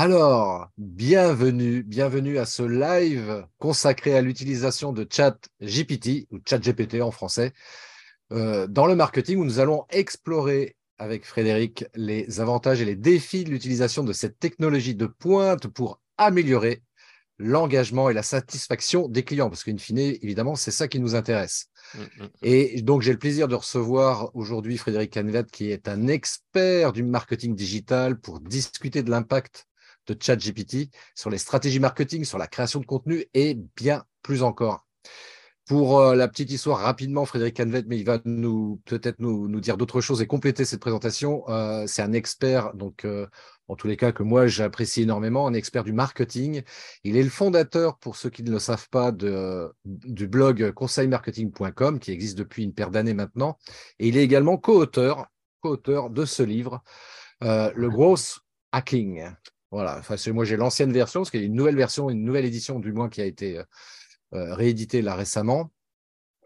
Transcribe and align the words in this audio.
Alors, 0.00 0.70
bienvenue, 0.78 1.82
bienvenue 1.82 2.38
à 2.38 2.46
ce 2.46 2.62
live 2.62 3.44
consacré 3.58 4.14
à 4.14 4.22
l'utilisation 4.22 4.92
de 4.92 5.04
Chat 5.10 5.36
GPT 5.60 6.28
ou 6.30 6.38
Chat 6.48 6.60
GPT 6.60 7.02
en 7.02 7.10
français 7.10 7.52
euh, 8.30 8.68
dans 8.68 8.86
le 8.86 8.94
marketing 8.94 9.38
où 9.38 9.44
nous 9.44 9.58
allons 9.58 9.86
explorer 9.90 10.76
avec 10.98 11.26
Frédéric 11.26 11.84
les 11.96 12.38
avantages 12.38 12.80
et 12.80 12.84
les 12.84 12.94
défis 12.94 13.42
de 13.42 13.50
l'utilisation 13.50 14.04
de 14.04 14.12
cette 14.12 14.38
technologie 14.38 14.94
de 14.94 15.06
pointe 15.06 15.66
pour 15.66 16.00
améliorer 16.16 16.84
l'engagement 17.40 18.08
et 18.08 18.14
la 18.14 18.22
satisfaction 18.22 19.08
des 19.08 19.24
clients, 19.24 19.48
parce 19.48 19.64
qu'in 19.64 19.78
fine, 19.78 19.98
évidemment, 19.98 20.54
c'est 20.54 20.70
ça 20.70 20.86
qui 20.86 21.00
nous 21.00 21.16
intéresse. 21.16 21.70
Mm, 21.94 21.98
mm, 21.98 22.04
mm. 22.22 22.28
Et 22.42 22.82
donc, 22.82 23.02
j'ai 23.02 23.12
le 23.12 23.18
plaisir 23.18 23.48
de 23.48 23.56
recevoir 23.56 24.30
aujourd'hui 24.36 24.76
Frédéric 24.76 25.14
Canvet, 25.14 25.46
qui 25.50 25.72
est 25.72 25.88
un 25.88 26.06
expert 26.06 26.92
du 26.92 27.02
marketing 27.02 27.56
digital 27.56 28.20
pour 28.20 28.38
discuter 28.38 29.02
de 29.02 29.10
l'impact 29.10 29.67
de 30.08 30.16
ChatGPT 30.20 30.90
sur 31.14 31.30
les 31.30 31.38
stratégies 31.38 31.80
marketing, 31.80 32.24
sur 32.24 32.38
la 32.38 32.46
création 32.46 32.80
de 32.80 32.86
contenu 32.86 33.26
et 33.34 33.58
bien 33.76 34.04
plus 34.22 34.42
encore. 34.42 34.86
Pour 35.68 36.00
euh, 36.00 36.14
la 36.14 36.28
petite 36.28 36.50
histoire, 36.50 36.78
rapidement, 36.78 37.26
Frédéric 37.26 37.58
Canvet, 37.58 37.84
mais 37.86 37.98
il 37.98 38.04
va 38.04 38.20
nous 38.24 38.80
peut-être 38.86 39.18
nous, 39.18 39.48
nous, 39.48 39.60
dire 39.60 39.76
d'autres 39.76 40.00
choses 40.00 40.22
et 40.22 40.26
compléter 40.26 40.64
cette 40.64 40.80
présentation. 40.80 41.44
Euh, 41.50 41.84
c'est 41.86 42.00
un 42.00 42.14
expert, 42.14 42.72
donc 42.72 43.04
euh, 43.04 43.26
en 43.68 43.76
tous 43.76 43.86
les 43.86 43.98
cas 43.98 44.10
que 44.10 44.22
moi 44.22 44.46
j'apprécie 44.46 45.02
énormément, 45.02 45.46
un 45.46 45.52
expert 45.52 45.84
du 45.84 45.92
marketing. 45.92 46.62
Il 47.04 47.18
est 47.18 47.22
le 47.22 47.28
fondateur, 47.28 47.98
pour 47.98 48.16
ceux 48.16 48.30
qui 48.30 48.42
ne 48.44 48.50
le 48.50 48.58
savent 48.58 48.88
pas, 48.88 49.12
de, 49.12 49.70
du 49.84 50.26
blog 50.26 50.72
conseilmarketing.com 50.72 51.98
qui 51.98 52.12
existe 52.12 52.38
depuis 52.38 52.64
une 52.64 52.72
paire 52.72 52.90
d'années 52.90 53.12
maintenant. 53.12 53.58
Et 53.98 54.08
il 54.08 54.16
est 54.16 54.24
également 54.24 54.56
co-auteur, 54.56 55.26
co-auteur 55.60 56.08
de 56.08 56.24
ce 56.24 56.42
livre, 56.42 56.82
le 57.42 57.88
Gross 57.88 58.40
Hacking. 58.72 59.28
Voilà, 59.70 59.98
enfin, 59.98 60.16
moi 60.32 60.44
j'ai 60.44 60.56
l'ancienne 60.56 60.92
version, 60.92 61.20
parce 61.20 61.30
qu'il 61.30 61.40
y 61.40 61.42
a 61.42 61.46
une 61.46 61.54
nouvelle 61.54 61.76
version, 61.76 62.08
une 62.08 62.24
nouvelle 62.24 62.46
édition 62.46 62.78
du 62.80 62.92
moins 62.92 63.08
qui 63.08 63.20
a 63.20 63.26
été 63.26 63.58
euh, 63.58 63.64
euh, 64.34 64.54
rééditée 64.54 65.02
là 65.02 65.14
récemment. 65.14 65.70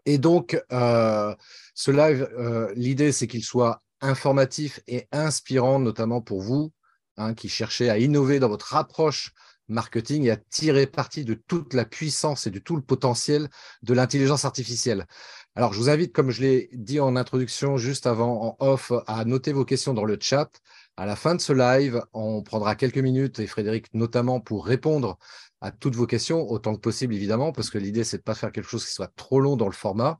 Et 0.05 0.17
donc, 0.17 0.61
euh, 0.73 1.33
ce 1.73 1.91
live, 1.91 2.29
l'idée 2.75 3.13
c'est 3.13 3.27
qu'il 3.27 3.43
soit 3.43 3.81
informatif 4.01 4.81
et 4.87 5.07
inspirant, 5.13 5.79
notamment 5.79 6.21
pour 6.21 6.41
vous 6.41 6.73
hein, 7.15 7.33
qui 7.33 7.47
cherchez 7.47 7.89
à 7.89 7.97
innover 7.97 8.39
dans 8.39 8.49
votre 8.49 8.75
approche 8.75 9.31
marketing 9.69 10.25
et 10.25 10.31
à 10.31 10.37
tirer 10.37 10.87
parti 10.87 11.23
de 11.23 11.33
toute 11.33 11.73
la 11.73 11.85
puissance 11.85 12.47
et 12.47 12.51
de 12.51 12.59
tout 12.59 12.75
le 12.75 12.81
potentiel 12.81 13.47
de 13.81 13.93
l'intelligence 13.93 14.43
artificielle. 14.43 15.07
Alors, 15.55 15.73
je 15.73 15.79
vous 15.79 15.89
invite, 15.89 16.13
comme 16.13 16.31
je 16.31 16.41
l'ai 16.41 16.69
dit 16.73 16.99
en 16.99 17.15
introduction 17.15 17.77
juste 17.77 18.07
avant, 18.07 18.57
en 18.59 18.65
off, 18.65 18.91
à 19.07 19.23
noter 19.23 19.53
vos 19.53 19.65
questions 19.65 19.93
dans 19.93 20.05
le 20.05 20.17
chat. 20.19 20.49
À 20.95 21.05
la 21.05 21.15
fin 21.15 21.33
de 21.33 21.41
ce 21.41 21.53
live, 21.53 22.01
on 22.13 22.43
prendra 22.43 22.75
quelques 22.75 22.99
minutes, 22.99 23.39
et 23.39 23.47
Frédéric 23.47 23.93
notamment, 23.93 24.39
pour 24.39 24.65
répondre 24.65 25.17
à 25.59 25.71
toutes 25.71 25.95
vos 25.95 26.05
questions, 26.05 26.47
autant 26.49 26.75
que 26.75 26.81
possible 26.81 27.15
évidemment, 27.15 27.51
parce 27.51 27.69
que 27.69 27.77
l'idée, 27.77 28.03
c'est 28.03 28.17
de 28.17 28.21
ne 28.21 28.25
pas 28.25 28.35
faire 28.35 28.51
quelque 28.51 28.69
chose 28.69 28.85
qui 28.85 28.93
soit 28.93 29.11
trop 29.15 29.39
long 29.39 29.55
dans 29.55 29.65
le 29.65 29.71
format. 29.71 30.19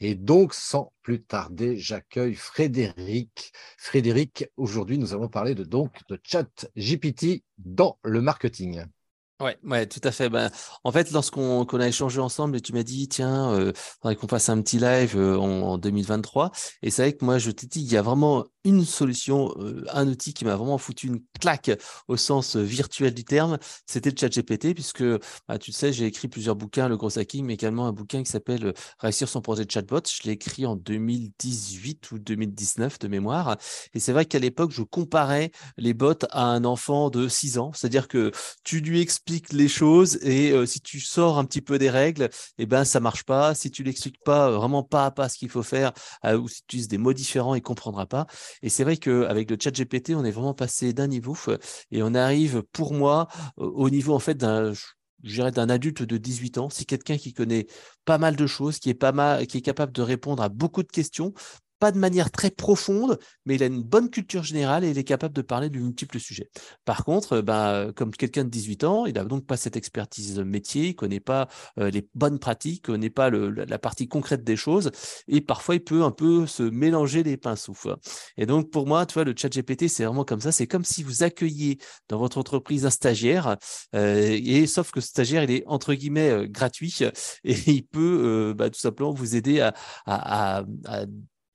Et 0.00 0.14
donc, 0.14 0.54
sans 0.54 0.92
plus 1.02 1.22
tarder, 1.22 1.76
j'accueille 1.76 2.34
Frédéric. 2.34 3.52
Frédéric, 3.76 4.46
aujourd'hui, 4.56 4.96
nous 4.96 5.12
allons 5.12 5.28
parler 5.28 5.54
de, 5.54 5.64
donc, 5.64 5.92
de 6.08 6.18
chat 6.22 6.66
GPT 6.76 7.42
dans 7.58 7.98
le 8.02 8.22
marketing. 8.22 8.84
Ouais, 9.40 9.56
ouais, 9.62 9.86
tout 9.86 10.00
à 10.02 10.10
fait. 10.10 10.28
Ben, 10.28 10.50
en 10.82 10.90
fait, 10.90 11.12
lorsqu'on 11.12 11.64
a 11.64 11.86
échangé 11.86 12.20
ensemble 12.20 12.60
tu 12.60 12.72
m'as 12.72 12.82
dit, 12.82 13.08
tiens, 13.08 13.52
euh, 13.52 13.72
faudrait 14.00 14.16
qu'on 14.16 14.26
fasse 14.26 14.48
un 14.48 14.60
petit 14.60 14.78
live 14.78 15.16
euh, 15.16 15.38
en, 15.38 15.62
en, 15.62 15.78
2023. 15.78 16.50
Et 16.82 16.90
c'est 16.90 17.02
vrai 17.02 17.12
que 17.12 17.24
moi, 17.24 17.38
je 17.38 17.52
t'ai 17.52 17.68
dit, 17.68 17.80
il 17.80 17.92
y 17.92 17.96
a 17.96 18.02
vraiment 18.02 18.44
une 18.68 18.84
solution, 18.84 19.54
euh, 19.58 19.82
un 19.92 20.06
outil 20.08 20.34
qui 20.34 20.44
m'a 20.44 20.54
vraiment 20.54 20.76
foutu 20.76 21.06
une 21.06 21.20
claque 21.40 21.70
au 22.06 22.18
sens 22.18 22.54
euh, 22.54 22.62
virtuel 22.62 23.14
du 23.14 23.24
terme, 23.24 23.58
c'était 23.86 24.10
le 24.10 24.16
chat 24.18 24.28
GPT, 24.28 24.74
puisque 24.74 25.02
bah, 25.48 25.58
tu 25.58 25.70
le 25.70 25.74
sais, 25.74 25.90
j'ai 25.90 26.04
écrit 26.04 26.28
plusieurs 26.28 26.54
bouquins, 26.54 26.88
le 26.88 26.98
gros 26.98 27.18
hacking, 27.18 27.46
mais 27.46 27.54
également 27.54 27.86
un 27.86 27.92
bouquin 27.92 28.22
qui 28.22 28.30
s'appelle 28.30 28.66
euh, 28.66 28.72
Réussir 28.98 29.28
son 29.28 29.40
projet 29.40 29.64
de 29.64 29.70
chatbot. 29.70 30.02
Je 30.06 30.28
l'ai 30.28 30.32
écrit 30.32 30.66
en 30.66 30.76
2018 30.76 32.12
ou 32.12 32.18
2019 32.18 32.98
de 32.98 33.08
mémoire. 33.08 33.56
Et 33.94 34.00
c'est 34.00 34.12
vrai 34.12 34.26
qu'à 34.26 34.38
l'époque, 34.38 34.70
je 34.70 34.82
comparais 34.82 35.50
les 35.78 35.94
bots 35.94 36.12
à 36.30 36.44
un 36.44 36.64
enfant 36.64 37.08
de 37.08 37.26
6 37.26 37.58
ans, 37.58 37.72
c'est-à-dire 37.74 38.06
que 38.06 38.32
tu 38.64 38.80
lui 38.80 39.00
expliques 39.00 39.52
les 39.52 39.68
choses 39.68 40.16
et 40.22 40.54
si 40.66 40.80
tu 40.80 41.00
sors 41.00 41.38
un 41.38 41.44
petit 41.44 41.60
peu 41.60 41.78
des 41.78 41.90
règles, 41.90 42.28
eh 42.58 42.66
ben 42.66 42.84
ça 42.84 43.00
marche 43.00 43.24
pas. 43.24 43.54
Si 43.54 43.70
tu 43.70 43.82
l'expliques 43.82 44.22
pas 44.24 44.50
vraiment 44.50 44.82
pas 44.82 45.06
à 45.06 45.10
pas 45.10 45.28
ce 45.28 45.38
qu'il 45.38 45.48
faut 45.48 45.62
faire, 45.62 45.92
ou 46.24 46.48
si 46.48 46.60
tu 46.60 46.76
utilises 46.76 46.88
des 46.88 46.98
mots 46.98 47.12
différents, 47.12 47.54
il 47.54 47.62
comprendra 47.62 48.06
pas. 48.06 48.26
Et 48.62 48.68
c'est 48.68 48.84
vrai 48.84 48.96
qu'avec 48.96 49.50
le 49.50 49.56
chat 49.60 49.70
GPT, 49.70 50.14
on 50.14 50.24
est 50.24 50.30
vraiment 50.30 50.54
passé 50.54 50.92
d'un 50.92 51.06
niveau 51.06 51.36
et 51.90 52.02
on 52.02 52.14
arrive, 52.14 52.62
pour 52.72 52.94
moi, 52.94 53.28
au 53.56 53.90
niveau 53.90 54.14
en 54.14 54.18
fait 54.18 54.34
d'un 54.34 54.72
d'un 55.24 55.68
adulte 55.68 56.04
de 56.04 56.16
18 56.16 56.58
ans, 56.58 56.70
c'est 56.70 56.84
quelqu'un 56.84 57.16
qui 57.16 57.32
connaît 57.32 57.66
pas 58.04 58.18
mal 58.18 58.36
de 58.36 58.46
choses, 58.46 58.78
qui 58.78 58.88
est 58.90 58.94
pas 58.94 59.10
mal, 59.10 59.46
qui 59.48 59.58
est 59.58 59.62
capable 59.62 59.92
de 59.92 60.02
répondre 60.02 60.42
à 60.42 60.48
beaucoup 60.48 60.84
de 60.84 60.92
questions, 60.92 61.32
pas 61.78 61.92
de 61.92 61.98
manière 61.98 62.30
très 62.30 62.50
profonde, 62.50 63.18
mais 63.46 63.54
il 63.54 63.62
a 63.62 63.66
une 63.66 63.82
bonne 63.82 64.10
culture 64.10 64.42
générale 64.42 64.84
et 64.84 64.90
il 64.90 64.98
est 64.98 65.04
capable 65.04 65.34
de 65.34 65.42
parler 65.42 65.70
de 65.70 65.78
multiples 65.78 66.18
sujets. 66.18 66.50
Par 66.84 67.04
contre, 67.04 67.40
ben, 67.40 67.92
comme 67.94 68.10
quelqu'un 68.10 68.44
de 68.44 68.50
18 68.50 68.84
ans, 68.84 69.06
il 69.06 69.14
n'a 69.14 69.24
donc 69.24 69.46
pas 69.46 69.56
cette 69.56 69.76
expertise 69.76 70.38
métier, 70.40 70.86
il 70.86 70.88
ne 70.88 70.92
connaît 70.94 71.20
pas 71.20 71.48
euh, 71.78 71.90
les 71.90 72.08
bonnes 72.14 72.38
pratiques, 72.38 72.84
il 72.88 72.92
ne 72.92 72.96
connaît 72.96 73.10
pas 73.10 73.30
la 73.30 73.78
partie 73.78 74.08
concrète 74.08 74.44
des 74.44 74.56
choses, 74.56 74.90
et 75.28 75.40
parfois 75.40 75.76
il 75.76 75.84
peut 75.84 76.02
un 76.02 76.10
peu 76.10 76.46
se 76.46 76.62
mélanger 76.62 77.22
les 77.22 77.36
pinceaux. 77.36 77.76
Et 78.36 78.46
donc 78.46 78.70
pour 78.70 78.86
moi, 78.86 79.06
tu 79.06 79.14
vois, 79.14 79.24
le 79.24 79.34
chat 79.36 79.48
GPT, 79.48 79.88
c'est 79.88 80.04
vraiment 80.04 80.24
comme 80.24 80.40
ça, 80.40 80.52
c'est 80.52 80.66
comme 80.66 80.84
si 80.84 81.02
vous 81.02 81.22
accueilliez 81.22 81.78
dans 82.08 82.18
votre 82.18 82.38
entreprise 82.38 82.86
un 82.86 82.90
stagiaire, 82.90 83.56
euh, 83.94 84.38
et 84.42 84.66
sauf 84.66 84.90
que 84.90 85.00
ce 85.00 85.08
stagiaire, 85.08 85.44
il 85.44 85.50
est 85.50 85.64
entre 85.66 85.94
guillemets 85.94 86.30
euh, 86.30 86.46
gratuit, 86.48 86.98
et 87.44 87.56
il 87.66 87.86
peut 87.86 88.54
bah, 88.56 88.70
tout 88.70 88.80
simplement 88.80 89.12
vous 89.12 89.36
aider 89.36 89.60
à 90.06 90.64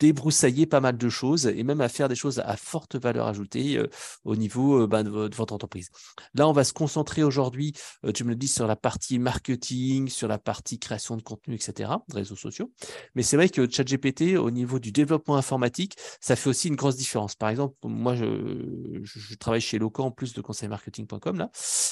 débroussailler 0.03 0.65
pas 0.65 0.81
mal 0.81 0.97
de 0.97 1.09
choses 1.09 1.47
et 1.47 1.63
même 1.63 1.79
à 1.79 1.87
faire 1.87 2.09
des 2.09 2.15
choses 2.15 2.39
à 2.39 2.57
forte 2.57 2.97
valeur 2.97 3.25
ajoutée 3.25 3.77
euh, 3.77 3.87
au 4.25 4.35
niveau 4.35 4.81
euh, 4.81 4.87
ben, 4.87 5.03
de, 5.03 5.09
votre 5.33 5.53
entreprise. 5.53 5.89
Là, 6.35 6.45
on 6.45 6.51
va 6.51 6.65
se 6.65 6.73
concentrer 6.73 7.23
aujourd'hui, 7.23 7.71
euh, 8.05 8.11
tu 8.11 8.25
me 8.25 8.29
le 8.29 8.35
dis, 8.35 8.49
sur 8.49 8.67
la 8.67 8.75
partie 8.75 9.17
marketing, 9.17 10.09
sur 10.09 10.27
la 10.27 10.37
partie 10.37 10.77
création 10.77 11.15
de 11.15 11.21
contenu, 11.21 11.55
etc., 11.55 11.89
réseaux 12.13 12.35
sociaux. 12.35 12.69
Mais 13.15 13.23
c'est 13.23 13.37
vrai 13.37 13.47
que 13.47 13.69
ChatGPT, 13.69 14.35
au 14.35 14.51
niveau 14.51 14.77
du 14.77 14.91
développement 14.91 15.37
informatique, 15.37 15.95
ça 16.19 16.35
fait 16.35 16.49
aussi 16.49 16.67
une 16.67 16.75
grosse 16.75 16.97
différence. 16.97 17.35
Par 17.35 17.47
exemple, 17.47 17.75
moi, 17.83 18.15
je, 18.15 19.35
travaille 19.39 19.61
chez 19.61 19.79
Locan 19.79 20.07
en 20.07 20.11
plus 20.11 20.33
de 20.33 20.41
conseilmarketing.com 20.41 21.37
là. 21.37 21.49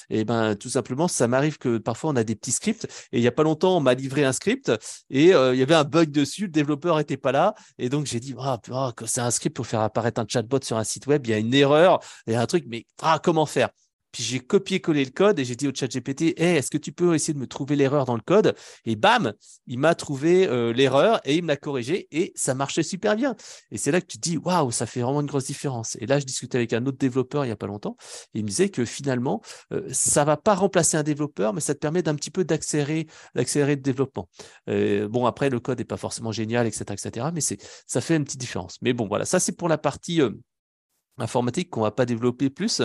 Et 0.10 0.26
ben, 0.26 0.56
tout 0.56 0.70
simplement, 0.70 1.08
ça 1.08 1.30
m'arrive 1.30 1.58
que 1.58 1.78
parfois 1.78 2.12
on 2.12 2.16
a 2.18 2.26
des 2.26 2.36
petits 2.36 2.52
scripts 2.52 2.88
et 3.14 3.20
il 3.20 3.24
y 3.24 3.28
a 3.28 3.32
pas 3.32 3.44
longtemps, 3.44 3.78
on 3.78 3.80
m'a 3.80 3.94
livré 3.94 4.26
un 4.26 4.34
script 4.34 4.72
et 5.10 5.28
il 5.28 5.56
y 5.58 5.64
avait 5.64 5.76
un 5.76 5.84
bug 5.84 6.12
dessus, 6.12 6.44
le 6.44 6.50
développeur 6.50 7.00
était 7.00 7.18
pas 7.18 7.32
là 7.32 7.56
et 7.78 7.90
donc 7.90 8.01
j'ai 8.06 8.20
dit, 8.20 8.36
ah, 8.40 8.60
ah, 8.72 8.94
c'est 9.06 9.22
un 9.22 9.32
script 9.32 9.56
pour 9.56 9.68
faire 9.68 9.82
apparaître 9.82 10.20
un 10.22 10.26
chatbot 10.28 10.60
sur 10.64 10.78
un 10.78 10.84
site 10.84 11.08
web, 11.08 11.26
il 11.26 11.32
y 11.32 11.34
a 11.34 11.38
une 11.38 11.54
erreur, 11.54 12.00
il 12.28 12.34
y 12.34 12.36
a 12.36 12.42
un 12.42 12.46
truc, 12.46 12.66
mais 12.68 12.86
ah, 13.02 13.20
comment 13.22 13.46
faire? 13.46 13.70
Puis 14.12 14.24
j'ai 14.24 14.40
copié-collé 14.40 15.06
le 15.06 15.12
code 15.12 15.40
et 15.40 15.46
j'ai 15.46 15.56
dit 15.56 15.68
au 15.68 15.72
chat 15.74 15.88
GPT, 15.88 16.40
hey, 16.40 16.58
est-ce 16.58 16.70
que 16.70 16.78
tu 16.78 16.92
peux 16.92 17.16
essayer 17.16 17.34
de 17.34 17.40
me 17.40 17.48
trouver 17.48 17.76
l'erreur 17.76 18.06
dans 18.06 18.16
le 18.16 18.22
code? 18.22 18.56
Et 18.86 18.96
bam, 18.96 19.34
il 19.68 19.80
m'a 19.80 19.96
trouvé 19.96 20.48
euh, 20.48 20.74
l'erreur 20.74 21.22
et 21.26 21.38
il 21.38 21.44
me 21.44 21.48
l'a 21.48 21.58
corrigé 21.58 22.08
et 22.12 22.34
ça 22.36 22.54
marchait 22.54 22.84
super 22.84 23.16
bien. 23.16 23.36
Et 23.72 23.78
c'est 23.78 23.92
là 23.92 24.02
que 24.02 24.08
tu 24.08 24.18
te 24.18 24.22
dis, 24.22 24.38
waouh, 24.38 24.72
ça 24.72 24.86
fait 24.86 25.02
vraiment 25.02 25.22
une 25.22 25.28
grosse 25.28 25.46
différence. 25.46 25.98
Et 26.00 26.06
là, 26.06 26.20
je 26.20 26.26
discutais 26.26 26.58
avec 26.58 26.74
un 26.74 26.86
autre 26.86 26.98
développeur 26.98 27.46
il 27.46 27.48
n'y 27.48 27.54
a 27.54 27.58
pas 27.58 27.68
longtemps 27.68 27.96
et 28.34 28.40
il 28.40 28.44
me 28.44 28.50
disait 28.50 28.70
que 28.70 28.86
finalement, 28.86 29.42
euh, 29.74 29.88
ça 29.92 30.24
va 30.26 30.38
pas 30.38 30.56
remplacer 30.56 30.98
un 30.98 31.04
développeur, 31.04 31.54
mais 31.54 31.62
ça 31.62 31.74
te 31.74 31.80
permet 31.80 32.04
d'un 32.04 32.16
petit 32.16 32.32
peu 32.32 32.44
d'accélérer, 32.44 33.08
d'accélérer 33.36 33.76
le 33.76 33.82
développement. 33.82 34.30
Euh, 34.70 35.08
bon, 35.08 35.26
après, 35.26 35.50
le 35.50 35.60
code 35.60 35.80
n'est 35.80 35.86
pas 35.86 35.98
forcément 35.98 36.32
génial, 36.32 36.68
etc., 36.68 36.84
etc., 36.92 37.28
mais 37.34 37.42
c'est, 37.42 37.58
ça 37.88 38.02
fait 38.02 38.16
une 38.16 38.26
petite 38.26 38.40
différence. 38.40 38.78
Mais 38.82 38.94
bon, 38.94 39.08
voilà, 39.08 39.26
ça 39.26 39.40
c'est 39.40 39.52
pour 39.54 39.70
la 39.70 39.78
partie 39.78 40.22
informatique 41.22 41.70
qu'on 41.70 41.82
va 41.82 41.92
pas 41.92 42.06
développer 42.06 42.50
plus, 42.50 42.82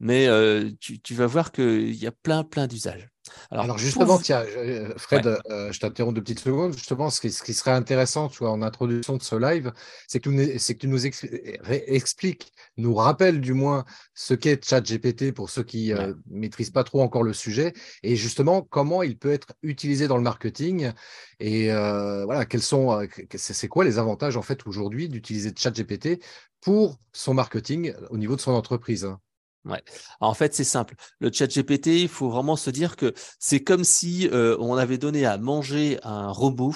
mais 0.00 0.26
euh, 0.28 0.70
tu, 0.80 1.14
vas 1.14 1.26
voir 1.26 1.52
qu'il 1.52 1.94
y 1.94 2.06
a 2.06 2.12
plein, 2.12 2.44
plein 2.44 2.66
d'usages. 2.66 3.08
Alors, 3.50 3.78
justement, 3.78 4.18
tiens, 4.18 4.44
euh, 4.56 4.92
Fred, 4.96 5.26
euh, 5.26 5.72
je 5.72 5.80
t'interromps 5.80 6.14
deux 6.14 6.22
petites 6.22 6.40
secondes. 6.40 6.74
Justement, 6.74 7.10
ce 7.10 7.20
qui, 7.20 7.30
serait 7.54 7.70
intéressant, 7.70 8.28
tu 8.28 8.38
vois, 8.38 8.50
en 8.50 8.62
introduction 8.62 9.16
de 9.16 9.22
ce 9.22 9.36
live, 9.36 9.72
c'est 10.06 10.20
que, 10.20 10.30
que, 10.30 10.72
tu 10.72 10.88
nous 10.88 11.06
expliques, 11.06 12.52
nous 12.76 12.94
rappelles 12.94 13.40
du 13.40 13.54
moins 13.54 13.84
ce 14.14 14.34
qu'est 14.34 14.64
ChatGPT 14.64 15.32
pour 15.32 15.50
ceux 15.50 15.62
qui 15.62 15.90
ne 15.92 16.14
maîtrisent 16.30 16.70
pas 16.70 16.84
trop 16.84 17.02
encore 17.02 17.22
le 17.22 17.32
sujet, 17.32 17.72
et 18.02 18.16
justement 18.16 18.62
comment 18.62 19.02
il 19.02 19.18
peut 19.18 19.32
être 19.32 19.54
utilisé 19.62 20.08
dans 20.08 20.16
le 20.16 20.22
marketing, 20.22 20.92
et 21.40 21.68
voilà, 21.68 22.44
quels 22.44 22.62
sont, 22.62 23.06
c'est 23.34 23.68
quoi 23.68 23.84
les 23.84 23.98
avantages 23.98 24.36
en 24.36 24.42
fait 24.42 24.66
aujourd'hui 24.66 25.08
d'utiliser 25.08 25.52
ChatGPT 25.56 26.22
pour 26.60 26.98
son 27.12 27.34
marketing 27.34 27.94
au 28.10 28.18
niveau 28.18 28.36
de 28.36 28.40
son 28.40 28.52
entreprise. 28.52 29.04
Hein. 29.04 29.20
Ouais. 29.68 29.82
en 30.20 30.34
fait, 30.34 30.54
c'est 30.54 30.64
simple. 30.64 30.94
Le 31.20 31.30
chat 31.32 31.46
GPT, 31.46 32.02
il 32.02 32.08
faut 32.08 32.30
vraiment 32.30 32.56
se 32.56 32.70
dire 32.70 32.96
que 32.96 33.12
c'est 33.38 33.62
comme 33.62 33.84
si 33.84 34.28
euh, 34.32 34.56
on 34.60 34.76
avait 34.76 34.98
donné 34.98 35.26
à 35.26 35.36
manger 35.38 35.98
un 36.02 36.30
robot, 36.30 36.72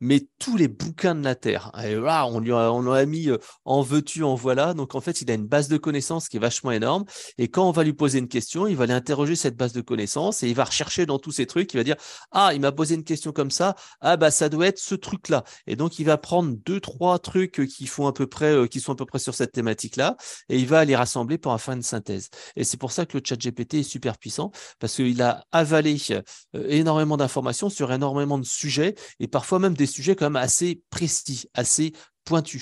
mais 0.00 0.28
tous 0.38 0.56
les 0.56 0.68
bouquins 0.68 1.14
de 1.14 1.24
la 1.24 1.34
Terre. 1.34 1.72
Et 1.84 1.94
là, 1.94 2.26
on 2.26 2.38
lui 2.40 2.52
a, 2.52 2.72
on 2.72 2.90
a 2.90 3.04
mis 3.04 3.28
euh, 3.30 3.38
en 3.64 3.82
veux-tu, 3.82 4.22
en 4.22 4.34
voilà. 4.34 4.74
Donc, 4.74 4.94
en 4.94 5.00
fait, 5.00 5.20
il 5.22 5.30
a 5.30 5.34
une 5.34 5.46
base 5.46 5.68
de 5.68 5.76
connaissances 5.76 6.28
qui 6.28 6.36
est 6.36 6.40
vachement 6.40 6.70
énorme. 6.70 7.04
Et 7.38 7.48
quand 7.48 7.68
on 7.68 7.72
va 7.72 7.82
lui 7.82 7.92
poser 7.92 8.18
une 8.18 8.28
question, 8.28 8.66
il 8.66 8.76
va 8.76 8.84
aller 8.84 8.92
interroger 8.92 9.36
cette 9.36 9.56
base 9.56 9.72
de 9.72 9.80
connaissances 9.80 10.42
et 10.42 10.48
il 10.48 10.54
va 10.54 10.64
rechercher 10.64 11.06
dans 11.06 11.18
tous 11.18 11.32
ces 11.32 11.46
trucs. 11.46 11.74
Il 11.74 11.78
va 11.78 11.84
dire, 11.84 11.96
ah, 12.30 12.52
il 12.54 12.60
m'a 12.60 12.72
posé 12.72 12.94
une 12.94 13.04
question 13.04 13.32
comme 13.32 13.50
ça. 13.50 13.74
Ah, 14.00 14.16
bah, 14.16 14.30
ça 14.30 14.48
doit 14.48 14.68
être 14.68 14.78
ce 14.78 14.94
truc-là. 14.94 15.44
Et 15.66 15.76
donc, 15.76 15.98
il 15.98 16.04
va 16.04 16.16
prendre 16.16 16.54
deux, 16.64 16.80
trois 16.80 17.18
trucs 17.18 17.66
qui 17.66 17.86
font 17.86 18.06
à 18.06 18.12
peu 18.12 18.26
près, 18.26 18.52
euh, 18.52 18.66
qui 18.66 18.80
sont 18.80 18.92
à 18.92 18.96
peu 18.96 19.06
près 19.06 19.18
sur 19.18 19.34
cette 19.34 19.52
thématique-là 19.52 20.16
et 20.48 20.58
il 20.58 20.66
va 20.66 20.84
les 20.84 20.96
rassembler 20.96 21.38
pour 21.38 21.58
faire 21.60 21.74
une 21.74 21.82
synthèse. 21.82 22.30
Et 22.56 22.64
c'est 22.64 22.76
pour 22.76 22.92
ça 22.92 23.06
que 23.06 23.16
le 23.16 23.22
chat 23.24 23.36
GPT 23.36 23.74
est 23.74 23.82
super 23.82 24.18
puissant, 24.18 24.50
parce 24.78 24.96
qu'il 24.96 25.20
a 25.22 25.44
avalé 25.52 25.96
euh, 26.10 26.22
énormément 26.68 27.16
d'informations 27.16 27.68
sur 27.68 27.92
énormément 27.92 28.38
de 28.38 28.44
sujets, 28.44 28.94
et 29.20 29.28
parfois 29.28 29.58
même 29.58 29.74
des 29.74 29.86
sujets 29.86 30.16
quand 30.16 30.26
même 30.26 30.36
assez 30.36 30.82
précis, 30.90 31.48
assez 31.54 31.92
pointu. 32.26 32.60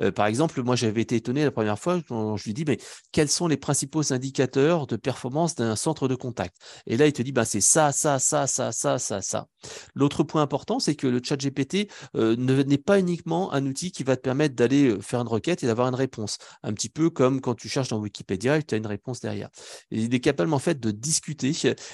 Euh, 0.00 0.12
par 0.12 0.26
exemple, 0.26 0.62
moi, 0.62 0.76
j'avais 0.76 1.00
été 1.00 1.16
étonné 1.16 1.42
la 1.42 1.50
première 1.50 1.78
fois 1.78 2.00
quand 2.06 2.36
je 2.36 2.44
lui 2.44 2.54
dis, 2.54 2.64
mais 2.64 2.78
quels 3.10 3.28
sont 3.28 3.48
les 3.48 3.56
principaux 3.56 4.12
indicateurs 4.12 4.86
de 4.86 4.96
performance 4.96 5.56
d'un 5.56 5.74
centre 5.74 6.06
de 6.06 6.14
contact? 6.14 6.56
Et 6.86 6.96
là, 6.96 7.06
il 7.06 7.12
te 7.12 7.22
dit, 7.22 7.32
bah, 7.32 7.44
c'est 7.44 7.60
ça, 7.60 7.90
ça, 7.92 8.18
ça, 8.18 8.46
ça, 8.46 8.70
ça, 8.70 8.98
ça, 8.98 9.22
ça. 9.22 9.48
L'autre 9.94 10.22
point 10.22 10.42
important, 10.42 10.78
c'est 10.78 10.94
que 10.94 11.06
le 11.06 11.20
chat 11.24 11.36
GPT 11.36 11.90
euh, 12.14 12.36
n'est 12.36 12.78
pas 12.78 13.00
uniquement 13.00 13.52
un 13.52 13.64
outil 13.66 13.90
qui 13.90 14.04
va 14.04 14.16
te 14.16 14.20
permettre 14.20 14.54
d'aller 14.54 14.90
euh, 14.90 15.00
faire 15.00 15.20
une 15.20 15.28
requête 15.28 15.64
et 15.64 15.66
d'avoir 15.66 15.88
une 15.88 15.94
réponse. 15.94 16.38
Un 16.62 16.74
petit 16.74 16.90
peu 16.90 17.10
comme 17.10 17.40
quand 17.40 17.54
tu 17.54 17.68
cherches 17.68 17.88
dans 17.88 17.98
Wikipédia 17.98 18.58
et 18.58 18.62
tu 18.62 18.74
as 18.74 18.78
une 18.78 18.86
réponse 18.86 19.20
derrière. 19.20 19.48
il 19.90 20.14
est 20.14 20.20
capable, 20.20 20.52
en 20.52 20.58
fait, 20.58 20.78
de 20.78 20.90
discuter, 20.90 21.52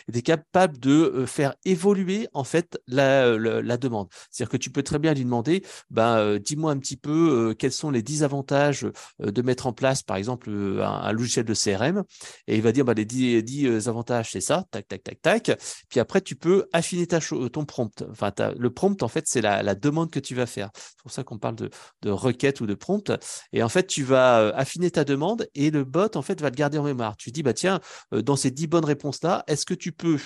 il 0.08 0.16
est 0.16 0.22
capable 0.22 0.78
de 0.78 1.24
faire 1.26 1.54
évoluer, 1.64 2.28
en 2.34 2.44
fait, 2.44 2.80
la, 2.88 3.38
demande. 3.76 4.08
C'est-à-dire 4.30 4.50
que 4.50 4.56
tu 4.56 4.70
peux 4.70 4.82
très 4.82 4.98
bien 4.98 5.14
lui 5.14 5.24
demander, 5.24 5.64
bah, 5.90 6.38
dis-moi 6.38 6.72
un 6.72 6.78
petit 6.78 6.96
peu 6.96 7.11
euh, 7.12 7.54
quels 7.54 7.72
sont 7.72 7.90
les 7.90 8.02
10 8.02 8.22
avantages 8.22 8.86
euh, 9.22 9.30
de 9.30 9.42
mettre 9.42 9.66
en 9.66 9.72
place, 9.72 10.02
par 10.02 10.16
exemple, 10.16 10.50
euh, 10.50 10.84
un, 10.84 11.12
logiciel 11.12 11.44
de 11.44 11.54
CRM. 11.54 12.02
Et 12.46 12.56
il 12.56 12.62
va 12.62 12.72
dire, 12.72 12.84
bah, 12.84 12.94
les 12.94 13.04
10, 13.04 13.88
avantages, 13.88 14.30
c'est 14.32 14.40
ça, 14.40 14.64
tac, 14.70 14.88
tac, 14.88 15.02
tac, 15.02 15.20
tac. 15.22 15.58
Puis 15.88 16.00
après, 16.00 16.20
tu 16.20 16.36
peux 16.36 16.66
affiner 16.72 17.06
ta 17.06 17.20
ton 17.20 17.64
prompt. 17.64 18.04
Enfin, 18.10 18.32
le 18.58 18.70
prompt, 18.70 19.02
en 19.02 19.08
fait, 19.08 19.24
c'est 19.26 19.40
la, 19.40 19.74
demande 19.74 20.10
que 20.10 20.20
tu 20.20 20.34
vas 20.34 20.46
faire. 20.46 20.70
C'est 20.74 21.02
pour 21.02 21.10
ça 21.10 21.24
qu'on 21.24 21.38
parle 21.38 21.56
de, 21.56 21.70
de, 22.02 22.10
requête 22.10 22.60
ou 22.60 22.66
de 22.66 22.74
prompt. 22.74 23.10
Et 23.52 23.62
en 23.62 23.68
fait, 23.68 23.86
tu 23.86 24.02
vas 24.02 24.48
affiner 24.54 24.90
ta 24.90 25.04
demande 25.04 25.46
et 25.54 25.70
le 25.70 25.84
bot, 25.84 26.16
en 26.16 26.22
fait, 26.22 26.40
va 26.40 26.50
le 26.50 26.54
garder 26.54 26.78
en 26.78 26.84
mémoire. 26.84 27.16
Tu 27.16 27.30
dis, 27.30 27.42
bah, 27.42 27.54
tiens, 27.54 27.80
dans 28.12 28.36
ces 28.36 28.50
10 28.50 28.66
bonnes 28.66 28.84
réponses-là, 28.84 29.44
est-ce 29.46 29.66
que 29.66 29.74
tu 29.74 29.92
peux 29.92 30.18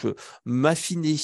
m'affiner 0.45 1.17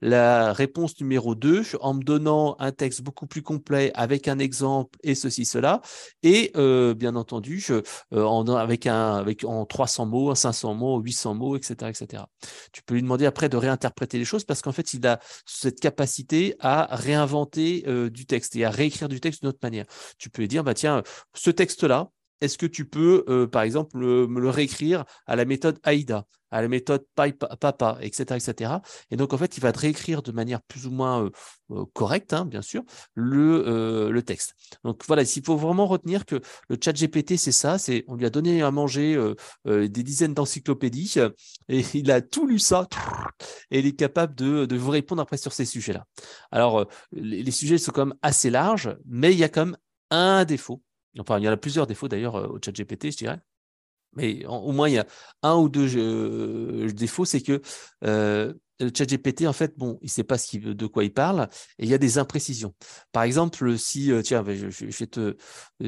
la 0.00 0.52
réponse 0.52 1.00
numéro 1.00 1.34
2 1.34 1.64
en 1.80 1.94
me 1.94 2.02
donnant 2.02 2.56
un 2.58 2.72
texte 2.72 3.02
beaucoup 3.02 3.26
plus 3.26 3.42
complet 3.42 3.90
avec 3.94 4.28
un 4.28 4.38
exemple 4.38 4.98
et 5.04 5.14
ceci, 5.14 5.44
cela. 5.44 5.80
Et 6.22 6.52
euh, 6.56 6.94
bien 6.94 7.16
entendu, 7.16 7.64
euh, 7.70 7.82
en, 8.12 8.46
avec 8.54 8.86
un, 8.86 9.14
avec, 9.14 9.44
en 9.44 9.66
300 9.66 10.06
mots, 10.06 10.34
500 10.34 10.74
mots, 10.74 11.00
800 11.00 11.34
mots, 11.34 11.56
etc., 11.56 11.90
etc. 11.90 12.24
Tu 12.72 12.82
peux 12.82 12.94
lui 12.94 13.02
demander 13.02 13.26
après 13.26 13.48
de 13.48 13.56
réinterpréter 13.56 14.18
les 14.18 14.24
choses 14.24 14.44
parce 14.44 14.62
qu'en 14.62 14.72
fait, 14.72 14.94
il 14.94 15.06
a 15.06 15.20
cette 15.46 15.80
capacité 15.80 16.56
à 16.60 16.88
réinventer 16.90 17.84
euh, 17.86 18.10
du 18.10 18.26
texte 18.26 18.56
et 18.56 18.64
à 18.64 18.70
réécrire 18.70 19.08
du 19.08 19.20
texte 19.20 19.42
d'une 19.42 19.50
autre 19.50 19.60
manière. 19.62 19.86
Tu 20.18 20.30
peux 20.30 20.42
lui 20.42 20.48
dire, 20.48 20.64
bah, 20.64 20.74
tiens, 20.74 21.02
ce 21.34 21.50
texte-là, 21.50 22.10
est-ce 22.44 22.58
que 22.58 22.66
tu 22.66 22.84
peux, 22.84 23.24
euh, 23.28 23.46
par 23.46 23.62
exemple, 23.62 23.96
me 23.96 24.40
le 24.40 24.50
réécrire 24.50 25.04
à 25.26 25.34
la 25.34 25.44
méthode 25.44 25.78
AIDA, 25.84 26.26
à 26.50 26.62
la 26.62 26.68
méthode 26.68 27.04
PAPA, 27.14 27.98
etc., 28.00 28.36
etc. 28.36 28.72
Et 29.10 29.16
donc, 29.16 29.32
en 29.32 29.38
fait, 29.38 29.56
il 29.56 29.60
va 29.60 29.72
te 29.72 29.78
réécrire 29.80 30.22
de 30.22 30.30
manière 30.30 30.62
plus 30.62 30.86
ou 30.86 30.90
moins 30.90 31.24
euh, 31.24 31.30
euh, 31.70 31.84
correcte, 31.94 32.32
hein, 32.32 32.44
bien 32.44 32.62
sûr, 32.62 32.82
le, 33.14 34.10
le, 34.10 34.22
texte. 34.22 34.54
Donc, 34.84 35.02
voilà, 35.06 35.22
il 35.22 35.44
faut 35.44 35.56
vraiment 35.56 35.86
retenir 35.86 36.26
que 36.26 36.40
le 36.68 36.76
chat 36.82 36.92
GPT, 36.92 37.36
c'est 37.36 37.52
ça, 37.52 37.78
c'est 37.78 38.04
on 38.06 38.14
lui 38.14 38.26
a 38.26 38.30
donné 38.30 38.62
à 38.62 38.70
manger 38.70 39.18
des 39.64 39.88
dizaines 39.88 40.34
d'encyclopédies 40.34 41.16
et 41.68 41.84
il 41.94 42.10
a 42.10 42.20
tout 42.20 42.46
lu 42.46 42.58
ça 42.58 42.86
et 43.70 43.80
il 43.80 43.86
est 43.86 43.96
capable 43.96 44.34
de, 44.34 44.66
de 44.66 44.76
vous 44.76 44.90
répondre 44.90 45.22
après 45.22 45.36
sur 45.36 45.52
ces 45.52 45.64
sujets-là. 45.64 46.04
Alors, 46.52 46.86
les, 47.12 47.42
les 47.42 47.50
sujets 47.50 47.78
sont 47.78 47.92
quand 47.92 48.06
même 48.06 48.18
assez 48.22 48.50
larges, 48.50 48.96
mais 49.06 49.32
il 49.32 49.38
y 49.38 49.44
a 49.44 49.48
quand 49.48 49.66
même 49.66 49.76
un 50.10 50.44
défaut 50.44 50.82
Enfin, 51.18 51.38
il 51.38 51.44
y 51.44 51.48
en 51.48 51.52
a 51.52 51.56
plusieurs 51.56 51.86
défauts 51.86 52.08
d'ailleurs 52.08 52.36
euh, 52.36 52.48
au 52.48 52.58
chat 52.64 52.72
GPT, 52.72 53.10
je 53.10 53.16
dirais. 53.16 53.40
Mais 54.16 54.44
au 54.46 54.70
moins, 54.70 54.88
il 54.88 54.94
y 54.94 54.98
a 54.98 55.06
un 55.42 55.56
ou 55.56 55.68
deux 55.68 55.96
euh, 55.96 56.88
défauts, 56.92 57.24
c'est 57.24 57.40
que 57.40 57.60
euh, 58.04 58.52
le 58.78 58.92
chat 58.96 59.06
GPT, 59.06 59.46
en 59.48 59.52
fait, 59.52 59.76
bon, 59.76 59.98
il 60.02 60.06
ne 60.06 60.10
sait 60.10 60.22
pas 60.22 60.38
ce 60.38 60.56
de 60.56 60.86
quoi 60.86 61.02
il 61.02 61.12
parle 61.12 61.48
et 61.78 61.84
il 61.84 61.88
y 61.88 61.94
a 61.94 61.98
des 61.98 62.18
imprécisions. 62.18 62.74
Par 63.10 63.24
exemple, 63.24 63.76
si, 63.76 64.12
tiens, 64.22 64.44
je, 64.46 64.70
je, 64.70 65.04
te, 65.04 65.36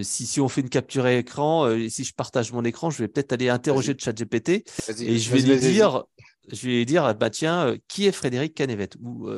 si, 0.02 0.26
si 0.26 0.40
on 0.40 0.49
fait 0.49 0.61
une 0.61 0.69
capture 0.69 1.06
écran, 1.06 1.70
et 1.70 1.88
si 1.88 2.02
je 2.02 2.14
partage 2.14 2.50
mon 2.50 2.64
écran, 2.64 2.90
je 2.90 2.99
vais 2.99 3.06
peut-être 3.06 3.32
aller 3.32 3.49
interroger 3.49 3.93
le 3.93 3.99
chat 4.00 4.12
GPT 4.12 4.64
et 5.00 5.19
je 5.19 5.32
vais 5.32 5.40
lui 5.40 5.58
dire, 5.61 6.05
je 6.50 6.67
vais 6.67 6.84
dire, 6.84 7.14
bah 7.14 7.31
tiens, 7.31 7.76
qui 7.87 8.06
est 8.06 8.12
Frédéric 8.12 8.55
Canevet 8.55 8.90
Ou 9.00 9.31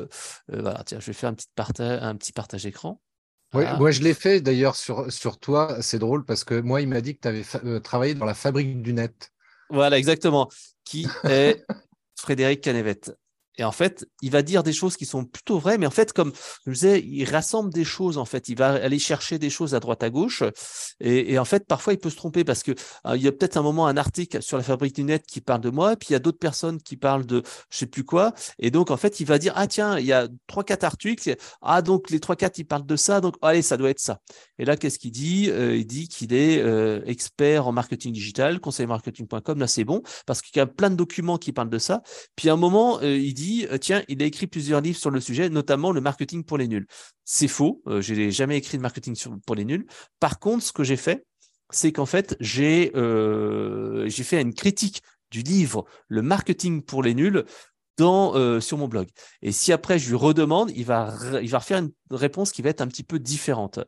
voilà, 0.47 0.83
tiens, 0.83 0.99
je 0.99 1.05
vais 1.05 1.13
faire 1.13 1.29
un 1.29 1.35
petit 1.35 1.47
partage, 1.55 1.99
un 2.01 2.15
petit 2.15 2.33
partage 2.33 2.65
écran. 2.65 2.99
Oui, 3.53 3.63
moi 3.79 3.91
je 3.91 4.01
l'ai 4.01 4.13
fait 4.13 4.41
d'ailleurs 4.41 4.75
sur, 4.75 5.11
sur 5.11 5.39
toi, 5.39 5.77
c'est 5.81 5.99
drôle 5.99 6.23
parce 6.23 6.43
que 6.43 6.59
moi 6.59 6.81
il 6.81 6.87
m'a 6.87 7.01
dit 7.01 7.15
que 7.15 7.21
tu 7.21 7.27
avais 7.27 7.43
euh, 7.65 7.79
travaillé 7.79 8.13
dans 8.13 8.25
la 8.25 8.35
fabrique 8.35 8.81
du 8.81 8.93
net. 8.93 9.31
Voilà, 9.69 9.97
exactement. 9.97 10.49
Qui 10.83 11.07
est 11.23 11.65
Frédéric 12.15 12.61
Canevet 12.61 13.01
et 13.59 13.63
en 13.65 13.73
fait, 13.73 14.07
il 14.21 14.31
va 14.31 14.41
dire 14.41 14.63
des 14.63 14.71
choses 14.71 14.95
qui 14.95 15.05
sont 15.05 15.25
plutôt 15.25 15.59
vraies, 15.59 15.77
mais 15.77 15.85
en 15.85 15.91
fait, 15.91 16.13
comme 16.13 16.31
je 16.65 16.71
disais, 16.71 17.03
il 17.05 17.25
rassemble 17.25 17.73
des 17.73 17.83
choses. 17.83 18.17
En 18.17 18.23
fait, 18.23 18.47
il 18.47 18.57
va 18.57 18.69
aller 18.69 18.99
chercher 18.99 19.37
des 19.37 19.49
choses 19.49 19.75
à 19.75 19.81
droite 19.81 20.01
à 20.01 20.09
gauche. 20.09 20.43
Et, 21.01 21.37
en 21.37 21.43
fait, 21.43 21.67
parfois, 21.67 21.91
il 21.91 21.99
peut 21.99 22.09
se 22.09 22.15
tromper 22.15 22.45
parce 22.45 22.63
que 22.63 22.71
euh, 23.05 23.17
il 23.17 23.21
y 23.21 23.27
a 23.27 23.33
peut-être 23.33 23.57
un 23.57 23.61
moment 23.61 23.87
un 23.87 23.97
article 23.97 24.41
sur 24.41 24.55
la 24.55 24.63
fabrique 24.63 24.95
du 24.95 25.03
net 25.03 25.25
qui 25.27 25.41
parle 25.41 25.59
de 25.59 25.69
moi, 25.69 25.97
puis 25.97 26.07
il 26.11 26.13
y 26.13 26.15
a 26.15 26.19
d'autres 26.19 26.39
personnes 26.39 26.81
qui 26.81 26.95
parlent 26.95 27.25
de 27.25 27.43
je 27.69 27.79
sais 27.79 27.85
plus 27.85 28.05
quoi. 28.05 28.33
Et 28.59 28.71
donc, 28.71 28.91
en 28.91 28.97
fait, 28.97 29.19
il 29.19 29.25
va 29.25 29.37
dire 29.37 29.51
ah 29.57 29.67
tiens, 29.67 29.99
il 29.99 30.05
y 30.05 30.13
a 30.13 30.29
trois 30.47 30.63
quatre 30.63 30.85
articles. 30.85 31.35
Ah 31.61 31.81
donc 31.81 32.09
les 32.09 32.21
trois 32.21 32.37
quatre 32.37 32.59
ils 32.59 32.65
parlent 32.65 32.85
de 32.85 32.95
ça. 32.95 33.19
Donc 33.19 33.35
allez, 33.41 33.61
ça 33.61 33.75
doit 33.75 33.89
être 33.89 33.99
ça. 33.99 34.19
Et 34.57 34.63
là, 34.63 34.77
qu'est-ce 34.77 34.99
qu'il 34.99 35.11
dit? 35.11 35.49
Euh, 35.49 35.75
Il 35.75 35.85
dit 35.85 36.07
qu'il 36.07 36.33
est 36.33 36.61
euh, 36.61 37.01
expert 37.05 37.67
en 37.67 37.73
marketing 37.73 38.13
digital, 38.13 38.61
conseilmarketing.com. 38.61 39.59
Là, 39.59 39.67
c'est 39.67 39.83
bon 39.83 40.01
parce 40.25 40.41
qu'il 40.41 40.57
y 40.57 40.61
a 40.61 40.65
plein 40.65 40.89
de 40.89 40.95
documents 40.95 41.37
qui 41.37 41.51
parlent 41.51 41.69
de 41.69 41.77
ça. 41.77 42.01
Puis 42.37 42.49
à 42.49 42.53
un 42.53 42.57
moment, 42.57 43.01
il 43.01 43.33
dit 43.33 43.48
euh, 43.71 43.77
tiens, 43.77 44.03
il 44.07 44.21
a 44.21 44.25
écrit 44.25 44.47
plusieurs 44.47 44.81
livres 44.81 44.97
sur 44.97 45.11
le 45.11 45.19
sujet, 45.19 45.49
notamment 45.49 45.91
le 45.91 46.01
marketing 46.01 46.43
pour 46.43 46.57
les 46.57 46.67
nuls. 46.67 46.87
C'est 47.25 47.47
faux, 47.47 47.81
euh, 47.87 48.01
je 48.01 48.13
n'ai 48.13 48.31
jamais 48.31 48.57
écrit 48.57 48.77
de 48.77 48.81
marketing 48.81 49.15
pour 49.45 49.55
les 49.55 49.65
nuls. 49.65 49.85
Par 50.19 50.39
contre, 50.39 50.63
ce 50.63 50.71
que 50.71 50.83
j'ai 50.83 50.97
fait, 50.97 51.25
c'est 51.71 51.91
qu'en 51.91 52.05
fait, 52.05 52.35
j'ai 52.39 52.91
euh, 52.95 54.09
fait 54.09 54.41
une 54.41 54.53
critique 54.53 55.01
du 55.31 55.41
livre 55.41 55.85
Le 56.07 56.21
marketing 56.21 56.81
pour 56.81 57.03
les 57.03 57.13
nuls 57.13 57.45
sur 57.99 58.77
mon 58.77 58.87
blog. 58.87 59.09
Et 59.41 59.51
si 59.51 59.73
après 59.73 59.99
je 59.99 60.07
lui 60.07 60.15
redemande, 60.15 60.71
il 60.73 60.85
va, 60.85 61.13
il 61.43 61.49
va 61.49 61.59
refaire 61.59 61.79
une 61.79 61.91
réponse 62.11 62.53
qui 62.53 62.61
va 62.61 62.69
être 62.69 62.79
un 62.79 62.87
petit 62.87 63.03
peu 63.03 63.19
différente. 63.19 63.79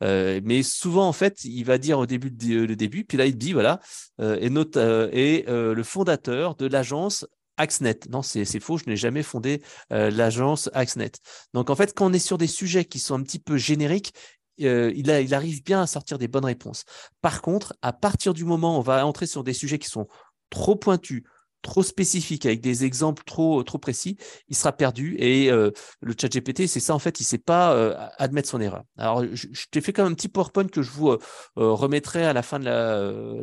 mais 0.00 0.62
souvent, 0.62 1.06
en 1.06 1.12
fait, 1.12 1.44
il 1.44 1.64
va 1.64 1.76
dire 1.76 1.98
au 1.98 2.06
début 2.06 2.30
le 2.30 2.74
début, 2.76 3.04
puis 3.04 3.18
là, 3.18 3.26
il 3.26 3.36
dit 3.36 3.52
voilà, 3.52 3.78
et, 4.22 4.48
note, 4.48 4.78
et 4.78 5.44
le 5.46 5.82
fondateur 5.82 6.54
de 6.54 6.64
l'agence 6.64 7.26
Axnet. 7.58 7.98
Non, 8.08 8.22
c'est 8.22 8.60
faux, 8.60 8.78
je 8.78 8.84
n'ai 8.88 8.96
jamais 8.96 9.22
fondé 9.22 9.62
euh, 9.92 10.10
l'agence 10.10 10.70
Axnet. 10.72 11.12
Donc 11.52 11.70
en 11.70 11.76
fait, 11.76 11.92
quand 11.94 12.06
on 12.06 12.12
est 12.12 12.18
sur 12.18 12.38
des 12.38 12.46
sujets 12.46 12.84
qui 12.84 12.98
sont 12.98 13.14
un 13.14 13.22
petit 13.22 13.40
peu 13.40 13.58
génériques, 13.58 14.14
euh, 14.62 14.92
il, 14.96 15.10
arrive 15.10 15.62
bien 15.62 15.82
à 15.82 15.86
sortir 15.86 16.18
des 16.18 16.28
bonnes 16.28 16.44
réponses. 16.44 16.84
Par 17.20 17.42
contre, 17.42 17.74
à 17.82 17.92
partir 17.92 18.34
du 18.34 18.44
moment 18.44 18.76
où 18.76 18.78
on 18.78 18.82
va 18.82 19.06
entrer 19.06 19.26
sur 19.26 19.44
des 19.44 19.52
sujets 19.52 19.78
qui 19.78 19.88
sont 19.88 20.08
trop 20.50 20.74
pointus, 20.74 21.22
trop 21.62 21.82
spécifiques, 21.82 22.46
avec 22.46 22.60
des 22.60 22.84
exemples 22.84 23.22
trop, 23.24 23.62
précis, 23.80 24.16
il 24.48 24.56
sera 24.56 24.72
perdu. 24.72 25.16
Et 25.18 25.50
euh, 25.50 25.70
le 26.00 26.14
chat 26.20 26.28
GPT, 26.28 26.66
c'est 26.66 26.80
ça, 26.80 26.94
en 26.94 26.98
fait, 26.98 27.20
il 27.20 27.24
ne 27.24 27.28
sait 27.28 27.38
pas 27.38 27.72
admettre 28.18 28.48
son 28.48 28.60
erreur. 28.60 28.82
Alors, 28.96 29.24
je, 29.32 29.46
t'ai 29.70 29.80
fait 29.80 29.92
quand 29.92 30.04
même 30.04 30.12
un 30.12 30.16
petit 30.16 30.28
PowerPoint 30.28 30.66
que 30.66 30.82
je 30.82 30.90
vous 30.90 31.16
remettrai 31.54 32.24
à 32.24 32.32
la 32.32 32.42
fin 32.42 32.58
de 32.58 32.64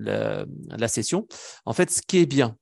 la, 0.02 0.88
session. 0.90 1.28
En 1.66 1.74
fait, 1.74 1.92
ce 1.92 2.02
qui 2.02 2.18
est 2.18 2.26
bien, 2.26 2.58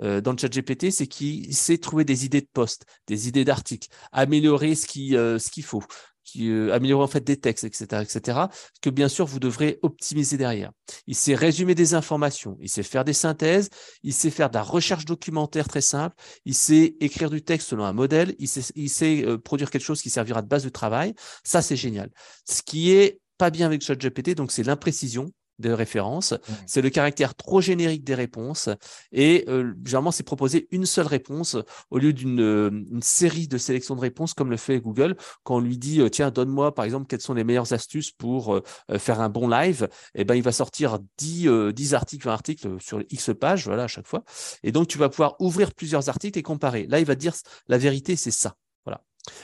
dans 0.00 0.32
le 0.32 0.38
chat 0.38 0.48
GPT, 0.48 0.90
c'est 0.90 1.06
qu'il 1.06 1.54
sait 1.54 1.78
trouver 1.78 2.04
des 2.04 2.24
idées 2.24 2.40
de 2.40 2.48
posts, 2.52 2.84
des 3.06 3.28
idées 3.28 3.44
d'articles, 3.44 3.88
améliorer 4.12 4.74
ce 4.74 4.86
qu'il 4.86 5.12
ce 5.14 5.50
qu'il 5.50 5.64
faut, 5.64 5.82
qui, 6.28 6.50
euh, 6.50 6.72
améliorer 6.74 7.04
en 7.04 7.08
fait 7.08 7.24
des 7.24 7.38
textes, 7.38 7.64
etc., 7.64 8.02
etc., 8.02 8.38
que 8.82 8.90
bien 8.90 9.08
sûr 9.08 9.26
vous 9.26 9.40
devrez 9.40 9.78
optimiser 9.82 10.36
derrière. 10.36 10.70
Il 11.06 11.14
sait 11.14 11.34
résumer 11.34 11.74
des 11.74 11.94
informations, 11.94 12.58
il 12.60 12.68
sait 12.68 12.82
faire 12.82 13.04
des 13.04 13.12
synthèses, 13.12 13.70
il 14.02 14.12
sait 14.12 14.30
faire 14.30 14.50
de 14.50 14.54
la 14.54 14.62
recherche 14.62 15.04
documentaire 15.04 15.68
très 15.68 15.80
simple, 15.80 16.14
il 16.44 16.54
sait 16.54 16.96
écrire 17.00 17.30
du 17.30 17.42
texte 17.42 17.68
selon 17.68 17.84
un 17.84 17.92
modèle, 17.92 18.34
il 18.38 18.48
sait, 18.48 18.72
il 18.74 18.90
sait 18.90 19.24
euh, 19.24 19.38
produire 19.38 19.70
quelque 19.70 19.84
chose 19.84 20.02
qui 20.02 20.10
servira 20.10 20.42
de 20.42 20.48
base 20.48 20.64
de 20.64 20.68
travail. 20.68 21.14
Ça, 21.44 21.62
c'est 21.62 21.76
génial. 21.76 22.10
Ce 22.48 22.62
qui 22.62 22.92
est 22.92 23.20
pas 23.38 23.50
bien 23.50 23.66
avec 23.66 23.82
ChatGPT, 23.82 24.34
donc 24.34 24.52
c'est 24.52 24.64
l'imprécision 24.64 25.30
de 25.58 25.70
référence. 25.70 26.32
Mmh. 26.32 26.52
C'est 26.66 26.82
le 26.82 26.90
caractère 26.90 27.34
trop 27.34 27.60
générique 27.60 28.04
des 28.04 28.14
réponses. 28.14 28.68
Et 29.12 29.44
euh, 29.48 29.74
généralement, 29.84 30.10
c'est 30.10 30.22
proposer 30.22 30.68
une 30.70 30.86
seule 30.86 31.06
réponse 31.06 31.56
au 31.90 31.98
lieu 31.98 32.12
d'une 32.12 32.40
euh, 32.40 32.84
série 33.00 33.48
de 33.48 33.58
sélections 33.58 33.96
de 33.96 34.00
réponses 34.00 34.34
comme 34.34 34.50
le 34.50 34.56
fait 34.56 34.80
Google. 34.80 35.16
Quand 35.42 35.56
on 35.56 35.60
lui 35.60 35.78
dit, 35.78 36.00
euh, 36.00 36.08
tiens, 36.08 36.30
donne-moi 36.30 36.74
par 36.74 36.84
exemple 36.84 37.06
quelles 37.06 37.20
sont 37.20 37.34
les 37.34 37.44
meilleures 37.44 37.72
astuces 37.72 38.12
pour 38.12 38.60
faire 38.98 39.20
un 39.20 39.28
bon 39.28 39.48
live, 39.48 39.88
et 40.14 40.20
eh 40.20 40.24
ben, 40.24 40.34
il 40.34 40.42
va 40.42 40.52
sortir 40.52 40.98
10, 41.18 41.72
10 41.72 41.94
articles, 41.94 42.24
20 42.24 42.32
articles 42.32 42.68
sur 42.80 43.02
X 43.10 43.30
pages, 43.38 43.66
voilà, 43.66 43.84
à 43.84 43.88
chaque 43.88 44.06
fois. 44.06 44.24
Et 44.62 44.72
donc, 44.72 44.88
tu 44.88 44.98
vas 44.98 45.08
pouvoir 45.08 45.36
ouvrir 45.40 45.74
plusieurs 45.74 46.08
articles 46.08 46.38
et 46.38 46.42
comparer. 46.42 46.86
Là, 46.86 47.00
il 47.00 47.06
va 47.06 47.14
dire, 47.14 47.34
la 47.68 47.78
vérité, 47.78 48.16
c'est 48.16 48.30
ça. 48.30 48.54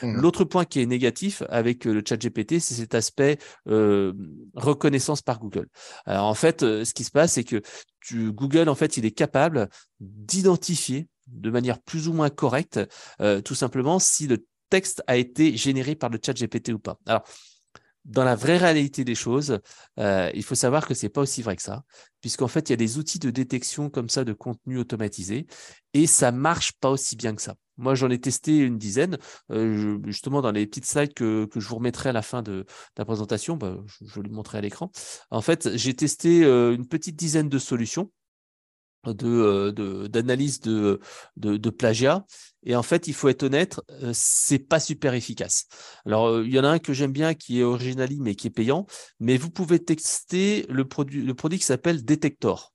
Mmh. 0.01 0.21
L'autre 0.21 0.43
point 0.43 0.65
qui 0.65 0.81
est 0.81 0.85
négatif 0.85 1.43
avec 1.49 1.85
euh, 1.85 1.93
le 1.93 2.03
chat 2.07 2.17
GPT, 2.17 2.59
c'est 2.59 2.75
cet 2.75 2.95
aspect 2.95 3.37
euh, 3.67 4.13
reconnaissance 4.53 5.21
par 5.21 5.39
Google. 5.39 5.67
Alors 6.05 6.25
en 6.25 6.33
fait, 6.33 6.63
euh, 6.63 6.85
ce 6.85 6.93
qui 6.93 7.03
se 7.03 7.11
passe, 7.11 7.33
c'est 7.33 7.43
que 7.43 7.61
Google, 8.11 8.69
en 8.69 8.75
fait, 8.75 8.97
il 8.97 9.05
est 9.05 9.11
capable 9.11 9.67
d'identifier 9.99 11.07
de 11.27 11.49
manière 11.49 11.81
plus 11.81 12.07
ou 12.07 12.13
moins 12.13 12.29
correcte, 12.29 12.79
tout 13.43 13.55
simplement, 13.55 13.97
si 13.97 14.27
le 14.27 14.45
texte 14.69 15.01
a 15.07 15.17
été 15.17 15.57
généré 15.57 15.95
par 15.95 16.11
le 16.11 16.19
chat 16.23 16.33
GPT 16.33 16.69
ou 16.69 16.77
pas. 16.77 16.99
Alors, 17.07 17.23
dans 18.05 18.23
la 18.23 18.35
vraie 18.35 18.57
réalité 18.57 19.03
des 19.03 19.15
choses, 19.15 19.59
il 19.97 20.43
faut 20.43 20.55
savoir 20.55 20.87
que 20.87 20.93
c'est 20.93 21.09
pas 21.09 21.21
aussi 21.21 21.41
vrai 21.41 21.55
que 21.55 21.61
ça, 21.61 21.83
puisqu'en 22.21 22.47
fait, 22.47 22.69
il 22.69 22.71
y 22.71 22.73
a 22.73 22.77
des 22.77 22.97
outils 22.97 23.19
de 23.19 23.29
détection 23.29 23.89
comme 23.89 24.09
ça 24.09 24.23
de 24.23 24.33
contenu 24.33 24.77
automatisé 24.77 25.47
et 25.93 26.07
ça 26.07 26.31
marche 26.31 26.73
pas 26.73 26.89
aussi 26.89 27.15
bien 27.15 27.35
que 27.35 27.41
ça. 27.41 27.55
Moi, 27.77 27.95
j'en 27.95 28.09
ai 28.09 28.19
testé 28.19 28.57
une 28.57 28.77
dizaine. 28.77 29.17
Euh, 29.51 29.99
justement, 30.05 30.41
dans 30.41 30.51
les 30.51 30.65
petites 30.65 30.85
slides 30.85 31.13
que, 31.13 31.47
je 31.55 31.67
vous 31.67 31.75
remettrai 31.75 32.09
à 32.09 32.13
la 32.13 32.21
fin 32.21 32.41
de, 32.41 32.65
la 32.97 33.05
présentation, 33.05 33.57
bah, 33.57 33.77
je, 33.85 34.05
je, 34.05 34.19
le 34.21 34.29
montrer 34.29 34.57
à 34.57 34.61
l'écran. 34.61 34.91
En 35.29 35.41
fait, 35.41 35.75
j'ai 35.75 35.93
testé 35.93 36.43
euh, 36.43 36.73
une 36.73 36.87
petite 36.87 37.15
dizaine 37.15 37.49
de 37.49 37.59
solutions 37.59 38.11
euh, 39.07 40.07
d'analyse 40.07 40.59
de, 40.61 40.99
de, 41.37 41.57
de, 41.57 41.69
plagiat. 41.69 42.25
Et 42.63 42.75
en 42.75 42.83
fait, 42.83 43.07
il 43.07 43.13
faut 43.13 43.29
être 43.29 43.43
honnête, 43.43 43.79
c'est 44.13 44.59
pas 44.59 44.79
super 44.79 45.13
efficace. 45.13 45.65
Alors, 46.05 46.41
il 46.41 46.51
y 46.51 46.59
en 46.59 46.63
a 46.63 46.69
un 46.69 46.79
que 46.79 46.93
j'aime 46.93 47.11
bien 47.11 47.35
qui 47.35 47.59
est 47.59 47.63
originali, 47.63 48.19
mais 48.19 48.35
qui 48.35 48.47
est 48.47 48.51
payant. 48.51 48.87
Mais 49.19 49.37
vous 49.37 49.51
pouvez 49.51 49.79
tester 49.79 50.65
le 50.69 50.87
produit, 50.87 51.21
le 51.21 51.33
produit 51.35 51.59
qui 51.59 51.65
s'appelle 51.65 52.03
Detector. 52.03 52.73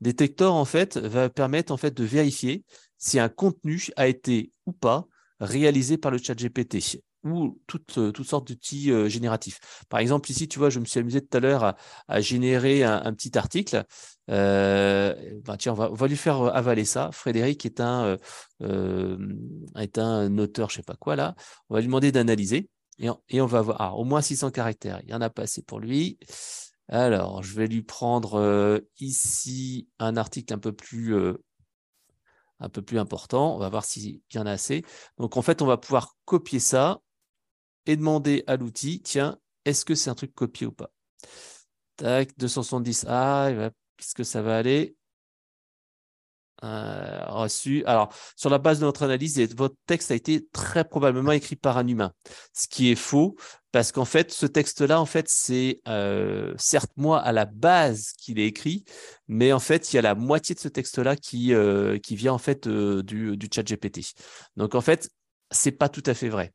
Detector, 0.00 0.54
en 0.54 0.64
fait, 0.64 0.98
va 0.98 1.30
permettre 1.30 1.72
en 1.72 1.76
fait 1.76 1.94
de 1.94 2.04
vérifier 2.04 2.64
si 2.98 3.18
un 3.18 3.28
contenu 3.28 3.88
a 3.96 4.08
été 4.08 4.52
ou 4.66 4.72
pas 4.72 5.06
réalisé 5.40 5.96
par 5.96 6.10
le 6.10 6.18
chat 6.18 6.34
GPT 6.34 6.80
ou 7.24 7.60
toutes, 7.66 7.98
euh, 7.98 8.12
toutes 8.12 8.26
sortes 8.26 8.48
d'outils 8.48 8.90
euh, 8.90 9.08
génératifs. 9.08 9.60
Par 9.88 10.00
exemple, 10.00 10.30
ici, 10.30 10.48
tu 10.48 10.58
vois, 10.58 10.70
je 10.70 10.80
me 10.80 10.84
suis 10.84 11.00
amusé 11.00 11.20
tout 11.20 11.36
à 11.36 11.40
l'heure 11.40 11.74
à, 12.08 12.20
générer 12.20 12.82
un, 12.82 13.12
petit 13.12 13.36
article. 13.36 13.84
Euh, 14.30 15.14
ben 15.44 15.56
tiens, 15.56 15.72
on 15.72 15.94
va, 15.94 16.06
lui 16.06 16.16
faire 16.16 16.42
avaler 16.54 16.84
ça. 16.84 17.10
Frédéric 17.12 17.66
est 17.66 17.80
un, 17.80 18.16
est 18.60 19.98
un 19.98 20.38
auteur, 20.38 20.70
je 20.70 20.76
sais 20.76 20.82
pas 20.82 20.96
quoi 20.96 21.16
là. 21.16 21.34
On 21.68 21.74
va 21.74 21.80
lui 21.80 21.86
demander 21.86 22.12
d'analyser 22.12 22.68
et, 22.98 23.40
on 23.40 23.46
va 23.46 23.62
voir 23.62 23.76
ah, 23.80 23.94
au 23.94 24.04
moins 24.04 24.20
600 24.22 24.50
caractères. 24.50 25.00
Il 25.04 25.10
y 25.10 25.14
en 25.14 25.20
a 25.20 25.30
pas 25.30 25.42
assez 25.42 25.62
pour 25.62 25.80
lui. 25.80 26.18
Alors, 26.88 27.42
je 27.42 27.54
vais 27.54 27.66
lui 27.66 27.82
prendre 27.82 28.80
ici 28.98 29.88
un 29.98 30.16
article 30.16 30.54
un 30.54 30.58
peu 30.58 30.72
plus 30.72 31.14
un 32.60 32.68
peu 32.68 32.82
plus 32.82 32.98
important. 32.98 33.54
On 33.54 33.58
va 33.58 33.68
voir 33.68 33.84
s'il 33.84 34.20
y 34.34 34.38
en 34.38 34.46
a 34.46 34.52
assez. 34.52 34.84
Donc, 35.18 35.36
en 35.36 35.42
fait, 35.42 35.62
on 35.62 35.66
va 35.66 35.76
pouvoir 35.76 36.14
copier 36.24 36.60
ça 36.60 37.00
et 37.86 37.96
demander 37.96 38.44
à 38.46 38.56
l'outil, 38.56 39.00
tiens, 39.02 39.38
est-ce 39.64 39.84
que 39.84 39.94
c'est 39.94 40.10
un 40.10 40.14
truc 40.14 40.34
copié 40.34 40.66
ou 40.66 40.72
pas? 40.72 40.90
Tac, 41.96 42.36
270. 42.38 43.06
Ah, 43.08 43.50
est-ce 43.98 44.14
que 44.14 44.24
ça 44.24 44.42
va 44.42 44.56
aller? 44.56 44.96
Euh, 46.62 47.24
reçu. 47.28 47.82
Alors, 47.86 48.12
sur 48.36 48.50
la 48.50 48.58
base 48.58 48.80
de 48.80 48.84
notre 48.84 49.02
analyse, 49.02 49.38
votre 49.54 49.76
texte 49.86 50.10
a 50.10 50.14
été 50.14 50.46
très 50.52 50.84
probablement 50.84 51.32
écrit 51.32 51.56
par 51.56 51.78
un 51.78 51.86
humain, 51.86 52.12
ce 52.52 52.68
qui 52.68 52.90
est 52.90 52.96
faux 52.96 53.36
parce 53.72 53.92
qu'en 53.92 54.04
fait, 54.04 54.30
ce 54.30 54.46
texte-là, 54.46 55.00
en 55.00 55.06
fait, 55.06 55.26
c'est 55.28 55.80
euh, 55.88 56.52
certes 56.58 56.92
moi 56.96 57.20
à 57.20 57.32
la 57.32 57.46
base 57.46 58.12
qu'il 58.18 58.38
est 58.38 58.46
écrit, 58.46 58.84
mais 59.28 59.52
en 59.52 59.60
fait, 59.60 59.92
il 59.92 59.96
y 59.96 59.98
a 59.98 60.02
la 60.02 60.14
moitié 60.14 60.54
de 60.54 60.60
ce 60.60 60.68
texte-là 60.68 61.16
qui 61.16 61.54
euh, 61.54 61.98
qui 61.98 62.14
vient 62.14 62.34
en 62.34 62.38
fait 62.38 62.68
du, 62.68 63.36
du 63.36 63.48
chat 63.52 63.62
GPT. 63.62 64.00
Donc 64.56 64.74
en 64.74 64.80
fait, 64.82 65.08
c'est 65.50 65.72
pas 65.72 65.88
tout 65.88 66.02
à 66.04 66.14
fait 66.14 66.28
vrai. 66.28 66.52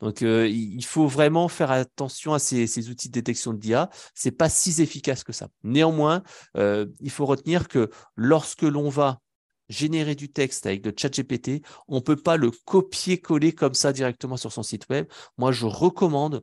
Donc, 0.00 0.20
il 0.22 0.84
faut 0.84 1.06
vraiment 1.06 1.48
faire 1.48 1.70
attention 1.70 2.34
à 2.34 2.38
ces, 2.38 2.88
outils 2.88 3.08
de 3.08 3.12
détection 3.12 3.52
de 3.52 3.58
d'IA. 3.58 3.90
C'est 4.14 4.32
pas 4.32 4.48
si 4.48 4.80
efficace 4.82 5.24
que 5.24 5.32
ça. 5.32 5.48
Néanmoins, 5.62 6.22
il 6.56 7.10
faut 7.10 7.26
retenir 7.26 7.68
que 7.68 7.90
lorsque 8.16 8.62
l'on 8.62 8.88
va 8.88 9.20
générer 9.68 10.14
du 10.14 10.30
texte 10.30 10.66
avec 10.66 10.84
le 10.84 10.92
chat 10.96 11.08
GPT, 11.08 11.62
on 11.88 11.96
ne 11.96 12.00
peut 12.00 12.16
pas 12.16 12.36
le 12.36 12.50
copier-coller 12.50 13.52
comme 13.52 13.74
ça 13.74 13.92
directement 13.92 14.36
sur 14.36 14.52
son 14.52 14.62
site 14.62 14.88
web. 14.90 15.06
Moi, 15.38 15.50
je 15.52 15.66
recommande 15.66 16.42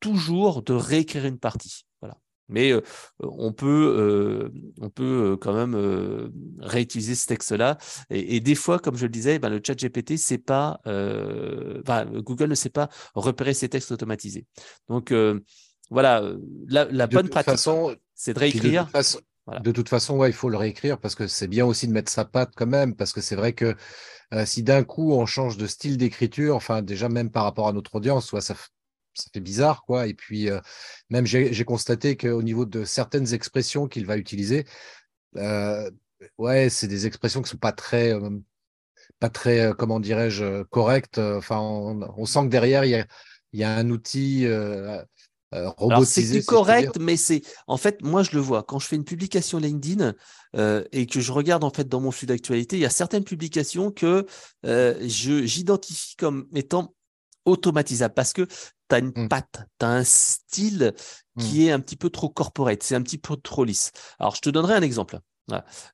toujours 0.00 0.62
de 0.62 0.74
réécrire 0.74 1.24
une 1.24 1.38
partie. 1.38 1.85
Mais 2.48 2.72
euh, 2.72 2.80
on 3.20 3.52
peut, 3.52 3.96
euh, 3.98 4.52
on 4.80 4.90
peut 4.90 5.32
euh, 5.32 5.36
quand 5.36 5.52
même 5.52 6.30
réutiliser 6.60 7.14
ce 7.14 7.26
texte-là. 7.26 7.78
Et, 8.10 8.40
des 8.40 8.54
fois, 8.54 8.78
comme 8.78 8.96
je 8.96 9.04
le 9.04 9.10
disais, 9.10 9.38
ben, 9.38 9.48
le 9.48 9.60
chat 9.64 9.74
GPT, 9.74 10.16
c'est 10.16 10.38
pas, 10.38 10.80
Google 10.86 12.48
ne 12.48 12.54
sait 12.54 12.70
pas 12.70 12.88
repérer 13.14 13.54
ces 13.54 13.68
textes 13.68 13.92
automatisés. 13.92 14.46
Donc 14.88 15.12
voilà, 15.90 16.22
la, 16.68 17.06
bonne 17.06 17.28
pratique, 17.28 17.58
c'est 18.14 18.34
de 18.34 18.38
réécrire. 18.38 18.88
De 19.62 19.70
toute 19.70 19.88
façon, 19.88 20.16
ouais, 20.16 20.30
il 20.30 20.32
faut 20.32 20.48
le 20.48 20.56
réécrire 20.56 20.98
parce 20.98 21.14
que 21.14 21.28
c'est 21.28 21.46
bien 21.46 21.64
aussi 21.64 21.86
de 21.86 21.92
mettre 21.92 22.10
sa 22.10 22.24
patte 22.24 22.50
quand 22.56 22.66
même, 22.66 22.96
parce 22.96 23.12
que 23.12 23.20
c'est 23.20 23.36
vrai 23.36 23.52
que 23.52 23.76
si 24.44 24.64
d'un 24.64 24.82
coup 24.82 25.12
on 25.12 25.24
change 25.24 25.56
de 25.56 25.68
style 25.68 25.96
d'écriture, 25.96 26.56
enfin 26.56 26.82
déjà 26.82 27.08
même 27.08 27.30
par 27.30 27.44
rapport 27.44 27.68
à 27.68 27.72
notre 27.72 27.94
audience, 27.94 28.26
soit 28.26 28.40
ça, 28.40 28.56
ça 29.16 29.30
fait 29.32 29.40
bizarre, 29.40 29.84
quoi. 29.84 30.06
Et 30.06 30.14
puis, 30.14 30.50
euh, 30.50 30.60
même 31.10 31.26
j'ai 31.26 31.64
constaté 31.64 32.16
qu'au 32.16 32.42
niveau 32.42 32.66
de 32.66 32.84
certaines 32.84 33.32
expressions 33.32 33.88
qu'il 33.88 34.06
va 34.06 34.16
utiliser, 34.16 34.66
euh, 35.36 35.90
ouais, 36.38 36.68
c'est 36.68 36.88
des 36.88 37.06
expressions 37.06 37.42
qui 37.42 37.50
sont 37.50 37.56
pas 37.56 37.72
très, 37.72 38.12
euh, 38.12 38.30
pas 39.18 39.30
très, 39.30 39.72
comment 39.78 40.00
dirais-je, 40.00 40.62
correctes. 40.64 41.18
Enfin, 41.18 41.58
on, 41.58 42.26
sent 42.26 42.44
que 42.44 42.48
derrière 42.48 42.84
il 42.84 42.90
y 42.90 42.94
a, 42.96 43.06
y 43.52 43.64
a, 43.64 43.74
un 43.74 43.90
outil. 43.90 44.46
robotisé. 45.52 46.40
C'est 46.40 46.46
correct, 46.46 46.98
mais 47.00 47.16
c'est 47.16 47.42
en 47.66 47.78
fait, 47.78 48.02
moi 48.02 48.22
je 48.22 48.32
le 48.32 48.40
vois 48.40 48.62
quand 48.62 48.78
je 48.78 48.86
fais 48.86 48.96
une 48.96 49.04
publication 49.04 49.58
LinkedIn 49.58 50.14
et 50.92 51.06
que 51.06 51.20
je 51.20 51.32
regarde 51.32 51.64
en 51.64 51.70
fait 51.70 51.88
dans 51.88 52.00
mon 52.00 52.10
flux 52.10 52.26
d'actualité, 52.26 52.76
il 52.76 52.80
y 52.80 52.86
a 52.86 52.90
certaines 52.90 53.24
publications 53.24 53.90
que 53.90 54.26
j'identifie 54.62 56.16
comme 56.16 56.48
étant 56.54 56.95
automatisable 57.46 58.14
parce 58.14 58.32
que 58.32 58.42
tu 58.42 58.94
as 58.94 58.98
une 58.98 59.12
mmh. 59.14 59.28
patte, 59.28 59.64
tu 59.78 59.86
as 59.86 59.88
un 59.88 60.04
style 60.04 60.94
qui 61.38 61.60
mmh. 61.60 61.62
est 61.62 61.70
un 61.70 61.80
petit 61.80 61.96
peu 61.96 62.10
trop 62.10 62.28
corporate, 62.28 62.82
c'est 62.82 62.94
un 62.94 63.02
petit 63.02 63.18
peu 63.18 63.36
trop 63.36 63.64
lisse. 63.64 63.92
Alors, 64.18 64.34
je 64.36 64.40
te 64.42 64.50
donnerai 64.50 64.74
un 64.74 64.82
exemple. 64.82 65.18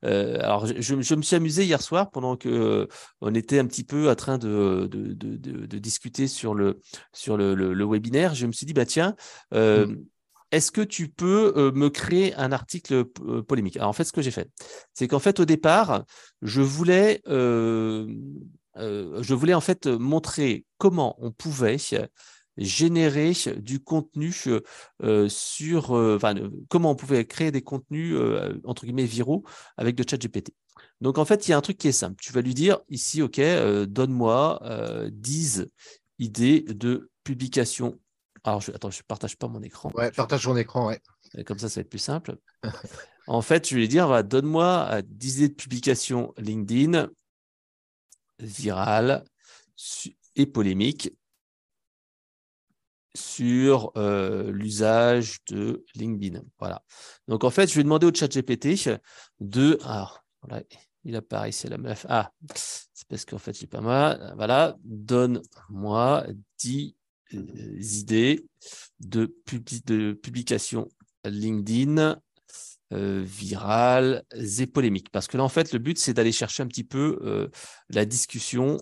Euh, 0.05 0.39
alors, 0.41 0.67
je, 0.67 0.95
me 0.95 1.23
suis 1.23 1.37
amusé 1.37 1.65
hier 1.65 1.83
soir 1.83 2.11
pendant 2.11 2.37
que 2.37 2.49
euh, 2.49 2.87
on 3.21 3.35
était 3.35 3.59
un 3.59 3.67
petit 3.67 3.85
peu 3.85 4.11
en 4.11 4.15
train 4.15 4.39
de, 4.39 4.89
de, 4.91 5.13
de, 5.13 5.79
discuter 5.79 6.27
sur 6.27 6.55
le 6.55 6.81
sur 7.13 7.37
le, 7.37 7.55
le, 7.55 7.85
webinaire. 7.85 8.35
Je 8.35 8.47
me 8.47 8.53
suis 8.53 8.67
dit 8.67 8.73
bah 8.73 8.87
tiens, 8.87 9.15
euh, 9.53 9.87
mmh. 9.87 10.05
est-ce 10.53 10.73
que 10.73 10.81
tu 10.81 11.09
peux 11.09 11.71
me 11.75 11.91
créer 11.91 12.35
un 12.35 12.53
article 12.53 13.05
polémique? 13.47 13.77
Alors 13.77 13.91
en 13.91 13.93
fait, 13.93 14.05
ce 14.05 14.13
que 14.13 14.23
j'ai 14.23 14.31
fait, 14.31 14.49
c'est 14.95 15.09
qu'en 15.09 15.19
fait 15.19 15.41
au 15.41 15.45
départ, 15.45 16.05
je 16.41 16.63
voulais 16.63 17.21
je 17.27 18.07
voulais 19.35 19.55
en 19.55 19.61
fait 19.61 19.87
montrer 19.87 20.65
comment 20.83 21.15
on 21.25 21.31
pouvait 21.31 21.77
générer 22.57 23.35
du 23.59 23.79
contenu 23.79 24.33
sur, 24.33 25.91
enfin, 25.93 26.35
comment 26.69 26.91
on 26.91 26.97
pouvait 26.97 27.25
créer 27.25 27.53
des 27.53 27.63
contenus 27.63 28.19
entre 28.65 28.85
guillemets 28.85 29.05
viraux 29.05 29.45
avec 29.77 29.97
le 29.97 30.05
chat 30.11 30.21
GPT. 30.21 30.51
Donc 31.01 31.19
en 31.19 31.25
fait, 31.25 31.47
il 31.47 31.53
y 31.53 31.55
a 31.55 31.57
un 31.57 31.61
truc 31.61 31.79
qui 31.79 31.87
est 31.87 31.93
simple. 31.93 32.17
Tu 32.21 32.33
vas 32.33 32.41
lui 32.41 32.53
dire 32.53 32.81
ici, 32.89 33.23
ok, 33.23 33.41
donne-moi 33.87 34.61
10 35.13 35.67
idées 36.19 36.63
de 36.63 37.13
publication. 37.23 38.01
Alors, 38.43 38.61
je, 38.61 38.73
attends, 38.73 38.91
je 38.91 39.05
partage 39.05 39.37
pas 39.37 39.47
mon 39.47 39.63
écran. 39.63 39.93
Ouais, 39.95 40.11
partage 40.11 40.49
mon 40.49 40.57
écran, 40.57 40.89
ouais. 40.89 41.01
Comme 41.47 41.61
ça, 41.61 41.69
ça 41.69 41.77
va 41.77 41.83
être 41.83 41.91
plus 41.91 42.01
simple. 42.01 42.39
En 43.29 43.41
fait, 43.41 43.69
je 43.69 43.77
lui 43.77 43.85
ai 43.85 43.89
dire, 43.89 44.25
donne-moi 44.25 45.01
10 45.07 45.37
idées 45.37 45.49
de 45.51 45.55
publication 45.55 46.35
LinkedIn 46.39 47.09
virales 48.41 49.23
et 50.37 50.47
polémiques 50.47 51.13
sur 53.15 53.93
l'usage 53.97 55.39
de 55.49 55.85
LinkedIn. 55.95 56.43
Voilà. 56.59 56.83
Donc 57.29 57.45
en 57.45 57.51
fait, 57.51 57.71
je 57.71 57.75
vais 57.75 57.83
demander 57.83 58.07
au 58.07 58.15
chat 58.15 58.29
GPT 58.29 58.99
de. 59.41 59.79
Alors, 59.85 60.25
voilà, 60.43 60.63
il 61.05 61.17
apparaît 61.17 61.51
ici 61.51 61.69
la 61.69 61.79
meuf. 61.79 62.07
Ah, 62.09 62.33
c'est 62.55 63.07
parce 63.09 63.25
qu'en 63.25 63.39
fait, 63.39 63.59
j'ai 63.59 63.67
pas 63.67 63.81
mal. 63.81 64.33
Voilà, 64.37 64.77
donne-moi 64.85 66.27
10 66.59 66.95
idées 67.33 68.47
de, 69.01 69.35
de 69.85 70.13
publication 70.13 70.89
LinkedIn 71.25 72.19
virales 72.91 74.23
et 74.35 74.67
polémiques. 74.67 75.11
Parce 75.11 75.27
que 75.27 75.37
là, 75.37 75.45
en 75.45 75.49
fait, 75.49 75.73
le 75.73 75.79
but, 75.79 75.99
c'est 75.99 76.15
d'aller 76.15 76.33
chercher 76.33 76.63
un 76.63 76.67
petit 76.67 76.85
peu 76.85 77.51
la 77.91 78.05
discussion 78.07 78.79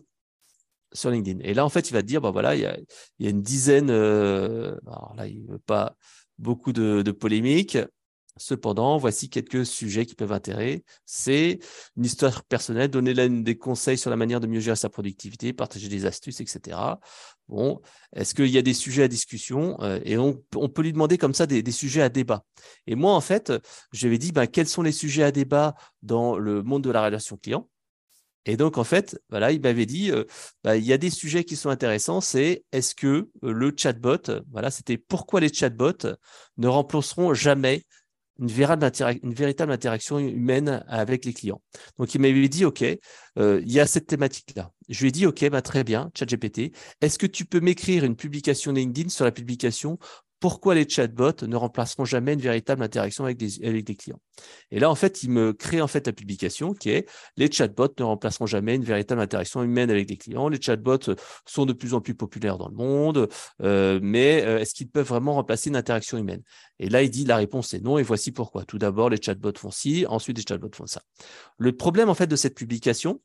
sur 0.93 1.11
LinkedIn. 1.11 1.41
Et 1.43 1.55
là, 1.55 1.65
en 1.65 1.69
fait, 1.69 1.91
il 1.91 1.93
va 1.93 2.03
te 2.03 2.07
dire, 2.07 2.21
bah 2.21 2.31
voilà, 2.31 2.55
il 2.57 2.63
y 2.63 2.67
a, 2.67 3.31
une 3.31 3.43
dizaine, 3.43 3.91
euh, 3.91 4.77
alors 4.87 5.15
là, 5.17 5.27
il 5.27 5.45
ne 5.45 5.53
veut 5.53 5.59
pas 5.59 5.97
beaucoup 6.39 6.73
de, 6.73 7.11
polémiques. 7.13 7.79
Cependant, 8.37 8.97
voici 8.97 9.29
quelques 9.29 9.67
sujets 9.67 10.07
qui 10.07 10.15
peuvent 10.15 10.33
intéresser. 10.33 10.85
C'est 11.05 11.59
une 11.97 12.05
histoire 12.07 12.43
personnelle, 12.45 12.89
donner 12.89 13.13
des 13.29 13.59
conseils 13.59 13.99
sur 13.99 14.09
la 14.09 14.17
manière 14.17 14.41
de 14.41 14.47
mieux 14.47 14.61
gérer 14.61 14.77
sa 14.77 14.89
productivité, 14.89 15.53
partager 15.53 15.89
des 15.89 16.07
astuces, 16.07 16.41
etc. 16.41 16.79
Bon, 17.49 17.83
est-ce 18.15 18.35
qu'il 18.35 18.47
y 18.47 18.57
a 18.57 18.63
des 18.63 18.73
sujets 18.73 19.03
à 19.03 19.09
discussion 19.09 19.77
euh, 19.83 20.01
Et 20.05 20.17
on, 20.17 20.43
on, 20.55 20.69
peut 20.69 20.83
lui 20.83 20.93
demander 20.93 21.19
comme 21.19 21.35
ça 21.35 21.47
des, 21.47 21.63
des, 21.63 21.73
sujets 21.73 22.01
à 22.01 22.09
débat. 22.09 22.45
Et 22.87 22.95
moi, 22.95 23.13
en 23.15 23.21
fait, 23.21 23.53
j'avais 23.93 24.17
dit, 24.17 24.33
ben, 24.33 24.47
quels 24.47 24.69
sont 24.69 24.83
les 24.83 24.93
sujets 24.93 25.25
à 25.25 25.33
débat 25.33 25.75
dans 26.03 26.39
le 26.39 26.63
monde 26.63 26.85
de 26.85 26.91
la 26.91 27.05
relation 27.05 27.37
client? 27.37 27.69
Et 28.47 28.57
donc, 28.57 28.79
en 28.79 28.85
fait, 28.85 29.21
voilà, 29.29 29.53
il 29.53 29.61
m'avait 29.61 29.87
dit, 29.87 30.11
euh, 30.11 30.25
bah, 30.65 30.77
il 30.77 30.85
y 30.85 30.93
a 30.93 30.99
des 30.99 31.11
sujets 31.11 31.45
qui 31.45 31.57
sont 31.57 31.69
intéressants, 31.69 32.21
c'est 32.21 32.65
est-ce 32.73 32.95
que 32.95 33.29
euh, 33.45 33.53
le 33.53 33.73
chatbot, 33.77 34.43
voilà, 34.51 34.71
c'était 34.71 34.97
pourquoi 34.97 35.41
les 35.41 35.53
chatbots 35.53 36.17
ne 36.57 36.67
remplaceront 36.67 37.35
jamais 37.35 37.85
une 38.39 38.49
véritable, 38.49 39.73
interaction 39.73 40.19
humaine 40.19 40.83
avec 40.89 41.27
les 41.27 41.35
clients? 41.35 41.61
Donc, 41.99 42.15
il 42.15 42.21
m'avait 42.23 42.49
dit, 42.49 42.65
OK, 42.65 42.83
euh, 43.39 43.61
il 43.63 43.71
y 43.71 43.79
a 43.79 43.87
cette 43.87 44.07
thématique-là. 44.07 44.73
Je 44.89 45.01
lui 45.01 45.09
ai 45.09 45.13
dit, 45.13 45.27
OK, 45.27 45.47
bah, 45.51 45.61
très 45.61 45.85
bien, 45.85 46.11
ChatGPT, 46.15 46.73
est-ce 47.03 47.19
que 47.19 47.27
tu 47.27 47.45
peux 47.45 47.61
m'écrire 47.61 48.05
une 48.05 48.17
publication 48.17 48.73
LinkedIn 48.73 49.11
sur 49.11 49.27
la 49.27 49.33
publication 49.33 49.99
pourquoi 50.41 50.75
les 50.75 50.89
chatbots 50.89 51.47
ne 51.47 51.55
remplaceront 51.55 52.07
jamais 52.07 52.33
une 52.33 52.41
véritable 52.41 52.83
interaction 52.83 53.25
avec 53.25 53.37
des, 53.37 53.65
avec 53.65 53.85
des 53.85 53.95
clients? 53.95 54.21
Et 54.71 54.81
là, 54.81 54.91
en 54.91 54.95
fait, 54.95 55.23
il 55.23 55.31
me 55.31 55.53
crée 55.53 55.83
en 55.83 55.87
fait 55.87 56.07
la 56.07 56.15
publication 56.15 56.73
qui 56.73 56.91
est 56.91 57.07
les 57.37 57.53
chatbots 57.53 57.95
ne 57.99 58.05
remplaceront 58.05 58.47
jamais 58.47 58.75
une 58.75 58.85
véritable 58.85 59.21
interaction 59.21 59.63
humaine 59.63 59.91
avec 59.91 60.07
des 60.07 60.17
clients. 60.17 60.49
Les 60.49 60.61
chatbots 60.61 61.15
sont 61.47 61.67
de 61.67 61.75
plus 61.75 61.93
en 61.93 62.01
plus 62.01 62.15
populaires 62.15 62.57
dans 62.57 62.69
le 62.69 62.75
monde, 62.75 63.29
euh, 63.63 64.01
mais 64.03 64.43
euh, 64.43 64.59
est-ce 64.59 64.75
qu'ils 64.75 64.89
peuvent 64.89 65.07
vraiment 65.07 65.35
remplacer 65.35 65.69
une 65.69 65.77
interaction 65.77 66.17
humaine? 66.17 66.43
Et 66.79 66.89
là, 66.89 67.03
il 67.03 67.11
dit 67.11 67.27
la 67.27 67.37
réponse 67.37 67.75
est 67.75 67.81
non, 67.81 67.99
et 67.99 68.03
voici 68.03 68.33
pourquoi. 68.33 68.65
Tout 68.65 68.79
d'abord, 68.79 69.11
les 69.11 69.21
chatbots 69.21 69.59
font 69.59 69.71
ci, 69.71 70.07
ensuite 70.09 70.39
les 70.39 70.45
chatbots 70.49 70.71
font 70.75 70.87
ça. 70.87 71.03
Le 71.59 71.77
problème 71.77 72.09
en 72.09 72.15
fait 72.15 72.27
de 72.27 72.37
cette 72.37 72.55
publication, 72.55 73.21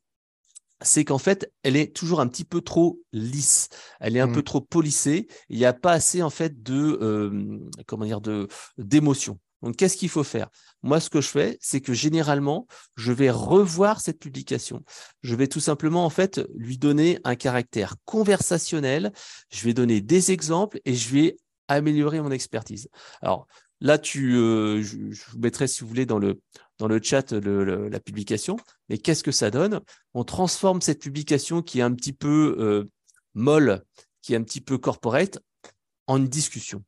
c'est 0.81 1.05
qu'en 1.05 1.17
fait, 1.17 1.51
elle 1.63 1.75
est 1.75 1.95
toujours 1.95 2.19
un 2.19 2.27
petit 2.27 2.43
peu 2.43 2.61
trop 2.61 2.99
lisse. 3.13 3.69
Elle 3.99 4.17
est 4.17 4.21
un 4.21 4.31
peu 4.31 4.39
mmh. 4.39 4.43
trop 4.43 4.61
polissée. 4.61 5.27
Il 5.49 5.57
n'y 5.57 5.65
a 5.65 5.73
pas 5.73 5.93
assez 5.93 6.21
en 6.21 6.29
fait 6.29 6.61
de 6.63 7.59
comment 7.87 8.05
dire 8.05 8.21
de 8.21 8.47
d'émotion. 8.77 9.39
Donc, 9.61 9.77
qu'est-ce 9.77 9.97
qu'il 9.97 10.09
faut 10.09 10.23
faire? 10.23 10.49
Moi, 10.83 10.99
ce 10.99 11.09
que 11.09 11.21
je 11.21 11.27
fais, 11.27 11.57
c'est 11.59 11.81
que 11.81 11.93
généralement, 11.93 12.67
je 12.95 13.11
vais 13.11 13.31
revoir 13.31 13.99
cette 13.99 14.19
publication. 14.19 14.83
Je 15.23 15.33
vais 15.33 15.47
tout 15.47 15.59
simplement 15.59 16.05
en 16.05 16.11
fait 16.11 16.41
lui 16.53 16.77
donner 16.77 17.19
un 17.23 17.35
caractère 17.35 17.95
conversationnel. 18.05 19.11
Je 19.49 19.65
vais 19.65 19.73
donner 19.73 20.01
des 20.01 20.31
exemples 20.31 20.79
et 20.85 20.93
je 20.93 21.09
vais 21.09 21.37
améliorer 21.67 22.21
mon 22.21 22.29
expertise. 22.31 22.89
Alors, 23.21 23.47
Là, 23.81 23.97
tu, 23.97 24.31
je, 24.31 24.95
vous 25.31 25.39
mettrai, 25.39 25.67
si 25.67 25.81
vous 25.81 25.87
voulez, 25.87 26.05
dans 26.05 26.17
le, 26.17 26.39
dans 26.77 26.87
le 26.87 27.01
chat 27.01 27.31
la 27.31 27.99
publication. 27.99 28.57
Mais 28.89 28.97
qu'est-ce 28.97 29.23
que 29.23 29.31
ça 29.31 29.51
donne? 29.51 29.81
On 30.13 30.23
transforme 30.23 30.81
cette 30.81 31.01
publication 31.01 31.61
qui 31.61 31.79
est 31.79 31.83
un 31.83 31.93
petit 31.93 32.13
peu 32.13 32.87
molle, 33.33 33.83
qui 34.21 34.33
est 34.33 34.37
un 34.37 34.43
petit 34.43 34.61
peu 34.61 34.77
corporate, 34.77 35.39
en 36.07 36.17
une 36.17 36.27
discussion. 36.27 36.83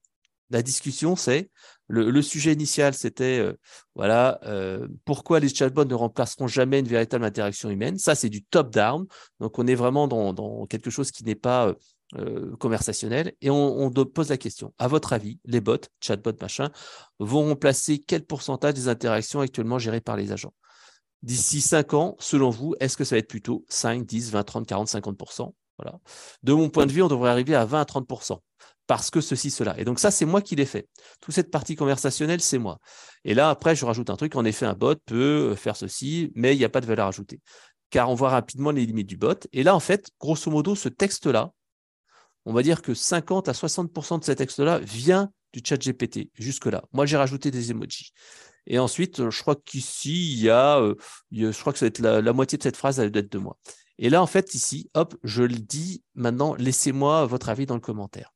La 0.50 0.62
discussion, 0.62 1.16
c'est 1.16 1.50
le, 1.88 2.22
sujet 2.22 2.54
initial, 2.54 2.94
c'était 2.94 3.44
voilà 3.96 4.40
pourquoi 5.06 5.40
les 5.40 5.50
chatbots 5.50 5.86
ne 5.86 5.94
remplaceront 5.94 6.48
jamais 6.48 6.80
une 6.80 6.88
véritable 6.88 7.26
interaction 7.26 7.70
humaine? 7.70 7.98
Ça, 7.98 8.16
c'est 8.16 8.30
du 8.30 8.44
top-down. 8.44 9.06
Donc, 9.40 9.58
on 9.60 9.68
est 9.68 9.76
vraiment 9.76 10.08
dans 10.08 10.66
quelque 10.68 10.90
chose 10.90 11.12
qui 11.12 11.24
n'est 11.24 11.36
pas 11.36 11.74
euh, 12.16 12.56
et 13.42 13.50
on, 13.50 13.92
pose 13.92 14.30
la 14.30 14.38
question. 14.38 14.74
À 14.78 14.88
votre 14.88 15.14
avis, 15.14 15.40
les 15.46 15.62
bots, 15.62 15.78
chatbots, 16.00 16.40
machin, 16.42 16.72
vont 17.20 17.48
remplacer 17.48 18.00
quel 18.00 18.26
pourcentage 18.26 18.76
des 18.76 18.88
interactions 18.88 19.42
actuellement 19.42 19.80
gérées 19.80 20.02
par 20.02 20.16
les 20.16 20.32
agents? 20.32 20.54
D'ici 21.24 21.62
5 21.62 21.94
ans, 21.94 22.16
selon 22.20 22.50
vous, 22.50 22.76
est-ce 22.80 22.96
que 22.96 23.04
ça 23.04 23.16
va 23.16 23.20
être 23.20 23.28
plutôt 23.28 23.66
5, 23.70 24.06
10, 24.06 24.32
20, 24.32 24.44
30, 24.44 24.68
40, 24.68 24.88
50% 24.88 25.54
voilà. 25.78 26.00
De 26.42 26.54
mon 26.54 26.70
point 26.70 26.88
de 26.88 26.92
vue, 26.92 27.04
on 27.04 27.08
devrait 27.08 27.30
arriver 27.30 27.54
à 27.54 27.64
20 27.64 27.82
à 27.82 27.84
30% 27.84 28.40
parce 28.88 29.12
que 29.12 29.22
ceci, 29.22 29.52
cela. 29.52 29.78
Et 29.80 29.84
donc 29.84 30.00
ça, 30.00 30.12
c'est 30.12 30.26
moi 30.26 30.42
qui 30.42 30.56
l'ai 30.56 30.66
fait. 30.66 30.88
Toute 31.22 31.36
cette 31.36 31.52
partie 31.52 31.76
conversationnelle, 31.76 32.42
c'est 32.42 32.58
moi. 32.58 32.80
Et 33.26 33.34
là, 33.34 33.50
après, 33.50 33.76
je 33.76 33.86
rajoute 33.86 34.10
un 34.10 34.16
truc. 34.16 34.36
En 34.36 34.46
effet, 34.46 34.66
un 34.66 34.74
bot 34.74 34.96
peut 35.06 35.56
faire 35.56 35.76
ceci, 35.76 36.32
mais 36.36 36.56
il 36.56 36.58
n'y 36.58 36.66
a 36.66 36.70
pas 36.70 36.82
de 36.82 36.86
valeur 36.86 37.08
ajoutée. 37.08 37.42
Car 37.90 38.10
on 38.10 38.16
voit 38.16 38.30
rapidement 38.30 38.72
les 38.72 38.86
limites 38.86 39.08
du 39.08 39.18
bot. 39.18 39.36
Et 39.52 39.64
là, 39.64 39.76
en 39.76 39.80
fait, 39.80 40.10
grosso 40.20 40.50
modo, 40.50 40.74
ce 40.74 40.90
texte-là, 40.90 41.52
on 42.48 42.54
va 42.54 42.64
dire 42.64 42.82
que 42.82 42.94
50 42.94 43.50
à 43.50 43.52
60% 43.52 44.20
de 44.20 44.24
cet 44.24 44.38
texte-là 44.38 44.80
vient 44.80 45.32
du 45.52 45.62
chat 45.64 45.76
GPT, 45.76 46.30
jusque-là. 46.34 46.82
Moi, 46.94 47.06
j'ai 47.06 47.18
rajouté 47.18 47.52
des 47.52 47.72
emojis. 47.72 48.14
Et 48.68 48.80
ensuite, 48.80 49.30
je 49.30 49.42
crois 49.42 49.58
qu'ici, 49.58 50.32
il 50.32 50.44
y 50.44 50.50
a, 50.50 50.80
euh, 50.80 50.96
je 51.32 51.60
crois 51.60 51.74
que 51.74 51.80
ça 51.80 51.86
va 51.86 51.88
être 51.88 52.00
la, 52.00 52.34
moitié 52.34 52.58
de 52.58 52.64
cette 52.64 52.78
phrase, 52.78 53.00
elle 53.00 53.12
doit 53.12 53.22
être 53.22 53.32
de 53.32 53.38
moi. 53.38 53.58
Et 54.00 54.10
là, 54.10 54.22
en 54.22 54.28
fait, 54.28 54.56
ici, 54.56 54.90
hop, 54.94 55.16
je 55.24 55.44
le 55.44 55.56
dis 55.56 56.04
maintenant, 56.16 56.56
laissez-moi 56.56 57.26
votre 57.26 57.50
avis 57.50 57.66
dans 57.66 57.76
le 57.76 57.82
commentaire. 57.82 58.34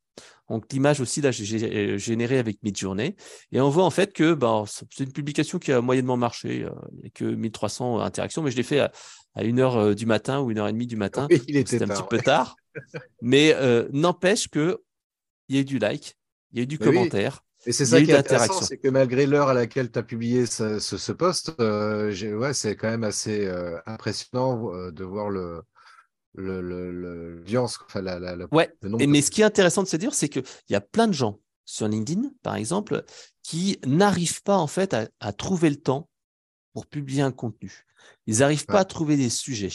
Donc 0.49 0.65
l'image 0.73 0.99
aussi, 0.99 1.21
là, 1.21 1.31
j'ai 1.31 1.97
généré 1.97 2.37
avec 2.37 2.61
Midjourney. 2.63 3.15
Et 3.53 3.61
on 3.61 3.69
voit 3.69 3.85
en 3.85 3.91
fait 3.91 4.11
que 4.11 4.33
ben, 4.33 4.65
c'est 4.67 5.03
une 5.03 5.13
publication 5.13 5.57
qui 5.57 5.71
a 5.71 5.79
moyennement 5.79 6.17
marché, 6.17 6.63
euh, 6.63 6.71
que 7.13 7.23
1300 7.23 7.99
interactions, 8.01 8.41
mais 8.41 8.51
je 8.51 8.57
l'ai 8.57 8.63
fait 8.63 8.79
à, 8.79 8.91
à 9.35 9.43
1h 9.43 9.77
euh, 9.77 9.93
du 9.95 10.05
matin 10.05 10.41
ou 10.41 10.51
1h30 10.51 10.87
du 10.87 10.97
matin. 10.97 11.27
il 11.47 11.55
était 11.55 11.81
un 11.81 11.87
petit 11.87 12.03
peu 12.09 12.17
tard. 12.17 12.57
Mais 13.21 13.53
euh, 13.55 13.87
n'empêche 13.91 14.47
qu'il 14.47 14.77
y 15.49 15.57
a 15.57 15.61
eu 15.61 15.65
du 15.65 15.79
like, 15.79 16.17
il 16.51 16.57
y 16.57 16.61
a 16.61 16.63
eu 16.63 16.67
du 16.67 16.79
commentaire. 16.79 17.43
Et 17.67 17.71
c'est 17.71 17.85
ça 17.85 18.01
qui 18.01 18.09
est 18.09 18.15
intéressant, 18.15 18.61
c'est 18.61 18.77
que 18.77 18.87
malgré 18.87 19.27
l'heure 19.27 19.49
à 19.49 19.53
laquelle 19.53 19.91
tu 19.91 19.99
as 19.99 20.03
publié 20.03 20.47
ce, 20.47 20.79
ce, 20.79 21.11
post, 21.11 21.53
ouais, 21.59 22.53
c'est 22.53 22.75
quand 22.75 22.89
même 22.89 23.03
assez 23.03 23.47
impressionnant 23.85 24.89
de 24.89 25.03
voir 25.03 25.29
le, 25.29 25.61
le, 26.33 27.43
enfin, 27.55 28.01
la, 28.01 28.19
la, 28.19 28.35
ouais. 28.51 28.73
mais 29.07 29.21
ce 29.21 29.31
qui 29.31 29.41
est 29.41 29.45
intéressant 29.45 29.83
de 29.83 29.87
se 29.87 29.97
dire, 29.97 30.13
c'est 30.13 30.29
qu'il 30.29 30.43
y 30.69 30.75
a 30.75 30.81
plein 30.81 31.07
de 31.07 31.13
gens 31.13 31.39
sur 31.65 31.87
LinkedIn, 31.87 32.31
par 32.41 32.55
exemple, 32.55 33.03
qui 33.43 33.79
n'arrivent 33.85 34.43
pas 34.43 34.57
en 34.57 34.67
fait 34.67 34.95
à, 35.19 35.33
trouver 35.33 35.69
le 35.69 35.77
temps 35.77 36.09
pour 36.73 36.85
publier 36.85 37.21
un 37.21 37.31
contenu. 37.31 37.85
Ils 38.27 38.39
n'arrivent 38.39 38.65
pas 38.65 38.79
à 38.79 38.85
trouver 38.85 39.17
des 39.17 39.29
sujets. 39.29 39.71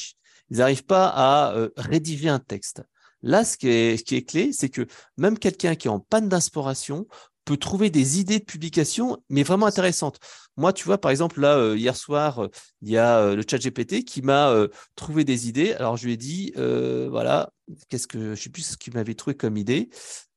Ils 0.50 0.59
n'arrivent 0.59 0.85
pas 0.85 1.09
à 1.09 1.54
euh, 1.54 1.70
rédiger 1.76 2.28
un 2.28 2.38
texte. 2.38 2.82
Là, 3.22 3.44
ce 3.44 3.56
qui 3.56 3.68
est, 3.68 3.96
ce 3.96 4.04
qui 4.04 4.16
est 4.16 4.22
clé, 4.22 4.52
c'est 4.52 4.68
que 4.68 4.87
même 5.16 5.38
quelqu'un 5.38 5.74
qui 5.74 5.88
est 5.88 5.90
en 5.90 6.00
panne 6.00 6.28
d'inspiration 6.28 7.06
peut 7.44 7.56
trouver 7.56 7.90
des 7.90 8.20
idées 8.20 8.40
de 8.40 8.44
publication, 8.44 9.22
mais 9.28 9.42
vraiment 9.42 9.66
intéressantes. 9.66 10.18
Moi, 10.59 10.73
tu 10.73 10.85
vois, 10.85 10.99
par 10.99 11.11
exemple, 11.11 11.40
là, 11.40 11.57
euh, 11.59 11.77
hier 11.77 11.95
soir, 11.97 12.45
euh, 12.45 12.49
il 12.81 12.90
y 12.90 12.97
a 12.97 13.19
euh, 13.19 13.37
le 13.37 13.42
chat 13.49 13.59
GPT 13.59 14.05
qui 14.05 14.23
m'a 14.23 14.55
trouvé 14.95 15.25
des 15.25 15.49
idées. 15.49 15.75
Alors, 15.75 15.97
je 15.97 16.07
lui 16.07 16.14
ai 16.14 16.16
dit, 16.16 16.53
voilà, 16.57 17.51
qu'est-ce 17.88 18.07
que, 18.07 18.35
je 18.35 18.40
sais 18.42 18.51
plus 18.51 18.62
ce 18.62 18.77
qu'il 18.77 18.95
m'avait 18.95 19.14
trouvé 19.14 19.37
comme 19.37 19.57
idée, 19.57 19.90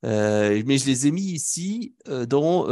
mais 0.03 0.77
je 0.77 0.85
les 0.85 1.07
ai 1.07 1.11
mis 1.11 1.21
ici 1.21 1.95
dans, 2.05 2.65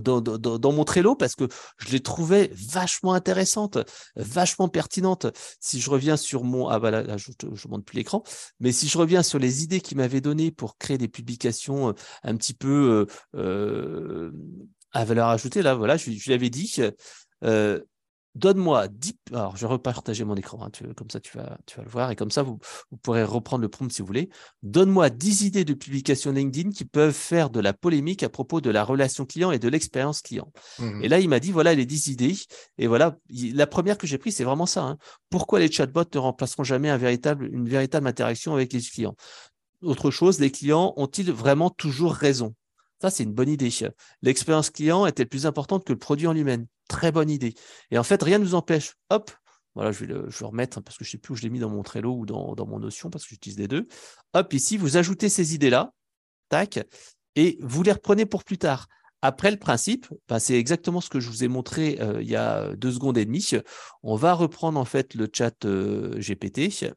dans, 0.00 0.72
mon 0.72 0.84
Trello 0.84 1.14
parce 1.14 1.34
que 1.34 1.48
je 1.78 1.92
les 1.92 2.00
trouvais 2.00 2.50
vachement 2.54 3.12
intéressantes, 3.12 3.78
vachement 4.16 4.68
pertinentes. 4.68 5.26
Si 5.60 5.80
je 5.80 5.90
reviens 5.90 6.16
sur 6.16 6.44
mon, 6.44 6.68
ah 6.68 6.78
bah 6.78 6.90
là, 6.90 7.16
je 7.16 7.30
ne 7.44 7.70
montre 7.70 7.84
plus 7.84 7.96
l'écran, 7.96 8.22
mais 8.60 8.72
si 8.72 8.88
je 8.88 8.98
reviens 8.98 9.22
sur 9.22 9.38
les 9.38 9.62
idées 9.62 9.80
qu'il 9.80 9.96
m'avait 9.96 10.20
données 10.20 10.50
pour 10.50 10.76
créer 10.78 10.98
des 10.98 11.08
publications 11.08 11.94
un 12.22 12.36
petit 12.36 12.54
peu 12.54 13.06
à 14.96 15.04
valeur 15.04 15.28
ajoutée, 15.28 15.62
là, 15.62 15.74
voilà, 15.74 15.96
je, 15.96 16.10
lui 16.10 16.32
avais 16.32 16.50
dit, 16.50 16.76
euh, 17.44 17.80
donne-moi 18.36 18.88
10. 18.88 19.14
Alors, 19.32 19.56
je 19.56 19.62
vais 19.62 19.72
repartager 19.72 20.24
mon 20.24 20.36
écran, 20.36 20.58
hein, 20.62 20.70
comme 20.94 21.10
ça 21.10 21.20
tu 21.20 21.36
vas, 21.36 21.58
tu 21.66 21.76
vas 21.76 21.82
le 21.82 21.88
voir, 21.88 22.10
et 22.10 22.16
comme 22.16 22.30
ça 22.30 22.42
vous, 22.42 22.58
pourrez 23.02 23.24
reprendre 23.24 23.62
le 23.62 23.68
prompt 23.68 23.90
si 23.90 24.02
vous 24.02 24.06
voulez. 24.06 24.28
Donne-moi 24.62 25.10
10 25.10 25.42
idées 25.42 25.64
de 25.64 25.74
publication 25.74 26.32
LinkedIn 26.32 26.70
qui 26.70 26.84
peuvent 26.84 27.14
faire 27.14 27.50
de 27.50 27.60
la 27.60 27.72
polémique 27.72 28.22
à 28.22 28.28
propos 28.28 28.60
de 28.60 28.70
la 28.70 28.84
relation 28.84 29.24
client 29.24 29.50
et 29.50 29.58
de 29.58 29.68
l'expérience 29.68 30.22
client. 30.22 30.52
Mmh 30.78 31.02
et 31.02 31.08
là, 31.08 31.20
il 31.20 31.28
m'a 31.28 31.40
dit 31.40 31.52
voilà 31.52 31.74
les 31.74 31.86
10 31.86 32.08
idées. 32.08 32.36
Et 32.78 32.86
voilà, 32.86 33.16
la 33.30 33.66
première 33.66 33.98
que 33.98 34.06
j'ai 34.06 34.18
prise, 34.18 34.36
c'est 34.36 34.44
vraiment 34.44 34.66
ça. 34.66 34.82
Hein. 34.82 34.98
Pourquoi 35.30 35.58
les 35.58 35.70
chatbots 35.70 36.04
ne 36.14 36.18
remplaceront 36.18 36.64
jamais 36.64 36.90
un 36.90 36.96
véritable, 36.96 37.48
une 37.52 37.68
véritable 37.68 38.06
interaction 38.06 38.54
avec 38.54 38.72
les 38.72 38.80
clients? 38.80 39.14
Autre 39.82 40.10
chose, 40.10 40.40
les 40.40 40.50
clients 40.50 40.94
ont-ils 40.96 41.30
vraiment 41.30 41.70
toujours 41.70 42.12
raison? 42.12 42.54
Ça, 43.00 43.10
c'est 43.10 43.24
une 43.24 43.32
bonne 43.32 43.48
idée. 43.48 43.70
L'expérience 44.22 44.70
client 44.70 45.06
est-elle 45.06 45.28
plus 45.28 45.46
importante 45.46 45.84
que 45.84 45.92
le 45.92 45.98
produit 45.98 46.26
en 46.26 46.32
lui-même 46.32 46.66
Très 46.88 47.12
bonne 47.12 47.30
idée. 47.30 47.54
Et 47.90 47.98
en 47.98 48.02
fait, 48.02 48.22
rien 48.22 48.38
ne 48.38 48.44
nous 48.44 48.54
empêche. 48.54 48.94
Hop, 49.10 49.30
voilà, 49.74 49.92
je 49.92 50.00
vais 50.00 50.06
le, 50.06 50.28
remettre 50.40 50.80
parce 50.80 50.96
que 50.96 51.04
je 51.04 51.10
ne 51.10 51.12
sais 51.12 51.18
plus 51.18 51.32
où 51.32 51.36
je 51.36 51.42
l'ai 51.42 51.50
mis 51.50 51.58
dans 51.58 51.68
mon 51.68 51.82
Trello 51.82 52.14
ou 52.14 52.24
dans, 52.24 52.54
mon 52.66 52.78
Notion 52.78 53.10
parce 53.10 53.24
que 53.24 53.30
j'utilise 53.30 53.58
les 53.58 53.68
deux. 53.68 53.86
Hop, 54.32 54.52
ici, 54.52 54.76
vous 54.78 54.96
ajoutez 54.96 55.28
ces 55.28 55.54
idées-là, 55.54 55.92
tac, 56.48 56.78
et 57.34 57.58
vous 57.60 57.82
les 57.82 57.92
reprenez 57.92 58.24
pour 58.24 58.44
plus 58.44 58.56
tard. 58.56 58.86
Après 59.22 59.50
le 59.50 59.56
principe, 59.56 60.06
bah, 60.28 60.38
c'est 60.38 60.58
exactement 60.58 61.00
ce 61.00 61.08
que 61.08 61.20
je 61.20 61.28
vous 61.30 61.42
ai 61.42 61.48
montré 61.48 61.98
euh, 62.00 62.20
il 62.20 62.28
y 62.28 62.36
a 62.36 62.74
deux 62.76 62.92
secondes 62.92 63.16
et 63.16 63.24
demie. 63.24 63.48
On 64.02 64.14
va 64.14 64.34
reprendre 64.34 64.78
en 64.78 64.84
fait 64.84 65.14
le 65.14 65.28
chat 65.32 65.64
euh, 65.64 66.18
GPT. 66.20 66.92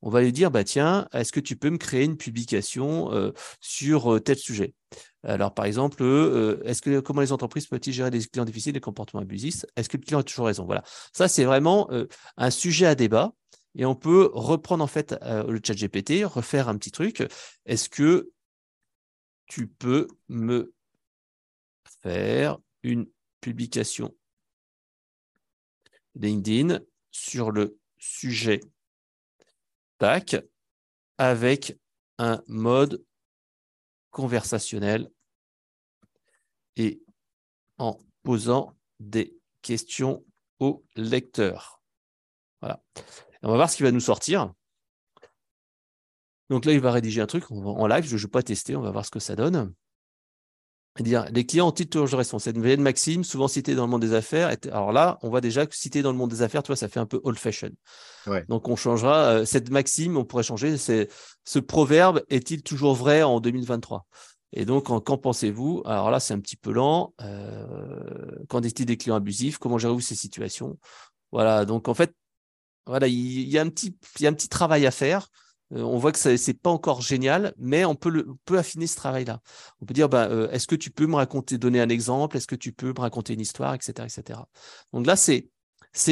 On 0.00 0.10
va 0.10 0.22
lui 0.22 0.32
dire 0.32 0.50
bah 0.50 0.62
tiens, 0.62 1.08
est-ce 1.12 1.32
que 1.32 1.40
tu 1.40 1.56
peux 1.56 1.70
me 1.70 1.76
créer 1.76 2.04
une 2.04 2.16
publication 2.16 3.12
euh, 3.12 3.32
sur 3.60 4.22
tel 4.22 4.36
sujet? 4.36 4.74
Alors 5.24 5.54
par 5.54 5.64
exemple, 5.64 6.04
est-ce 6.64 6.80
que 6.80 7.00
comment 7.00 7.20
les 7.20 7.32
entreprises 7.32 7.66
peuvent-ils 7.66 7.92
gérer 7.92 8.10
des 8.10 8.20
clients 8.20 8.44
difficiles, 8.44 8.72
des 8.72 8.80
comportements 8.80 9.22
abusifs? 9.22 9.64
Est-ce 9.74 9.88
que 9.88 9.96
le 9.96 10.02
client 10.02 10.20
a 10.20 10.22
toujours 10.22 10.46
raison? 10.46 10.66
Voilà, 10.66 10.84
ça 11.12 11.26
c'est 11.26 11.44
vraiment 11.44 11.90
un 12.36 12.50
sujet 12.50 12.86
à 12.86 12.94
débat. 12.94 13.32
Et 13.74 13.84
on 13.84 13.96
peut 13.96 14.30
reprendre 14.32 14.84
en 14.84 14.86
fait 14.86 15.16
le 15.22 15.58
chat 15.62 15.74
GPT, 15.74 16.24
refaire 16.24 16.68
un 16.68 16.76
petit 16.76 16.92
truc. 16.92 17.26
Est-ce 17.66 17.88
que 17.88 18.30
tu 19.46 19.66
peux 19.66 20.06
me 20.28 20.75
faire 22.02 22.58
une 22.82 23.06
publication 23.40 24.14
LinkedIn 26.14 26.80
sur 27.10 27.50
le 27.50 27.78
sujet 27.98 28.60
TAC 29.98 30.36
avec 31.18 31.78
un 32.18 32.42
mode 32.46 33.04
conversationnel 34.10 35.10
et 36.76 37.02
en 37.78 37.98
posant 38.22 38.76
des 39.00 39.36
questions 39.62 40.24
au 40.58 40.84
lecteur. 40.96 41.82
Voilà. 42.60 42.82
On 43.42 43.50
va 43.50 43.56
voir 43.56 43.70
ce 43.70 43.76
qui 43.76 43.82
va 43.82 43.92
nous 43.92 44.00
sortir. 44.00 44.52
Donc 46.48 46.64
là, 46.64 46.72
il 46.72 46.80
va 46.80 46.92
rédiger 46.92 47.20
un 47.20 47.26
truc 47.26 47.50
en 47.50 47.86
live. 47.86 48.04
Je 48.04 48.14
ne 48.14 48.20
vais 48.20 48.28
pas 48.28 48.42
tester. 48.42 48.76
On 48.76 48.82
va 48.82 48.90
voir 48.90 49.04
ce 49.04 49.10
que 49.10 49.20
ça 49.20 49.36
donne 49.36 49.74
dire 51.02 51.26
les 51.32 51.44
clients 51.44 51.68
ont 51.68 51.72
toujours 51.72 52.18
raison. 52.18 52.38
C'est 52.38 52.52
une 52.52 52.62
vieille 52.62 52.76
maxime, 52.76 53.24
souvent 53.24 53.48
citée 53.48 53.74
dans 53.74 53.84
le 53.84 53.90
monde 53.90 54.02
des 54.02 54.14
affaires. 54.14 54.54
Alors 54.70 54.92
là, 54.92 55.18
on 55.22 55.28
voit 55.28 55.40
déjà 55.40 55.66
que 55.66 55.76
citer 55.76 56.02
dans 56.02 56.12
le 56.12 56.18
monde 56.18 56.30
des 56.30 56.42
affaires, 56.42 56.62
tu 56.62 56.68
vois, 56.68 56.76
ça 56.76 56.88
fait 56.88 57.00
un 57.00 57.06
peu 57.06 57.20
old 57.24 57.38
fashion. 57.38 57.70
Donc 58.48 58.68
on 58.68 58.76
changera 58.76 59.24
euh, 59.24 59.44
cette 59.44 59.70
maxime, 59.70 60.16
on 60.16 60.24
pourrait 60.24 60.42
changer. 60.42 60.76
C'est 60.76 61.08
ce 61.44 61.58
proverbe 61.58 62.22
est-il 62.28 62.62
toujours 62.62 62.94
vrai 62.94 63.22
en 63.22 63.40
2023 63.40 64.06
Et 64.52 64.64
donc, 64.64 64.86
qu'en 64.86 65.18
pensez-vous? 65.18 65.82
Alors 65.86 66.10
là, 66.10 66.20
c'est 66.20 66.34
un 66.34 66.40
petit 66.40 66.56
peu 66.56 66.72
lent. 66.72 67.14
Euh, 67.20 68.44
qu'en 68.48 68.62
est-il 68.62 68.86
des 68.86 68.96
clients 68.96 69.16
abusifs? 69.16 69.58
Comment 69.58 69.78
gérez-vous 69.78 70.00
ces 70.00 70.16
situations? 70.16 70.78
Voilà. 71.32 71.64
Donc 71.64 71.88
en 71.88 71.94
fait, 71.94 72.14
voilà, 72.86 73.08
il 73.08 73.48
y, 73.48 73.58
a 73.58 73.62
un 73.62 73.68
petit, 73.68 73.96
il 74.18 74.22
y 74.22 74.26
a 74.26 74.30
un 74.30 74.32
petit 74.32 74.48
travail 74.48 74.86
à 74.86 74.90
faire. 74.90 75.28
Euh, 75.74 75.82
on 75.82 75.98
voit 75.98 76.12
que 76.12 76.18
ce 76.18 76.28
n'est 76.28 76.54
pas 76.54 76.70
encore 76.70 77.00
génial, 77.00 77.54
mais 77.58 77.84
on 77.84 77.94
peut, 77.94 78.24
affiner 78.50 78.86
ce 78.86 78.96
travail-là. 78.96 79.40
On 79.80 79.86
peut 79.86 79.94
dire, 79.94 80.08
bah, 80.08 80.28
euh, 80.30 80.50
est-ce 80.50 80.66
que 80.66 80.76
tu 80.76 80.90
peux 80.90 81.06
me 81.06 81.16
raconter, 81.16 81.58
donner 81.58 81.80
un 81.80 81.88
exemple? 81.88 82.36
Est-ce 82.36 82.46
que 82.46 82.54
tu 82.54 82.72
peux 82.72 82.88
me 82.88 83.00
raconter 83.00 83.34
une 83.34 83.40
histoire, 83.40 83.74
etc., 83.74 84.06
etc. 84.06 84.40
Donc 84.92 85.06
là, 85.06 85.16
c'est 85.16 85.46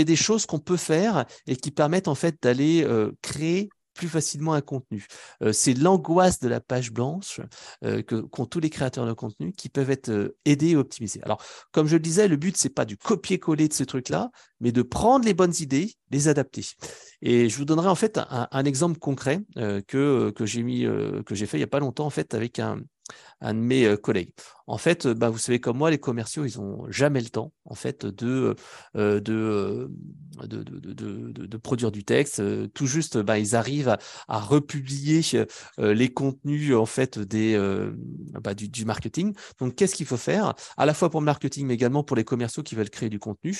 des 0.04 0.16
choses 0.16 0.46
qu'on 0.46 0.58
peut 0.58 0.76
faire 0.76 1.26
et 1.46 1.56
qui 1.56 1.70
permettent 1.70 2.08
en 2.08 2.14
fait 2.14 2.36
d'aller 2.42 2.84
euh, 2.84 3.12
créer 3.22 3.70
plus 3.94 4.08
facilement 4.08 4.52
un 4.52 4.60
contenu. 4.60 5.06
Euh, 5.42 5.52
c'est 5.52 5.74
l'angoisse 5.74 6.40
de 6.40 6.48
la 6.48 6.60
page 6.60 6.92
blanche 6.92 7.40
euh, 7.84 8.02
qu'ont 8.02 8.46
tous 8.46 8.60
les 8.60 8.70
créateurs 8.70 9.06
de 9.06 9.12
contenu 9.12 9.52
qui 9.52 9.68
peuvent 9.68 9.90
être 9.90 10.10
euh, 10.10 10.36
aidés 10.44 10.70
et 10.70 10.76
optimisés. 10.76 11.20
Alors, 11.22 11.42
comme 11.72 11.86
je 11.86 11.94
le 11.94 12.00
disais, 12.00 12.28
le 12.28 12.36
but, 12.36 12.56
c'est 12.56 12.68
pas 12.68 12.84
du 12.84 12.96
copier-coller 12.96 13.68
de 13.68 13.72
ce 13.72 13.84
truc-là, 13.84 14.30
mais 14.60 14.72
de 14.72 14.82
prendre 14.82 15.24
les 15.24 15.34
bonnes 15.34 15.54
idées, 15.60 15.94
les 16.10 16.28
adapter. 16.28 16.66
Et 17.22 17.48
je 17.48 17.56
vous 17.56 17.64
donnerai 17.64 17.88
en 17.88 17.94
fait 17.94 18.18
un, 18.18 18.64
exemple 18.64 18.98
concret 18.98 19.40
que, 19.86 20.32
j'ai 20.40 20.62
que 21.24 21.34
j'ai 21.34 21.46
fait 21.46 21.56
il 21.56 21.60
n'y 21.60 21.64
a 21.64 21.68
pas 21.68 21.80
longtemps 21.80 22.06
en 22.06 22.10
fait 22.10 22.34
avec 22.34 22.58
un, 22.58 22.80
un 23.40 23.54
de 23.54 23.58
mes 23.58 23.84
euh, 23.84 23.96
collègues. 23.96 24.32
En 24.66 24.78
fait, 24.78 25.06
bah, 25.06 25.28
vous 25.28 25.38
savez 25.38 25.60
comme 25.60 25.76
moi, 25.76 25.90
les 25.90 25.98
commerciaux, 25.98 26.46
ils 26.46 26.58
n'ont 26.58 26.90
jamais 26.90 27.20
le 27.20 27.28
temps 27.28 27.52
en 27.66 27.74
fait 27.74 28.06
de, 28.06 28.54
euh, 28.96 29.20
de, 29.20 29.90
de, 30.42 30.62
de, 30.62 31.56
produire 31.58 31.92
du 31.92 32.04
texte. 32.04 32.42
Tout 32.72 32.86
juste, 32.86 33.18
bah, 33.18 33.38
ils 33.38 33.54
arrivent 33.56 33.96
à, 34.28 34.40
republier 34.40 35.20
les 35.78 36.08
contenus 36.12 36.74
en 36.74 36.86
fait 36.86 37.18
des, 37.18 37.58
bah, 38.42 38.54
du, 38.54 38.84
marketing. 38.86 39.34
Donc, 39.60 39.74
qu'est-ce 39.74 39.94
qu'il 39.94 40.06
faut 40.06 40.16
faire? 40.16 40.54
À 40.78 40.86
la 40.86 40.94
fois 40.94 41.10
pour 41.10 41.20
le 41.20 41.26
marketing, 41.26 41.66
mais 41.66 41.74
également 41.74 42.04
pour 42.04 42.16
les 42.16 42.24
commerciaux 42.24 42.62
qui 42.62 42.74
veulent 42.74 42.90
créer 42.90 43.10
du 43.10 43.18
contenu 43.18 43.54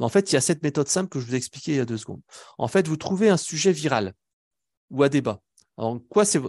En 0.00 0.08
fait, 0.08 0.32
il 0.32 0.34
y 0.34 0.38
a 0.38 0.40
cette 0.40 0.62
méthode 0.64 0.88
simple 0.88 1.08
que 1.08 1.20
je 1.20 1.26
vous 1.26 1.34
ai 1.34 1.38
expliquée 1.38 1.72
il 1.72 1.78
y 1.78 1.80
a 1.80 1.84
deux 1.84 1.98
secondes. 1.98 2.22
En 2.58 2.66
fait, 2.66 2.88
vous 2.88 2.96
trouvez 2.96 3.28
un 3.28 3.36
sujet 3.36 3.70
viral 3.72 4.12
ou 4.90 5.02
à 5.02 5.08
débat. 5.08 5.40
Alors, 5.78 6.00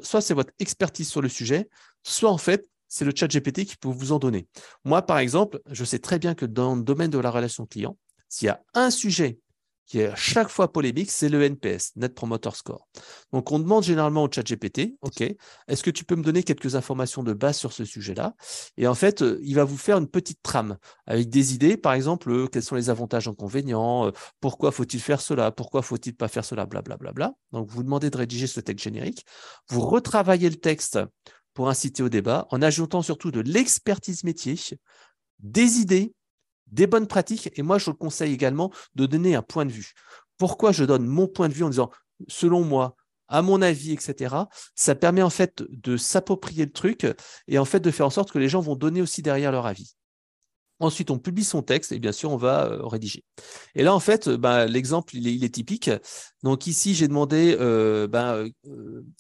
soit 0.04 0.22
c'est 0.22 0.34
votre 0.34 0.52
expertise 0.60 1.08
sur 1.08 1.22
le 1.22 1.30
sujet, 1.30 1.70
soit 2.04 2.32
en 2.32 2.38
fait, 2.38 2.68
c'est 2.88 3.06
le 3.06 3.12
chat 3.16 3.28
GPT 3.28 3.66
qui 3.66 3.78
peut 3.78 3.88
vous 3.88 4.12
en 4.12 4.18
donner. 4.18 4.48
Moi, 4.84 5.04
par 5.04 5.20
exemple, 5.20 5.62
je 5.70 5.86
sais 5.86 6.00
très 6.00 6.18
bien 6.18 6.34
que 6.34 6.46
dans 6.46 6.76
le 6.76 6.82
domaine 6.82 7.12
de 7.12 7.20
la 7.20 7.30
relation 7.30 7.68
client, 7.68 7.96
s'il 8.28 8.48
y 8.48 8.50
a 8.50 8.62
un 8.74 8.90
sujet 8.90 9.40
qui 9.90 10.00
est 10.02 10.08
à 10.08 10.16
chaque 10.16 10.50
fois 10.50 10.72
polémique, 10.72 11.10
c'est 11.10 11.30
le 11.30 11.42
NPS, 11.42 11.94
Net 11.96 12.14
Promoter 12.14 12.52
Score. 12.54 12.88
Donc, 13.34 13.52
on 13.52 13.58
demande 13.58 13.84
généralement 13.84 14.24
au 14.24 14.30
chat 14.32 14.44
GPT, 14.44 14.94
OK, 15.02 15.22
est-ce 15.22 15.84
que 15.84 15.90
tu 15.90 16.06
peux 16.06 16.16
me 16.16 16.22
donner 16.22 16.44
quelques 16.44 16.76
informations 16.76 17.24
de 17.24 17.34
base 17.34 17.58
sur 17.58 17.74
ce 17.74 17.86
sujet-là? 17.86 18.36
Et 18.78 18.86
en 18.86 18.94
fait, 18.94 19.24
euh, 19.24 19.40
il 19.42 19.56
va 19.56 19.64
vous 19.64 19.78
faire 19.78 19.98
une 19.98 20.08
petite 20.08 20.44
trame 20.44 20.78
avec 21.08 21.30
des 21.30 21.56
idées, 21.56 21.76
par 21.76 21.94
exemple, 21.94 22.30
euh, 22.30 22.46
quels 22.46 22.62
sont 22.62 22.76
les 22.76 22.92
avantages 22.92 23.28
inconvénients, 23.28 24.06
euh, 24.06 24.12
pourquoi 24.40 24.72
faut-il 24.72 25.00
faire 25.00 25.22
cela, 25.22 25.52
pourquoi 25.52 25.82
faut-il 25.82 26.16
pas 26.16 26.28
faire 26.28 26.46
cela, 26.46 26.68
blablabla. 26.68 27.12
Bla, 27.12 27.12
bla, 27.12 27.30
bla. 27.30 27.60
Donc, 27.60 27.68
vous 27.72 27.82
demandez 27.82 28.12
de 28.12 28.18
rédiger 28.18 28.46
ce 28.46 28.60
texte 28.60 28.84
générique, 28.84 29.26
vous 29.70 29.82
retravaillez 29.82 30.52
le 30.52 30.58
texte 30.58 31.00
pour 31.56 31.68
inciter 31.68 32.04
au 32.04 32.10
débat, 32.10 32.48
en 32.52 32.62
ajoutant 32.62 33.02
surtout 33.02 33.32
de 33.32 33.42
l'expertise 33.42 34.24
métier, 34.24 34.56
des 35.40 35.80
idées, 35.80 36.14
des 36.72 36.88
bonnes 36.88 37.08
pratiques. 37.08 37.50
Et 37.56 37.62
moi, 37.62 37.78
je 37.78 37.92
conseille 37.92 38.34
également 38.34 38.72
de 38.96 39.06
donner 39.06 39.36
un 39.36 39.42
point 39.42 39.66
de 39.66 39.72
vue. 39.72 39.94
Pourquoi 40.38 40.72
je 40.72 40.84
donne 40.84 41.06
mon 41.06 41.28
point 41.28 41.50
de 41.50 41.54
vue 41.54 41.64
en 41.64 41.70
disant, 41.70 41.90
selon 42.28 42.64
moi, 42.64 42.96
à 43.28 43.42
mon 43.42 43.62
avis, 43.62 43.94
etc. 43.94 44.36
Ça 44.76 44.96
permet 44.96 45.22
en 45.22 45.30
fait 45.30 45.64
de 45.70 45.98
s'approprier 45.98 46.66
le 46.66 46.72
truc 46.72 47.08
et 47.48 47.60
en 47.60 47.66
fait 47.66 47.80
de 47.80 47.92
faire 47.92 48.08
en 48.08 48.10
sorte 48.10 48.32
que 48.32 48.40
les 48.40 48.50
gens 48.50 48.60
vont 48.60 48.76
donner 48.76 49.02
aussi 49.02 49.22
derrière 49.22 49.52
leur 49.52 49.66
avis. 49.66 49.96
Ensuite, 50.82 51.12
on 51.12 51.20
publie 51.20 51.44
son 51.44 51.62
texte 51.62 51.92
et 51.92 52.00
bien 52.00 52.14
sûr, 52.14 52.32
on 52.32 52.38
va 52.38 52.68
euh, 52.68 52.86
rédiger. 52.86 53.26
Et 53.76 53.84
là, 53.84 53.94
en 53.94 54.00
fait, 54.00 54.30
euh, 54.30 54.38
bah, 54.38 54.66
l'exemple, 54.66 55.16
il 55.16 55.44
est, 55.44 55.54
typique. 55.54 55.92
Donc 56.42 56.68
ici, 56.68 56.96
j'ai 56.96 57.10
demandé 57.10 57.58
euh, 57.60 58.08
bah, 58.08 58.42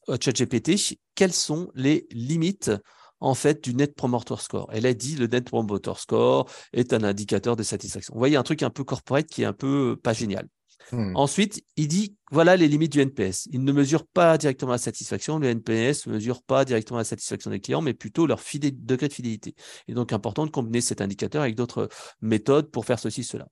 au 0.07 0.15
ChatGPT 0.19 0.97
quelles 1.15 1.33
sont 1.33 1.69
les 1.75 2.07
limites 2.11 2.71
en 3.19 3.33
fait 3.33 3.63
du 3.63 3.73
Net 3.73 3.95
Promoter 3.95 4.35
Score. 4.39 4.69
Elle 4.71 4.85
a 4.85 4.93
dit 4.93 5.15
le 5.15 5.27
Net 5.27 5.45
Promoter 5.45 5.93
Score 5.97 6.49
est 6.73 6.93
un 6.93 7.03
indicateur 7.03 7.55
de 7.55 7.63
satisfaction. 7.63 8.13
Vous 8.13 8.19
voyez 8.19 8.37
un 8.37 8.43
truc 8.43 8.63
un 8.63 8.69
peu 8.69 8.83
corporate 8.83 9.27
qui 9.27 9.43
est 9.43 9.45
un 9.45 9.53
peu 9.53 9.97
pas 10.01 10.13
génial. 10.13 10.47
Hmm. 10.91 11.15
Ensuite, 11.15 11.63
il 11.75 11.87
dit 11.87 12.15
voilà 12.31 12.55
les 12.55 12.67
limites 12.67 12.91
du 12.91 13.01
NPS. 13.01 13.47
Il 13.51 13.63
ne 13.63 13.71
mesure 13.71 14.07
pas 14.07 14.37
directement 14.37 14.71
la 14.71 14.77
satisfaction. 14.77 15.37
Le 15.37 15.49
NPS 15.49 16.07
ne 16.07 16.13
mesure 16.13 16.41
pas 16.41 16.65
directement 16.65 16.97
la 16.97 17.03
satisfaction 17.03 17.51
des 17.51 17.59
clients, 17.59 17.81
mais 17.81 17.93
plutôt 17.93 18.25
leur 18.25 18.39
degré 18.39 19.07
de 19.07 19.13
fidélité. 19.13 19.53
Il 19.87 19.91
est 19.91 19.95
donc 19.95 20.13
important 20.13 20.45
de 20.45 20.51
combiner 20.51 20.81
cet 20.81 21.01
indicateur 21.01 21.41
avec 21.43 21.55
d'autres 21.55 21.89
méthodes 22.21 22.71
pour 22.71 22.85
faire 22.85 22.99
ceci, 22.99 23.23
cela. 23.23 23.47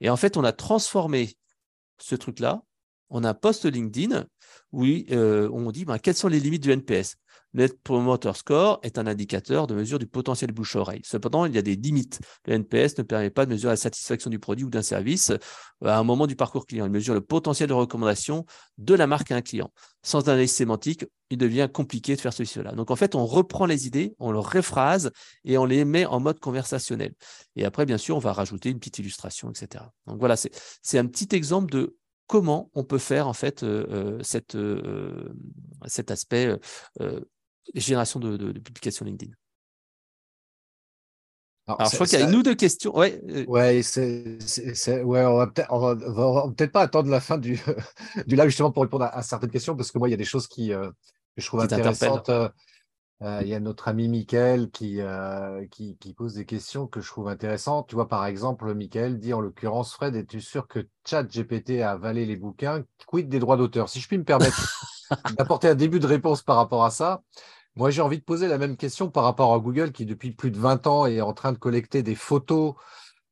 Et 0.00 0.10
en 0.10 0.16
fait, 0.16 0.36
on 0.36 0.44
a 0.44 0.52
transformé 0.52 1.36
ce 1.98 2.16
truc-là 2.16 2.62
on 3.10 3.24
a 3.24 3.30
un 3.30 3.34
post 3.34 3.66
LinkedIn 3.66 4.24
où 4.72 4.84
euh, 4.84 5.50
on 5.52 5.70
dit 5.70 5.84
ben, 5.84 5.98
quelles 5.98 6.14
sont 6.14 6.28
les 6.28 6.40
limites 6.40 6.62
du 6.62 6.70
NPS. 6.70 7.16
Net 7.52 7.82
Promoter 7.82 8.32
Score 8.34 8.78
est 8.82 8.98
un 8.98 9.06
indicateur 9.06 9.66
de 9.66 9.74
mesure 9.74 9.98
du 9.98 10.06
potentiel 10.06 10.52
bouche-oreille. 10.52 11.00
Cependant, 11.04 11.46
il 11.46 11.54
y 11.54 11.58
a 11.58 11.62
des 11.62 11.74
limites. 11.74 12.20
Le 12.46 12.54
NPS 12.54 12.96
ne 12.98 13.02
permet 13.02 13.30
pas 13.30 13.44
de 13.44 13.50
mesurer 13.50 13.72
la 13.72 13.76
satisfaction 13.76 14.30
du 14.30 14.38
produit 14.38 14.64
ou 14.64 14.70
d'un 14.70 14.82
service 14.82 15.30
euh, 15.30 15.38
à 15.84 15.98
un 15.98 16.04
moment 16.04 16.26
du 16.28 16.36
parcours 16.36 16.66
client. 16.66 16.86
Il 16.86 16.92
mesure 16.92 17.14
le 17.14 17.20
potentiel 17.20 17.68
de 17.68 17.74
recommandation 17.74 18.46
de 18.78 18.94
la 18.94 19.06
marque 19.06 19.32
à 19.32 19.36
un 19.36 19.42
client. 19.42 19.72
Sans 20.02 20.28
analyse 20.28 20.52
sémantique, 20.52 21.04
il 21.30 21.38
devient 21.38 21.68
compliqué 21.72 22.14
de 22.14 22.20
faire 22.20 22.32
ceci-là. 22.32 22.72
Donc, 22.72 22.90
en 22.90 22.96
fait, 22.96 23.14
on 23.16 23.26
reprend 23.26 23.66
les 23.66 23.86
idées, 23.86 24.14
on 24.20 24.30
les 24.30 24.38
rephrase 24.38 25.10
et 25.44 25.58
on 25.58 25.64
les 25.64 25.84
met 25.84 26.06
en 26.06 26.20
mode 26.20 26.38
conversationnel. 26.38 27.14
Et 27.56 27.64
après, 27.64 27.84
bien 27.84 27.98
sûr, 27.98 28.16
on 28.16 28.20
va 28.20 28.32
rajouter 28.32 28.70
une 28.70 28.78
petite 28.78 28.98
illustration, 29.00 29.50
etc. 29.50 29.84
Donc, 30.06 30.18
voilà, 30.18 30.36
c'est 30.36 30.98
un 30.98 31.06
petit 31.06 31.34
exemple 31.34 31.72
de 31.72 31.96
comment 32.26 32.70
on 32.74 32.84
peut 32.84 32.98
faire 32.98 33.26
en 33.26 33.32
fait 33.32 33.64
euh, 33.64 34.20
euh, 34.54 35.28
cet 35.88 36.12
aspect 36.12 36.56
génération 37.74 38.20
de, 38.20 38.36
de, 38.36 38.58
publications 38.58 39.04
LinkedIn. 39.04 39.32
Alors, 41.66 41.88
je 41.88 41.94
crois 41.94 42.06
qu'il 42.06 42.18
y 42.18 42.22
a 42.22 42.28
une 42.28 42.34
ou 42.34 42.42
deux 42.42 42.56
questions. 42.56 42.96
Ouais, 42.96 43.20
euh. 43.28 43.44
ouais, 43.46 43.82
c'est, 43.82 45.02
ouais 45.02 45.24
on 45.24 45.36
va 45.36 45.46
peut-être 45.46 46.54
peut 46.56 46.68
pas 46.68 46.80
attendre 46.82 47.10
la 47.10 47.20
fin 47.20 47.38
du, 47.38 47.60
du 48.26 48.34
live 48.34 48.46
justement 48.46 48.72
pour 48.72 48.82
répondre 48.82 49.04
à, 49.04 49.22
certaines 49.22 49.50
questions 49.50 49.76
parce 49.76 49.92
que 49.92 49.98
moi, 49.98 50.08
il 50.08 50.10
y 50.10 50.14
a 50.14 50.18
des 50.18 50.24
choses 50.24 50.48
qui, 50.48 50.72
euh, 50.72 50.90
que 51.36 51.42
je 51.42 51.46
trouve 51.46 51.60
intéressantes. 51.60 52.28
Euh, 52.28 52.48
il 53.42 53.48
y 53.48 53.54
a 53.54 53.60
notre 53.60 53.88
ami 53.88 54.08
Michael 54.08 54.70
qui, 54.70 54.98
qui, 55.70 55.96
qui, 55.98 56.14
pose 56.14 56.34
des 56.34 56.46
questions 56.46 56.86
que 56.86 57.02
je 57.02 57.08
trouve 57.08 57.28
intéressantes. 57.28 57.86
Tu 57.88 57.94
vois, 57.94 58.08
par 58.08 58.24
exemple, 58.24 58.72
Michael 58.72 59.18
dit 59.18 59.34
en 59.34 59.42
l'occurrence, 59.42 59.92
Fred, 59.92 60.16
es-tu 60.16 60.40
sûr 60.40 60.66
que 60.66 60.88
ChatGPT 61.06 61.82
a 61.82 61.90
avalé 61.90 62.24
les 62.24 62.36
bouquins 62.36 62.82
Quid 63.06 63.28
des 63.28 63.38
droits 63.38 63.58
d'auteur? 63.58 63.90
Si 63.90 64.00
je 64.00 64.08
puis 64.08 64.16
me 64.16 64.24
permettre 64.24 64.56
d'apporter 65.36 65.68
un 65.68 65.74
début 65.74 66.00
de 66.00 66.06
réponse 66.06 66.42
par 66.42 66.56
rapport 66.56 66.84
à 66.84 66.90
ça. 66.90 67.22
Moi, 67.76 67.90
j'ai 67.90 68.02
envie 68.02 68.18
de 68.18 68.24
poser 68.24 68.48
la 68.48 68.58
même 68.58 68.76
question 68.76 69.10
par 69.10 69.24
rapport 69.24 69.54
à 69.54 69.58
Google 69.58 69.92
qui, 69.92 70.04
depuis 70.04 70.32
plus 70.32 70.50
de 70.50 70.58
20 70.58 70.86
ans, 70.86 71.06
est 71.06 71.20
en 71.20 71.32
train 71.32 71.52
de 71.52 71.58
collecter 71.58 72.02
des 72.02 72.14
photos 72.16 72.74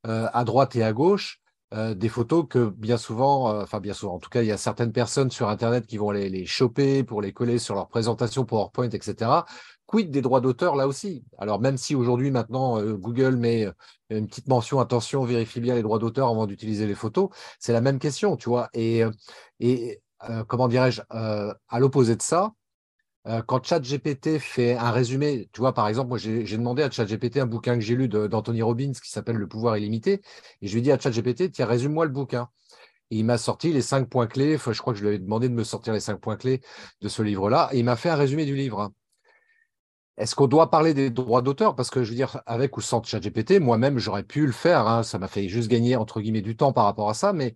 euh, 0.06 0.28
à 0.32 0.44
droite 0.44 0.76
et 0.76 0.82
à 0.84 0.92
gauche. 0.92 1.40
Euh, 1.74 1.94
des 1.94 2.08
photos 2.08 2.46
que 2.48 2.70
bien 2.70 2.96
souvent, 2.96 3.52
euh, 3.52 3.62
enfin 3.62 3.78
bien 3.78 3.92
souvent, 3.92 4.14
en 4.14 4.18
tout 4.18 4.30
cas, 4.30 4.40
il 4.40 4.46
y 4.46 4.52
a 4.52 4.56
certaines 4.56 4.92
personnes 4.92 5.30
sur 5.30 5.50
Internet 5.50 5.86
qui 5.86 5.98
vont 5.98 6.10
les, 6.10 6.30
les 6.30 6.46
choper 6.46 7.04
pour 7.04 7.20
les 7.20 7.34
coller 7.34 7.58
sur 7.58 7.74
leur 7.74 7.88
présentation 7.88 8.46
PowerPoint, 8.46 8.88
etc. 8.88 9.44
Quid 9.84 10.10
des 10.10 10.22
droits 10.22 10.40
d'auteur 10.40 10.76
là 10.76 10.88
aussi? 10.88 11.24
Alors 11.36 11.60
même 11.60 11.76
si 11.76 11.94
aujourd'hui, 11.94 12.30
maintenant, 12.30 12.80
Google 12.94 13.36
met 13.36 13.68
une 14.08 14.28
petite 14.28 14.48
mention, 14.48 14.80
attention, 14.80 15.24
vérifie 15.24 15.60
bien 15.60 15.74
les 15.74 15.82
droits 15.82 15.98
d'auteur 15.98 16.28
avant 16.28 16.46
d'utiliser 16.46 16.86
les 16.86 16.94
photos, 16.94 17.28
c'est 17.58 17.74
la 17.74 17.82
même 17.82 17.98
question, 17.98 18.36
tu 18.36 18.48
vois. 18.48 18.70
Et, 18.72 19.02
et 19.60 20.00
comment 20.46 20.68
dirais-je, 20.68 21.02
à 21.10 21.78
l'opposé 21.78 22.16
de 22.16 22.22
ça, 22.22 22.52
euh, 23.26 23.42
quand 23.42 23.64
ChatGPT 23.64 24.38
fait 24.38 24.76
un 24.76 24.90
résumé, 24.90 25.48
tu 25.52 25.60
vois, 25.60 25.74
par 25.74 25.88
exemple, 25.88 26.08
moi 26.08 26.18
j'ai 26.18 26.44
demandé 26.44 26.82
à 26.82 26.90
ChatGPT 26.90 27.38
un 27.38 27.46
bouquin 27.46 27.74
que 27.74 27.80
j'ai 27.80 27.96
lu 27.96 28.08
d'Anthony 28.08 28.62
Robbins 28.62 28.92
qui 28.92 29.10
s'appelle 29.10 29.36
Le 29.36 29.48
pouvoir 29.48 29.76
illimité, 29.76 30.22
et 30.62 30.66
je 30.68 30.72
lui 30.72 30.80
ai 30.80 30.82
dit 30.82 30.92
à 30.92 30.98
ChatGPT, 30.98 31.50
tiens, 31.52 31.66
résume-moi 31.66 32.04
le 32.04 32.12
bouquin. 32.12 32.48
Il 33.10 33.24
m'a 33.24 33.38
sorti 33.38 33.72
les 33.72 33.82
cinq 33.82 34.08
points 34.08 34.26
clés, 34.26 34.58
je 34.58 34.80
crois 34.80 34.92
que 34.92 34.98
je 34.98 35.02
lui 35.02 35.08
avais 35.08 35.18
demandé 35.18 35.48
de 35.48 35.54
me 35.54 35.64
sortir 35.64 35.92
les 35.94 36.00
cinq 36.00 36.20
points 36.20 36.36
clés 36.36 36.60
de 37.00 37.08
ce 37.08 37.22
livre-là, 37.22 37.70
et 37.72 37.78
il 37.78 37.84
m'a 37.84 37.96
fait 37.96 38.10
un 38.10 38.16
résumé 38.16 38.44
du 38.44 38.54
livre. 38.54 38.92
Est-ce 40.18 40.34
qu'on 40.34 40.48
doit 40.48 40.68
parler 40.68 40.94
des 40.94 41.10
droits 41.10 41.42
d'auteur? 41.42 41.76
Parce 41.76 41.90
que 41.90 42.02
je 42.02 42.10
veux 42.10 42.16
dire, 42.16 42.42
avec 42.44 42.76
ou 42.76 42.80
sans 42.80 43.02
ChatGPT, 43.02 43.60
moi-même, 43.60 43.98
j'aurais 43.98 44.24
pu 44.24 44.46
le 44.46 44.52
faire. 44.52 44.88
Hein. 44.88 45.04
Ça 45.04 45.18
m'a 45.18 45.28
fait 45.28 45.48
juste 45.48 45.68
gagner, 45.70 45.94
entre 45.94 46.20
guillemets, 46.20 46.42
du 46.42 46.56
temps 46.56 46.72
par 46.72 46.84
rapport 46.86 47.08
à 47.08 47.14
ça. 47.14 47.32
Mais 47.32 47.54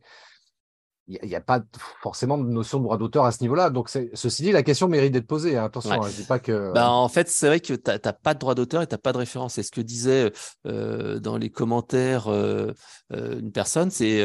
il 1.23 1.29
n'y 1.29 1.35
a, 1.35 1.41
pas 1.41 1.63
forcément 2.01 2.39
de 2.39 2.45
notion 2.45 2.79
de 2.79 2.85
droit 2.85 2.97
d'auteur 2.97 3.25
à 3.25 3.33
ce 3.33 3.43
niveau-là. 3.43 3.71
Donc, 3.71 3.89
ceci 3.89 4.43
dit, 4.43 4.53
la 4.53 4.63
question 4.63 4.89
mérite 4.89 5.13
d'être 5.13 5.27
posée. 5.27 5.57
Hein. 5.57 5.65
Attention, 5.65 5.93
hein, 5.93 6.09
je 6.11 6.17
dis 6.17 6.27
pas 6.27 6.39
que. 6.39 6.73
Bah, 6.73 6.91
en 6.91 7.09
fait, 7.09 7.29
c'est 7.29 7.47
vrai 7.47 7.61
que 7.61 7.75
tu 7.75 7.81
n'as 7.87 8.13
pas 8.13 8.35
de 8.35 8.39
droit 8.39 8.55
d'auteur 8.55 8.83
et 8.83 8.87
tu 8.87 8.95
n'as 8.95 8.99
pas 8.99 9.13
de 9.13 9.19
référence. 9.19 9.55
C'est 9.55 9.63
ce 9.63 9.71
que 9.71 9.81
disait 9.81 10.33
euh, 10.67 11.19
dans 11.19 11.37
les 11.37 11.51
commentaires 11.51 12.29
euh, 12.29 12.73
euh, 13.13 13.41
une 13.41 13.53
personne 13.53 13.91
c'est 13.91 14.25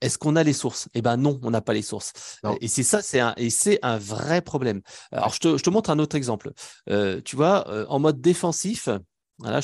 est-ce 0.00 0.18
qu'on 0.18 0.36
a 0.36 0.42
les 0.42 0.52
sources? 0.52 0.88
Eh 0.94 1.02
ben 1.02 1.16
non, 1.16 1.38
on 1.42 1.50
n'a 1.50 1.60
pas 1.60 1.74
les 1.74 1.82
sources. 1.82 2.12
Et 2.60 2.68
c'est 2.68 2.82
ça, 2.82 3.02
c'est 3.02 3.20
un, 3.20 3.34
et 3.36 3.50
c'est 3.50 3.78
un 3.82 3.98
vrai 3.98 4.42
problème. 4.42 4.82
Alors, 5.12 5.32
je 5.32 5.40
te, 5.40 5.56
je 5.56 5.62
te, 5.62 5.70
montre 5.70 5.90
un 5.90 5.98
autre 5.98 6.16
exemple. 6.16 6.52
tu 7.24 7.36
vois, 7.36 7.66
en 7.88 7.98
mode 7.98 8.20
défensif, 8.20 8.88
alors, 9.44 9.62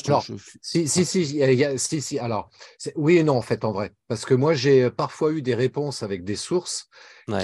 Si, 0.61 0.87
si, 0.87 1.05
si, 1.07 2.03
si, 2.03 2.19
alors, 2.19 2.51
oui 2.95 3.17
et 3.17 3.25
non, 3.25 3.37
en 3.37 3.43
fait, 3.43 3.65
en 3.65 3.73
vrai. 3.73 3.93
Parce 4.07 4.25
que 4.25 4.35
moi, 4.35 4.53
j'ai 4.53 4.91
parfois 4.91 5.33
eu 5.33 5.41
des 5.41 5.55
réponses 5.55 6.03
avec 6.03 6.25
des 6.25 6.37
sources 6.37 6.89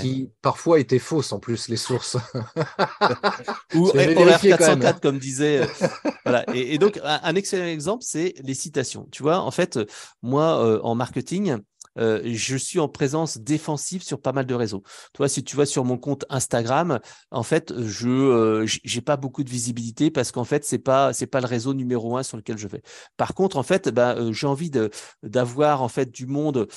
qui, 0.01 0.31
parfois, 0.43 0.79
étaient 0.81 0.99
fausses, 0.99 1.33
en 1.33 1.38
plus, 1.38 1.69
les 1.69 1.77
sources. 1.77 2.17
Ou 3.75 3.87
RR 3.87 4.41
404, 4.41 5.01
comme 5.01 5.19
disait. 5.19 5.62
Euh, 5.62 5.67
voilà. 6.25 6.45
Et, 6.55 6.77
donc, 6.77 7.01
un, 7.03 7.35
excellent 7.35 7.67
exemple, 7.67 8.05
c'est 8.07 8.35
les 8.43 8.55
citations. 8.55 9.09
Tu 9.11 9.23
vois, 9.23 9.38
en 9.41 9.51
fait, 9.51 9.79
moi, 10.21 10.62
euh, 10.62 10.81
en 10.83 10.95
marketing, 10.95 11.57
euh, 11.99 12.21
je 12.25 12.57
suis 12.57 12.79
en 12.79 12.89
présence 12.89 13.39
défensive 13.39 14.03
sur 14.03 14.21
pas 14.21 14.33
mal 14.33 14.47
de 14.47 14.55
réseaux. 14.55 14.83
Toi, 15.13 15.29
si 15.29 15.45
tu 15.45 15.57
vas 15.57 15.67
sur 15.67 15.85
mon 15.85 15.99
compte 15.99 16.25
Instagram, 16.31 17.01
en 17.31 17.43
fait, 17.43 17.73
je 17.83 18.09
n'ai 18.65 18.99
euh, 18.99 19.01
pas 19.05 19.17
beaucoup 19.17 19.45
de 19.45 19.51
visibilité 19.51 20.11
parce 20.11 20.33
qu'en 20.33 20.45
fait, 20.45 20.65
c'est 20.65 20.79
pas 20.79 21.13
c'est 21.13 21.27
pas 21.27 21.41
le 21.41 21.47
réseau 21.47 21.75
numéro 21.75 22.17
un 22.17 22.23
sur 22.23 22.37
lequel 22.37 22.59
je 22.59 22.69
vais. 22.69 22.83
Par 23.17 23.35
contre, 23.35 23.57
en 23.57 23.63
fait, 23.63 23.89
bah, 23.89 24.15
euh, 24.17 24.33
j'ai 24.33 24.47
envie 24.47 24.71
d'avoir 25.23 25.83
en 25.83 25.89
fait 25.89 26.11
du 26.11 26.27
monde 26.27 26.69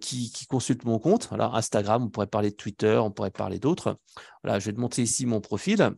qui, 0.00 0.30
qui, 0.30 0.46
consulte 0.46 0.84
mon 0.84 0.98
compte. 0.98 1.28
Alors 1.32 1.56
Instagram, 1.56 2.04
on 2.04 2.08
pourrait 2.08 2.26
parler 2.26 2.50
de 2.50 2.56
Twitter, 2.56 2.96
on 3.02 3.10
pourrait 3.10 3.30
parler 3.30 3.58
d'autres. 3.58 3.98
Voilà, 4.42 4.58
je 4.58 4.66
vais 4.66 4.72
te 4.72 4.80
montrer 4.80 5.02
ici 5.02 5.26
mon 5.26 5.40
profil. 5.40 5.96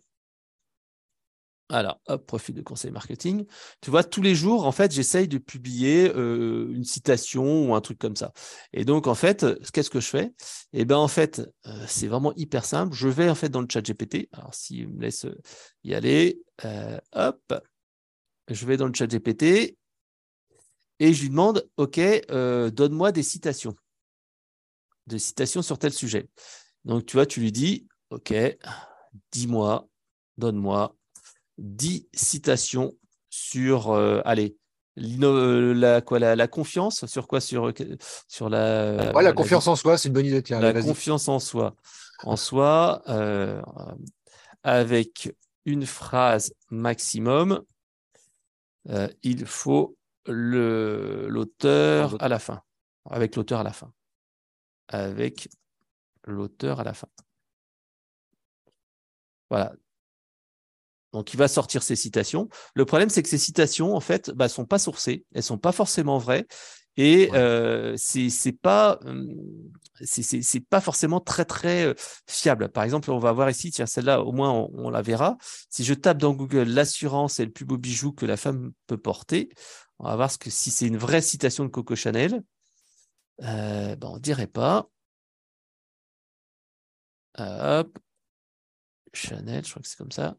Alors, 1.71 2.01
hop, 2.07 2.27
profil 2.27 2.55
de 2.55 2.63
conseil 2.63 2.91
marketing. 2.91 3.45
Tu 3.83 3.91
vois, 3.91 4.03
tous 4.03 4.23
les 4.23 4.35
jours, 4.35 4.67
en 4.67 4.73
fait, 4.73 4.91
j'essaye 4.91 5.29
de 5.29 5.37
publier 5.37 6.11
euh, 6.17 6.73
une 6.73 6.85
citation 6.85 7.69
ou 7.69 7.75
un 7.75 7.81
truc 7.83 7.99
comme 7.99 8.17
ça. 8.17 8.33
Et 8.73 8.87
donc, 8.87 9.07
en 9.07 9.15
fait, 9.15 9.45
qu'est-ce 9.73 9.91
que 9.91 10.01
je 10.01 10.09
fais? 10.09 10.33
Eh 10.73 10.87
bien, 10.87 10.97
en 10.97 11.09
fait, 11.09 11.43
euh, 11.67 11.85
c'est 11.87 12.07
vraiment 12.07 12.33
hyper 12.37 12.65
simple. 12.65 12.95
Je 12.95 13.09
vais, 13.09 13.29
en 13.29 13.35
fait, 13.35 13.51
dans 13.51 13.61
le 13.61 13.67
chat 13.71 13.83
GPT. 13.83 14.29
Alors, 14.33 14.55
s'il 14.55 14.89
me 14.89 15.03
laisse 15.03 15.27
y 15.85 15.95
aller, 15.95 16.41
euh, 16.65 16.99
hop, 17.13 17.53
je 18.49 18.67
vais 18.67 18.79
dans 18.79 18.87
le 18.87 18.95
chat 18.95 19.07
GPT 19.07 19.77
et 21.01 21.13
je 21.13 21.21
lui 21.23 21.29
demande, 21.29 21.69
OK, 21.77 22.01
donne-moi 22.31 23.13
des 23.13 23.23
citations. 23.23 23.77
Des 25.07 25.19
citations 25.19 25.61
sur 25.61 25.79
tel 25.79 25.93
sujet. 25.93 26.29
Donc, 26.87 27.05
tu 27.05 27.17
vois, 27.17 27.27
tu 27.27 27.41
lui 27.41 27.53
dis, 27.53 27.87
OK, 28.11 28.35
dis-moi, 29.33 29.87
donne-moi 30.39 30.98
10 31.59 32.09
citations 32.13 32.95
sur, 33.31 33.91
euh, 33.91 34.21
allez, 34.25 34.57
la, 34.97 36.01
quoi, 36.01 36.19
la, 36.19 36.49
confiance, 36.49 37.07
sur 37.07 37.29
quoi 37.29 37.41
sur, 37.41 37.73
sur 38.27 38.49
la. 38.49 39.13
Ouais, 39.15 39.23
la, 39.23 39.33
confiance 39.33 39.69
en 39.69 39.77
soi, 39.77 39.97
c'est 39.97 40.09
une 40.09 40.15
bonne 40.15 40.27
idée. 40.27 40.43
Tiens, 40.43 40.61
la 40.61 40.73
confiance 40.83 41.29
en 41.29 41.39
soi. 41.39 41.77
En 42.25 42.37
soi, 42.37 43.03
euh, 43.09 43.63
avec 44.65 45.33
une 45.65 45.87
phrase 45.87 46.53
maximum, 46.71 47.63
euh, 48.89 49.09
il 49.23 49.47
faut 49.47 49.97
l'auteur 50.27 52.21
à 52.21 52.29
la 52.29 52.39
fin. 52.39 52.63
Avec 53.09 53.37
l'auteur 53.37 53.61
à 53.61 53.63
la 53.63 53.73
fin. 53.73 53.93
Avec 54.89 55.49
l'auteur 56.25 56.81
à 56.81 56.85
la 56.85 56.95
fin. 56.95 57.09
Voilà. 59.49 59.73
Donc, 61.13 61.33
il 61.33 61.37
va 61.37 61.49
sortir 61.49 61.83
ces 61.83 61.97
citations. 61.97 62.49
Le 62.75 62.85
problème, 62.85 63.09
c'est 63.09 63.23
que 63.23 63.29
ces 63.29 63.39
citations, 63.39 63.95
en 63.95 64.01
fait, 64.01 64.31
bah, 64.31 64.49
sont 64.49 64.67
pas 64.67 64.79
sourcées, 64.79 65.25
elles 65.35 65.43
sont 65.43 65.59
pas 65.59 65.73
forcément 65.73 66.19
vraies, 66.19 66.47
et 66.99 67.31
euh, 67.33 67.95
c'est 67.97 68.53
pas 68.53 68.99
hum, 69.05 69.33
c'est 70.03 70.61
pas 70.69 70.81
forcément 70.81 71.21
très 71.21 71.45
très 71.45 71.87
euh, 71.87 71.95
fiable. 72.27 72.71
Par 72.71 72.83
exemple, 72.85 73.11
on 73.13 73.21
va 73.21 73.33
voir 73.33 73.49
ici, 73.51 73.71
tiens, 73.71 73.87
celle-là, 73.87 74.23
au 74.23 74.33
moins 74.33 74.51
on, 74.73 74.91
la 74.91 75.01
verra. 75.01 75.37
Si 75.71 75.85
je 75.85 75.95
tape 75.95 76.19
dans 76.19 76.35
Google 76.35 76.65
l'assurance 76.65 77.39
est 77.39 77.45
le 77.47 77.53
plus 77.53 77.65
beau 77.65 77.79
bijou 77.79 78.13
que 78.13 78.27
la 78.27 78.37
femme 78.37 78.73
peut 78.89 78.99
porter, 78.99 79.49
on 80.01 80.09
va 80.09 80.17
voir 80.17 80.31
ce 80.31 80.39
que 80.39 80.51
si 80.51 80.71
c'est 80.73 80.87
une 80.87 80.99
vraie 80.99 81.23
citation 81.23 81.65
de 81.65 81.71
Coco 81.71 81.95
Chanel. 81.97 82.43
Euh, 83.43 83.97
ben, 83.97 84.09
on 84.09 84.19
dirait 84.19 84.47
pas. 84.49 84.89
Hop. 87.39 87.99
Chanel, 89.13 89.65
je 89.65 89.71
crois 89.71 89.83
que 89.83 89.89
c'est 89.89 89.99
comme 89.99 90.13
ça. 90.13 90.37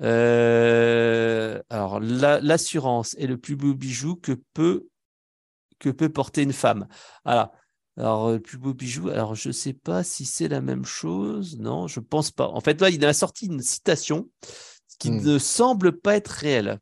Euh, 0.00 1.60
alors, 1.70 2.00
l'assurance 2.00 3.14
est 3.18 3.26
le 3.26 3.38
plus 3.38 3.56
beau 3.56 3.74
bijou 3.74 4.16
que 4.16 4.32
peut, 4.54 4.86
que 5.78 5.90
peut 5.90 6.08
porter 6.08 6.42
une 6.42 6.52
femme. 6.52 6.86
Alors, 7.24 7.52
alors, 7.96 8.30
le 8.30 8.40
plus 8.40 8.58
beau 8.58 8.74
bijou, 8.74 9.08
alors 9.08 9.34
je 9.34 9.48
ne 9.48 9.52
sais 9.52 9.72
pas 9.72 10.04
si 10.04 10.24
c'est 10.24 10.48
la 10.48 10.60
même 10.60 10.84
chose. 10.84 11.58
Non, 11.58 11.88
je 11.88 11.98
ne 11.98 12.04
pense 12.04 12.30
pas. 12.30 12.46
En 12.46 12.60
fait, 12.60 12.80
là, 12.80 12.90
il 12.90 13.04
a 13.04 13.12
sorti 13.12 13.46
une 13.46 13.60
citation 13.60 14.28
qui 15.00 15.10
hmm. 15.10 15.24
ne 15.24 15.38
semble 15.38 15.98
pas 15.98 16.16
être 16.16 16.28
réelle. 16.28 16.78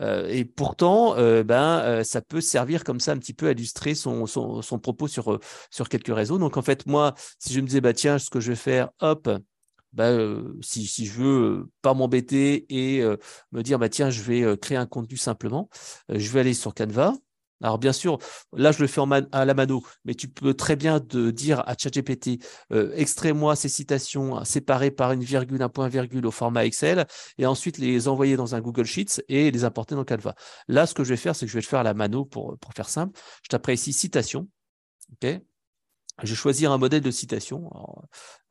et 0.00 0.44
pourtant, 0.44 1.16
ben, 1.42 2.04
ça 2.04 2.22
peut 2.22 2.40
servir 2.40 2.84
comme 2.84 3.00
ça 3.00 3.12
un 3.12 3.18
petit 3.18 3.34
peu 3.34 3.48
à 3.48 3.52
illustrer 3.52 3.96
son, 3.96 4.26
son, 4.26 4.78
propos 4.78 5.08
sur, 5.08 5.40
sur 5.70 5.88
quelques 5.88 6.14
réseaux. 6.14 6.38
Donc, 6.38 6.56
en 6.56 6.62
fait, 6.62 6.86
moi, 6.86 7.14
si 7.40 7.52
je 7.52 7.60
me 7.60 7.66
disais, 7.66 7.80
bah, 7.80 7.92
tiens, 7.92 8.20
ce 8.20 8.30
que 8.30 8.38
je 8.38 8.50
vais 8.50 8.56
faire, 8.56 8.90
hop, 9.00 9.28
bah, 9.92 10.10
si, 10.60 10.86
si, 10.86 11.06
je 11.06 11.12
veux 11.12 11.70
pas 11.82 11.94
m'embêter 11.94 12.66
et 12.68 13.02
me 13.52 13.62
dire, 13.62 13.78
bah, 13.78 13.88
tiens, 13.88 14.10
je 14.10 14.22
vais 14.22 14.56
créer 14.58 14.78
un 14.78 14.86
contenu 14.86 15.16
simplement, 15.16 15.68
je 16.08 16.30
vais 16.30 16.40
aller 16.40 16.54
sur 16.54 16.74
Canva. 16.74 17.14
Alors 17.62 17.78
bien 17.78 17.92
sûr, 17.92 18.18
là 18.52 18.72
je 18.72 18.80
le 18.80 18.88
fais 18.88 19.00
à 19.30 19.44
la 19.44 19.54
mano, 19.54 19.82
mais 20.04 20.14
tu 20.14 20.28
peux 20.28 20.54
très 20.54 20.74
bien 20.74 21.00
dire 21.00 21.62
à 21.68 21.74
ChatGPT, 21.78 22.42
extrais-moi 22.72 23.54
ces 23.56 23.68
citations 23.68 24.44
séparées 24.44 24.90
par 24.90 25.12
une 25.12 25.22
virgule, 25.22 25.62
un 25.62 25.68
point 25.68 25.88
virgule 25.88 26.26
au 26.26 26.32
format 26.32 26.64
Excel, 26.66 27.06
et 27.38 27.46
ensuite 27.46 27.78
les 27.78 28.08
envoyer 28.08 28.36
dans 28.36 28.54
un 28.54 28.60
Google 28.60 28.84
Sheets 28.84 29.22
et 29.28 29.50
les 29.50 29.64
importer 29.64 29.94
dans 29.94 30.04
Canva. 30.04 30.34
Là, 30.68 30.86
ce 30.86 30.94
que 30.94 31.04
je 31.04 31.10
vais 31.10 31.16
faire, 31.16 31.36
c'est 31.36 31.46
que 31.46 31.52
je 31.52 31.56
vais 31.56 31.62
le 31.62 31.66
faire 31.66 31.80
à 31.80 31.84
la 31.84 31.94
mano 31.94 32.24
pour, 32.24 32.58
pour 32.58 32.72
faire 32.74 32.88
simple. 32.88 33.18
Je 33.44 33.48
taperai 33.48 33.74
ici 33.74 33.92
citation. 33.92 34.48
Je 36.22 36.28
vais 36.28 36.36
choisir 36.36 36.72
un 36.72 36.78
modèle 36.78 37.02
de 37.02 37.10
citation. 37.10 37.70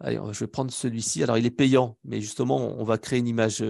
je 0.04 0.40
vais 0.40 0.48
prendre 0.48 0.72
celui-ci. 0.72 1.24
Alors, 1.24 1.38
il 1.38 1.46
est 1.46 1.52
payant, 1.52 1.98
mais 2.04 2.22
justement, 2.22 2.58
on 2.58 2.84
va 2.84 2.98
créer 2.98 3.20
une 3.20 3.28
image 3.28 3.64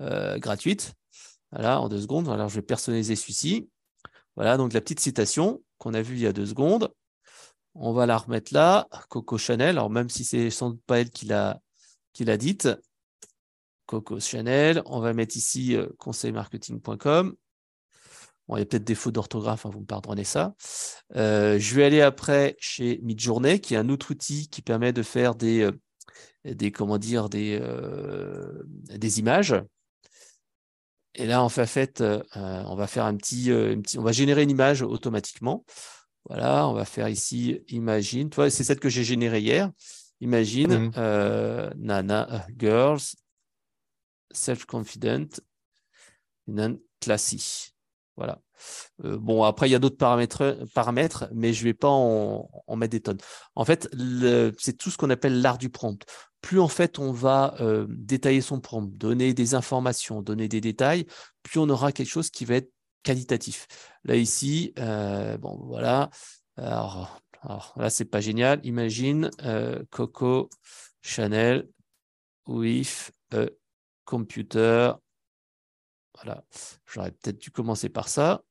gratuite. 0.00 0.94
Voilà, 1.52 1.80
en 1.80 1.88
deux 1.88 2.00
secondes. 2.00 2.28
Alors, 2.28 2.48
je 2.48 2.56
vais 2.56 2.62
personnaliser 2.62 3.16
celui-ci. 3.16 3.68
Voilà, 4.36 4.56
donc 4.56 4.72
la 4.72 4.80
petite 4.80 5.00
citation 5.00 5.62
qu'on 5.78 5.94
a 5.94 6.02
vue 6.02 6.16
il 6.16 6.22
y 6.22 6.26
a 6.26 6.32
deux 6.32 6.46
secondes. 6.46 6.92
On 7.74 7.92
va 7.92 8.06
la 8.06 8.18
remettre 8.18 8.52
là. 8.52 8.88
Coco 9.08 9.38
Chanel. 9.38 9.70
Alors, 9.70 9.90
même 9.90 10.08
si 10.08 10.24
c'est 10.24 10.50
sans 10.50 10.70
doute 10.70 10.82
pas 10.86 11.00
elle 11.00 11.10
qui 11.10 11.26
l'a, 11.26 11.60
qui 12.12 12.24
l'a 12.24 12.36
dite. 12.36 12.68
Coco 13.86 14.20
Chanel. 14.20 14.82
On 14.86 15.00
va 15.00 15.12
mettre 15.12 15.36
ici 15.36 15.76
conseilmarketing.com. 15.98 17.34
Bon, 18.48 18.56
il 18.56 18.60
y 18.60 18.62
a 18.62 18.66
peut-être 18.66 18.84
des 18.84 18.94
fautes 18.94 19.14
d'orthographe, 19.14 19.64
hein, 19.64 19.70
vous 19.72 19.80
me 19.80 19.86
pardonnez 19.86 20.24
ça. 20.24 20.54
Euh, 21.16 21.58
je 21.58 21.74
vais 21.74 21.84
aller 21.84 22.02
après 22.02 22.56
chez 22.58 23.00
Midjourney, 23.02 23.60
qui 23.60 23.74
est 23.74 23.78
un 23.78 23.88
autre 23.88 24.10
outil 24.10 24.48
qui 24.48 24.60
permet 24.60 24.92
de 24.92 25.02
faire 25.02 25.34
des, 25.34 25.62
euh, 25.62 25.72
des 26.44 26.70
comment 26.70 26.98
dire, 26.98 27.30
des, 27.30 27.58
euh, 27.60 28.62
des 28.66 29.18
images. 29.18 29.54
Et 31.14 31.26
là, 31.26 31.42
en 31.42 31.48
fait, 31.48 32.02
on 32.34 32.74
va 32.74 32.86
faire 32.88 33.04
un 33.04 33.16
petit, 33.16 33.44
petit, 33.44 33.98
on 33.98 34.02
va 34.02 34.10
générer 34.10 34.42
une 34.42 34.50
image 34.50 34.82
automatiquement. 34.82 35.64
Voilà, 36.28 36.66
on 36.66 36.72
va 36.72 36.84
faire 36.84 37.08
ici 37.08 37.60
Imagine. 37.68 38.30
Toi, 38.30 38.50
c'est 38.50 38.64
celle 38.64 38.80
que 38.80 38.88
j'ai 38.88 39.04
générée 39.04 39.40
hier. 39.40 39.70
Imagine, 40.20 40.88
mmh. 40.88 41.72
Nana, 41.76 42.46
Girls, 42.58 43.14
Self-Confident, 44.32 45.28
Classy. 47.00 47.73
Voilà. 48.16 48.40
Euh, 49.04 49.18
bon, 49.18 49.42
après, 49.42 49.68
il 49.68 49.72
y 49.72 49.74
a 49.74 49.78
d'autres 49.78 49.96
paramètres, 49.96 51.28
mais 51.32 51.52
je 51.52 51.62
ne 51.62 51.64
vais 51.64 51.74
pas 51.74 51.88
en, 51.88 52.48
mettre 52.76 52.92
des 52.92 53.00
tonnes. 53.00 53.18
En 53.54 53.64
fait, 53.64 53.88
c'est 54.58 54.76
tout 54.76 54.90
ce 54.90 54.96
qu'on 54.96 55.10
appelle 55.10 55.40
l'art 55.40 55.58
du 55.58 55.70
prompt. 55.70 56.04
Plus 56.40 56.60
en 56.60 56.68
fait 56.68 56.98
on 56.98 57.10
va 57.10 57.54
euh, 57.60 57.86
détailler 57.88 58.42
son 58.42 58.60
prompt, 58.60 58.92
donner 58.98 59.32
des 59.32 59.54
informations, 59.54 60.20
donner 60.20 60.46
des 60.46 60.60
détails, 60.60 61.06
plus 61.42 61.58
on 61.58 61.70
aura 61.70 61.90
quelque 61.90 62.10
chose 62.10 62.28
qui 62.28 62.44
va 62.44 62.56
être 62.56 62.70
qualitatif. 63.02 63.66
Là 64.04 64.16
ici, 64.16 64.74
euh, 64.78 65.38
bon 65.38 65.58
voilà. 65.64 66.10
Alors, 66.58 67.22
alors 67.40 67.72
là, 67.76 67.88
c'est 67.88 68.04
pas 68.04 68.20
génial. 68.20 68.60
Imagine 68.62 69.30
Coco 69.90 70.50
Chanel 71.00 71.66
with 72.46 73.10
a 73.32 73.46
computer 74.04 74.92
voilà, 76.14 76.44
j'aurais 76.86 77.10
peut-être 77.10 77.38
dû 77.38 77.50
commencer 77.50 77.88
par 77.88 78.08
ça. 78.08 78.42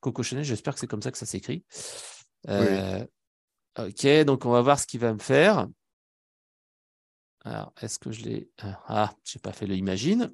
Coco 0.00 0.22
Chanel, 0.22 0.44
j'espère 0.44 0.74
que 0.74 0.80
c'est 0.80 0.86
comme 0.86 1.02
ça 1.02 1.10
que 1.10 1.18
ça 1.18 1.26
s'écrit. 1.26 1.64
Euh, 2.48 3.04
ok, 3.78 4.06
donc 4.24 4.44
on 4.44 4.50
va 4.50 4.62
voir 4.62 4.78
ce 4.78 4.86
qu'il 4.86 5.00
va 5.00 5.12
me 5.12 5.18
faire. 5.18 5.68
Alors, 7.44 7.72
est-ce 7.80 7.98
que 7.98 8.12
je 8.12 8.22
l'ai. 8.24 8.50
Ah, 8.86 9.12
je 9.24 9.36
n'ai 9.36 9.40
pas 9.40 9.52
fait 9.52 9.66
le 9.66 9.74
Imagine. 9.74 10.32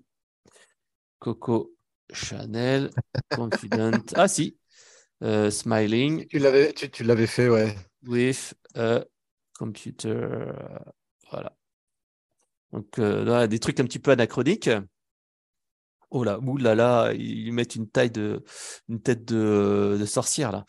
Coco 1.18 1.74
Chanel, 2.12 2.90
Confident. 3.30 4.04
ah, 4.14 4.28
si. 4.28 4.56
Euh, 5.22 5.50
smiling. 5.50 6.26
Tu 6.28 6.38
l'avais, 6.38 6.72
tu, 6.72 7.02
l'avais 7.04 7.26
fait, 7.26 7.48
ouais. 7.48 7.74
With 8.06 8.54
a 8.74 9.04
computer. 9.58 10.52
Voilà. 11.30 11.56
Donc, 12.72 12.98
euh, 12.98 13.24
là, 13.24 13.46
des 13.46 13.58
trucs 13.58 13.80
un 13.80 13.84
petit 13.84 13.98
peu 13.98 14.12
anachroniques. 14.12 14.70
Oh 16.10 16.24
là, 16.24 16.38
là 16.58 16.74
là, 16.74 17.12
ils 17.12 17.52
mettent 17.52 17.74
une 17.74 17.88
taille 17.88 18.10
de, 18.10 18.42
une 18.88 19.00
tête 19.00 19.26
de, 19.26 20.02
sorcière 20.06 20.52
là. 20.52 20.64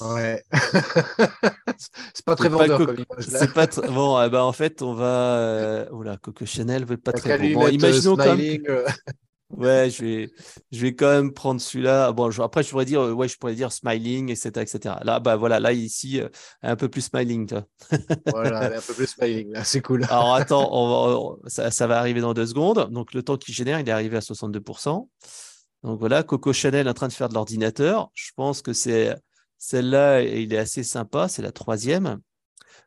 Ouais. 0.00 0.42
c'est 2.14 2.24
pas 2.24 2.36
très 2.36 2.48
vendeur 2.48 2.86
comme 2.86 3.04
C'est 3.18 3.52
pas 3.52 3.66
bon. 3.88 4.22
Eh 4.22 4.30
ben, 4.30 4.42
en 4.42 4.52
fait, 4.52 4.82
on 4.82 4.94
va. 4.94 5.04
Euh... 5.04 5.86
Oh 5.90 6.02
là, 6.02 6.16
Coco 6.16 6.46
Chanel 6.46 6.84
veut 6.84 6.96
pas 6.96 7.12
très 7.12 7.38
bon. 7.38 7.62
bon 7.62 7.68
imaginons 7.68 8.16
comme. 8.16 8.40
Euh. 8.40 8.86
Ouais, 9.56 9.88
je 9.90 10.04
vais, 10.04 10.30
je 10.72 10.80
vais 10.80 10.94
quand 10.94 11.10
même 11.10 11.32
prendre 11.32 11.60
celui-là. 11.60 12.12
Bon, 12.12 12.30
après, 12.40 12.62
je 12.62 12.70
pourrais 12.70 12.84
dire, 12.84 13.00
euh, 13.00 13.12
ouais, 13.12 13.28
je 13.28 13.36
pourrais 13.36 13.54
dire 13.54 13.72
smiling, 13.72 14.30
etc., 14.30 14.50
etc. 14.62 14.96
Là, 15.02 15.20
bah 15.20 15.36
voilà, 15.36 15.60
là 15.60 15.72
ici, 15.72 16.20
euh, 16.20 16.28
un 16.62 16.76
peu 16.76 16.88
plus 16.88 17.02
smiling, 17.02 17.46
toi. 17.46 17.64
voilà, 18.26 18.76
un 18.76 18.80
peu 18.80 18.94
plus 18.94 19.06
smiling, 19.06 19.52
là, 19.52 19.64
c'est 19.64 19.80
cool. 19.80 20.04
Alors 20.04 20.34
attends, 20.34 20.68
on 20.72 21.38
va, 21.44 21.70
ça, 21.70 21.86
va 21.86 21.98
arriver 21.98 22.20
dans 22.20 22.34
deux 22.34 22.46
secondes. 22.46 22.90
Donc 22.90 23.14
le 23.14 23.22
temps 23.22 23.36
qu'il 23.36 23.54
génère, 23.54 23.78
il 23.80 23.88
est 23.88 23.92
arrivé 23.92 24.16
à 24.16 24.20
62%. 24.20 25.08
Donc 25.84 25.98
voilà, 25.98 26.22
Coco 26.22 26.52
Chanel 26.52 26.88
en 26.88 26.94
train 26.94 27.08
de 27.08 27.12
faire 27.12 27.28
de 27.28 27.34
l'ordinateur. 27.34 28.10
Je 28.14 28.30
pense 28.34 28.62
que 28.62 28.72
c'est 28.72 29.14
celle-là, 29.58 30.22
il 30.22 30.52
est 30.52 30.58
assez 30.58 30.82
sympa. 30.82 31.28
C'est 31.28 31.42
la 31.42 31.52
troisième. 31.52 32.20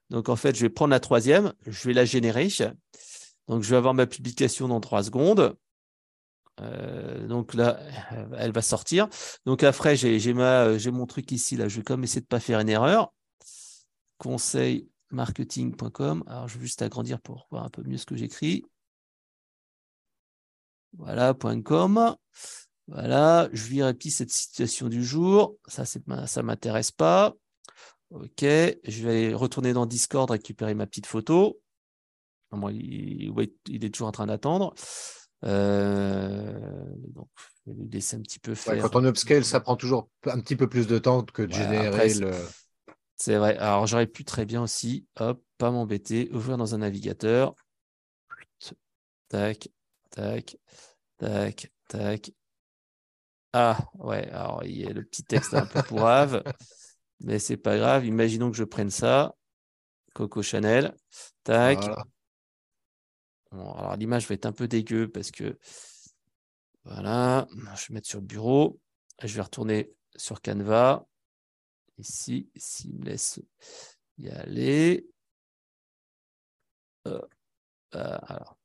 Donc 0.10 0.30
en 0.30 0.36
fait, 0.36 0.56
je 0.56 0.62
vais 0.62 0.70
prendre 0.70 0.92
la 0.92 1.00
troisième, 1.00 1.54
je 1.66 1.88
vais 1.88 1.94
la 1.94 2.06
générer. 2.06 2.50
Donc 3.48 3.64
je 3.64 3.70
vais 3.70 3.78
avoir 3.78 3.94
ma 3.94 4.06
publication 4.08 4.68
dans 4.68 4.80
trois 4.80 5.04
secondes. 5.04 5.56
Euh, 6.62 7.28
donc 7.28 7.54
là, 7.54 7.80
elle 8.38 8.52
va 8.52 8.62
sortir. 8.62 9.08
Donc 9.46 9.64
après, 9.64 9.96
j'ai 9.96 10.34
mon 10.34 11.06
truc 11.06 11.32
ici. 11.32 11.56
Là, 11.56 11.68
je 11.68 11.78
vais 11.78 11.84
comme 11.84 12.04
essayer 12.04 12.22
de 12.22 12.26
ne 12.26 12.30
pas 12.30 12.40
faire 12.40 12.60
une 12.60 12.70
erreur. 12.70 13.14
Conseilmarketing.com. 14.18 16.24
Alors, 16.28 16.48
je 16.48 16.58
vais 16.58 16.66
juste 16.66 16.82
agrandir 16.82 17.22
pour 17.22 17.48
voir 17.52 17.64
un 17.64 17.70
peu 17.70 17.84
mieux 17.84 17.98
ce 17.98 18.06
que 18.06 18.16
j'écris. 18.16 18.66
Voilà, 20.94 21.36
.com. 21.64 22.16
Voilà, 22.88 23.50
je 23.52 23.68
vérifie 23.68 24.12
cette 24.12 24.32
situation 24.32 24.88
du 24.88 25.04
jour. 25.04 25.58
Ça, 25.68 25.84
ça 25.86 26.44
m'intéresse 26.44 26.92
pas. 26.92 27.34
OK, 28.10 28.42
je 28.42 29.04
vais 29.04 29.34
retourner 29.34 29.74
dans 29.74 29.86
Discord, 29.86 30.32
récupérer 30.32 30.74
ma 30.74 30.88
petite 30.88 31.06
photo. 31.06 31.60
il 32.54 33.84
est 33.84 33.94
toujours 33.94 34.08
en 34.08 34.14
train 34.14 34.28
d'attendre. 34.28 34.74
Euh, 35.46 36.60
donc, 37.14 37.30
je 37.66 37.72
vais 37.72 37.78
lui 37.78 37.90
laisser 37.90 38.18
un 38.18 38.22
petit 38.22 38.40
peu 38.40 38.56
faire. 38.56 38.82
quand 38.82 38.96
on 38.96 39.06
upscale, 39.06 39.46
ça 39.46 39.60
prend 39.60 39.76
toujours 39.76 40.10
un 40.26 40.40
petit 40.40 40.56
peu 40.56 40.68
plus 40.68 40.88
de 40.88 40.98
temps 40.98 41.24
que 41.24 41.44
de 41.44 41.54
générer 41.54 42.14
le. 42.16 42.32
C'est 43.16 43.38
vrai. 43.38 43.58
Alors, 43.58 43.88
j'aurais 43.88 44.08
pu 44.08 44.24
très 44.24 44.46
bien 44.46 44.62
aussi, 44.62 45.06
hop, 45.20 45.44
pas 45.58 45.72
m'embêter, 45.72 46.30
ouvrir 46.32 46.58
dans 46.58 46.76
un 46.76 46.80
navigateur. 46.80 47.56
Tac, 49.30 49.70
tac, 50.10 50.58
tac, 51.18 51.72
tac. 51.90 52.32
Ah, 53.54 53.78
ouais, 53.96 54.30
alors 54.30 54.64
il 54.64 54.78
y 54.78 54.86
a 54.86 54.92
le 54.92 55.04
petit 55.04 55.24
texte 55.24 55.54
un 55.54 55.66
peu 55.66 55.82
pourrave, 55.84 56.44
mais 57.22 57.40
c'est 57.40 57.58
pas 57.58 57.78
grave. 57.78 58.06
Imaginons 58.06 58.52
que 58.52 58.58
je 58.58 58.64
prenne 58.64 58.92
ça. 58.92 59.34
Coco 60.14 60.42
Chanel. 60.42 60.96
Tac 61.44 61.80
alors 63.52 63.96
l'image 63.96 64.28
va 64.28 64.36
être 64.36 64.46
un 64.46 64.52
peu 64.52 64.68
dégueu 64.68 65.08
parce 65.08 65.32
que 65.32 65.58
voilà, 66.84 67.48
je 67.76 67.88
vais 67.88 67.96
mettre 67.96 68.08
sur 68.08 68.20
le 68.20 68.26
bureau. 68.26 68.80
Je 69.22 69.34
vais 69.36 69.42
retourner 69.42 69.92
sur 70.16 70.42
Canva. 70.42 71.06
Ici, 71.98 72.50
s'il 72.56 72.96
me 72.96 73.06
laisse 73.06 73.42
y 74.18 74.30
aller. 74.30 75.08
Euh, 77.08 77.22
euh, 77.96 78.18
alors. 78.22 78.58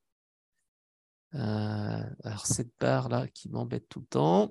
Euh, 1.34 2.04
alors, 2.24 2.46
cette 2.46 2.70
barre 2.78 3.08
là 3.08 3.26
qui 3.28 3.48
m'embête 3.48 3.88
tout 3.88 4.00
le 4.00 4.06
temps. 4.06 4.50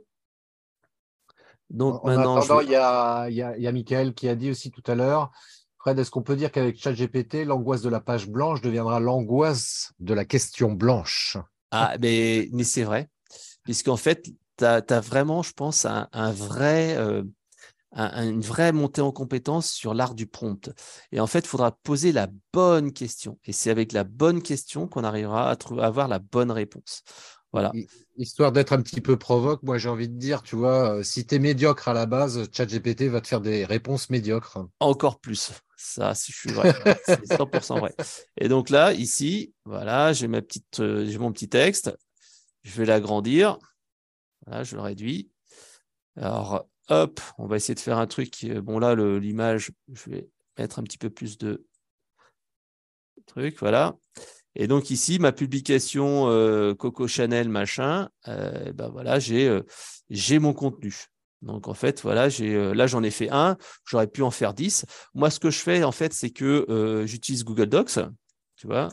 Donc 1.69 2.03
maintenant. 2.03 2.41
il 2.61 2.71
y 2.71 2.75
a, 2.75 3.29
y, 3.29 3.41
a, 3.41 3.57
y 3.57 3.67
a 3.67 3.71
Michael 3.71 4.13
qui 4.13 4.27
a 4.27 4.35
dit 4.35 4.49
aussi 4.49 4.71
tout 4.71 4.83
à 4.87 4.95
l'heure 4.95 5.31
Fred, 5.81 5.97
est-ce 5.97 6.11
qu'on 6.11 6.21
peut 6.21 6.35
dire 6.35 6.51
qu'avec 6.51 6.79
ChatGPT, 6.79 7.43
l'angoisse 7.43 7.81
de 7.81 7.89
la 7.89 7.99
page 7.99 8.29
blanche 8.29 8.61
deviendra 8.61 8.99
l'angoisse 8.99 9.93
de 9.99 10.13
la 10.13 10.25
question 10.25 10.73
blanche? 10.73 11.37
Ah, 11.71 11.95
mais, 11.99 12.49
mais 12.51 12.63
c'est 12.63 12.83
vrai. 12.83 13.09
Puisqu'en 13.63 13.97
fait, 13.97 14.29
tu 14.57 14.63
as, 14.63 14.99
vraiment, 14.99 15.41
je 15.41 15.53
pense, 15.53 15.85
un, 15.85 16.07
vrai, 16.33 16.95
euh, 16.97 17.23
une 17.93 18.41
vraie 18.41 18.73
montée 18.73 19.01
en 19.01 19.11
compétence 19.11 19.71
sur 19.71 19.95
l'art 19.95 20.13
du 20.13 20.27
prompt. 20.27 20.69
Et 21.11 21.19
en 21.19 21.25
fait, 21.25 21.39
il 21.39 21.47
faudra 21.47 21.71
poser 21.71 22.11
la 22.11 22.27
bonne 22.53 22.93
question. 22.93 23.39
Et 23.45 23.51
c'est 23.51 23.71
avec 23.71 23.91
la 23.91 24.03
bonne 24.03 24.43
question 24.43 24.87
qu'on 24.87 25.03
arrivera 25.03 25.49
à, 25.49 25.55
trouver, 25.55 25.81
à 25.81 25.87
avoir 25.87 26.07
la 26.07 26.19
bonne 26.19 26.51
réponse. 26.51 27.01
Voilà. 27.53 27.71
Histoire 28.17 28.51
d'être 28.51 28.71
un 28.71 28.81
petit 28.81 29.01
peu 29.01 29.17
provoque, 29.17 29.61
moi 29.63 29.77
j'ai 29.77 29.89
envie 29.89 30.07
de 30.07 30.17
dire, 30.17 30.41
tu 30.41 30.55
vois, 30.55 30.99
euh, 30.99 31.03
si 31.03 31.25
tu 31.25 31.35
es 31.35 31.39
médiocre 31.39 31.89
à 31.89 31.93
la 31.93 32.05
base, 32.05 32.47
ChatGPT 32.53 33.09
va 33.09 33.19
te 33.19 33.27
faire 33.27 33.41
des 33.41 33.65
réponses 33.65 34.09
médiocres. 34.09 34.59
Encore 34.79 35.19
plus. 35.19 35.51
Ça, 35.83 36.13
je 36.13 36.31
suis 36.31 36.51
vrai. 36.51 36.73
c'est 37.05 37.25
100% 37.25 37.79
vrai. 37.79 37.93
Et 38.37 38.47
donc 38.47 38.69
là, 38.69 38.93
ici, 38.93 39.53
voilà, 39.65 40.09
euh, 40.09 40.13
j'ai 40.13 41.17
mon 41.17 41.31
petit 41.31 41.49
texte. 41.49 41.91
Je 42.63 42.77
vais 42.77 42.85
l'agrandir. 42.85 43.57
Voilà, 44.45 44.63
je 44.63 44.75
le 44.75 44.81
réduis. 44.81 45.31
Alors, 46.15 46.67
hop, 46.89 47.19
on 47.39 47.47
va 47.47 47.55
essayer 47.55 47.73
de 47.73 47.79
faire 47.79 47.97
un 47.97 48.05
truc. 48.05 48.45
Bon, 48.45 48.77
là, 48.77 48.95
l'image, 48.95 49.71
je 49.91 50.09
vais 50.11 50.29
mettre 50.57 50.77
un 50.77 50.83
petit 50.83 50.99
peu 50.99 51.09
plus 51.09 51.37
de 51.39 51.65
truc. 53.25 53.57
Voilà. 53.59 53.97
Et 54.55 54.67
donc 54.67 54.91
ici, 54.91 55.17
ma 55.17 55.31
publication 55.31 56.29
euh, 56.29 56.75
Coco 56.75 57.07
Chanel 57.07 57.49
machin, 57.49 58.09
euh, 58.27 58.71
ben 58.73 59.19
j'ai 60.09 60.39
mon 60.39 60.53
contenu. 60.53 60.93
Donc 61.41 61.67
en 61.67 61.73
fait, 61.73 62.01
voilà, 62.01 62.29
j'ai 62.29 62.73
là 62.73 62.87
j'en 62.87 63.03
ai 63.03 63.11
fait 63.11 63.29
un, 63.31 63.57
j'aurais 63.85 64.07
pu 64.07 64.21
en 64.21 64.31
faire 64.31 64.53
dix. 64.53 64.85
Moi, 65.13 65.29
ce 65.29 65.39
que 65.39 65.49
je 65.49 65.59
fais 65.59 65.83
en 65.83 65.91
fait, 65.91 66.13
c'est 66.13 66.29
que 66.29 67.03
j'utilise 67.07 67.43
Google 67.43 67.67
Docs, 67.67 67.99
tu 68.55 68.67
vois, 68.67 68.89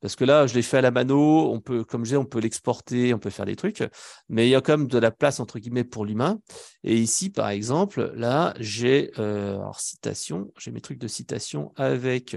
parce 0.00 0.16
que 0.16 0.24
là, 0.24 0.46
je 0.46 0.54
l'ai 0.54 0.62
fait 0.62 0.78
à 0.78 0.80
la 0.80 0.90
mano. 0.90 1.52
On 1.52 1.60
peut, 1.60 1.84
comme 1.84 2.04
je 2.04 2.10
disais, 2.10 2.16
on 2.16 2.24
peut 2.24 2.40
l'exporter, 2.40 3.12
on 3.12 3.18
peut 3.18 3.28
faire 3.28 3.44
des 3.44 3.56
trucs, 3.56 3.84
mais 4.30 4.46
il 4.46 4.50
y 4.50 4.54
a 4.54 4.62
quand 4.62 4.78
même 4.78 4.86
de 4.86 4.98
la 4.98 5.10
place 5.10 5.40
entre 5.40 5.58
guillemets 5.58 5.84
pour 5.84 6.06
l'humain. 6.06 6.40
Et 6.84 6.96
ici, 6.96 7.28
par 7.28 7.50
exemple, 7.50 8.12
là, 8.14 8.54
j'ai 8.58 9.12
alors 9.16 9.78
citation, 9.78 10.50
j'ai 10.58 10.70
mes 10.70 10.80
trucs 10.80 10.98
de 10.98 11.08
citation 11.08 11.72
avec 11.76 12.34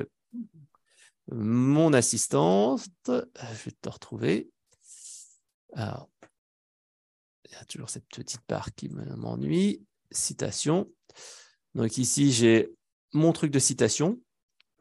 mon 1.32 1.94
assistante. 1.94 2.88
Euh, 3.10 3.24
je 3.40 3.66
vais 3.66 3.76
te 3.82 3.90
retrouver. 3.90 4.50
Alors, 5.74 6.10
il 7.54 7.60
y 7.60 7.62
a 7.62 7.66
toujours 7.66 7.90
cette 7.90 8.08
petite 8.08 8.42
part 8.42 8.74
qui 8.74 8.90
m'ennuie. 8.90 9.86
Citation. 10.12 10.90
Donc 11.76 11.98
ici, 11.98 12.32
j'ai 12.32 12.74
mon 13.14 13.32
truc 13.32 13.52
de 13.52 13.60
citation. 13.60 14.20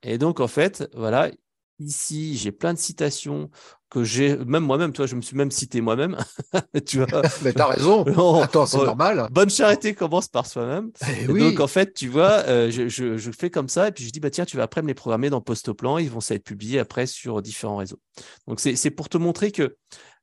Et 0.03 0.19
donc, 0.19 0.41
en 0.41 0.49
fait, 0.49 0.89
voilà, 0.95 1.31
ici, 1.79 2.37
j'ai 2.37 2.53
plein 2.53 2.75
de 2.75 2.79
citations 2.79 3.51
que 3.89 4.05
j'ai, 4.05 4.37
même 4.39 4.65
moi-même, 4.65 4.93
toi, 4.93 5.07
je 5.07 5.15
me 5.15 5.21
suis 5.21 5.37
même 5.37 5.51
cité 5.51 5.81
moi-même. 5.81 6.17
tu 6.87 6.99
vois. 6.99 7.23
Mais 7.43 7.53
t'as 7.53 7.67
raison. 7.67 8.05
Attends, 8.43 8.67
c'est 8.67 8.79
normal. 8.79 9.29
Bonne 9.31 9.51
charité 9.51 9.95
commence 9.95 10.29
par 10.29 10.47
soi-même. 10.47 10.91
Eh 11.23 11.27
donc, 11.27 11.61
en 11.61 11.67
fait, 11.67 11.93
tu 11.93 12.09
vois, 12.09 12.43
euh, 12.47 12.71
je, 12.71 12.89
je, 12.89 13.31
fais 13.31 13.51
comme 13.51 13.69
ça 13.69 13.89
et 13.89 13.93
puis 13.93 14.05
je 14.05 14.11
dis, 14.11 14.21
bah, 14.21 14.31
tiens, 14.31 14.47
tu 14.47 14.57
vas 14.57 14.65
après 14.65 14.83
me 14.83 14.89
les 14.89 14.95
programmer 14.95 15.31
dans 15.31 15.41
Postoplan. 15.41 15.99
Ils 15.99 16.11
vont 16.11 16.21
être 16.31 16.45
publiés 16.45 16.79
après 16.79 17.07
sur 17.07 17.43
différents 17.43 17.77
réseaux. 17.77 18.01
Donc, 18.49 18.61
c'est 18.61 18.91
pour 18.91 19.09
te 19.09 19.19
montrer 19.19 19.53
que 19.53 19.77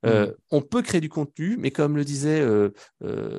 euh, 0.06 0.28
mmh. 0.28 0.34
on 0.52 0.62
peut 0.62 0.82
créer 0.82 1.02
du 1.02 1.10
contenu, 1.10 1.58
mais 1.58 1.72
comme 1.72 1.98
le 1.98 2.06
disait 2.06 2.42
euh, 2.42 2.72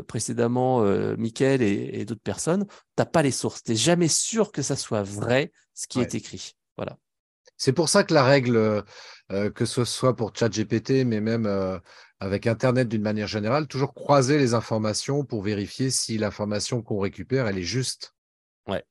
précédemment 0.07 0.83
Mickaël 1.17 1.63
et, 1.63 1.91
et 2.01 2.05
d'autres 2.05 2.21
personnes, 2.23 2.67
tu 2.67 2.75
n'as 2.99 3.07
pas 3.07 3.23
les 3.23 3.31
sources. 3.31 3.63
Tu 3.63 3.73
n'es 3.73 3.77
jamais 3.77 4.09
sûr 4.09 4.53
que 4.53 4.63
ça 4.63 4.77
soit 4.77 5.03
vrai 5.03 5.53
ce 5.75 5.87
qui 5.87 6.01
est 6.01 6.15
écrit. 6.15 6.57
Voilà. 6.77 6.97
C'est 7.61 7.75
pour 7.75 7.91
ça 7.91 8.05
que 8.05 8.15
la 8.15 8.25
règle, 8.25 8.57
euh, 8.57 8.83
euh, 9.33 9.51
que 9.51 9.67
ce 9.67 9.85
soit 9.85 10.17
pour 10.17 10.35
ChatGPT, 10.35 11.05
mais 11.05 11.21
même 11.21 11.45
euh, 11.45 11.79
avec 12.19 12.47
Internet 12.47 12.89
d'une 12.89 13.03
manière 13.03 13.27
générale, 13.27 13.67
toujours 13.67 13.93
croiser 13.93 14.39
les 14.39 14.55
informations 14.55 15.27
pour 15.27 15.43
vérifier 15.43 15.91
si 15.91 16.17
l'information 16.17 16.81
qu'on 16.81 16.99
récupère, 16.99 17.47
elle 17.47 17.59
est 17.59 17.63
juste. 17.63 18.15
Ouais. 18.67 18.83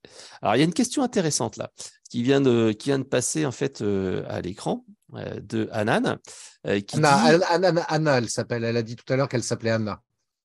Alors, 0.44 0.56
il 0.56 0.60
y 0.60 0.62
a 0.62 0.66
une 0.66 0.74
question 0.74 1.02
intéressante 1.02 1.58
là, 1.58 1.72
qui 2.12 2.22
vient 2.22 2.42
de, 2.42 2.72
qui 2.72 2.90
vient 2.90 3.00
de 3.00 3.04
passer 3.04 3.44
en 3.44 3.52
fait 3.52 3.82
à 3.82 4.40
l'écran 4.42 4.86
de 5.14 5.70
Anan. 5.72 6.18
qui 6.64 6.98
Anna, 7.04 7.84
Anna, 7.88 8.18
elle 8.18 8.30
s'appelle. 8.30 8.64
Elle 8.64 8.78
a 8.78 8.84
dit 8.84 8.96
tout 8.96 9.12
à 9.12 9.16
l'heure 9.16 9.30
qu'elle 9.30 9.44
s'appelait 9.44 9.72
Anna. 9.72 10.02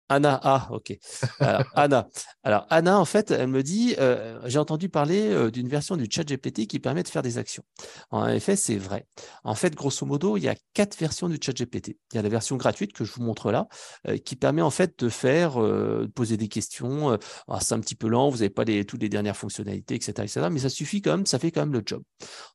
Anna, 0.09 0.38
ah, 0.42 0.68
ok. 0.70 0.98
Alors, 1.40 1.64
Anna. 1.74 2.09
Alors, 2.42 2.66
Anna, 2.68 2.98
en 2.98 3.07
fait, 3.07 3.30
elle 3.30 3.48
me 3.48 3.62
dit 3.62 3.94
euh, 3.98 4.38
j'ai 4.44 4.59
entendu 4.59 4.90
parler 4.90 5.30
euh, 5.30 5.50
d'une 5.50 5.68
version 5.68 5.96
du 5.96 6.07
chat 6.11 6.24
GPT 6.24 6.66
qui 6.66 6.78
permet 6.78 7.02
de 7.02 7.09
faire 7.09 7.22
des 7.22 7.38
actions. 7.38 7.62
En 8.11 8.28
effet, 8.28 8.55
c'est 8.55 8.76
vrai. 8.76 9.07
En 9.44 9.55
fait, 9.55 9.74
grosso 9.74 10.05
modo, 10.05 10.36
il 10.36 10.42
y 10.42 10.48
a 10.48 10.55
quatre 10.74 10.98
versions 10.98 11.28
du 11.28 11.38
chat 11.40 11.52
GPT. 11.52 11.96
Il 12.12 12.16
y 12.16 12.18
a 12.18 12.22
la 12.22 12.28
version 12.28 12.57
gratuite 12.57 12.92
que 12.92 13.05
je 13.05 13.12
vous 13.12 13.22
montre 13.22 13.50
là, 13.50 13.66
euh, 14.07 14.18
qui 14.18 14.36
permet 14.36 14.61
en 14.61 14.70
fait 14.70 14.98
de 14.98 15.09
faire, 15.09 15.59
de 15.59 16.11
poser 16.14 16.36
des 16.36 16.48
questions. 16.48 17.18
c'est 17.61 17.74
un 17.74 17.80
petit 17.80 17.94
peu 17.94 18.09
lent, 18.09 18.28
vous 18.28 18.38
n'avez 18.38 18.50
pas 18.50 18.64
les, 18.64 18.84
toutes 18.84 19.00
les 19.00 19.09
dernières 19.09 19.36
fonctionnalités, 19.36 19.94
etc., 19.94 20.12
etc. 20.18 20.48
Mais 20.50 20.61
ça 20.61 20.68
suffit 20.68 21.00
quand 21.00 21.16
même, 21.16 21.26
ça 21.26 21.38
fait 21.38 21.50
quand 21.50 21.61
même 21.61 21.72
le 21.72 21.82
job. 21.84 22.02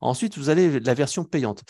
Ensuite, 0.01 0.37
vous 0.37 0.49
avez 0.49 0.79
la 0.79 0.93
version 0.93 1.23
payante, 1.23 1.63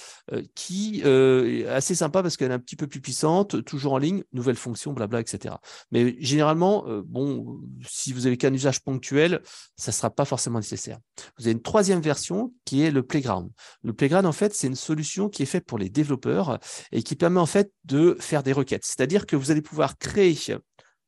qui 0.55 1.01
est 1.01 1.65
assez 1.67 1.95
sympa 1.95 2.21
parce 2.21 2.35
qu'elle 2.35 2.51
est 2.51 2.55
un 2.55 2.59
petit 2.59 2.75
peu 2.75 2.87
plus 2.87 3.01
puissante, 3.01 3.63
toujours 3.63 3.93
en 3.93 3.97
ligne, 3.97 4.23
nouvelles 4.33 4.55
fonctions, 4.55 4.91
blabla, 4.91 5.21
etc. 5.21 5.55
Mais 5.91 6.15
généralement, 6.19 6.87
euh, 6.87 7.01
bon, 7.05 7.59
si 7.87 8.13
vous 8.13 8.27
avez 8.27 8.37
qu'un 8.37 8.53
usage 8.53 8.81
ponctuel, 8.81 9.41
ça 9.75 9.91
ne 9.91 9.93
sera 9.93 10.09
pas 10.09 10.25
forcément 10.25 10.59
nécessaire. 10.59 10.97
Vous 11.37 11.45
avez 11.45 11.51
une 11.51 11.61
troisième 11.61 12.01
version 12.01 12.53
qui 12.65 12.83
est 12.83 12.91
le 12.91 13.03
Playground. 13.03 13.49
Le 13.83 13.93
Playground, 13.93 14.25
en 14.25 14.31
fait, 14.31 14.53
c'est 14.53 14.67
une 14.67 14.75
solution 14.75 15.29
qui 15.29 15.43
est 15.43 15.47
faite 15.47 15.65
pour 15.65 15.77
les 15.77 15.89
développeurs 15.89 16.59
et 16.91 17.03
qui 17.03 17.15
permet 17.15 17.39
en 17.39 17.45
fait 17.45 17.71
de 17.85 18.17
faire 18.19 18.43
des 18.43 18.53
requêtes. 18.53 18.85
C'est-à-dire 18.85 19.25
que 19.25 19.35
vous 19.35 19.51
allez 19.51 19.61
pouvoir 19.61 19.97
créer 19.97 20.35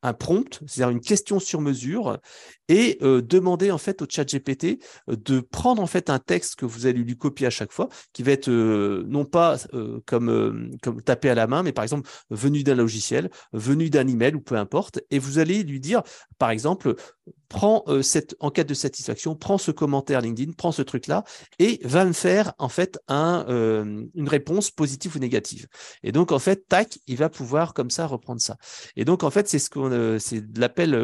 un 0.04 0.14
prompt, 0.14 0.60
c'est-à-dire 0.66 0.90
une 0.90 1.02
question 1.02 1.40
sur 1.40 1.62
mesure, 1.62 2.18
et 2.72 2.98
euh, 3.02 3.22
demander 3.22 3.70
en 3.70 3.78
fait 3.78 4.02
au 4.02 4.06
chat 4.10 4.24
GPT 4.24 4.80
euh, 5.10 5.18
de 5.18 5.42
prendre 5.42 5.82
en 5.82 5.88
fait 5.88 6.10
un 6.10 6.20
texte 6.20 6.56
que 6.56 6.66
vous 6.66 6.86
allez 6.86 7.00
lui 7.00 7.18
copier 7.18 7.48
à 7.48 7.50
chaque 7.50 7.72
fois, 7.72 7.90
qui 8.14 8.24
va 8.24 8.32
être 8.32 8.50
euh, 8.50 9.04
non 9.08 9.26
pas 9.26 9.58
comme, 10.06 10.72
comme 10.82 11.02
tapé 11.02 11.30
à 11.30 11.36
la 11.36 11.48
main, 11.48 11.64
mais 11.64 11.74
par 11.74 11.84
exemple 11.84 12.10
venu 12.30 12.64
d'un 12.64 12.76
logiciel, 12.76 13.30
venu 13.52 13.90
d'un 13.90 14.08
email 14.08 14.36
ou 14.36 14.42
peu 14.42 14.56
importe, 14.56 15.02
et 15.12 15.20
vous 15.20 15.40
allez 15.40 15.64
lui 15.64 15.80
dire, 15.80 16.02
par 16.38 16.50
exemple, 16.50 16.96
prends 17.50 17.84
cette 18.02 18.36
enquête 18.40 18.70
de 18.70 18.74
satisfaction, 18.74 19.36
prends 19.36 19.58
ce 19.58 19.72
commentaire 19.72 20.22
LinkedIn, 20.22 20.54
prends 20.54 20.72
ce 20.72 20.82
truc-là, 20.82 21.24
et 21.60 21.80
va 21.84 22.06
me 22.06 22.14
faire 22.14 22.54
en 22.60 22.70
fait 22.70 22.98
un, 23.08 23.46
une 23.48 24.30
réponse 24.30 24.72
positive 24.72 25.18
ou 25.18 25.20
négative. 25.20 25.68
Et 26.04 26.12
donc 26.12 26.32
en 26.32 26.40
fait, 26.40 26.68
tac, 26.68 27.00
il 27.08 27.18
va 27.18 27.30
pouvoir 27.30 27.74
comme 27.74 27.90
ça 27.90 28.08
reprendre 28.08 28.42
ça. 28.42 28.56
Et 28.96 29.04
donc 29.04 29.24
en 29.24 29.30
fait, 29.32 29.48
c'est 29.50 29.60
ce 29.60 29.70
qu'on, 29.70 29.91
c'est 30.20 30.44
l'appel 30.58 30.96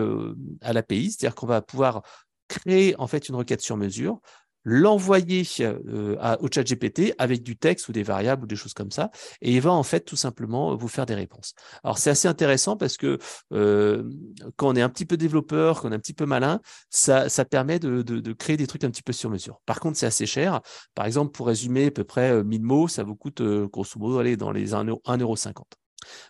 à 0.61 0.73
l'API, 0.73 1.11
c'est-à-dire 1.11 1.35
qu'on 1.35 1.47
va 1.47 1.61
pouvoir 1.61 2.03
créer 2.47 2.95
en 2.97 3.07
fait 3.07 3.29
une 3.29 3.35
requête 3.35 3.61
sur 3.61 3.77
mesure, 3.77 4.21
l'envoyer 4.69 5.43
euh, 5.61 6.37
au 6.41 6.49
chat 6.53 6.63
GPT 6.63 7.13
avec 7.17 7.41
du 7.41 7.55
texte 7.55 7.87
ou 7.87 7.93
des 7.93 8.03
variables 8.03 8.43
ou 8.43 8.47
des 8.47 8.57
choses 8.57 8.73
comme 8.73 8.91
ça, 8.91 9.11
et 9.41 9.53
il 9.53 9.61
va 9.61 9.71
en 9.71 9.81
fait 9.81 10.01
tout 10.01 10.17
simplement 10.17 10.75
vous 10.75 10.89
faire 10.89 11.05
des 11.05 11.15
réponses. 11.15 11.53
Alors 11.85 11.97
c'est 11.97 12.09
assez 12.09 12.27
intéressant 12.27 12.75
parce 12.75 12.97
que 12.97 13.17
euh, 13.53 14.03
quand 14.57 14.67
on 14.67 14.75
est 14.75 14.81
un 14.81 14.89
petit 14.89 15.05
peu 15.05 15.15
développeur, 15.15 15.81
quand 15.81 15.87
on 15.87 15.91
est 15.93 15.95
un 15.95 15.99
petit 15.99 16.13
peu 16.13 16.25
malin, 16.25 16.59
ça, 16.89 17.29
permet 17.49 17.79
de, 17.79 18.33
créer 18.33 18.57
des 18.57 18.67
trucs 18.67 18.83
un 18.83 18.91
petit 18.91 19.03
peu 19.03 19.13
sur 19.13 19.29
mesure. 19.29 19.61
Par 19.65 19.79
contre, 19.79 19.97
c'est 19.97 20.05
assez 20.05 20.25
cher. 20.25 20.59
Par 20.95 21.05
exemple, 21.05 21.31
pour 21.31 21.47
résumer 21.47 21.85
à 21.85 21.91
peu 21.91 22.03
près 22.03 22.43
1000 22.43 22.61
euh, 22.61 22.63
mots, 22.65 22.87
ça 22.89 23.03
vous 23.03 23.15
coûte 23.15 23.41
grosso 23.41 23.97
modo 23.97 24.19
aller 24.19 24.35
dans 24.35 24.51
les 24.51 24.71
1,50€. 24.71 25.53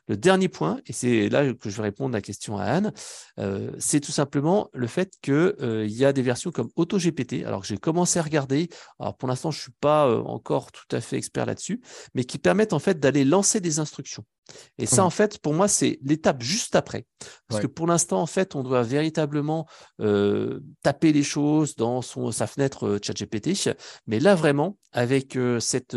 Le 0.07 0.17
dernier 0.17 0.47
point, 0.49 0.79
et 0.85 0.93
c'est 0.93 1.29
là 1.29 1.53
que 1.53 1.69
je 1.69 1.77
vais 1.77 1.83
répondre 1.83 2.15
à 2.15 2.17
la 2.17 2.21
question 2.21 2.57
à 2.57 2.63
Anne, 2.63 2.93
euh, 3.39 3.71
c'est 3.79 3.99
tout 3.99 4.11
simplement 4.11 4.69
le 4.73 4.87
fait 4.87 5.13
qu'il 5.21 5.33
euh, 5.33 5.85
y 5.87 6.05
a 6.05 6.13
des 6.13 6.21
versions 6.21 6.51
comme 6.51 6.69
AutoGPT, 6.75 7.45
alors 7.45 7.61
que 7.61 7.67
j'ai 7.67 7.77
commencé 7.77 8.19
à 8.19 8.21
regarder, 8.21 8.69
pour 9.19 9.27
l'instant 9.27 9.51
je 9.51 9.59
ne 9.59 9.61
suis 9.63 9.75
pas 9.79 10.07
euh, 10.07 10.21
encore 10.23 10.71
tout 10.71 10.95
à 10.95 11.01
fait 11.01 11.17
expert 11.17 11.45
là-dessus, 11.45 11.81
mais 12.13 12.23
qui 12.23 12.37
permettent 12.37 12.73
en 12.73 12.79
fait 12.79 12.99
d'aller 12.99 13.25
lancer 13.25 13.59
des 13.59 13.79
instructions. 13.79 14.23
Et 14.77 14.85
ça, 14.85 15.01
mmh. 15.01 15.05
en 15.05 15.09
fait, 15.09 15.39
pour 15.39 15.53
moi, 15.53 15.67
c'est 15.67 15.99
l'étape 16.03 16.41
juste 16.41 16.75
après. 16.75 17.05
Parce 17.47 17.61
que 17.61 17.67
pour 17.67 17.87
l'instant, 17.87 18.21
en 18.21 18.25
fait, 18.25 18.55
on 18.55 18.63
doit 18.63 18.83
véritablement 18.83 19.67
euh, 20.01 20.59
taper 20.83 21.11
les 21.11 21.23
choses 21.23 21.75
dans 21.75 22.01
son, 22.01 22.31
sa 22.31 22.47
fenêtre 22.47 22.87
euh, 22.87 22.99
ChatGPT. 23.01 23.69
Mais 24.05 24.19
là, 24.19 24.35
vraiment, 24.35 24.77
avec 24.91 25.35
euh, 25.35 25.59
cette, 25.59 25.95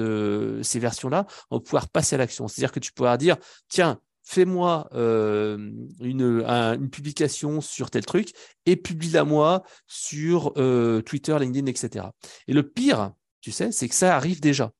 ces 0.62 0.78
versions-là, 0.78 1.26
on 1.51 1.57
va 1.57 1.61
pouvoir 1.61 1.88
passer 1.88 2.14
à 2.14 2.18
l'action. 2.18 2.48
C'est-à-dire 2.48 2.72
que 2.72 2.80
tu 2.80 2.92
pourras 2.92 3.16
dire, 3.16 3.36
tiens, 3.68 4.01
fais-moi 4.22 4.88
une, 4.92 5.88
une, 6.01 6.90
publication 6.90 7.61
sur 7.61 7.90
tel 7.90 8.07
truc 8.07 8.32
et 8.64 8.76
publie-la 8.76 9.24
moi 9.24 9.64
sur 9.86 10.53
Twitter, 11.05 11.36
LinkedIn, 11.38 11.66
etc. 11.66 12.07
Et 12.46 12.53
le 12.53 12.62
pire, 12.62 13.12
tu 13.40 13.51
sais, 13.51 13.72
c'est 13.72 13.88
que 13.88 13.94
ça 13.94 14.14
arrive 14.14 14.40
déjà. 14.40 14.72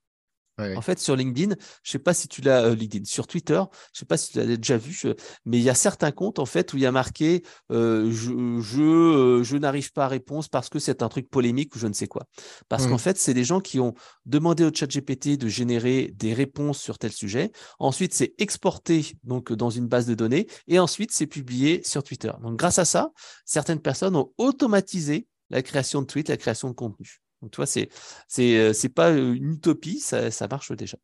En 0.77 0.81
fait, 0.81 0.99
sur 0.99 1.17
LinkedIn, 1.17 1.55
je 1.83 1.91
sais 1.91 1.99
pas 1.99 2.15
si 2.15 2.29
tu 2.29 2.41
l'as, 2.41 2.65
euh, 2.65 2.75
LinkedIn, 2.75 3.05
sur 3.05 3.27
Twitter, 3.27 3.61
je 3.93 4.01
sais 4.01 4.07
pas 4.07 4.17
si 4.17 4.33
tu 4.33 4.39
l'as 4.39 4.57
déjà 4.57 4.77
vu, 4.77 5.01
mais 5.45 5.59
il 5.59 5.63
y 5.63 5.71
a 5.71 5.75
certains 5.75 6.11
comptes 6.11 6.39
en 6.39 6.47
fait 6.47 6.73
où 6.73 6.77
il 6.77 6.83
y 6.83 6.87
a 6.87 6.93
marqué 6.93 7.43
euh, 7.71 8.11
je, 8.11 8.61
je, 8.61 8.83
euh, 8.83 9.43
je 9.43 9.57
n'arrive 9.57 9.93
pas 9.93 10.05
à 10.05 10.09
répondre 10.09 10.45
parce 10.51 10.69
que 10.69 10.79
c'est 10.79 11.03
un 11.03 11.09
truc 11.09 11.31
polémique 11.31 11.75
ou 11.75 11.79
je 11.79 11.87
ne 11.87 11.93
sais 11.93 12.07
quoi. 12.07 12.25
Parce 12.69 12.87
qu'en 12.87 12.97
mmh. 12.97 13.01
fait, 13.01 13.19
c'est 13.19 13.35
des 13.35 13.45
gens 13.45 13.61
qui 13.61 13.81
ont 13.81 13.95
demandé 14.27 14.65
au 14.65 14.71
chat 14.75 14.87
GPT 14.87 15.39
de 15.39 15.49
générer 15.49 16.13
des 16.15 16.35
réponses 16.35 16.81
sur 16.81 16.99
tel 16.99 17.13
sujet. 17.13 17.53
Ensuite, 17.79 18.15
c'est 18.15 18.35
exporté 18.39 19.17
donc 19.25 19.53
dans 19.53 19.71
une 19.71 19.87
base 19.89 20.07
de 20.07 20.15
données 20.15 20.47
et 20.69 20.79
ensuite 20.79 21.13
c'est 21.13 21.27
publié 21.27 21.83
sur 21.85 22.03
Twitter. 22.03 22.33
Donc, 22.43 22.57
grâce 22.57 22.79
à 22.79 22.85
ça, 22.85 23.11
certaines 23.45 23.81
personnes 23.81 24.17
ont 24.17 24.33
automatisé 24.39 25.27
la 25.51 25.63
création 25.63 26.03
de 26.03 26.07
tweets, 26.07 26.29
la 26.29 26.37
création 26.37 26.69
de 26.69 26.75
contenu. 26.75 27.21
Donc, 27.43 27.53
tu 27.53 27.57
vois, 27.57 27.67
c'est 27.67 27.89
c'est 28.29 28.57
euh, 28.59 28.89
pas 28.95 29.11
euh, 29.11 29.35
une 29.35 29.55
utopie, 29.55 30.01
ça, 30.01 30.31
marche 30.51 30.73
déjà. 30.73 30.99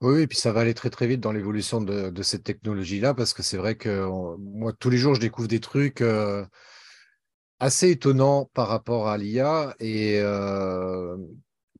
Oui, 0.00 0.22
et 0.22 0.26
puis 0.26 0.38
ça 0.38 0.52
va 0.52 0.60
aller 0.60 0.74
très 0.74 0.90
très 0.90 1.06
vite 1.06 1.20
dans 1.20 1.32
l'évolution 1.32 1.80
de, 1.80 2.22
cette 2.22 2.44
technologie-là, 2.44 3.14
parce 3.14 3.32
que 3.32 3.42
c'est 3.42 3.56
vrai 3.56 3.76
que 3.76 4.06
moi, 4.38 4.72
tous 4.72 4.90
les 4.90 4.98
jours, 4.98 5.14
je 5.14 5.20
découvre 5.20 5.48
des 5.48 5.60
trucs 5.60 6.02
assez 7.58 7.90
étonnants 7.90 8.50
par 8.54 8.68
rapport 8.68 9.08
à 9.08 9.16
l'IA, 9.16 9.74
et 9.80 10.20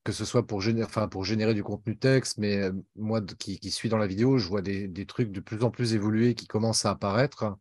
que 0.05 0.12
ce 0.12 0.24
soit 0.24 0.47
pour 0.47 0.61
générer, 0.62 0.86
enfin, 0.86 1.09
pour 1.09 1.24
générer 1.24 1.55
du 1.55 1.62
contenu 1.62 1.99
texte, 1.99 2.38
mais 2.38 2.70
moi 2.97 3.20
qui, 3.22 3.70
suis 3.70 3.88
dans 3.88 3.99
la 3.99 4.07
vidéo, 4.07 4.38
je 4.38 4.49
vois 4.49 4.62
des, 4.62 5.07
trucs 5.07 5.30
de 5.30 5.40
plus 5.40 5.62
en 5.62 5.70
plus 5.70 5.95
évolués 5.95 6.34
qui 6.34 6.47
commencent 6.47 6.86
à 6.86 6.90
apparaître. 6.90 7.57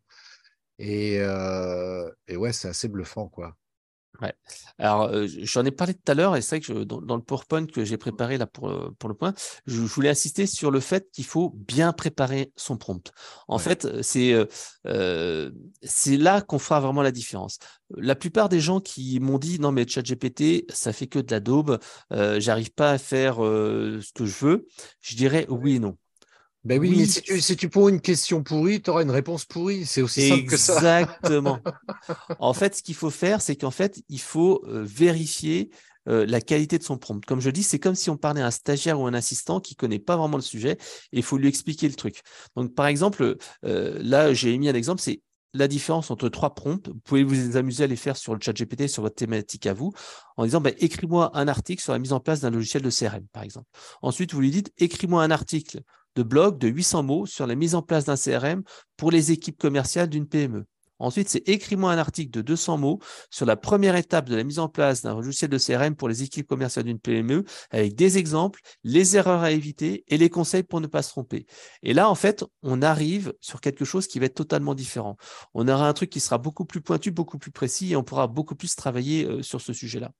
Et, 0.78 1.16
et 1.16 2.36
ouais, 2.36 2.52
c'est 2.52 2.68
assez 2.68 2.88
bluffant, 2.88 3.28
quoi. 3.28 3.56
Ouais. 4.22 4.32
Alors, 4.78 5.10
j'en 5.26 5.64
ai 5.64 5.72
parlé 5.72 5.92
tout 5.94 6.10
à 6.10 6.14
l'heure, 6.14 6.36
et 6.36 6.42
c'est 6.42 6.56
vrai 6.56 6.60
que 6.60 6.84
dans, 6.84 7.16
le 7.16 7.22
PowerPoint 7.22 7.66
que 7.66 7.84
j'ai 7.84 7.96
préparé 7.96 8.38
là 8.38 8.46
pour, 8.46 8.72
pour 8.98 9.08
le 9.08 9.14
point, 9.14 9.34
je, 9.66 9.80
voulais 9.80 10.08
insister 10.08 10.46
sur 10.46 10.70
le 10.70 10.78
fait 10.80 11.10
qu'il 11.10 11.24
faut 11.24 11.50
bien 11.56 11.92
préparer 11.92 12.52
son 12.56 12.76
prompt. 12.76 13.12
En 13.48 13.58
fait, 13.58 14.02
c'est 14.02 14.34
c'est 15.82 16.16
là 16.16 16.40
qu'on 16.42 16.58
fera 16.58 16.80
vraiment 16.80 17.02
la 17.02 17.10
différence. 17.10 17.58
La 17.96 18.14
plupart 18.14 18.48
des 18.48 18.60
gens 18.60 18.80
qui 18.80 19.18
m'ont 19.20 19.38
dit 19.38 19.58
non 19.58 19.72
mais 19.72 19.86
ChatGPT, 19.86 20.70
ça 20.72 20.92
fait 20.92 21.08
que 21.08 21.18
de 21.18 21.32
la 21.32 21.40
daube, 21.40 21.78
j'arrive 22.10 22.72
pas 22.72 22.92
à 22.92 22.98
faire 22.98 23.36
ce 23.36 24.12
que 24.12 24.26
je 24.26 24.44
veux, 24.44 24.66
je 25.00 25.16
dirais 25.16 25.46
oui 25.48 25.76
et 25.76 25.78
non. 25.80 25.96
Ben 26.64 26.80
oui, 26.80 26.94
mais 26.96 27.04
si 27.04 27.20
tu, 27.20 27.40
si 27.40 27.56
tu 27.56 27.68
poses 27.68 27.92
une 27.92 28.00
question 28.00 28.42
pourrie, 28.42 28.80
tu 28.80 28.88
auras 28.88 29.02
une 29.02 29.10
réponse 29.10 29.44
pourrie. 29.44 29.84
C'est 29.84 30.00
aussi 30.00 30.28
simple 30.28 30.46
que 30.46 30.56
ça. 30.56 31.00
Exactement. 31.00 31.58
en 32.38 32.54
fait, 32.54 32.76
ce 32.76 32.82
qu'il 32.82 32.94
faut 32.94 33.10
faire, 33.10 33.42
c'est 33.42 33.56
qu'en 33.56 33.70
fait, 33.70 34.02
il 34.08 34.20
faut 34.20 34.64
euh, 34.66 34.82
vérifier 34.82 35.70
euh, 36.08 36.24
la 36.26 36.40
qualité 36.40 36.78
de 36.78 36.82
son 36.82 36.96
prompt. 36.96 37.24
Comme 37.24 37.40
je 37.40 37.50
dis, 37.50 37.62
c'est 37.62 37.78
comme 37.78 37.94
si 37.94 38.08
on 38.08 38.16
parlait 38.16 38.40
à 38.40 38.46
un 38.46 38.50
stagiaire 38.50 38.98
ou 38.98 39.06
un 39.06 39.14
assistant 39.14 39.60
qui 39.60 39.74
connaît 39.74 39.98
pas 39.98 40.16
vraiment 40.16 40.36
le 40.36 40.42
sujet 40.42 40.72
et 41.12 41.18
il 41.18 41.22
faut 41.22 41.36
lui 41.36 41.48
expliquer 41.48 41.88
le 41.88 41.94
truc. 41.94 42.22
Donc, 42.56 42.74
par 42.74 42.86
exemple, 42.86 43.36
euh, 43.64 43.98
là, 44.02 44.32
j'ai 44.32 44.56
mis 44.56 44.68
un 44.68 44.74
exemple, 44.74 45.02
c'est 45.02 45.20
la 45.54 45.68
différence 45.68 46.10
entre 46.10 46.28
trois 46.28 46.54
prompts. 46.54 46.88
Vous 46.88 47.00
pouvez 47.04 47.24
vous 47.24 47.56
amuser 47.56 47.84
à 47.84 47.86
les 47.86 47.96
faire 47.96 48.16
sur 48.16 48.34
le 48.34 48.40
chat 48.40 48.52
GPT, 48.52 48.88
sur 48.88 49.02
votre 49.02 49.14
thématique 49.14 49.66
à 49.66 49.72
vous, 49.72 49.92
en 50.36 50.44
disant, 50.44 50.60
ben, 50.60 50.74
écris-moi 50.78 51.30
un 51.34 51.46
article 51.46 51.82
sur 51.82 51.92
la 51.92 51.98
mise 51.98 52.12
en 52.12 52.20
place 52.20 52.40
d'un 52.40 52.50
logiciel 52.50 52.82
de 52.82 52.90
CRM, 52.90 53.26
par 53.32 53.42
exemple. 53.42 53.68
Ensuite, 54.02 54.34
vous 54.34 54.40
lui 54.40 54.50
dites, 54.50 54.72
écris-moi 54.78 55.22
un 55.22 55.30
article 55.30 55.82
de 56.16 56.22
blog 56.22 56.58
de 56.58 56.68
800 56.68 57.02
mots 57.02 57.26
sur 57.26 57.46
la 57.46 57.54
mise 57.54 57.74
en 57.74 57.82
place 57.82 58.04
d'un 58.04 58.16
CRM 58.16 58.62
pour 58.96 59.10
les 59.10 59.32
équipes 59.32 59.58
commerciales 59.58 60.08
d'une 60.08 60.26
PME. 60.26 60.66
Ensuite, 61.00 61.28
c'est 61.28 61.48
écris-moi 61.48 61.92
un 61.92 61.98
article 61.98 62.30
de 62.30 62.40
200 62.40 62.78
mots 62.78 63.00
sur 63.30 63.46
la 63.46 63.56
première 63.56 63.96
étape 63.96 64.28
de 64.28 64.36
la 64.36 64.44
mise 64.44 64.58
en 64.58 64.68
place 64.68 65.02
d'un 65.02 65.14
logiciel 65.14 65.50
de 65.50 65.58
CRM 65.58 65.96
pour 65.96 66.08
les 66.08 66.22
équipes 66.22 66.46
commerciales 66.46 66.84
d'une 66.84 67.00
PME 67.00 67.44
avec 67.70 67.94
des 67.96 68.16
exemples, 68.16 68.60
les 68.84 69.16
erreurs 69.16 69.42
à 69.42 69.50
éviter 69.50 70.04
et 70.08 70.16
les 70.16 70.30
conseils 70.30 70.62
pour 70.62 70.80
ne 70.80 70.86
pas 70.86 71.02
se 71.02 71.10
tromper. 71.10 71.46
Et 71.82 71.94
là, 71.94 72.08
en 72.08 72.14
fait, 72.14 72.44
on 72.62 72.80
arrive 72.80 73.34
sur 73.40 73.60
quelque 73.60 73.84
chose 73.84 74.06
qui 74.06 74.20
va 74.20 74.26
être 74.26 74.34
totalement 74.34 74.74
différent. 74.74 75.16
On 75.52 75.66
aura 75.66 75.88
un 75.88 75.92
truc 75.92 76.10
qui 76.10 76.20
sera 76.20 76.38
beaucoup 76.38 76.64
plus 76.64 76.80
pointu, 76.80 77.10
beaucoup 77.10 77.38
plus 77.38 77.50
précis 77.50 77.92
et 77.92 77.96
on 77.96 78.04
pourra 78.04 78.28
beaucoup 78.28 78.54
plus 78.54 78.76
travailler 78.76 79.26
euh, 79.26 79.42
sur 79.42 79.60
ce 79.60 79.72
sujet-là. 79.72 80.12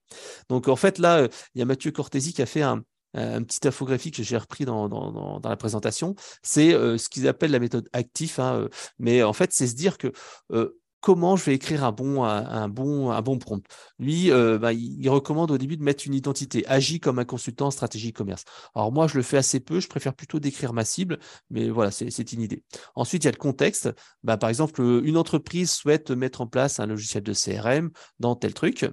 Donc, 0.49 0.69
en 0.69 0.77
fait, 0.77 0.99
là, 0.99 1.19
euh, 1.19 1.29
il 1.55 1.61
y 1.61 1.63
a 1.63 1.65
Mathieu 1.65 1.93
Cortési 1.93 2.33
qui 2.33 2.43
a 2.43 2.47
fait 2.47 2.63
un, 2.63 2.83
un 3.15 3.43
petit 3.43 3.67
infographie 3.67 4.11
que 4.11 4.23
j'ai 4.23 4.37
repris 4.37 4.65
dans, 4.65 4.89
dans, 4.89 5.41
la 5.43 5.57
présentation, 5.57 6.15
c'est 6.43 6.75
euh, 6.75 6.99
ce 6.99 7.09
qu'ils 7.09 7.29
appellent 7.29 7.53
la 7.53 7.59
méthode 7.59 7.89
actif. 7.93 8.39
Hein, 8.39 8.57
euh, 8.57 8.69
mais 8.99 9.23
en 9.23 9.33
fait, 9.33 9.53
c'est 9.53 9.67
se 9.67 9.75
dire 9.75 9.99
que 9.99 10.13
euh, 10.53 10.79
comment 11.05 11.37
je 11.37 11.45
vais 11.45 11.55
écrire 11.55 11.85
un 11.85 11.93
bon, 11.93 12.25
un, 12.25 12.67
bon, 12.71 13.11
un 13.11 13.21
bon 13.21 13.37
prompt. 13.37 13.63
Lui, 13.99 14.31
euh, 14.31 14.59
bah, 14.59 14.73
il, 14.73 15.07
recommande 15.11 15.51
au 15.51 15.59
début 15.59 15.77
de 15.77 15.83
mettre 15.83 16.07
une 16.07 16.15
identité, 16.15 16.67
agit 16.67 16.99
comme 16.99 17.19
un 17.19 17.27
consultant 17.27 17.67
en 17.67 17.71
stratégie 17.71 18.15
commerce. 18.15 18.45
Alors 18.75 18.91
moi, 18.91 19.07
je 19.07 19.19
le 19.19 19.23
fais 19.23 19.37
assez 19.37 19.61
peu, 19.61 19.81
je 19.81 19.89
préfère 19.89 20.15
plutôt 20.15 20.41
décrire 20.41 20.73
ma 20.73 20.83
cible, 20.87 21.19
mais 21.51 21.69
voilà, 21.69 21.91
c'est 21.91 22.33
une 22.33 22.41
idée. 22.41 22.63
Ensuite, 22.95 23.25
il 23.25 23.27
y 23.27 23.29
a 23.29 23.33
le 23.33 23.37
contexte. 23.37 23.91
Bah, 24.23 24.39
par 24.39 24.49
exemple, 24.49 24.81
une 25.05 25.19
entreprise 25.19 25.71
souhaite 25.73 26.11
mettre 26.11 26.41
en 26.41 26.47
place 26.47 26.81
un 26.81 26.87
logiciel 26.87 27.23
de 27.23 27.35
CRM 27.35 27.91
dans 28.19 28.35
tel 28.35 28.55
truc, 28.55 28.85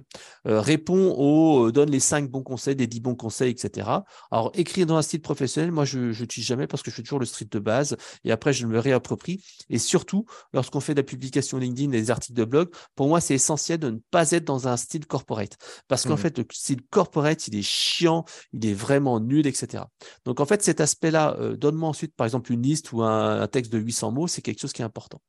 euh, 0.46 0.60
répond 0.60 1.66
euh, 1.66 1.72
donne 1.72 1.90
les 1.90 2.00
cinq 2.00 2.30
bons 2.30 2.42
conseils, 2.42 2.74
les 2.74 2.86
dix 2.86 3.00
bons 3.00 3.14
conseils, 3.14 3.52
etc. 3.52 3.88
Alors, 4.30 4.52
écrire 4.52 4.84
dans 4.84 4.96
un 4.96 5.02
style 5.02 5.22
professionnel, 5.22 5.72
moi, 5.72 5.86
je 5.86 5.98
n'utilise 6.20 6.46
jamais 6.46 6.66
parce 6.66 6.82
que 6.82 6.90
je 6.90 6.96
fais 6.96 7.02
toujours 7.02 7.20
le 7.20 7.26
street 7.26 7.48
de 7.50 7.58
base 7.58 7.96
et 8.24 8.32
après, 8.32 8.52
je 8.52 8.66
me 8.66 8.78
réapproprie. 8.78 9.42
Et 9.70 9.78
surtout, 9.78 10.26
lorsqu'on 10.52 10.80
fait 10.80 10.92
de 10.92 11.00
la 11.00 11.04
publication 11.04 11.56
LinkedIn 11.56 12.01
articles 12.10 12.38
de 12.38 12.44
blog, 12.44 12.68
pour 12.94 13.08
moi, 13.08 13.20
c'est 13.20 13.34
essentiel 13.34 13.78
de 13.78 13.90
ne 13.90 13.98
pas 14.10 14.30
être 14.32 14.44
dans 14.44 14.68
un 14.68 14.76
style 14.76 15.06
corporate. 15.06 15.56
Parce 15.88 16.04
qu'en 16.04 16.14
mmh. 16.14 16.18
fait, 16.18 16.38
le 16.38 16.44
style 16.52 16.82
corporate, 16.90 17.48
il 17.48 17.56
est 17.56 17.62
chiant, 17.62 18.24
il 18.52 18.66
est 18.66 18.74
vraiment 18.74 19.20
nul, 19.20 19.46
etc. 19.46 19.84
Donc, 20.24 20.40
en 20.40 20.46
fait, 20.46 20.62
cet 20.62 20.80
aspect-là, 20.80 21.36
euh, 21.38 21.56
donne-moi 21.56 21.88
ensuite, 21.88 22.14
par 22.14 22.26
exemple, 22.26 22.52
une 22.52 22.62
liste 22.62 22.92
ou 22.92 23.02
un, 23.02 23.46
texte 23.46 23.72
de 23.72 23.78
800 23.78 24.12
mots, 24.12 24.26
c'est 24.26 24.42
quelque 24.42 24.60
chose 24.60 24.72
qui 24.72 24.82
est 24.82 24.84
important. 24.84 25.20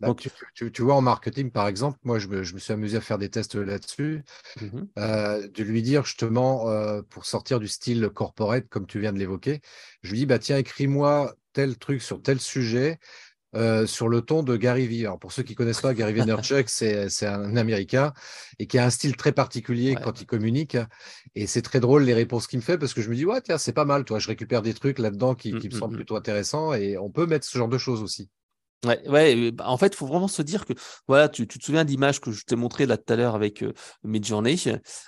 Bah, 0.00 0.08
Donc, 0.08 0.28
tu, 0.54 0.82
vois, 0.82 0.94
en 0.94 1.00
marketing, 1.00 1.50
par 1.50 1.66
exemple, 1.66 1.98
moi, 2.04 2.18
je 2.18 2.28
me, 2.28 2.44
suis 2.44 2.72
amusé 2.72 2.96
à 2.96 3.00
faire 3.00 3.18
des 3.18 3.28
tests 3.28 3.56
là-dessus, 3.56 4.22
mmh 4.60 4.66
euh, 4.98 5.48
de 5.48 5.62
lui 5.62 5.82
dire 5.82 6.04
justement, 6.04 6.68
euh, 6.68 7.02
pour 7.02 7.26
sortir 7.26 7.60
du 7.60 7.68
style 7.68 8.08
corporate, 8.10 8.68
comme 8.68 8.86
tu 8.86 9.00
viens 9.00 9.12
de 9.12 9.18
l'évoquer, 9.18 9.60
je 10.02 10.10
lui 10.10 10.18
dis, 10.18 10.26
bah, 10.26 10.38
tiens, 10.38 10.58
écris-moi 10.58 11.34
tel 11.52 11.78
truc 11.78 12.02
sur 12.02 12.20
tel 12.20 12.38
sujet 12.38 12.98
euh, 13.56 13.86
sur 13.86 14.08
le 14.08 14.20
ton 14.20 14.42
de 14.42 14.56
Gary 14.56 14.86
Vee. 14.86 15.06
Alors 15.06 15.18
pour 15.18 15.32
ceux 15.32 15.42
qui 15.42 15.52
ne 15.52 15.56
connaissent 15.56 15.80
pas, 15.80 15.94
Gary 15.94 16.12
Vaynerchuk, 16.14 16.68
c'est 16.68 17.26
un 17.26 17.56
Américain 17.56 18.12
et 18.58 18.66
qui 18.66 18.78
a 18.78 18.84
un 18.84 18.90
style 18.90 19.16
très 19.16 19.32
particulier 19.32 19.96
quand 20.02 20.20
il 20.20 20.26
communique. 20.26 20.76
Et 21.34 21.46
c'est 21.46 21.62
très 21.62 21.80
drôle 21.80 22.04
les 22.04 22.14
réponses 22.14 22.46
qu'il 22.46 22.58
me 22.58 22.64
fait 22.64 22.78
parce 22.78 22.94
que 22.94 23.02
je 23.02 23.10
me 23.10 23.14
dis, 23.14 23.24
ouais, 23.24 23.40
tiens, 23.40 23.58
c'est 23.58 23.72
pas 23.72 23.84
mal. 23.84 24.04
Toi, 24.04 24.18
je 24.18 24.28
récupère 24.28 24.62
des 24.62 24.74
trucs 24.74 24.98
là-dedans 24.98 25.34
qui, 25.34 25.52
mmh, 25.52 25.56
me 25.56 25.66
mmh, 25.66 25.70
semblent 25.72 25.94
mmh. 25.94 25.96
plutôt 25.96 26.16
intéressants 26.16 26.74
et 26.74 26.98
on 26.98 27.10
peut 27.10 27.26
mettre 27.26 27.46
ce 27.46 27.56
genre 27.56 27.68
de 27.68 27.78
choses 27.78 28.02
aussi. 28.02 28.30
Ouais, 28.86 29.08
ouais, 29.08 29.50
bah, 29.50 29.64
en 29.66 29.76
fait, 29.76 29.88
il 29.88 29.96
faut 29.96 30.06
vraiment 30.06 30.28
se 30.28 30.42
dire 30.42 30.64
que, 30.64 30.72
voilà, 31.08 31.28
tu, 31.28 31.48
tu 31.48 31.58
te 31.58 31.64
souviens 31.64 31.84
d'image 31.84 32.20
que 32.20 32.30
je 32.30 32.44
t'ai 32.44 32.54
montré 32.54 32.86
là 32.86 32.96
tout 32.96 33.12
à 33.12 33.16
l'heure 33.16 33.34
avec 33.34 33.62
euh, 33.62 33.72
Midjourney. 34.04 34.56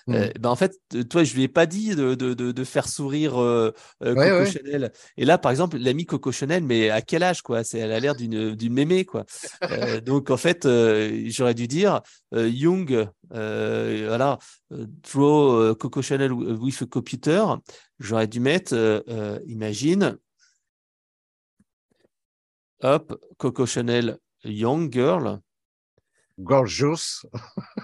Euh, 0.09 0.31
ben, 0.39 0.51
en 0.51 0.57
fait, 0.57 0.75
toi, 1.09 1.23
je 1.23 1.35
lui 1.35 1.45
ai 1.45 1.49
pas 1.49 1.67
dit 1.67 1.95
de, 1.95 2.15
de, 2.15 2.35
de, 2.35 2.65
faire 2.65 2.89
sourire 2.89 3.41
euh, 3.41 3.73
euh, 4.03 4.15
Coco 4.15 4.51
Chanel. 4.51 4.93
Et 5.17 5.25
là, 5.25 5.39
par 5.39 5.53
exemple, 5.53 5.79
l'ami 5.79 6.07
Coco 6.07 6.33
Chanel, 6.33 6.65
mais 6.65 6.91
à 6.91 7.03
quel 7.03 7.23
âge, 7.23 7.43
quoi? 7.43 7.63
C'est, 7.63 7.79
Elle 7.79 7.93
a 7.93 8.01
l'air 8.01 8.17
d'une, 8.17 8.57
d'une 8.57 8.73
mémé, 8.73 9.05
quoi. 9.05 9.25
donc, 10.05 10.31
en 10.31 10.37
fait, 10.37 10.67
j'aurais 11.29 11.55
dû 11.55 11.69
dire 11.69 12.01
Young, 12.33 13.09
voilà, 13.31 14.39
draw 14.71 15.75
Coco 15.77 16.03
Chanel 16.03 16.33
with 16.33 16.83
a 16.83 16.87
computer. 16.87 17.45
J'aurais 18.01 18.27
dû 18.27 18.41
mettre, 18.41 19.05
imagine, 19.47 20.19
Hop, 22.81 23.13
Coco 23.39 23.67
Chanel, 23.67 24.19
Young 24.45 24.89
Girl. 24.89 25.41
Gorgeous. 26.39 27.27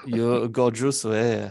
gorgeous, 0.07 1.05
ouais. 1.05 1.51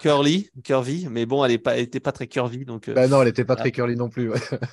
Curly, 0.00 0.50
curvy, 0.64 1.08
mais 1.10 1.26
bon, 1.26 1.44
elle 1.44 1.52
n'était 1.52 2.00
pas, 2.00 2.10
pas 2.10 2.12
très 2.12 2.26
curvy. 2.26 2.64
Donc, 2.64 2.88
euh, 2.88 2.94
bah 2.94 3.08
non, 3.08 3.20
elle 3.20 3.28
n'était 3.28 3.44
pas 3.44 3.56
très 3.56 3.70
curly 3.70 3.96
non 3.96 4.08
plus. 4.08 4.32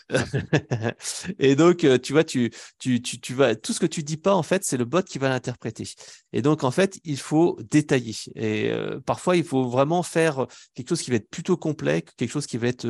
et 1.40 1.56
donc, 1.56 1.84
euh, 1.84 1.98
tu 1.98 2.14
vois, 2.14 2.24
tu, 2.24 2.52
tu, 2.78 3.02
tu, 3.02 3.20
tu, 3.20 3.34
vas, 3.34 3.56
tout 3.56 3.74
ce 3.74 3.80
que 3.80 3.86
tu 3.86 4.04
dis 4.04 4.18
pas, 4.18 4.34
en 4.34 4.44
fait, 4.44 4.64
c'est 4.64 4.78
le 4.78 4.86
bot 4.86 5.02
qui 5.02 5.18
va 5.18 5.30
l'interpréter. 5.30 5.88
Et 6.34 6.42
donc, 6.42 6.64
en 6.64 6.72
fait, 6.72 7.00
il 7.04 7.18
faut 7.18 7.58
détailler. 7.70 8.16
Et 8.36 8.72
euh, 8.72 9.00
parfois, 9.06 9.36
il 9.36 9.44
faut 9.44 9.70
vraiment 9.70 10.04
faire 10.04 10.46
quelque 10.76 10.90
chose 10.90 11.02
qui 11.02 11.12
va 11.12 11.18
être 11.18 11.30
plutôt 11.30 11.58
complet, 11.58 12.04
quelque 12.18 12.32
chose 12.32 12.46
qui 12.46 12.58
va 12.58 12.68
être 12.68 12.88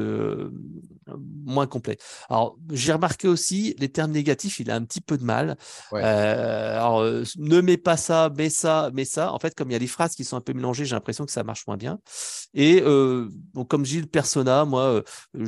moins 1.46 1.68
complet. 1.68 1.98
Alors, 2.30 2.58
j'ai 2.72 2.94
remarqué 2.94 3.28
aussi, 3.28 3.76
les 3.80 3.90
termes 3.90 4.12
négatifs, 4.12 4.60
il 4.60 4.72
a 4.72 4.76
un 4.76 4.84
petit 4.84 5.02
peu 5.02 5.18
de 5.18 5.24
mal. 5.24 5.58
alors, 5.94 7.04
ne 7.04 7.62
mets 7.62 7.78
pas 7.78 7.98
ça, 7.98 8.30
mets 8.38 8.50
ça, 8.50 8.92
mets 8.94 9.06
ça. 9.06 9.34
En 9.34 9.40
fait, 9.40 9.56
comme 9.56 9.70
il 9.70 9.74
y 9.74 9.78
a 9.78 9.80
des 9.80 9.88
phrases 9.88 10.16
qui 10.16 10.24
sont 10.24 10.38
un 10.38 10.42
peu 10.42 10.54
mélangées, 10.54 10.86
j'ai 10.86 10.96
l'impression 10.96 11.26
que 11.26 11.32
ça 11.32 11.44
marche 11.44 11.66
bien. 11.78 12.00
Et 12.54 12.82
euh, 12.82 13.30
comme 13.68 13.86
je 13.86 13.92
dis, 13.92 14.02
le 14.02 14.08
persona, 14.08 14.66
moi, 14.66 15.04
euh, 15.36 15.46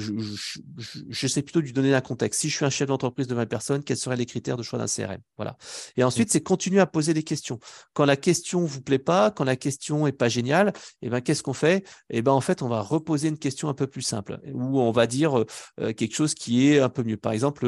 j'essaie 1.10 1.42
plutôt 1.42 1.60
de 1.60 1.66
lui 1.66 1.74
donner 1.74 1.94
un 1.94 2.02
contexte. 2.02 2.42
Si 2.42 2.50
je 2.50 2.56
suis 2.56 2.66
un 2.66 2.70
chef 2.70 2.88
d'entreprise 2.88 3.28
de 3.28 3.36
20 3.36 3.46
personnes, 3.48 3.84
quels 3.84 3.98
seraient 3.98 4.16
les 4.16 4.26
critères 4.26 4.58
de 4.58 4.64
choix 4.64 4.78
d'un 4.78 4.86
CRM 4.86 5.20
Voilà. 5.38 5.58
Et 5.98 6.04
ensuite, 6.04 6.30
mmh. 6.30 6.32
c'est 6.32 6.42
continuer 6.42 6.80
à 6.80 6.86
poser 6.86 7.14
des 7.14 7.24
questions. 7.24 7.60
Quand 7.94 8.06
la 8.06 8.18
question 8.18 8.66
vous 8.66 8.82
plaît 8.82 9.00
pas, 9.00 9.32
quand 9.32 9.44
la 9.44 9.56
question 9.56 10.08
est 10.08 10.12
pas 10.12 10.30
géniale, 10.30 10.70
et 11.02 11.08
eh 11.08 11.10
ben, 11.10 11.22
qu'est-ce 11.22 11.44
qu'on 11.44 11.54
fait? 11.54 11.78
Et 12.10 12.18
eh 12.18 12.22
ben, 12.22 12.32
en 12.32 12.42
fait, 12.42 12.62
on 12.62 12.68
va 12.68 12.82
reposer 12.82 13.30
une 13.30 13.40
question 13.40 13.70
un 13.70 13.74
peu 13.74 13.88
plus 13.88 14.04
simple, 14.04 14.40
où 14.54 14.80
on 14.80 14.92
va 14.92 15.08
dire 15.08 15.40
euh, 15.40 15.94
quelque 15.94 16.16
chose 16.16 16.36
qui 16.36 16.68
est 16.68 16.80
un 16.80 16.90
peu 16.90 17.04
mieux. 17.04 17.18
Par 17.18 17.32
exemple, 17.32 17.68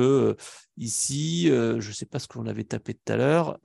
ici, 0.78 1.48
je 1.48 1.92
sais 1.92 2.06
pas 2.06 2.20
ce 2.20 2.28
que 2.28 2.38
l'on 2.38 2.46
avait 2.46 2.64
tapé 2.64 2.94
tout 2.94 3.12
à 3.14 3.18
l'heure 3.18 3.60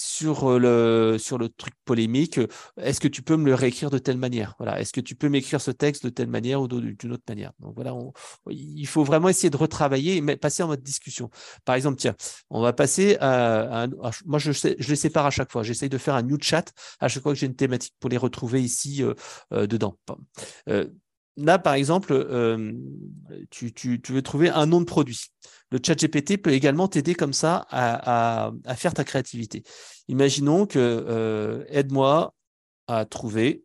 sur 0.00 0.58
le, 0.58 1.16
sur 1.18 1.36
le 1.36 1.48
truc 1.48 1.74
polémique, 1.84 2.40
est-ce 2.78 3.00
que 3.00 3.08
tu 3.08 3.22
peux 3.22 3.36
me 3.36 3.46
le 3.46 3.54
réécrire 3.54 3.90
de 3.90 3.98
telle 3.98 4.16
manière? 4.16 4.54
Voilà. 4.58 4.80
Est-ce 4.80 4.92
que 4.92 5.00
tu 5.00 5.14
peux 5.14 5.28
m'écrire 5.28 5.60
ce 5.60 5.70
texte 5.70 6.04
de 6.04 6.10
telle 6.10 6.28
manière 6.28 6.62
ou 6.62 6.68
d'une 6.68 7.12
autre 7.12 7.24
manière? 7.28 7.52
Donc 7.58 7.74
voilà, 7.74 7.94
il 8.50 8.86
faut 8.86 9.04
vraiment 9.04 9.28
essayer 9.28 9.50
de 9.50 9.56
retravailler 9.56 10.16
et 10.16 10.36
passer 10.36 10.62
en 10.62 10.68
mode 10.68 10.82
discussion. 10.82 11.30
Par 11.64 11.74
exemple, 11.74 11.98
tiens, 11.98 12.14
on 12.48 12.62
va 12.62 12.72
passer 12.72 13.16
à, 13.20 13.86
moi 14.24 14.38
je, 14.38 14.52
je 14.52 14.88
les 14.88 14.96
sépare 14.96 15.26
à 15.26 15.30
chaque 15.30 15.52
fois. 15.52 15.62
J'essaye 15.62 15.88
de 15.88 15.98
faire 15.98 16.14
un 16.14 16.22
new 16.22 16.38
chat 16.40 16.72
à 17.00 17.08
chaque 17.08 17.22
fois 17.22 17.32
que 17.32 17.38
j'ai 17.38 17.46
une 17.46 17.56
thématique 17.56 17.94
pour 18.00 18.08
les 18.08 18.16
retrouver 18.16 18.62
ici 18.62 19.02
euh, 19.02 19.66
dedans. 19.66 19.96
Là, 21.44 21.58
par 21.58 21.74
exemple, 21.74 22.12
tu, 23.50 24.00
veux 24.08 24.22
trouver 24.22 24.48
un 24.50 24.66
nom 24.66 24.80
de 24.80 24.86
produit. 24.86 25.26
Le 25.70 25.78
chat 25.84 25.94
GPT 25.94 26.36
peut 26.36 26.52
également 26.52 26.88
t'aider 26.88 27.14
comme 27.14 27.32
ça 27.32 27.66
à, 27.70 28.52
faire 28.76 28.94
ta 28.94 29.04
créativité. 29.04 29.62
Imaginons 30.08 30.66
que 30.66 31.64
aide-moi 31.68 32.34
à 32.86 33.04
trouver 33.04 33.64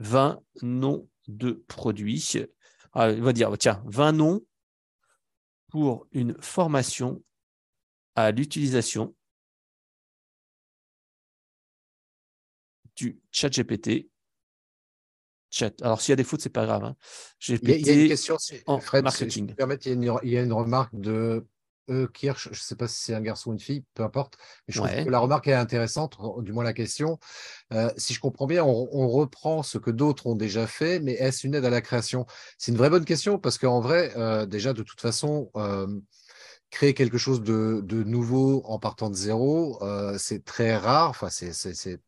20 0.00 0.40
noms 0.62 1.08
de 1.28 1.64
produits. 1.68 2.36
Ah, 2.92 3.10
il 3.10 3.22
va 3.22 3.32
dire, 3.32 3.50
tiens, 3.58 3.82
20 3.86 4.12
noms 4.12 4.40
pour 5.68 6.06
une 6.12 6.40
formation 6.40 7.22
à 8.14 8.30
l'utilisation 8.30 9.14
du 12.96 13.20
chat 13.32 13.48
GPT. 13.48 14.08
Chat. 15.54 15.80
Alors, 15.82 16.00
s'il 16.00 16.12
y 16.12 16.14
a 16.14 16.16
des 16.16 16.24
fautes, 16.24 16.40
c'est 16.40 16.48
pas 16.48 16.64
grave. 16.64 16.84
Hein. 16.84 16.96
GPT 17.40 17.62
il, 17.62 17.86
y 17.86 17.90
a, 17.90 17.92
une 17.94 18.08
question, 18.08 18.36
Fred, 18.80 19.04
marketing. 19.04 19.54
il, 19.84 20.30
y 20.30 20.38
a 20.38 20.42
une, 20.42 20.52
remarque 20.52 20.94
de 20.94 21.46
E. 21.88 22.08
Kirsch, 22.12 22.44
je 22.44 22.50
ne 22.50 22.54
sais 22.54 22.74
pas 22.74 22.88
si 22.88 23.04
c'est 23.04 23.14
un 23.14 23.20
garçon 23.20 23.50
ou 23.50 23.52
une 23.52 23.60
fille, 23.60 23.84
peu 23.94 24.02
importe. 24.02 24.36
Mais 24.66 24.74
je 24.74 24.80
trouve 24.80 25.04
que 25.04 25.10
la 25.10 25.18
remarque 25.18 25.46
est 25.46 25.52
intéressante, 25.52 26.18
du 26.38 26.52
moins 26.52 26.64
la 26.64 26.72
question. 26.72 27.18
Euh, 27.72 27.90
si 27.96 28.14
je 28.14 28.20
comprends 28.20 28.46
bien, 28.46 28.64
on, 28.64 29.08
reprend 29.08 29.62
ce 29.62 29.78
que 29.78 29.90
d'autres 29.90 30.26
ont 30.26 30.34
déjà 30.34 30.66
fait, 30.66 30.98
mais 30.98 31.12
est-ce 31.12 31.46
une 31.46 31.54
aide 31.54 31.64
à 31.64 31.70
la 31.70 31.82
création? 31.82 32.26
C'est 32.58 32.72
une 32.72 32.78
vraie 32.78 32.90
bonne 32.90 33.04
question 33.04 33.38
parce 33.38 33.58
qu'en 33.58 33.80
vrai, 33.80 34.12
euh, 34.16 34.46
déjà, 34.46 34.72
de 34.72 34.82
toute 34.82 35.00
façon, 35.00 35.50
euh, 35.56 35.86
créer 36.74 36.94
quelque 36.94 37.18
chose 37.18 37.42
de, 37.42 38.02
nouveau 38.04 38.62
en 38.64 38.80
partant 38.80 39.08
de 39.08 39.14
zéro, 39.14 39.80
euh, 39.82 40.16
c'est 40.18 40.44
très 40.44 40.76
rare, 40.76 41.10
enfin, 41.10 41.28
c'est 41.30 42.00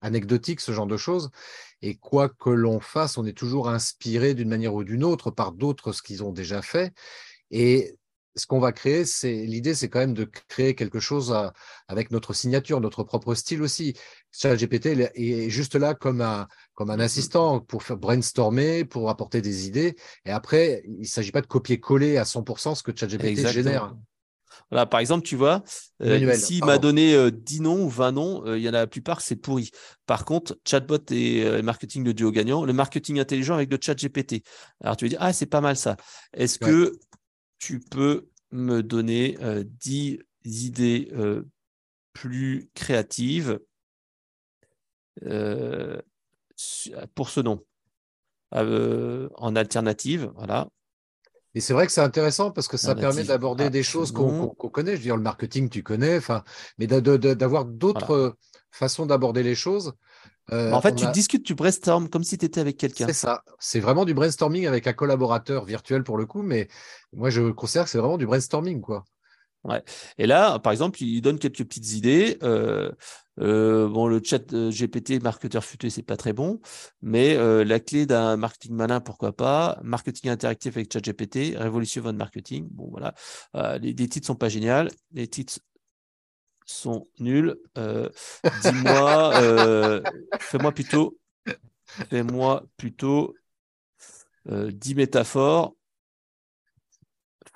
anecdotique 0.00 0.60
ce 0.60 0.72
genre 0.72 0.86
de 0.86 0.96
choses. 0.96 1.30
Et 1.86 1.96
quoi 1.96 2.30
que 2.30 2.48
l'on 2.48 2.80
fasse, 2.80 3.18
on 3.18 3.26
est 3.26 3.36
toujours 3.36 3.68
inspiré 3.68 4.32
d'une 4.32 4.48
manière 4.48 4.72
ou 4.72 4.84
d'une 4.84 5.04
autre 5.04 5.30
par 5.30 5.52
d'autres 5.52 5.92
ce 5.92 6.00
qu'ils 6.00 6.24
ont 6.24 6.32
déjà 6.32 6.62
fait. 6.62 6.94
Et 7.50 7.98
ce 8.36 8.46
qu'on 8.46 8.58
va 8.58 8.72
créer, 8.72 9.04
c'est 9.04 9.44
l'idée, 9.44 9.74
c'est 9.74 9.90
quand 9.90 9.98
même 9.98 10.14
de 10.14 10.24
créer 10.24 10.74
quelque 10.74 10.98
chose 10.98 11.36
avec 11.86 12.10
notre 12.10 12.32
signature, 12.32 12.80
notre 12.80 13.04
propre 13.04 13.34
style 13.34 13.60
aussi. 13.60 13.94
ChatGPT 14.32 14.86
est 15.14 15.50
juste 15.50 15.74
là 15.74 15.92
comme 15.92 16.22
un, 16.22 16.48
comme 16.72 16.88
un 16.88 17.00
assistant 17.00 17.60
pour 17.60 17.82
faire 17.82 17.98
brainstormer, 17.98 18.86
pour 18.86 19.10
apporter 19.10 19.42
des 19.42 19.66
idées. 19.66 19.94
Et 20.24 20.30
après, 20.30 20.82
il 20.86 21.00
ne 21.00 21.04
s'agit 21.04 21.32
pas 21.32 21.42
de 21.42 21.46
copier-coller 21.46 22.16
à 22.16 22.24
100% 22.24 22.74
ce 22.74 22.82
que 22.82 22.96
ChatGPT 22.96 23.46
génère. 23.48 23.94
Voilà, 24.70 24.86
par 24.86 25.00
exemple, 25.00 25.26
tu 25.26 25.36
vois, 25.36 25.62
euh, 26.02 26.34
s'il 26.34 26.64
m'a 26.64 26.78
donné 26.78 27.30
10 27.30 27.60
euh, 27.60 27.62
noms 27.62 27.84
ou 27.84 27.88
20 27.88 28.12
noms, 28.12 28.46
euh, 28.46 28.58
il 28.58 28.64
y 28.64 28.68
en 28.68 28.74
a 28.74 28.78
la 28.78 28.86
plupart, 28.86 29.20
c'est 29.20 29.36
pourri. 29.36 29.70
Par 30.06 30.24
contre, 30.24 30.58
chatbot 30.66 30.98
et 31.10 31.62
marketing, 31.62 32.04
de 32.04 32.12
duo 32.12 32.30
gagnant, 32.30 32.64
le 32.64 32.72
marketing 32.72 33.20
intelligent 33.20 33.54
avec 33.54 33.70
le 33.70 33.78
chat 33.80 33.94
GPT. 33.94 34.42
Alors, 34.82 34.96
tu 34.96 35.04
vas 35.04 35.08
dire, 35.08 35.18
ah, 35.20 35.32
c'est 35.32 35.46
pas 35.46 35.60
mal 35.60 35.76
ça. 35.76 35.96
Est-ce 36.32 36.58
que 36.58 36.92
tu 37.58 37.80
peux 37.80 38.28
me 38.50 38.82
donner 38.82 39.38
10 39.80 40.18
idées 40.44 41.12
plus 42.12 42.70
créatives 42.74 43.58
pour 47.14 47.30
ce 47.30 47.40
nom? 47.40 47.64
En 48.52 49.56
alternative, 49.56 50.30
voilà, 50.36 50.68
et 51.54 51.60
c'est 51.60 51.72
vrai 51.72 51.86
que 51.86 51.92
c'est 51.92 52.00
intéressant 52.00 52.50
parce 52.50 52.68
que 52.68 52.76
ça 52.76 52.94
permet 52.94 53.24
d'aborder 53.24 53.70
des 53.70 53.82
choses 53.82 54.12
qu'on 54.12 54.48
connaît. 54.48 54.92
Je 54.92 54.96
veux 54.96 55.02
dire, 55.02 55.16
le 55.16 55.22
marketing, 55.22 55.68
tu 55.68 55.82
connais, 55.82 56.16
enfin, 56.16 56.42
mais 56.78 56.86
d'avoir 56.86 57.64
d'autres 57.64 58.36
façons 58.70 59.06
d'aborder 59.06 59.42
les 59.42 59.54
choses. 59.54 59.94
Euh, 60.52 60.72
en 60.72 60.80
fait, 60.80 60.94
tu 60.94 61.06
discutes, 61.12 61.44
tu 61.44 61.54
brainstormes 61.54 62.08
comme 62.10 62.24
si 62.24 62.36
tu 62.36 62.44
étais 62.44 62.60
avec 62.60 62.76
quelqu'un. 62.76 63.06
C'est 63.06 63.14
ça. 63.14 63.42
C'est 63.58 63.80
vraiment 63.80 64.04
du 64.04 64.12
brainstorming 64.12 64.66
avec 64.66 64.86
un 64.86 64.92
collaborateur 64.92 65.64
virtuel 65.64 66.02
pour 66.04 66.18
le 66.18 66.26
coup, 66.26 66.42
mais 66.42 66.68
moi, 67.14 67.30
je 67.30 67.50
considère 67.50 67.84
que 67.84 67.90
c'est 67.90 67.98
vraiment 67.98 68.18
du 68.18 68.26
brainstorming, 68.26 68.80
quoi. 68.80 69.04
Ouais. 69.64 69.82
Et 70.18 70.26
là, 70.26 70.58
par 70.58 70.72
exemple, 70.72 71.02
il 71.02 71.22
donne 71.22 71.38
quelques 71.38 71.64
petites 71.64 71.92
idées. 71.92 72.38
Euh, 72.42 72.90
euh, 73.40 73.88
bon, 73.88 74.06
le 74.06 74.20
chat 74.22 74.52
euh, 74.52 74.70
GPT 74.70 75.22
marketeur 75.22 75.64
futé, 75.64 75.90
c'est 75.90 76.02
pas 76.02 76.16
très 76.16 76.32
bon, 76.32 76.60
mais 77.02 77.34
la 77.64 77.80
clé 77.80 78.06
d'un 78.06 78.36
marketing 78.36 78.74
malin, 78.74 79.00
pourquoi 79.00 79.32
pas? 79.32 79.78
Marketing 79.82 80.30
interactif 80.30 80.76
avec 80.76 80.92
chat 80.92 81.00
GPT, 81.00 81.56
révolution 81.56 82.02
votre 82.02 82.18
marketing. 82.18 82.68
Bon, 82.70 82.88
voilà. 82.90 83.14
les, 83.78 83.94
titres 83.94 84.26
sont 84.26 84.36
pas 84.36 84.48
géniaux. 84.48 84.88
Les 85.12 85.28
titres 85.28 85.58
sont 86.66 87.08
nuls. 87.18 87.56
Dis-moi, 88.62 90.02
fais-moi 90.40 90.72
plutôt, 90.72 91.18
fais-moi 91.86 92.64
plutôt 92.76 93.34
10 94.46 94.94
métaphores 94.94 95.74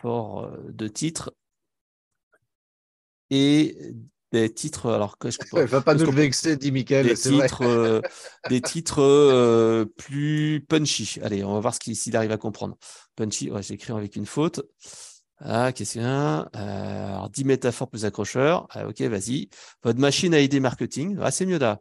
fort 0.01 0.51
de 0.69 0.89
titres 0.89 1.33
et 3.31 3.95
des 4.33 4.53
titres. 4.53 4.91
Alors, 4.91 5.19
que 5.19 5.31
je 5.31 5.39
ne 5.55 5.63
va 5.65 5.81
pas 5.81 5.95
nous 5.95 6.11
vexer, 6.11 6.57
dit 6.57 6.73
Michael. 6.73 7.07
Des 7.07 7.15
titres, 7.15 7.65
euh, 7.65 8.01
des 8.49 8.61
titres 8.61 9.03
euh, 9.03 9.85
plus 9.85 10.65
punchy. 10.69 11.19
Allez, 11.23 11.45
on 11.45 11.55
va 11.55 11.61
voir 11.61 11.75
s'il 11.75 12.17
arrive 12.17 12.33
à 12.33 12.37
comprendre. 12.37 12.77
Punchy, 13.17 13.51
ouais, 13.51 13.63
j'ai 13.63 13.75
écrit 13.75 13.93
avec 13.93 14.17
une 14.17 14.27
faute. 14.27 14.61
Ah, 15.41 15.73
question. 15.73 16.03
Euh, 16.03 16.47
alors, 16.55 17.31
10 17.31 17.45
métaphores 17.45 17.89
plus 17.89 18.05
accrocheurs. 18.05 18.67
Ah, 18.71 18.89
ok, 18.89 19.01
vas-y. 19.03 19.49
Votre 19.83 20.01
machine 20.01 20.35
à 20.35 20.41
idée 20.41 20.61
marketing. 20.61 21.17
Ah, 21.21 21.31
c'est 21.31 21.47
mieux 21.47 21.59
là. 21.59 21.79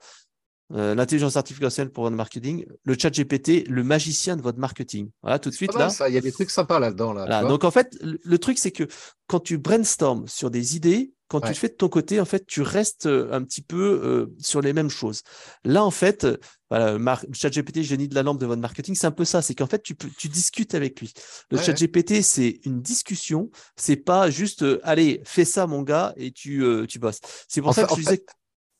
Euh, 0.74 0.95
l'intelligence 0.95 1.38
artificielle 1.38 1.89
pour 1.91 2.03
votre 2.03 2.18
marketing, 2.18 2.65
le 2.84 2.95
chat 2.99 3.09
GPT, 3.09 3.63
le 3.70 3.84
magicien 3.84 4.36
de 4.36 4.41
votre 4.41 4.59
marketing. 4.59 5.09
Voilà, 5.22 5.39
tout 5.39 5.49
de 5.49 5.55
suite 5.55 5.74
là. 5.76 5.88
Il 6.09 6.13
y 6.13 6.18
a 6.18 6.22
des 6.22 6.34
trucs 6.34 6.49
sympas 6.49 6.80
là-dedans. 6.80 7.13
Là, 7.13 7.43
donc 7.43 7.63
en 7.63 7.72
fait, 7.72 7.97
le, 8.01 8.38
truc 8.38 8.57
c'est 8.57 8.72
que 8.72 8.84
quand 9.28 9.39
tu 9.39 9.57
brainstorms 9.57 10.28
sur 10.28 10.51
des 10.51 10.76
idées, 10.76 11.13
quand 11.30 11.39
tu 11.39 11.53
fais 11.53 11.70
de 11.70 11.74
ton 11.74 11.88
côté, 11.88 12.20
en 12.20 12.26
fait, 12.26 12.45
tu 12.45 12.61
restes 12.61 13.05
euh, 13.05 13.30
un 13.32 13.43
petit 13.43 13.61
peu 13.61 14.01
euh, 14.03 14.36
sur 14.39 14.59
les 14.61 14.74
mêmes 14.74 14.89
choses. 14.89 15.24
Là, 15.63 15.86
en 15.86 15.91
fait, 15.91 16.28
voilà, 16.70 17.22
chat 17.34 17.49
GPT, 17.49 17.84
génie 17.84 18.09
de 18.09 18.15
la 18.15 18.24
lampe 18.24 18.39
de 18.39 18.45
votre 18.45 18.61
marketing, 18.61 18.93
c'est 18.95 19.07
un 19.07 19.11
peu 19.11 19.26
ça. 19.26 19.41
C'est 19.41 19.55
qu'en 19.55 19.68
fait, 19.68 19.82
tu, 19.82 19.95
tu 19.95 20.28
discutes 20.28 20.76
avec 20.76 20.99
lui. 20.99 21.13
Le 21.49 21.57
chat 21.57 21.74
GPT, 21.74 22.22
c'est 22.22 22.59
une 22.65 22.82
discussion. 22.82 23.49
C'est 23.78 23.95
pas 23.95 24.30
juste, 24.30 24.65
allez, 24.84 25.22
fais 25.24 25.45
ça, 25.45 25.65
mon 25.65 25.82
gars, 25.82 26.13
et 26.18 26.32
tu, 26.32 26.65
tu 26.89 26.99
bosses. 26.99 27.22
C'est 27.47 27.61
pour 27.61 27.74
ça 27.74 27.86
que 27.86 27.95
je 27.95 28.01
disais. 28.01 28.26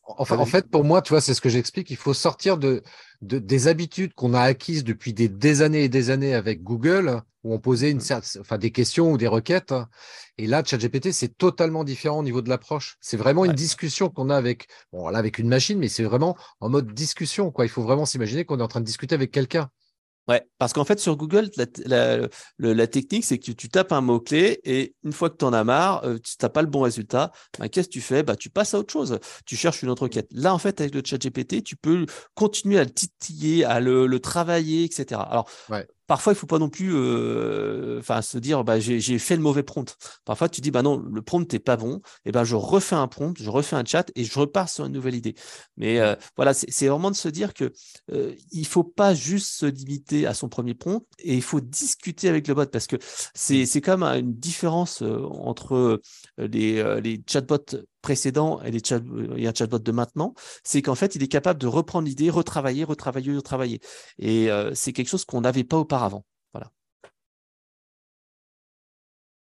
En 0.08 0.46
fait, 0.46 0.70
pour 0.70 0.86
moi, 0.86 1.02
tu 1.02 1.10
vois, 1.10 1.20
c'est 1.20 1.34
ce 1.34 1.42
que 1.42 1.50
j'explique. 1.50 1.90
Il 1.90 1.98
faut 1.98 2.14
sortir 2.14 2.58
de, 2.58 2.82
des 3.22 3.68
habitudes 3.68 4.14
qu'on 4.14 4.34
a 4.34 4.42
acquises 4.42 4.86
depuis 4.86 5.14
des, 5.14 5.62
années 5.62 5.84
et 5.84 5.90
des 5.90 6.10
années 6.12 6.34
avec 6.34 6.64
Google, 6.64 7.22
où 7.44 7.54
on 7.54 7.60
posait 7.60 7.92
une, 7.92 7.98
mmh. 7.98 8.40
enfin, 8.40 8.58
des 8.58 8.72
questions 8.72 9.12
ou 9.12 9.18
des 9.18 9.28
requêtes. 9.28 9.74
Et 10.38 10.48
là, 10.48 10.64
ChatGPT, 10.64 11.12
c'est 11.12 11.38
totalement 11.38 11.84
différent 11.84 12.20
au 12.20 12.24
niveau 12.24 12.42
de 12.42 12.48
l'approche. 12.48 12.98
C'est 13.02 13.18
vraiment 13.18 13.44
une 13.44 13.54
discussion 13.54 14.10
qu'on 14.10 14.30
a 14.30 14.36
avec, 14.36 14.68
bon, 14.94 15.10
là, 15.10 15.20
avec 15.20 15.40
une 15.40 15.50
machine, 15.50 15.78
mais 15.78 15.90
c'est 15.90 16.04
vraiment 16.04 16.38
en 16.62 16.70
mode 16.70 16.94
discussion. 16.94 17.52
Quoi. 17.52 17.66
Il 17.66 17.70
faut 17.70 17.84
vraiment 17.84 18.06
s'imaginer 18.06 18.46
qu'on 18.46 18.60
est 18.60 18.64
en 18.64 18.68
train 18.70 18.82
de 18.82 18.86
discuter 18.86 19.14
avec 19.14 19.32
quelqu'un. 19.32 19.70
Ouais, 20.28 20.46
parce 20.58 20.74
qu'en 20.74 20.84
fait, 20.84 21.00
sur 21.00 21.16
Google, 21.16 21.50
la, 21.86 22.88
technique, 22.88 23.24
c'est 23.24 23.38
que 23.38 23.52
tu, 23.52 23.70
tapes 23.70 23.94
un 23.94 24.02
mot-clé 24.02 24.60
et 24.66 24.94
une 25.04 25.14
fois 25.14 25.30
que 25.30 25.38
tu 25.38 25.46
en 25.46 25.54
as 25.54 25.64
marre, 25.64 26.04
euh, 26.04 26.18
tu 26.18 26.34
n'as 26.42 26.50
pas 26.50 26.62
le 26.62 26.68
bon 26.68 26.82
résultat, 26.82 27.32
bah, 27.60 27.70
qu'est-ce 27.70 27.88
que 27.88 27.94
tu 27.94 28.02
fais? 28.02 28.24
Bah, 28.24 28.36
Tu 28.36 28.50
passes 28.50 28.74
à 28.74 28.80
autre 28.80 28.92
chose. 28.92 29.20
Tu 29.46 29.56
cherches 29.56 29.84
une 29.84 29.90
autre 29.90 30.04
requête. 30.04 30.28
Là, 30.32 30.54
en 30.54 30.58
fait, 30.58 30.82
avec 30.82 30.94
le 30.94 31.02
chat 31.04 31.18
GPT, 31.18 31.64
tu 31.64 31.78
peux 31.78 32.06
continuer 32.34 32.78
à 32.78 32.84
le 32.84 32.90
titiller, 32.90 33.64
à 33.64 33.80
le, 33.80 34.20
travailler, 34.20 34.84
etc. 34.84 35.22
Alors, 35.30 35.50
parfois, 36.08 36.34
il 36.34 36.36
faut 36.36 36.48
pas 36.48 36.60
non 36.60 36.70
plus 36.70 36.96
euh, 36.96 38.02
se 38.22 38.38
dire 38.38 38.64
bah, 38.64 38.80
j'ai 38.80 39.20
fait 39.20 39.36
le 39.36 39.42
mauvais 39.42 39.64
prompt. 39.64 39.98
Parfois, 40.26 40.50
tu 40.50 40.62
dis 40.62 40.72
bah 40.72 40.82
non, 40.82 40.98
le 40.98 41.22
prompt 41.22 41.52
n'est 41.52 41.60
pas 41.60 41.78
bon. 41.78 42.02
Et 42.26 42.32
ben, 42.32 42.44
je 42.44 42.56
refais 42.56 42.96
un 42.96 43.08
prompt, 43.08 43.38
je 43.40 43.50
refais 43.50 43.76
un 43.76 43.86
chat 43.86 44.10
et 44.16 44.24
je 44.24 44.40
repars 44.40 44.70
sur 44.70 44.86
une 44.86 44.94
nouvelle 44.94 45.16
idée. 45.16 45.36
Mais 45.76 46.00
euh, 46.00 46.16
voilà, 46.36 46.54
c'est 46.54 46.88
vraiment 46.88 47.12
de 47.12 47.16
se 47.16 47.30
dire 47.30 47.54
que 47.54 47.72
euh, 48.12 48.34
il 48.52 48.66
faut 48.66 48.84
pas 48.84 49.14
juste 49.14 49.50
se 49.50 49.66
limiter 49.66 50.26
à 50.26 50.34
son 50.34 50.50
premier 50.50 50.74
prompt 50.74 51.06
et 51.20 51.36
il 51.36 51.44
faut 51.44 51.60
discuter 51.60 52.30
avec 52.30 52.48
le 52.48 52.54
bot 52.54 52.66
parce 52.66 52.88
que 52.88 52.96
c'est 53.34 53.82
quand 53.82 53.98
même 53.98 54.20
une 54.20 54.34
différence 54.34 55.02
euh, 55.02 55.22
entre 55.24 56.02
les 56.38 57.22
chatbots 57.28 57.58
précédents 58.08 58.62
et, 58.64 58.72
les 58.72 58.82
chat, 58.84 59.02
et 59.36 59.48
un 59.48 59.54
chatbot 59.54 59.80
de 59.80 59.92
maintenant, 59.92 60.34
c'est 60.64 60.82
qu'en 60.82 60.96
fait, 60.96 61.16
il 61.16 61.24
est 61.24 61.28
capable 61.28 61.60
de 61.60 61.68
reprendre 61.68 62.08
l'idée, 62.08 62.30
retravailler, 62.30 62.86
retravailler, 62.86 63.36
retravailler. 63.36 63.82
Et 64.18 64.50
c'est 64.74 64.94
quelque 64.94 65.10
chose 65.10 65.26
qu'on 65.26 65.42
n'avait 65.42 65.66
pas 65.66 65.78
auparavant. 65.78 66.26
Voilà. 66.54 66.72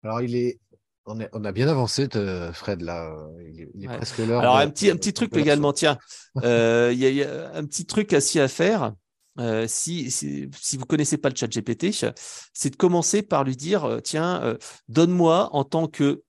Alors, 0.04 0.22
il 0.22 0.36
est, 0.36 0.60
on, 1.08 1.46
a 1.46 1.52
bien 1.52 1.68
avancé, 1.68 2.08
Fred, 2.54 2.82
là. 2.82 3.16
Il 3.40 3.84
est, 3.84 3.88
presque 3.88 4.18
l'heure. 4.18 4.42
Alors, 4.42 4.58
un, 4.58 4.70
petit, 4.70 4.90
un 4.90 4.98
petit 4.98 5.14
truc 5.14 5.36
également, 5.38 5.72
tiens. 5.72 5.98
Euh, 6.44 6.92
il 6.94 7.00
y, 7.00 7.24
a 7.24 7.54
un 7.54 7.64
petit 7.66 7.86
truc 7.86 8.12
assis 8.14 8.40
à 8.40 8.48
faire. 8.48 8.94
Euh, 9.40 9.66
si, 9.68 10.12
si, 10.12 10.50
si, 10.60 10.78
vous 10.78 10.86
connaissez 10.86 11.18
pas 11.18 11.30
le 11.30 11.36
chat 11.36 11.48
GPT, 11.48 11.94
c'est 12.54 12.70
de 12.72 12.76
commencer 12.76 13.22
par 13.22 13.44
lui 13.44 13.56
dire, 13.56 13.86
euh, 13.86 14.00
tiens, 14.00 14.58
donne-moi 14.90 15.50
en 15.54 15.64
tant 15.64 15.88
que 15.88 16.24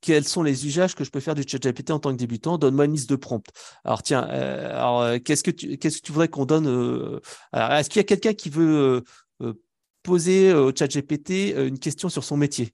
quels 0.00 0.24
sont 0.24 0.42
les 0.42 0.66
usages 0.66 0.94
que 0.94 1.04
je 1.04 1.10
peux 1.10 1.20
faire 1.20 1.34
du 1.34 1.42
chat 1.46 1.58
GPT 1.58 1.90
en 1.90 1.98
tant 1.98 2.12
que 2.12 2.16
débutant? 2.16 2.58
Donne-moi 2.58 2.84
une 2.84 2.92
liste 2.92 3.10
de 3.10 3.16
prompts. 3.16 3.48
Alors 3.84 4.02
tiens, 4.02 4.22
alors 4.22 5.20
qu'est-ce 5.24 5.42
que 5.42 5.50
tu 5.50 5.76
qu'est-ce 5.78 5.98
que 5.98 6.06
tu 6.06 6.12
voudrais 6.12 6.28
qu'on 6.28 6.46
donne 6.46 7.20
Est-ce 7.52 7.88
qu'il 7.88 7.98
y 7.98 8.00
a 8.00 8.04
quelqu'un 8.04 8.34
qui 8.34 8.50
veut 8.50 9.02
poser 10.02 10.54
au 10.54 10.72
chat 10.74 10.86
GPT 10.86 11.54
une 11.56 11.78
question 11.78 12.08
sur 12.08 12.24
son 12.24 12.36
métier? 12.36 12.72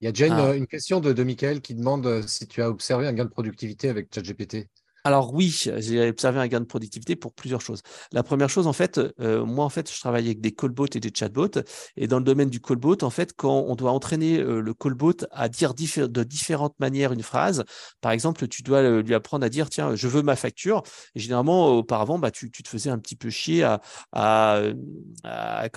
Il 0.00 0.06
y 0.06 0.08
a 0.08 0.12
déjà 0.12 0.34
ah. 0.34 0.56
une, 0.56 0.66
question 0.66 0.98
de, 0.98 1.12
de 1.12 1.22
Michael 1.22 1.60
qui 1.60 1.76
demande 1.76 2.26
si 2.26 2.48
tu 2.48 2.60
as 2.60 2.68
observé 2.68 3.06
un 3.06 3.12
gain 3.12 3.24
de 3.24 3.30
productivité 3.30 3.88
avec 3.88 4.12
ChatGPT. 4.12 4.66
Alors 5.04 5.34
oui, 5.34 5.50
j'ai 5.78 6.08
observé 6.08 6.38
un 6.38 6.46
gain 6.46 6.60
de 6.60 6.64
productivité 6.64 7.16
pour 7.16 7.32
plusieurs 7.32 7.60
choses. 7.60 7.82
La 8.12 8.22
première 8.22 8.48
chose, 8.48 8.68
en 8.68 8.72
fait, 8.72 9.00
euh, 9.20 9.44
moi, 9.44 9.64
en 9.64 9.68
fait, 9.68 9.92
je 9.92 9.98
travaille 9.98 10.26
avec 10.26 10.40
des 10.40 10.52
callbots 10.52 10.86
et 10.94 11.00
des 11.00 11.10
chatbots. 11.12 11.60
Et 11.96 12.06
dans 12.06 12.18
le 12.18 12.24
domaine 12.24 12.50
du 12.50 12.60
callbot, 12.60 12.96
en 13.02 13.10
fait, 13.10 13.32
quand 13.36 13.64
on 13.66 13.74
doit 13.74 13.90
entraîner 13.90 14.38
euh, 14.38 14.60
le 14.60 14.74
callbot 14.74 15.14
à 15.32 15.48
dire 15.48 15.74
de 15.74 16.22
différentes 16.22 16.78
manières 16.78 17.12
une 17.12 17.24
phrase, 17.24 17.64
par 18.00 18.12
exemple, 18.12 18.46
tu 18.46 18.62
dois 18.62 18.78
euh, 18.78 19.02
lui 19.02 19.14
apprendre 19.14 19.44
à 19.44 19.48
dire, 19.48 19.68
tiens, 19.70 19.96
je 19.96 20.06
veux 20.06 20.22
ma 20.22 20.36
facture. 20.36 20.84
Et 21.16 21.20
généralement, 21.20 21.70
auparavant, 21.78 22.20
bah, 22.20 22.30
tu, 22.30 22.52
te 22.52 22.68
faisais 22.68 22.90
un 22.90 22.98
petit 22.98 23.16
peu 23.16 23.28
chier 23.28 23.64
à, 23.64 23.80
à, 24.12 24.62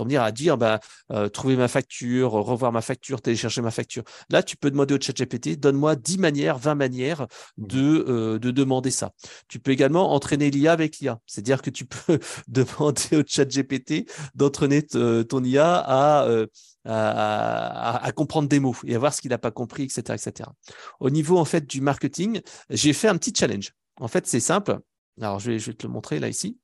dire, 0.05 0.21
à 0.21 0.31
dire, 0.31 0.57
bah, 0.59 0.79
trouver 1.33 1.55
ma 1.55 1.67
facture, 1.67 2.31
revoir 2.33 2.71
ma 2.71 2.81
facture, 2.81 3.23
télécharger 3.23 3.61
ma 3.63 3.71
facture. 3.71 4.03
Là, 4.29 4.43
tu 4.43 4.55
peux 4.55 4.69
demander 4.69 4.93
au 4.93 5.01
chat 5.01 5.17
GPT, 5.17 5.59
donne-moi 5.59 5.95
10 5.95 6.19
manières, 6.19 6.59
20 6.59 6.75
manières 6.75 7.21
mmh 7.57 7.65
de, 7.65 8.37
de 8.37 8.51
demander 8.51 8.91
ça. 8.91 9.14
Tu 9.47 9.59
peux 9.59 9.71
également 9.71 10.13
entraîner 10.13 10.49
l'IA 10.51 10.71
avec 10.71 10.99
l'IA. 10.99 11.19
C'est-à-dire 11.25 11.61
que 11.61 11.69
tu 11.69 11.85
peux 12.07 12.19
demander 12.47 13.17
au 13.17 13.23
chat 13.25 13.45
GPT 13.45 14.09
d'entraîner 14.35 14.83
ton 14.83 15.43
IA 15.43 16.25
euh, 16.27 16.47
à, 16.85 18.11
comprendre 18.15 18.47
des 18.47 18.59
mots 18.59 18.75
et 18.85 18.95
à 18.95 18.99
voir 18.99 19.13
ce 19.13 19.21
qu'il 19.21 19.29
n'a 19.29 19.37
pas 19.37 19.51
compris, 19.51 19.83
etc., 19.83 20.01
etc. 20.13 20.49
Au 20.99 21.09
niveau 21.09 21.37
en 21.37 21.45
fait 21.45 21.65
du 21.65 21.81
marketing, 21.81 22.41
j'ai 22.69 22.93
fait 22.93 23.07
un 23.07 23.17
petit 23.17 23.33
challenge. 23.35 23.71
En 23.99 24.07
fait, 24.07 24.27
c'est 24.27 24.39
simple. 24.39 24.79
Alors, 25.21 25.39
je 25.39 25.51
vais, 25.51 25.59
je 25.59 25.67
vais 25.67 25.77
te 25.77 25.87
le 25.87 25.93
montrer 25.93 26.19
là 26.19 26.27
ici 26.27 26.57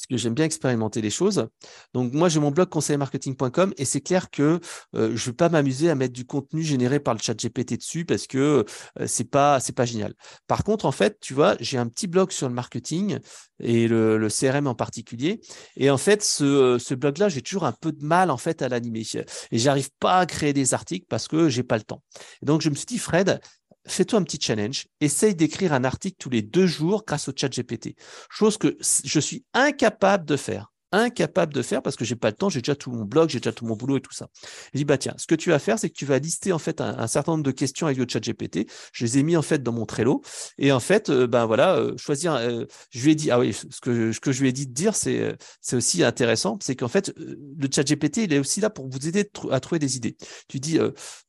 parce 0.00 0.06
que 0.06 0.16
j'aime 0.16 0.34
bien 0.34 0.46
expérimenter 0.46 1.02
les 1.02 1.10
choses. 1.10 1.46
Donc 1.92 2.14
moi, 2.14 2.30
j'ai 2.30 2.40
mon 2.40 2.50
blog 2.50 2.70
conseillermarketing.com 2.70 3.74
et 3.76 3.84
c'est 3.84 4.00
clair 4.00 4.30
que 4.30 4.58
euh, 4.94 5.08
je 5.08 5.10
ne 5.10 5.16
vais 5.18 5.32
pas 5.32 5.50
m'amuser 5.50 5.90
à 5.90 5.94
mettre 5.94 6.14
du 6.14 6.24
contenu 6.24 6.62
généré 6.62 7.00
par 7.00 7.12
le 7.12 7.20
chat 7.20 7.34
GPT 7.34 7.76
dessus 7.76 8.06
parce 8.06 8.26
que 8.26 8.64
euh, 8.98 9.06
c'est 9.06 9.28
pas 9.30 9.60
c'est 9.60 9.74
pas 9.74 9.84
génial. 9.84 10.14
Par 10.46 10.64
contre, 10.64 10.86
en 10.86 10.92
fait, 10.92 11.18
tu 11.20 11.34
vois, 11.34 11.56
j'ai 11.60 11.76
un 11.76 11.86
petit 11.86 12.06
blog 12.06 12.30
sur 12.30 12.48
le 12.48 12.54
marketing 12.54 13.18
et 13.62 13.88
le, 13.88 14.28
CRM 14.30 14.66
en 14.66 14.74
particulier. 14.74 15.40
Et 15.76 15.90
en 15.90 15.98
fait, 15.98 16.22
ce, 16.22 16.78
ce 16.78 16.94
blog-là, 16.94 17.28
j'ai 17.28 17.42
toujours 17.42 17.64
un 17.64 17.72
peu 17.72 17.92
de 17.92 18.02
mal 18.02 18.30
en 18.30 18.38
fait 18.38 18.62
à 18.62 18.68
l'animer 18.68 19.04
et 19.50 19.58
j'arrive 19.58 19.90
pas 19.98 20.20
à 20.20 20.26
créer 20.26 20.52
des 20.52 20.72
articles 20.72 21.06
parce 21.08 21.28
que 21.28 21.48
j'ai 21.48 21.62
pas 21.62 21.76
le 21.76 21.82
temps. 21.82 22.02
Et 22.42 22.46
donc 22.46 22.62
je 22.62 22.70
me 22.70 22.74
suis 22.74 22.86
dit, 22.86 22.98
Fred, 22.98 23.40
fais-toi 23.86 24.18
un 24.18 24.22
petit 24.22 24.40
challenge, 24.40 24.86
essaye 25.00 25.34
d'écrire 25.34 25.72
un 25.72 25.84
article 25.84 26.16
tous 26.18 26.30
les 26.30 26.42
deux 26.42 26.66
jours 26.66 27.04
grâce 27.06 27.28
au 27.28 27.32
chat 27.34 27.48
GPT, 27.48 27.94
chose 28.28 28.58
que 28.58 28.76
je 28.80 29.20
suis 29.20 29.44
incapable 29.54 30.24
de 30.24 30.36
faire 30.36 30.72
incapable 30.92 31.52
de 31.52 31.62
faire 31.62 31.82
parce 31.82 31.96
que 31.96 32.04
j'ai 32.04 32.16
pas 32.16 32.30
le 32.30 32.36
temps, 32.36 32.48
j'ai 32.48 32.60
déjà 32.60 32.74
tout 32.74 32.90
mon 32.90 33.04
blog, 33.04 33.28
j'ai 33.28 33.38
déjà 33.38 33.52
tout 33.52 33.64
mon 33.66 33.76
boulot 33.76 33.98
et 33.98 34.00
tout 34.00 34.12
ça. 34.12 34.28
Je 34.72 34.78
dis 34.78 34.84
bah 34.84 34.98
tiens, 34.98 35.14
ce 35.16 35.26
que 35.26 35.34
tu 35.34 35.50
vas 35.50 35.58
faire, 35.58 35.78
c'est 35.78 35.88
que 35.88 35.94
tu 35.94 36.06
vas 36.06 36.18
lister 36.18 36.52
en 36.52 36.58
fait 36.58 36.80
un, 36.80 37.06
certain 37.06 37.32
nombre 37.32 37.44
de 37.44 37.50
questions 37.50 37.86
avec 37.86 37.98
le 37.98 38.06
chat 38.08 38.20
GPT. 38.20 38.70
Je 38.92 39.04
les 39.04 39.18
ai 39.18 39.22
mis 39.22 39.36
en 39.36 39.42
fait 39.42 39.62
dans 39.62 39.72
mon 39.72 39.86
Trello 39.86 40.22
et 40.58 40.72
en 40.72 40.80
fait, 40.80 41.10
ben 41.10 41.46
voilà, 41.46 41.76
euh, 41.76 41.96
choisir. 41.96 42.34
Euh, 42.34 42.64
je 42.90 43.04
lui 43.04 43.12
ai 43.12 43.14
dit 43.14 43.30
ah 43.30 43.38
oui, 43.38 43.52
ce 43.52 43.80
que 43.80 44.12
ce 44.12 44.20
que 44.20 44.32
je 44.32 44.42
lui 44.42 44.48
ai 44.48 44.52
dit 44.52 44.66
de 44.66 44.72
dire, 44.72 44.94
c'est 44.94 45.36
c'est 45.60 45.76
aussi 45.76 46.02
intéressant, 46.02 46.58
c'est 46.60 46.76
qu'en 46.76 46.88
fait 46.88 47.12
le 47.16 47.68
chat 47.72 47.84
GPT 47.84 48.18
il 48.18 48.32
est 48.32 48.38
aussi 48.38 48.60
là 48.60 48.70
pour 48.70 48.88
vous 48.88 49.08
aider 49.08 49.30
à 49.50 49.60
trouver 49.60 49.78
des 49.78 49.96
idées. 49.96 50.16
Tu 50.48 50.60
dis 50.60 50.78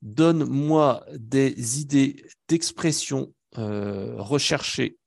donne-moi 0.01 1.05
des 1.13 1.79
idées 1.79 2.25
d'expression 2.47 3.33
recherchées 3.55 4.97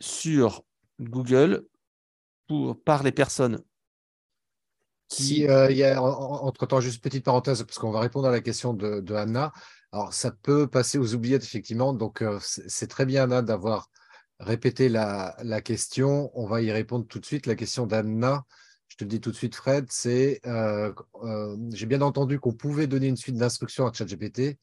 sur 0.00 0.62
Google 1.00 1.64
par 2.84 3.02
les 3.02 3.12
personnes 3.12 3.62
qui. 5.08 5.48
Euh, 5.48 5.70
y 5.72 5.84
a, 5.84 6.00
entre-temps, 6.00 6.80
juste 6.80 7.02
petite 7.02 7.24
parenthèse, 7.24 7.62
parce 7.62 7.78
qu'on 7.78 7.90
va 7.90 8.00
répondre 8.00 8.28
à 8.28 8.30
la 8.30 8.40
question 8.40 8.74
de, 8.74 9.14
Anna. 9.14 9.52
Alors, 9.92 10.12
ça 10.12 10.30
peut 10.30 10.68
passer 10.68 10.98
aux 10.98 11.14
oubliettes, 11.14 11.44
effectivement. 11.44 11.92
Donc, 11.94 12.22
euh, 12.22 12.38
c'est 12.42 12.88
très 12.88 13.06
bien, 13.06 13.24
Anna, 13.24 13.42
d'avoir 13.42 13.90
répété 14.38 14.88
la, 14.88 15.34
question. 15.64 16.30
On 16.34 16.46
va 16.46 16.62
y 16.62 16.70
répondre 16.70 17.06
tout 17.06 17.18
de 17.18 17.26
suite. 17.26 17.46
La 17.46 17.54
question 17.54 17.86
d'Anna, 17.86 18.44
je 18.88 18.96
te 18.96 19.04
le 19.04 19.08
dis 19.08 19.20
tout 19.20 19.30
de 19.30 19.36
suite, 19.36 19.54
Fred, 19.54 19.86
c'est 19.90 20.40
euh, 20.46 20.92
j'ai 21.72 21.86
bien 21.86 22.02
entendu 22.02 22.38
qu'on 22.38 22.52
pouvait 22.52 22.86
donner 22.86 23.08
une 23.08 23.16
suite 23.16 23.36
d'instructions 23.36 23.86
à 23.86 23.92
ChatGPT. 23.92 24.58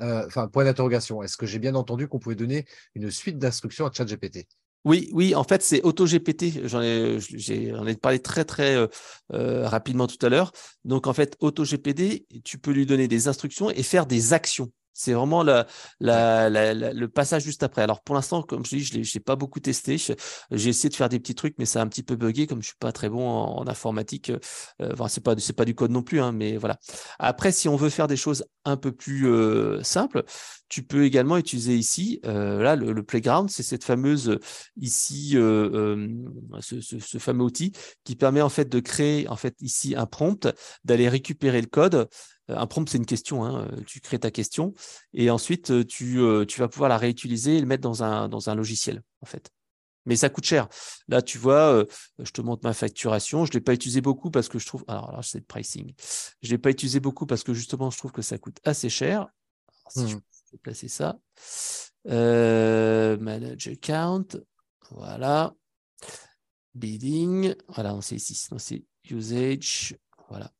Enfin, 0.00 0.48
point 0.48 0.64
d'interrogation. 0.64 1.22
Est-ce 1.22 1.36
que 1.36 1.46
j'ai 1.46 1.60
bien 1.60 1.76
entendu 1.76 2.08
qu'on 2.08 2.18
pouvait 2.18 2.34
donner 2.34 2.66
une 2.94 3.10
suite 3.10 3.38
d'instructions 3.38 3.86
à 3.86 3.92
ChatGPT? 3.92 4.48
Oui, 4.84 5.08
oui, 5.12 5.34
en 5.34 5.44
fait, 5.44 5.62
c'est 5.62 5.82
AutoGPT. 5.82 6.66
J'en 6.66 6.82
ai, 6.82 7.18
j'en 7.18 7.86
ai 7.86 7.96
parlé 7.96 8.18
très, 8.18 8.44
très 8.44 8.76
euh, 8.76 8.86
euh, 9.32 9.66
rapidement 9.66 10.06
tout 10.06 10.24
à 10.24 10.28
l'heure. 10.28 10.52
Donc, 10.84 11.06
en 11.06 11.14
fait, 11.14 11.36
AutoGPT, 11.40 12.26
tu 12.44 12.58
peux 12.58 12.70
lui 12.70 12.84
donner 12.84 13.08
des 13.08 13.26
instructions 13.26 13.70
et 13.70 13.82
faire 13.82 14.04
des 14.04 14.34
actions. 14.34 14.70
C'est 14.94 15.12
vraiment 15.12 15.42
le 15.42 17.06
passage 17.06 17.42
juste 17.42 17.62
après. 17.62 17.82
Alors 17.82 18.02
pour 18.02 18.14
l'instant, 18.14 18.42
comme 18.42 18.64
je 18.64 18.76
dis, 18.76 18.84
je 18.84 18.96
ne 18.96 19.02
l'ai 19.02 19.20
pas 19.20 19.36
beaucoup 19.36 19.60
testé. 19.60 19.96
J'ai 19.98 20.70
essayé 20.70 20.88
de 20.88 20.94
faire 20.94 21.08
des 21.08 21.20
petits 21.20 21.34
trucs, 21.34 21.56
mais 21.58 21.66
ça 21.66 21.80
a 21.80 21.82
un 21.82 21.88
petit 21.88 22.02
peu 22.02 22.16
bugué 22.16 22.46
comme 22.46 22.62
je 22.62 22.68
suis 22.68 22.76
pas 22.78 22.92
très 22.92 23.08
bon 23.08 23.28
en, 23.28 23.66
informatique. 23.66 24.30
Euh, 24.30 24.90
enfin, 24.92 25.08
c'est 25.08 25.22
pas 25.22 25.34
pas 25.56 25.64
du 25.64 25.74
code 25.74 25.90
non 25.90 26.02
plus, 26.02 26.20
hein, 26.20 26.32
mais 26.32 26.56
voilà. 26.56 26.78
Après, 27.18 27.52
si 27.52 27.68
on 27.68 27.76
veut 27.76 27.90
faire 27.90 28.06
des 28.06 28.16
choses 28.16 28.44
un 28.64 28.76
peu 28.76 28.92
plus 28.92 29.28
euh, 29.28 29.82
simples, 29.82 30.24
tu 30.68 30.82
peux 30.82 31.04
également 31.04 31.36
utiliser 31.36 31.76
ici, 31.76 32.20
euh, 32.24 32.62
là, 32.62 32.76
le, 32.76 33.02
playground, 33.02 33.50
c'est 33.50 33.62
cette 33.62 33.84
fameuse 33.84 34.38
ici, 34.76 35.32
ce, 35.32 36.80
ce, 36.80 37.18
fameux 37.18 37.44
outil 37.44 37.72
qui 38.04 38.16
permet 38.16 38.40
en 38.40 38.48
fait 38.48 38.68
de 38.68 38.80
créer 38.80 39.28
en 39.28 39.36
fait 39.36 39.54
ici 39.60 39.94
un 39.96 40.06
prompt, 40.06 40.48
d'aller 40.84 41.08
récupérer 41.08 41.60
le 41.60 41.66
code 41.66 41.94
euh, 41.94 42.06
un 42.48 42.66
prompt, 42.66 42.88
c'est 42.88 42.98
une 42.98 43.06
question. 43.06 43.44
Hein, 43.44 43.68
euh, 43.72 43.80
tu 43.86 44.00
crées 44.00 44.18
ta 44.18 44.30
question 44.30 44.74
et 45.12 45.30
ensuite 45.30 45.70
euh, 45.70 45.84
tu, 45.84 46.20
tu, 46.46 46.60
vas 46.60 46.68
pouvoir 46.68 46.88
la 46.88 46.98
réutiliser 46.98 47.56
et 47.56 47.60
le 47.60 47.66
mettre 47.66 47.82
dans 47.82 48.02
un, 48.02 48.28
dans 48.28 48.50
un 48.50 48.54
logiciel, 48.54 49.02
en 49.20 49.26
fait. 49.26 49.50
Mais 50.06 50.16
ça 50.16 50.28
coûte 50.28 50.44
cher. 50.44 50.68
Là, 51.08 51.22
tu 51.22 51.38
vois, 51.38 51.82
je 52.18 52.30
te 52.30 52.42
montre 52.42 52.60
ma 52.62 52.74
facturation. 52.74 53.46
Je 53.46 53.52
ne 53.52 53.54
l'ai 53.54 53.62
pas 53.62 53.72
utilisé 53.72 54.02
beaucoup 54.02 54.30
parce 54.30 54.50
que 54.50 54.58
je 54.58 54.66
trouve. 54.66 54.84
Alors 54.86 55.12
là, 55.12 55.22
c'est 55.22 55.38
le 55.38 55.44
pricing. 55.44 55.94
Je 56.42 56.48
ne 56.48 56.50
l'ai 56.50 56.58
pas 56.58 56.68
utilisé 56.68 57.00
beaucoup 57.00 57.24
parce 57.24 57.42
que 57.42 57.54
justement, 57.54 57.88
je 57.88 57.96
trouve 57.96 58.12
que 58.12 58.20
ça 58.20 58.36
coûte 58.36 58.58
assez 58.64 58.90
cher. 58.90 59.28
si 59.88 60.06
je 60.06 60.16
mmh. 60.16 60.20
peux 60.50 60.58
placer 60.58 60.88
ça. 60.88 61.16
manage 62.04 63.68
account. 63.68 64.26
Voilà. 64.90 65.54
Bidding. 66.74 67.54
Voilà, 67.68 67.98
c'est 68.02 68.16
ici. 68.16 68.46
C'est 68.58 68.84
usage. 69.08 69.96
Voilà. 70.28 70.52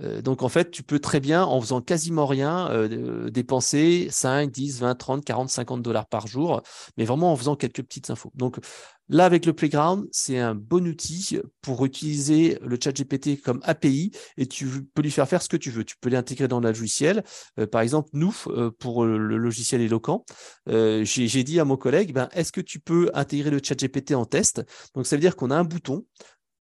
Euh, 0.00 0.22
donc 0.22 0.42
en 0.42 0.48
fait, 0.48 0.70
tu 0.70 0.82
peux 0.82 0.98
très 0.98 1.20
bien, 1.20 1.44
en 1.44 1.60
faisant 1.60 1.80
quasiment 1.80 2.26
rien, 2.26 2.70
euh, 2.70 3.30
dépenser 3.30 4.08
5, 4.10 4.50
10, 4.50 4.80
20, 4.80 4.94
30, 4.94 5.24
40, 5.24 5.48
50 5.48 5.82
dollars 5.82 6.06
par 6.06 6.26
jour, 6.26 6.62
mais 6.96 7.04
vraiment 7.04 7.32
en 7.32 7.36
faisant 7.36 7.56
quelques 7.56 7.82
petites 7.82 8.10
infos. 8.10 8.32
Donc 8.34 8.58
là, 9.08 9.24
avec 9.24 9.46
le 9.46 9.52
Playground, 9.52 10.06
c'est 10.10 10.38
un 10.38 10.54
bon 10.54 10.86
outil 10.86 11.38
pour 11.60 11.84
utiliser 11.84 12.58
le 12.62 12.78
chat 12.82 12.92
GPT 12.92 13.40
comme 13.40 13.60
API 13.64 14.12
et 14.36 14.46
tu 14.46 14.66
peux 14.94 15.02
lui 15.02 15.10
faire 15.10 15.28
faire 15.28 15.42
ce 15.42 15.48
que 15.48 15.56
tu 15.56 15.70
veux. 15.70 15.84
Tu 15.84 15.96
peux 16.00 16.08
l'intégrer 16.08 16.48
dans 16.48 16.60
le 16.60 16.68
logiciel. 16.68 17.22
Euh, 17.58 17.66
par 17.66 17.82
exemple, 17.82 18.10
nous, 18.12 18.34
pour 18.78 19.04
le 19.04 19.36
logiciel 19.36 19.80
éloquent, 19.80 20.24
j'ai 20.66 21.44
dit 21.44 21.60
à 21.60 21.64
mon 21.64 21.76
collègue, 21.76 22.12
ben, 22.12 22.28
est-ce 22.32 22.52
que 22.52 22.60
tu 22.60 22.80
peux 22.80 23.10
intégrer 23.14 23.50
le 23.50 23.60
chat 23.62 23.74
GPT 23.74 24.12
en 24.12 24.24
test? 24.24 24.62
Donc 24.94 25.06
ça 25.06 25.16
veut 25.16 25.20
dire 25.20 25.36
qu'on 25.36 25.50
a 25.50 25.56
un 25.56 25.64
bouton. 25.64 26.04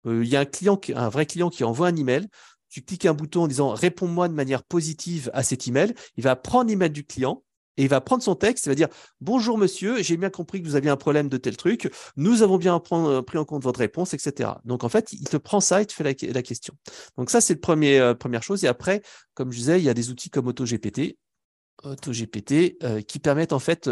Il 0.06 0.26
y 0.26 0.36
a 0.36 0.40
un 0.40 0.44
client, 0.44 0.80
un 0.94 1.08
vrai 1.08 1.26
client 1.26 1.50
qui 1.50 1.64
envoie 1.64 1.88
un 1.88 1.96
email 1.96 2.28
tu 2.68 2.82
cliques 2.82 3.06
un 3.06 3.14
bouton 3.14 3.42
en 3.42 3.48
disant 3.48 3.70
réponds-moi 3.70 4.28
de 4.28 4.34
manière 4.34 4.62
positive 4.62 5.30
à 5.34 5.42
cet 5.42 5.66
email, 5.68 5.94
il 6.16 6.24
va 6.24 6.36
prendre 6.36 6.70
l'email 6.70 6.90
du 6.90 7.04
client 7.04 7.42
et 7.76 7.82
il 7.82 7.88
va 7.88 8.00
prendre 8.00 8.22
son 8.22 8.34
texte 8.34 8.66
il 8.66 8.70
va 8.70 8.74
dire 8.74 8.88
bonjour 9.20 9.56
monsieur, 9.56 10.02
j'ai 10.02 10.16
bien 10.16 10.30
compris 10.30 10.60
que 10.60 10.66
vous 10.66 10.74
aviez 10.74 10.90
un 10.90 10.96
problème 10.96 11.28
de 11.28 11.36
tel 11.36 11.56
truc, 11.56 11.90
nous 12.16 12.42
avons 12.42 12.58
bien 12.58 12.78
pris 12.80 13.38
en 13.38 13.44
compte 13.44 13.62
votre 13.62 13.80
réponse, 13.80 14.14
etc. 14.14 14.50
Donc 14.64 14.84
en 14.84 14.88
fait, 14.88 15.12
il 15.12 15.28
te 15.28 15.36
prend 15.36 15.60
ça 15.60 15.80
et 15.80 15.86
te 15.86 15.92
fait 15.92 16.04
la, 16.04 16.42
question. 16.42 16.74
Donc 17.16 17.30
ça, 17.30 17.40
c'est 17.40 17.64
la 17.64 17.74
euh, 17.74 18.14
première 18.14 18.42
chose. 18.42 18.64
Et 18.64 18.68
après, 18.68 19.02
comme 19.34 19.52
je 19.52 19.58
disais, 19.58 19.78
il 19.78 19.84
y 19.84 19.88
a 19.88 19.94
des 19.94 20.10
outils 20.10 20.30
comme 20.30 20.48
AutoGPT, 20.48 21.16
AutoGPT 21.84 22.82
euh, 22.82 23.00
qui 23.00 23.18
permettent 23.18 23.52
en 23.52 23.58
fait, 23.58 23.90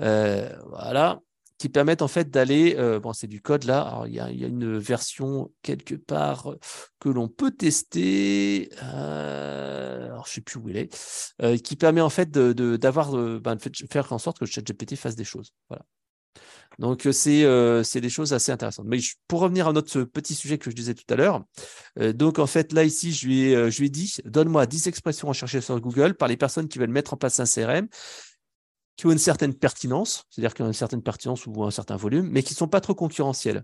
euh, 0.00 0.50
voilà, 0.70 1.20
qui 1.58 1.68
permettent 1.68 2.02
en 2.02 2.08
fait 2.08 2.30
d'aller, 2.30 2.76
euh, 2.78 3.00
bon 3.00 3.12
c'est 3.12 3.26
du 3.26 3.40
code 3.40 3.64
là, 3.64 4.04
il 4.06 4.14
y 4.14 4.20
a, 4.20 4.28
une 4.28 4.78
version 4.78 5.50
quelque 5.62 5.94
part 5.94 6.54
que 7.00 7.08
l'on 7.08 7.28
peut 7.28 7.50
tester, 7.50 8.68
euh, 8.82 10.06
alors 10.06 10.26
je 10.26 10.34
sais 10.34 10.40
plus 10.40 10.58
où 10.58 10.68
il 10.68 10.76
est, 10.76 10.94
euh, 11.42 11.56
qui 11.56 11.76
permet 11.76 12.00
en 12.00 12.10
fait 12.10 12.30
de, 12.30 12.76
d'avoir, 12.76 13.12
ben, 13.12 13.56
de 13.56 13.60
faire 13.90 14.12
en 14.12 14.18
sorte 14.18 14.38
que 14.38 14.44
le 14.44 14.50
ChatGPT 14.50 14.96
fasse 14.96 15.16
des 15.16 15.24
choses. 15.24 15.52
Voilà. 15.68 15.84
Donc, 16.78 17.08
c'est 17.10 17.44
c'est 17.84 18.00
des 18.02 18.10
choses 18.10 18.34
assez 18.34 18.52
intéressantes. 18.52 18.86
Mais 18.86 18.98
pour 19.28 19.40
revenir 19.40 19.68
à 19.68 19.72
notre 19.72 20.02
petit 20.02 20.34
sujet 20.34 20.58
que 20.58 20.70
je 20.70 20.76
disais 20.76 20.92
tout 20.92 21.06
à 21.08 21.16
l'heure, 21.16 21.44
donc 22.14 22.38
en 22.38 22.46
fait, 22.46 22.72
là, 22.74 22.84
ici, 22.84 23.12
je 23.12 23.26
lui 23.26 23.42
ai, 23.44 23.70
je 23.70 23.78
lui 23.78 23.86
ai 23.86 23.90
dit, 23.90 24.16
donne-moi 24.26 24.66
10 24.66 24.88
expressions 24.88 25.28
recherchées 25.28 25.62
sur 25.62 25.80
Google 25.80 26.14
par 26.14 26.28
les 26.28 26.36
personnes 26.36 26.68
qui 26.68 26.78
veulent 26.78 26.90
mettre 26.90 27.14
en 27.14 27.16
place 27.16 27.40
un 27.40 27.46
CRM 27.46 27.88
qui 28.96 29.06
ont 29.06 29.12
une 29.12 29.18
certaine 29.18 29.54
pertinence, 29.54 30.24
c'est-à-dire 30.30 30.54
qui 30.54 30.62
ont 30.62 30.66
une 30.66 30.72
certaine 30.72 31.02
pertinence 31.02 31.46
ou 31.46 31.64
un 31.64 31.70
certain 31.70 31.96
volume, 31.96 32.28
mais 32.30 32.42
qui 32.42 32.54
ne 32.54 32.56
sont 32.56 32.68
pas 32.68 32.80
trop 32.80 32.94
concurrentiels. 32.94 33.62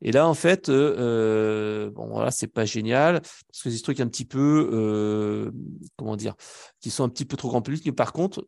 Et 0.00 0.10
là, 0.10 0.26
en 0.26 0.34
fait, 0.34 0.68
euh, 0.68 0.96
euh, 0.98 1.90
bon, 1.90 2.08
voilà, 2.08 2.30
c'est 2.32 2.48
pas 2.48 2.64
génial, 2.64 3.20
parce 3.20 3.62
que 3.62 3.70
c'est 3.70 3.76
des 3.76 3.82
trucs 3.82 4.00
un 4.00 4.08
petit 4.08 4.24
peu, 4.24 4.68
euh, 4.72 5.52
comment 5.96 6.16
dire, 6.16 6.34
qui 6.80 6.90
sont 6.90 7.04
un 7.04 7.08
petit 7.08 7.24
peu 7.24 7.36
trop 7.36 7.48
grand 7.48 7.62
public, 7.62 7.84
mais 7.86 7.92
par 7.92 8.12
contre, 8.12 8.46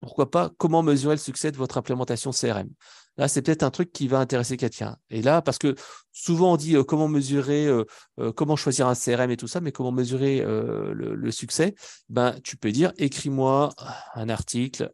pourquoi 0.00 0.30
pas, 0.30 0.50
comment 0.56 0.82
mesurer 0.82 1.16
le 1.16 1.20
succès 1.20 1.50
de 1.52 1.56
votre 1.56 1.76
implémentation 1.76 2.30
CRM 2.30 2.68
Là, 3.16 3.26
c'est 3.26 3.42
peut-être 3.42 3.64
un 3.64 3.70
truc 3.70 3.92
qui 3.92 4.06
va 4.06 4.20
intéresser 4.20 4.56
quelqu'un. 4.56 4.96
Et 5.10 5.22
là, 5.22 5.42
parce 5.42 5.58
que 5.58 5.74
souvent 6.12 6.52
on 6.52 6.56
dit 6.56 6.76
comment 6.86 7.08
mesurer, 7.08 7.68
comment 8.36 8.54
choisir 8.54 8.86
un 8.86 8.94
CRM 8.94 9.32
et 9.32 9.36
tout 9.36 9.48
ça, 9.48 9.60
mais 9.60 9.72
comment 9.72 9.90
mesurer 9.90 10.40
le, 10.40 11.16
le, 11.16 11.30
succès? 11.32 11.74
Ben, 12.08 12.36
tu 12.44 12.56
peux 12.56 12.70
dire, 12.70 12.92
écris-moi 12.96 13.70
un 14.14 14.28
article 14.28 14.92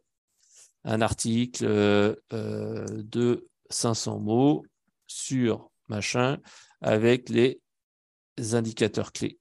un 0.85 1.01
article 1.01 1.65
euh, 1.65 2.15
de 2.31 3.47
500 3.69 4.19
mots 4.19 4.63
sur 5.07 5.69
machin 5.89 6.37
avec 6.81 7.29
les 7.29 7.59
indicateurs 8.53 9.11
clés. 9.11 9.39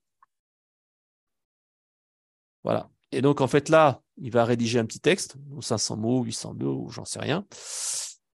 Voilà. 2.64 2.90
Et 3.12 3.22
donc, 3.22 3.40
en 3.40 3.46
fait, 3.46 3.68
là, 3.68 4.00
il 4.16 4.30
va 4.30 4.44
rédiger 4.44 4.78
un 4.78 4.86
petit 4.86 5.00
texte, 5.00 5.36
500 5.60 5.96
mots, 5.96 6.22
800 6.24 6.54
mots, 6.54 6.88
j'en 6.90 7.04
sais 7.04 7.20
rien. 7.20 7.46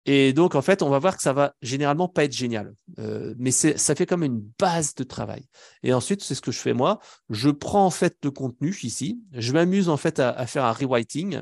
Et 0.05 0.31
donc, 0.31 0.55
en 0.55 0.61
fait, 0.61 0.81
on 0.81 0.89
va 0.89 0.99
voir 0.99 1.17
que 1.17 1.21
ça 1.21 1.33
va 1.33 1.53
généralement 1.61 2.07
pas 2.07 2.23
être 2.23 2.33
génial. 2.33 2.73
Euh, 2.97 3.35
mais 3.37 3.51
ça 3.51 3.93
fait 3.93 4.05
comme 4.05 4.23
une 4.23 4.39
base 4.57 4.95
de 4.95 5.03
travail. 5.03 5.45
Et 5.83 5.93
ensuite, 5.93 6.23
c'est 6.23 6.33
ce 6.33 6.41
que 6.41 6.51
je 6.51 6.59
fais 6.59 6.73
moi. 6.73 6.99
Je 7.29 7.49
prends 7.49 7.85
en 7.85 7.89
fait 7.89 8.17
le 8.23 8.31
contenu 8.31 8.73
ici. 8.83 9.19
Je 9.33 9.51
m'amuse 9.51 9.89
en 9.89 9.97
fait 9.97 10.19
à, 10.19 10.47
faire 10.47 10.63
un 10.63 10.71
rewriting. 10.71 11.41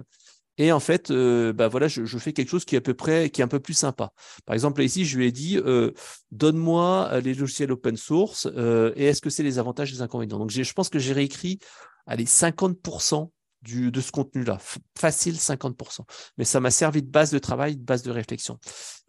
Et 0.58 0.72
en 0.72 0.80
fait, 0.80 1.12
euh, 1.12 1.52
bah 1.52 1.68
voilà, 1.68 1.88
je, 1.88 2.18
fais 2.18 2.32
quelque 2.32 2.50
chose 2.50 2.66
qui 2.66 2.76
est 2.76 2.78
à 2.78 2.82
peu 2.82 2.94
près, 2.94 3.30
qui 3.30 3.42
est 3.42 3.44
un 3.44 3.50
peu 3.50 3.60
plus 3.60 3.74
sympa. 3.74 4.12
Par 4.46 4.54
exemple, 4.54 4.82
ici, 4.82 5.06
je 5.06 5.18
lui 5.18 5.28
ai 5.28 5.32
dit, 5.32 5.58
euh, 5.58 5.92
donne-moi 6.32 7.10
euh, 7.12 7.22
les 7.22 7.34
logiciels 7.34 7.72
open 7.72 7.98
source 7.98 8.48
et 8.96 9.06
est-ce 9.06 9.22
que 9.22 9.30
c'est 9.30 9.44
les 9.44 9.60
avantages 9.60 9.90
et 9.92 9.96
les 9.96 10.02
inconvénients? 10.02 10.40
Donc, 10.40 10.52
je 10.52 10.74
pense 10.74 10.90
que 10.90 11.00
j'ai 11.00 11.14
réécrit, 11.14 11.60
allez, 12.06 12.26
50% 12.26 13.32
de 13.66 14.02
ce 14.02 14.12
contenu-là. 14.12 14.58
Facile, 14.98 15.36
50%. 15.36 16.02
Mais 16.38 16.46
ça 16.46 16.60
m'a 16.60 16.72
servi 16.72 17.02
de 17.02 17.10
base 17.10 17.32
de 17.32 17.40
travail, 17.40 17.78
de 17.78 17.84
base 17.84 18.04
de 18.04 18.12
réflexion. 18.12 18.60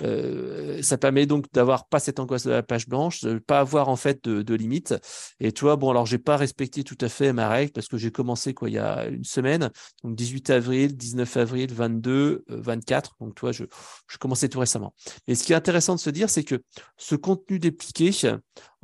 Euh, 0.03 0.83
ça 0.83 0.99
permet 0.99 1.27
donc 1.27 1.47
d'avoir 1.53 1.89
pas 1.89 1.99
cette 1.99 2.21
angoisse 2.21 2.45
de 2.45 2.51
la 2.51 2.63
page 2.63 2.89
blanche, 2.89 3.23
de 3.23 3.39
pas 3.39 3.61
avoir 3.61 3.89
en 3.89 3.97
fait 3.97 4.25
de, 4.25 4.43
de 4.43 4.55
limites. 4.55 4.95
Et 5.41 5.53
tu 5.53 5.63
vois, 5.63 5.77
bon, 5.77 5.91
alors 5.91 6.07
j'ai 6.07 6.19
pas 6.19 6.37
respecté 6.37 6.85
tout 6.85 6.99
à 7.01 7.09
fait 7.09 7.33
ma 7.33 7.49
règle 7.49 7.73
parce 7.73 7.89
que 7.89 7.97
j'ai 7.97 8.11
commencé 8.11 8.55
quoi 8.55 8.69
il 8.69 8.75
y 8.75 8.79
a 8.79 9.07
une 9.07 9.25
semaine, 9.25 9.71
donc 10.03 10.17
18 10.17 10.51
avril, 10.51 10.97
19 10.97 11.37
avril, 11.37 11.73
22, 11.73 12.45
24. 12.49 13.17
Donc 13.21 13.35
toi, 13.35 13.53
je, 13.53 13.65
je 14.09 14.19
commençais 14.19 14.49
tout 14.49 14.61
récemment. 14.61 14.95
Et 15.27 15.35
ce 15.35 15.45
qui 15.45 15.53
est 15.53 15.57
intéressant 15.57 15.95
de 15.95 16.01
se 16.01 16.11
dire, 16.11 16.31
c'est 16.31 16.45
que 16.45 16.63
ce 16.97 17.15
contenu 17.15 17.59
dépliqué, 17.59 18.13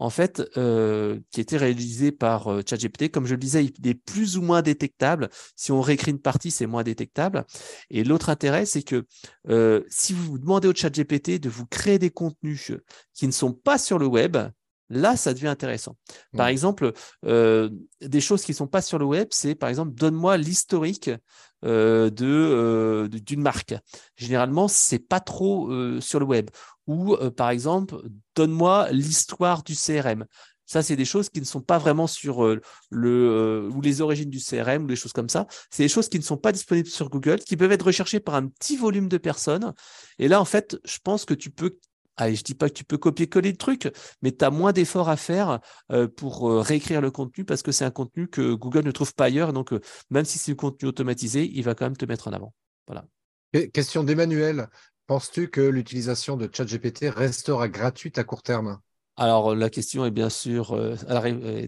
en 0.02 0.10
fait, 0.10 0.42
euh, 0.56 1.20
qui 1.30 1.40
était 1.40 1.56
réalisé 1.56 2.10
par 2.10 2.48
euh, 2.48 2.62
ChatGPT. 2.68 3.08
Comme 3.08 3.24
je 3.24 3.34
le 3.34 3.38
disais, 3.38 3.64
il 3.64 3.86
est 3.86 3.94
plus 3.94 4.36
ou 4.36 4.42
moins 4.42 4.60
détectable. 4.60 5.30
Si 5.54 5.70
on 5.70 5.80
réécrit 5.80 6.10
une 6.10 6.18
partie, 6.18 6.50
c'est 6.50 6.66
moins 6.66 6.82
détectable. 6.82 7.44
Et 7.88 8.02
l'autre 8.02 8.28
intérêt, 8.28 8.66
c'est 8.66 8.82
que 8.82 9.04
euh, 9.48 9.84
si 9.88 10.12
vous 10.12 10.38
demandez 10.38 10.66
au 10.66 10.74
ChatGPT 10.74 11.38
de 11.38 11.48
vous 11.48 11.66
créer 11.66 12.00
des 12.00 12.10
contenus 12.10 12.72
qui 13.14 13.28
ne 13.28 13.32
sont 13.32 13.52
pas 13.52 13.78
sur 13.78 14.00
le 14.00 14.06
web, 14.06 14.36
là, 14.90 15.16
ça 15.16 15.34
devient 15.34 15.46
intéressant. 15.46 15.96
Par 16.36 16.48
mmh. 16.48 16.50
exemple, 16.50 16.92
des 17.22 18.20
choses 18.20 18.42
qui 18.42 18.50
ne 18.50 18.56
sont 18.56 18.66
pas 18.66 18.82
sur 18.82 18.98
le 18.98 19.04
web, 19.04 19.28
c'est 19.30 19.54
par 19.54 19.68
exemple, 19.68 19.94
donne-moi 19.94 20.36
l'historique 20.36 21.10
de 21.62 23.08
d'une 23.08 23.40
marque. 23.40 23.74
Généralement, 24.16 24.66
c'est 24.66 24.98
pas 24.98 25.20
trop 25.20 25.70
sur 26.00 26.18
le 26.18 26.26
web 26.26 26.50
ou 26.86 27.14
euh, 27.14 27.30
par 27.30 27.50
exemple, 27.50 27.96
donne-moi 28.34 28.90
l'histoire 28.90 29.62
du 29.62 29.74
CRM. 29.74 30.24
Ça, 30.64 30.82
c'est 30.82 30.96
des 30.96 31.04
choses 31.04 31.28
qui 31.28 31.40
ne 31.40 31.44
sont 31.44 31.60
pas 31.60 31.78
vraiment 31.78 32.06
sur 32.06 32.44
euh, 32.44 32.60
le 32.90 33.10
euh, 33.10 33.70
ou 33.74 33.80
les 33.80 34.00
origines 34.00 34.30
du 34.30 34.38
CRM 34.38 34.84
ou 34.84 34.86
des 34.86 34.96
choses 34.96 35.12
comme 35.12 35.28
ça. 35.28 35.46
C'est 35.70 35.82
des 35.82 35.88
choses 35.88 36.08
qui 36.08 36.18
ne 36.18 36.24
sont 36.24 36.36
pas 36.36 36.52
disponibles 36.52 36.88
sur 36.88 37.10
Google, 37.10 37.40
qui 37.40 37.56
peuvent 37.56 37.72
être 37.72 37.86
recherchées 37.86 38.20
par 38.20 38.34
un 38.36 38.46
petit 38.46 38.76
volume 38.76 39.08
de 39.08 39.18
personnes. 39.18 39.74
Et 40.18 40.28
là, 40.28 40.40
en 40.40 40.44
fait, 40.44 40.78
je 40.84 40.98
pense 41.02 41.24
que 41.24 41.34
tu 41.34 41.50
peux 41.50 41.78
Allez, 42.18 42.36
je 42.36 42.44
dis 42.44 42.54
pas 42.54 42.68
que 42.68 42.74
tu 42.74 42.84
peux 42.84 42.98
copier-coller 42.98 43.52
le 43.52 43.56
truc, 43.56 43.90
mais 44.20 44.32
tu 44.32 44.44
as 44.44 44.50
moins 44.50 44.72
d'efforts 44.72 45.08
à 45.08 45.16
faire 45.16 45.60
pour 46.14 46.52
réécrire 46.62 47.00
le 47.00 47.10
contenu 47.10 47.46
parce 47.46 47.62
que 47.62 47.72
c'est 47.72 47.86
un 47.86 47.90
contenu 47.90 48.28
que 48.28 48.52
Google 48.52 48.84
ne 48.84 48.90
trouve 48.90 49.14
pas 49.14 49.24
ailleurs. 49.24 49.54
Donc, 49.54 49.72
même 50.10 50.26
si 50.26 50.38
c'est 50.38 50.52
du 50.52 50.56
contenu 50.56 50.90
automatisé, 50.90 51.50
il 51.50 51.64
va 51.64 51.74
quand 51.74 51.86
même 51.86 51.96
te 51.96 52.04
mettre 52.04 52.28
en 52.28 52.34
avant. 52.34 52.52
Voilà. 52.86 53.06
Question 53.72 54.02
d'Emmanuel. 54.02 54.68
Penses-tu 55.12 55.48
que 55.48 55.60
l'utilisation 55.60 56.38
de 56.38 56.48
ChatGPT 56.50 57.10
restera 57.10 57.68
gratuite 57.68 58.16
à 58.16 58.24
court 58.24 58.42
terme? 58.42 58.78
Alors, 59.18 59.54
la 59.54 59.68
question 59.68 60.06
est 60.06 60.10
bien 60.10 60.30
sûr 60.30 60.72
euh, 60.72 60.96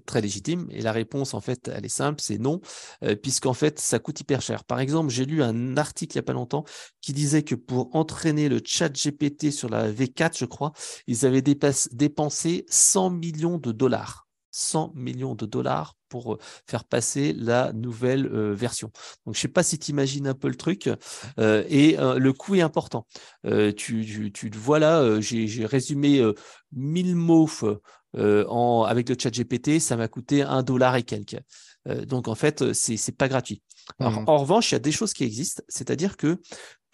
très 0.06 0.22
légitime 0.22 0.66
et 0.70 0.80
la 0.80 0.92
réponse, 0.92 1.34
en 1.34 1.42
fait, 1.42 1.68
elle 1.68 1.84
est 1.84 1.90
simple, 1.90 2.22
c'est 2.22 2.38
non, 2.38 2.62
euh, 3.02 3.16
puisqu'en 3.16 3.52
fait, 3.52 3.78
ça 3.78 3.98
coûte 3.98 4.18
hyper 4.18 4.40
cher. 4.40 4.64
Par 4.64 4.80
exemple, 4.80 5.10
j'ai 5.10 5.26
lu 5.26 5.42
un 5.42 5.76
article 5.76 6.16
il 6.16 6.20
n'y 6.20 6.20
a 6.20 6.22
pas 6.22 6.32
longtemps 6.32 6.64
qui 7.02 7.12
disait 7.12 7.42
que 7.42 7.54
pour 7.54 7.94
entraîner 7.94 8.48
le 8.48 8.62
chat 8.64 8.88
GPT 8.88 9.50
sur 9.50 9.68
la 9.68 9.92
V4, 9.92 10.38
je 10.38 10.46
crois, 10.46 10.72
ils 11.06 11.26
avaient 11.26 11.42
dépensé 11.42 12.64
100 12.70 13.10
millions 13.10 13.58
de 13.58 13.72
dollars. 13.72 14.23
100 14.54 14.92
millions 14.94 15.34
de 15.34 15.46
dollars 15.46 15.96
pour 16.08 16.34
euh, 16.34 16.38
faire 16.68 16.84
passer 16.84 17.32
la 17.32 17.72
nouvelle 17.72 18.26
euh, 18.26 18.54
version. 18.54 18.92
Donc, 19.26 19.34
je 19.34 19.40
ne 19.40 19.42
sais 19.42 19.48
pas 19.48 19.64
si 19.64 19.80
tu 19.80 19.90
imagines 19.90 20.28
un 20.28 20.34
peu 20.34 20.48
le 20.48 20.54
truc. 20.54 20.88
Euh, 21.40 21.64
et 21.68 21.96
le 21.96 22.32
coût 22.32 22.54
est 22.54 22.60
important. 22.60 23.06
tu, 23.76 24.30
tu, 24.32 24.50
vois 24.50 24.78
là, 24.78 25.20
j'ai 25.20 25.66
résumé 25.66 26.22
1000 26.72 27.16
mots 27.16 27.48
en, 28.16 28.84
avec 28.88 29.08
le 29.08 29.16
chat 29.18 29.30
GPT, 29.30 29.80
ça 29.80 29.96
m'a 29.96 30.06
coûté 30.08 30.42
un 30.42 30.62
dollar 30.62 30.94
et 30.96 31.02
quelques. 31.02 31.40
donc, 32.06 32.28
en 32.28 32.34
fait, 32.34 32.72
ce 32.72 32.92
n'est 32.92 33.16
pas 33.16 33.28
gratuit. 33.28 33.62
Alors, 33.98 34.20
mmh. 34.20 34.24
En 34.28 34.38
revanche, 34.38 34.70
il 34.70 34.74
y 34.74 34.76
a 34.76 34.80
des 34.80 34.92
choses 34.92 35.12
qui 35.12 35.24
existent, 35.24 35.62
c'est-à-dire 35.68 36.16
que 36.16 36.40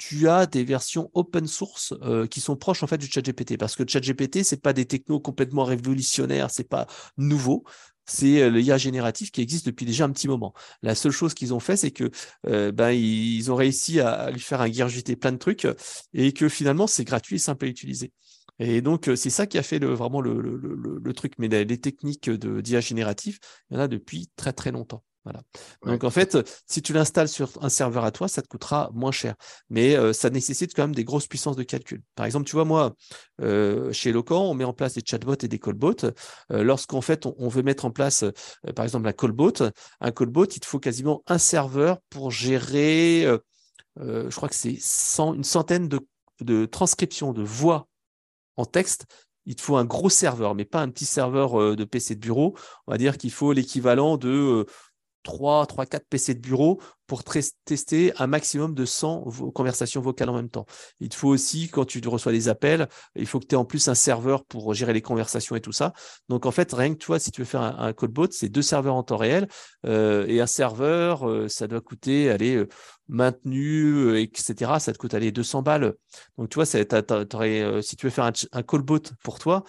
tu 0.01 0.29
as 0.31 0.47
des 0.47 0.65
versions 0.65 1.11
open 1.13 1.47
source 1.47 1.93
euh, 2.01 2.27
qui 2.27 2.41
sont 2.41 2.57
proches 2.57 2.83
en 2.83 2.87
fait 2.87 2.97
du 2.97 3.07
ChatGPT 3.07 3.59
parce 3.59 3.77
que 3.77 3.87
ChatGPT 3.87 4.43
c'est 4.45 4.63
pas 4.63 4.73
des 4.73 4.87
technos 4.87 5.21
complètement 5.21 5.65
révolutionnaires, 5.65 6.51
c'est 6.51 6.67
pas 6.67 6.87
nouveau, 7.19 7.65
c'est 8.07 8.41
euh, 8.41 8.49
l'IA 8.49 8.79
génératif 8.79 9.31
qui 9.31 9.43
existe 9.43 9.67
depuis 9.67 9.85
déjà 9.85 10.07
un 10.07 10.11
petit 10.11 10.27
moment. 10.27 10.55
La 10.81 10.95
seule 10.95 11.13
chose 11.13 11.35
qu'ils 11.35 11.53
ont 11.53 11.61
fait, 11.61 11.77
c'est 11.77 11.91
que 11.91 12.11
euh, 12.47 12.73
ben, 12.73 12.93
ils 12.93 13.53
ont 13.53 13.57
réussi 13.57 14.01
à 14.01 14.31
lui 14.31 14.41
faire 14.41 14.63
ingurgiter 14.63 15.17
plein 15.17 15.33
de 15.33 15.37
trucs 15.37 15.69
et 16.15 16.33
que 16.33 16.49
finalement 16.49 16.87
c'est 16.87 17.05
gratuit 17.05 17.37
et 17.37 17.39
simple 17.39 17.67
à 17.67 17.69
utiliser. 17.69 18.11
Et 18.59 18.81
donc, 18.83 19.11
c'est 19.17 19.31
ça 19.31 19.47
qui 19.47 19.59
a 19.59 19.63
fait 19.63 19.79
le, 19.79 19.89
vraiment 19.95 20.21
le, 20.21 20.39
le, 20.41 21.01
le, 21.03 21.13
truc. 21.15 21.33
Mais 21.39 21.49
les, 21.49 21.79
techniques 21.79 22.29
d'IA 22.29 22.81
génératif, 22.81 23.39
il 23.71 23.75
y 23.75 23.77
en 23.79 23.81
a 23.81 23.89
depuis 23.89 24.29
très 24.37 24.53
très 24.53 24.71
longtemps. 24.71 25.03
Voilà. 25.25 25.43
Donc 25.85 26.05
en 26.05 26.11
fait, 26.11 26.39
si 26.67 26.81
tu 26.81 26.93
l'installes 26.95 27.29
sur 27.29 27.51
un 27.61 27.69
serveur 27.69 28.05
à 28.05 28.11
toi, 28.11 28.27
ça 28.27 28.41
te 28.41 28.49
coûtera 28.49 28.91
moins 28.95 29.13
cher. 29.13 29.35
Mais 29.69 29.95
euh, 29.97 30.13
ça 30.13 30.31
nécessite 30.31 30.75
quand 30.75 30.83
même 30.83 30.95
des 30.95 31.05
grosses 31.05 31.27
puissances 31.27 31.57
de 31.57 31.63
calcul. 31.63 32.03
Par 32.15 32.25
exemple, 32.25 32.47
tu 32.47 32.53
vois, 32.53 32.65
moi, 32.65 32.95
euh, 33.43 33.93
chez 33.93 34.13
Locan, 34.13 34.43
on 34.43 34.55
met 34.55 34.65
en 34.65 34.73
place 34.73 34.95
des 34.95 35.03
chatbots 35.05 35.35
et 35.43 35.49
des 35.49 35.59
callbots. 35.59 36.05
Euh, 36.53 36.63
Lorsqu'en 36.63 37.01
fait, 37.01 37.27
on, 37.27 37.49
veut 37.49 37.63
mettre 37.63 37.85
en 37.85 37.91
place, 37.91 38.23
euh, 38.23 38.33
par 38.75 38.85
exemple, 38.85 39.09
un 39.09 39.13
callbot, 39.13 39.53
un 40.01 40.11
callbot, 40.11 40.47
il 40.47 40.61
te 40.61 40.67
faut 40.67 40.79
quasiment 40.79 41.23
un 41.27 41.39
serveur 41.39 41.99
pour 42.09 42.31
gérer, 42.31 43.27
je 43.99 44.35
crois 44.35 44.49
que 44.49 44.55
c'est 44.55 44.79
une 45.19 45.45
centaine 45.45 45.89
de, 45.89 46.01
de 46.41 46.65
transcriptions 46.65 47.33
de 47.33 47.43
voix 47.43 47.89
en 48.57 48.65
texte 48.65 49.07
il 49.47 49.57
te 49.57 49.63
faut 49.63 49.77
un 49.77 49.87
gros 49.87 50.11
serveur, 50.11 50.55
mais 50.55 50.67
pas 50.67 50.81
un 50.83 50.91
petit 50.91 51.07
serveur 51.07 51.75
de 51.75 51.85
PC 51.85 52.15
de 52.15 52.21
bureau. 52.21 52.55
On 52.87 52.93
va 52.93 52.99
dire 52.99 53.17
qu'il 53.17 53.33
faut 53.33 53.53
l'équivalent 53.53 54.17
de 54.19 54.67
3, 55.23 55.67
3, 55.67 55.87
4 55.87 56.07
PC 56.09 56.35
de 56.35 56.41
bureau 56.41 56.81
pour 57.11 57.25
tester 57.25 58.13
un 58.19 58.29
maximum 58.29 58.73
de 58.73 58.85
100 58.85 59.53
conversations 59.53 60.01
vocales 60.01 60.29
en 60.29 60.35
même 60.37 60.49
temps. 60.49 60.65
Il 61.01 61.09
te 61.09 61.17
faut 61.17 61.29
aussi, 61.29 61.69
quand 61.69 61.85
tu 61.85 62.01
reçois 62.07 62.31
des 62.31 62.49
appels, 62.49 62.89
il 63.17 63.27
faut 63.27 63.41
que 63.41 63.47
tu 63.47 63.57
aies 63.57 63.59
en 63.59 63.65
plus 63.65 63.89
un 63.89 63.97
serveur 63.97 64.45
pour 64.45 64.75
gérer 64.75 64.93
les 64.93 65.03
conversations 65.03 65.57
et 65.57 65.61
tout 65.61 65.73
ça. 65.73 65.93
Donc, 66.29 66.47
en 66.47 66.53
fait, 66.53 66.73
rien 66.73 66.93
que 66.93 66.99
toi, 66.99 67.19
si 67.19 67.33
tu 67.33 67.41
veux 67.41 67.47
faire 67.47 67.63
un, 67.63 67.93
callbot, 67.93 68.29
c'est 68.31 68.49
deux 68.49 68.63
serveurs 68.63 68.95
en 68.95 69.03
temps 69.03 69.17
réel 69.17 69.49
euh, 69.87 70.25
et 70.29 70.41
un 70.41 70.47
serveur, 70.47 71.29
euh, 71.29 71.49
ça 71.49 71.67
doit 71.67 71.81
coûter, 71.81 72.31
allez, 72.31 72.55
euh, 72.55 72.69
maintenu, 73.11 74.19
etc. 74.19 74.79
Ça 74.79 74.93
te 74.93 74.99
coûte, 74.99 75.15
allez, 75.15 75.33
200 75.33 75.63
balles. 75.63 75.95
Donc, 76.39 76.49
tu 76.49 76.55
vois, 76.57 76.67
si 76.67 76.77
tu 77.97 78.07
veux 78.07 78.11
faire 78.11 78.25
un, 78.25 78.33
un 78.53 78.63
callbot 78.63 79.01
pour 79.23 79.39
toi 79.39 79.65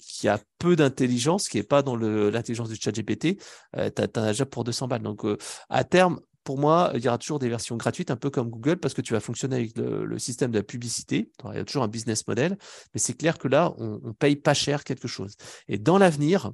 qui 0.00 0.28
a 0.28 0.38
peu 0.58 0.76
d'intelligence, 0.76 1.48
qui 1.48 1.58
n'est 1.58 1.62
pas 1.62 1.82
dans 1.82 1.96
l'intelligence 1.96 2.68
du 2.68 2.76
chat 2.76 2.92
GPT, 2.92 3.36
tu 3.36 3.42
as, 3.74 4.06
déjà 4.06 4.46
pour 4.46 4.64
200 4.64 4.88
balles. 4.88 5.02
Donc, 5.02 5.22
à 5.68 5.84
terme, 5.84 6.20
pour 6.48 6.56
moi, 6.56 6.92
il 6.94 7.04
y 7.04 7.08
aura 7.08 7.18
toujours 7.18 7.38
des 7.38 7.50
versions 7.50 7.76
gratuites, 7.76 8.10
un 8.10 8.16
peu 8.16 8.30
comme 8.30 8.48
Google, 8.48 8.78
parce 8.78 8.94
que 8.94 9.02
tu 9.02 9.12
vas 9.12 9.20
fonctionner 9.20 9.56
avec 9.56 9.76
le, 9.76 10.18
système 10.18 10.50
de 10.50 10.56
la 10.56 10.62
publicité. 10.62 11.30
il 11.44 11.56
y 11.56 11.58
a 11.58 11.64
toujours 11.66 11.82
un 11.82 11.88
business 11.88 12.26
model, 12.26 12.56
mais 12.94 13.00
c'est 13.00 13.12
clair 13.12 13.36
que 13.36 13.48
là, 13.48 13.74
on 13.76 14.00
ne 14.02 14.12
paye 14.12 14.34
pas 14.34 14.54
cher 14.54 14.82
quelque 14.82 15.08
chose. 15.08 15.34
Et 15.68 15.76
dans 15.76 15.98
l'avenir, 15.98 16.52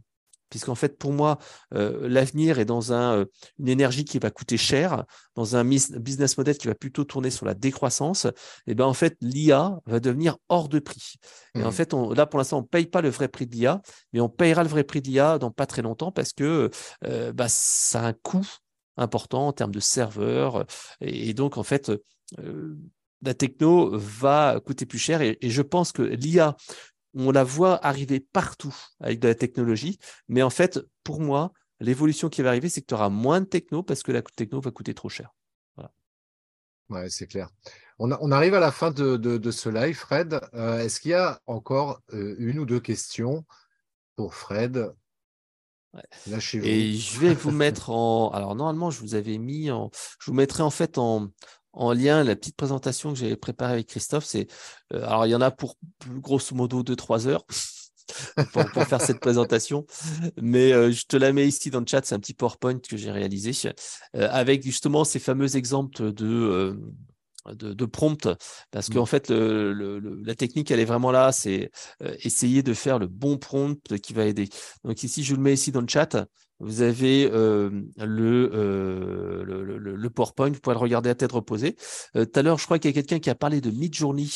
puisqu'en 0.55 0.77
fait, 0.77 0.97
pour 0.99 1.13
moi, 1.13 1.39
euh, 1.75 2.09
l'avenir 2.09 2.61
est 2.61 2.65
dans 2.65 2.93
un, 2.93 3.17
euh, 3.19 3.25
une 3.59 3.67
énergie 3.67 4.05
qui 4.05 4.21
va 4.21 4.31
coûter 4.31 4.57
cher, 4.57 5.05
dans 5.35 5.57
un 5.57 5.65
business 5.65 6.39
model 6.39 6.57
qui 6.57 6.69
va 6.69 6.77
plutôt 6.77 7.03
tourner 7.03 7.31
sur 7.31 7.45
la 7.45 7.55
décroissance, 7.55 8.27
et 8.27 8.31
eh 8.69 8.75
ben 8.77 8.85
en 8.85 8.95
fait, 8.95 9.17
l'IA 9.21 9.81
va 9.87 9.99
devenir 9.99 10.37
hors 10.49 10.69
de 10.69 10.79
prix. 10.79 11.15
Et 11.57 11.65
en 11.65 11.71
mmh. 11.71 11.73
fait, 11.73 11.93
là, 11.93 12.27
pour 12.27 12.39
l'instant, 12.39 12.59
on 12.59 12.61
ne 12.61 12.67
paye 12.69 12.87
pas 12.87 13.01
le 13.01 13.09
vrai 13.09 13.27
prix 13.27 13.49
de 13.49 13.57
l'IA, 13.57 13.83
mais 14.13 14.21
on 14.21 14.29
payera 14.29 14.63
le 14.63 14.69
vrai 14.69 14.85
prix 14.85 15.03
de 15.03 15.09
l'IA 15.09 15.41
dans 15.41 15.51
pas 15.51 15.67
très 15.67 15.83
longtemps 15.83 16.13
parce 16.13 16.33
que 16.33 16.71
euh, 17.05 17.33
bah, 17.33 17.49
ça 17.49 18.03
a 18.03 18.07
un 18.07 18.13
coût 18.13 18.47
important 18.97 19.49
en 19.49 19.53
termes 19.53 19.75
de 19.75 19.81
serveurs. 19.81 20.67
Et, 21.01 21.35
donc, 21.35 21.59
en 21.59 21.65
fait, 21.65 21.91
la 23.23 23.35
techno 23.35 23.91
va 23.93 24.61
coûter 24.65 24.87
plus 24.87 25.01
cher. 25.01 25.21
et 25.21 25.37
je 25.43 25.63
pense 25.63 25.91
que 25.91 26.03
l'IA 26.03 26.55
on 27.15 27.31
la 27.31 27.45
voit 27.45 27.85
arriver 27.85 28.21
partout 28.21 28.75
avec 29.01 29.21
de 29.21 29.29
la 29.29 29.35
technologie. 29.35 29.99
Mais 30.29 30.43
en 30.43 30.51
fait, 30.51 30.81
pour 31.03 31.21
moi, 31.21 31.53
l'évolution 31.81 32.29
qui 32.29 32.43
va 32.43 32.51
arriver, 32.51 32.69
c'est 32.69 32.81
que 32.81 32.87
tu 32.87 32.95
auras 32.95 33.09
moins 33.09 33.41
de 33.41 33.47
techno 33.47 33.83
parce 33.83 34.03
que 34.03 34.13
la 34.13 34.23
techno 34.23 34.61
va 34.61 34.71
coûter 34.71 34.95
trop 34.95 35.09
cher. 35.09 35.35
Voilà. 35.77 35.93
Ouais, 36.91 37.11
c'est 37.11 37.27
clair. 37.27 37.49
On, 37.99 38.33
arrive 38.33 38.55
à 38.55 38.61
la 38.61 38.73
fin 38.73 38.91
de, 38.91 39.51
ce 39.51 39.69
live, 39.69 39.97
Fred. 39.97 40.41
Euh, 40.55 40.81
est-ce 40.81 41.01
qu'il 41.01 41.13
y 41.13 41.15
a 41.15 41.41
encore 41.47 42.01
euh, 42.13 42.35
une 42.39 42.59
ou 42.59 42.67
deux 42.67 42.81
questions 42.81 43.45
pour 44.17 44.35
Fred? 44.35 44.93
Et 46.55 46.95
je 46.95 47.21
vais 47.21 47.35
vous 47.35 47.51
mettre 47.53 47.91
en. 47.91 48.31
Alors, 48.31 48.57
normalement, 48.57 48.91
je 48.91 49.01
vous 49.01 49.15
avais 49.15 49.39
mis 49.39 49.71
en. 49.71 49.91
Je 50.19 50.31
vous 50.31 50.37
mettrai 50.37 50.65
en 50.65 50.71
fait 50.71 50.99
en, 50.99 51.29
en 51.75 51.93
lien 51.93 52.25
la 52.25 52.37
petite 52.37 52.57
présentation 52.57 53.13
que 53.13 53.19
j'avais 53.19 53.37
préparée 53.37 53.75
avec 53.75 53.89
Christophe. 53.89 54.25
C'est 54.25 54.47
euh, 54.93 55.05
alors 55.05 55.27
il 55.27 55.31
y 55.31 55.35
en 55.35 55.41
a 55.41 55.51
pour 55.51 55.77
grosso 56.09 56.55
modo 56.55 56.83
2-3 56.83 57.27
heures. 57.27 57.45
pour, 58.53 58.85
faire 58.85 59.01
cette 59.01 59.19
présentation. 59.19 59.87
Mais 60.41 60.75
euh, 60.75 60.93
je 60.93 61.07
te 61.07 61.17
la 61.17 61.33
mets 61.33 61.49
ici 61.49 61.71
dans 61.71 61.81
le 61.81 61.87
chat, 61.87 62.05
c'est 62.05 62.15
un 62.15 62.21
petit 62.21 62.35
PowerPoint 62.35 62.79
que 62.79 62.99
j'ai 62.99 63.11
réalisé 63.11 63.53
euh, 64.15 64.29
avec 64.31 64.63
justement 64.63 65.05
ces 65.05 65.19
fameux 65.19 65.57
exemples 65.57 66.13
de, 66.13 66.79
de, 67.55 67.85
prompt, 67.87 68.29
parce 68.71 68.91
qu'en 68.91 69.05
mmh. 69.05 69.07
fait, 69.07 69.31
la 69.31 70.35
technique, 70.35 70.71
elle 70.71 70.81
est 70.81 70.85
vraiment 70.85 71.13
là, 71.13 71.33
c'est 71.33 71.71
essayer 72.19 72.63
de 72.63 72.75
faire 72.75 72.99
le 72.99 73.07
bon 73.07 73.39
prompt 73.39 73.99
qui 74.03 74.13
va 74.13 74.27
aider. 74.27 74.51
Donc 74.85 75.03
ici, 75.03 75.25
je 75.25 75.35
le 75.35 75.41
mets 75.41 75.55
ici 75.55 75.73
dans 75.73 75.81
le 75.81 75.89
chat. 75.89 76.27
Vous 76.65 76.81
avez 76.81 77.31
euh, 77.31 77.69
euh, 78.01 79.45
le, 79.45 79.77
le, 79.77 80.11
PowerPoint, 80.11 80.49
vous 80.49 80.61
pouvez 80.61 80.75
le 80.75 80.81
regarder 80.81 81.11
à 81.11 81.15
tête 81.15 81.33
reposée. 81.33 81.77
Euh, 82.17 82.25
tout 82.25 82.41
à 82.41 82.43
l'heure, 82.43 82.59
je 82.59 82.65
crois 82.65 82.79
qu'il 82.79 82.91
y 82.91 82.95
a 82.95 82.95
quelqu'un 82.95 83.19
qui 83.19 83.29
a 83.29 83.35
parlé 83.35 83.61
de 83.61 83.71
Midjourney, 83.71 84.31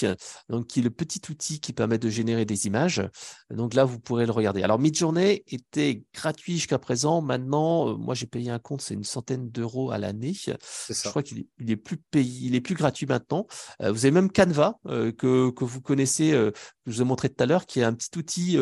donc 0.50 0.66
qui 0.66 0.80
est 0.80 0.82
le 0.82 0.90
petit 0.90 1.22
outil 1.30 1.58
qui 1.58 1.72
permet 1.72 1.96
de 1.96 2.10
générer 2.10 2.44
des 2.44 2.66
images. 2.66 3.02
Donc 3.50 3.72
là, 3.72 3.86
vous 3.86 3.98
pourrez 3.98 4.26
le 4.26 4.32
regarder. 4.32 4.62
Alors 4.62 4.78
Midjourney 4.78 5.42
était 5.46 6.02
gratuit 6.12 6.54
jusqu'à 6.54 6.78
présent. 6.78 7.22
Maintenant, 7.22 7.96
moi 7.96 8.14
j'ai 8.14 8.26
payé 8.26 8.50
un 8.50 8.58
compte, 8.58 8.82
c'est 8.82 8.94
une 8.94 9.04
centaine 9.04 9.48
d'euros 9.48 9.90
à 9.90 9.96
l'année. 9.96 10.34
Je 10.34 11.08
crois 11.08 11.22
qu'il 11.22 11.46
est, 11.66 11.76
plus 11.76 11.96
payé, 11.96 12.46
il 12.46 12.54
est 12.54 12.60
plus 12.60 12.74
gratuit 12.74 13.06
maintenant. 13.06 13.46
vous 13.80 14.04
avez 14.04 14.10
même 14.10 14.30
Canva 14.30 14.78
que, 14.84 15.50
que 15.50 15.64
vous 15.64 15.80
connaissez, 15.80 16.32
que 16.32 16.52
je 16.86 16.92
vous 16.92 17.02
ai 17.02 17.04
montré 17.06 17.30
tout 17.30 17.42
à 17.42 17.46
l'heure, 17.46 17.64
qui 17.64 17.80
est 17.80 17.84
un 17.84 17.94
petit 17.94 18.18
outil 18.18 18.58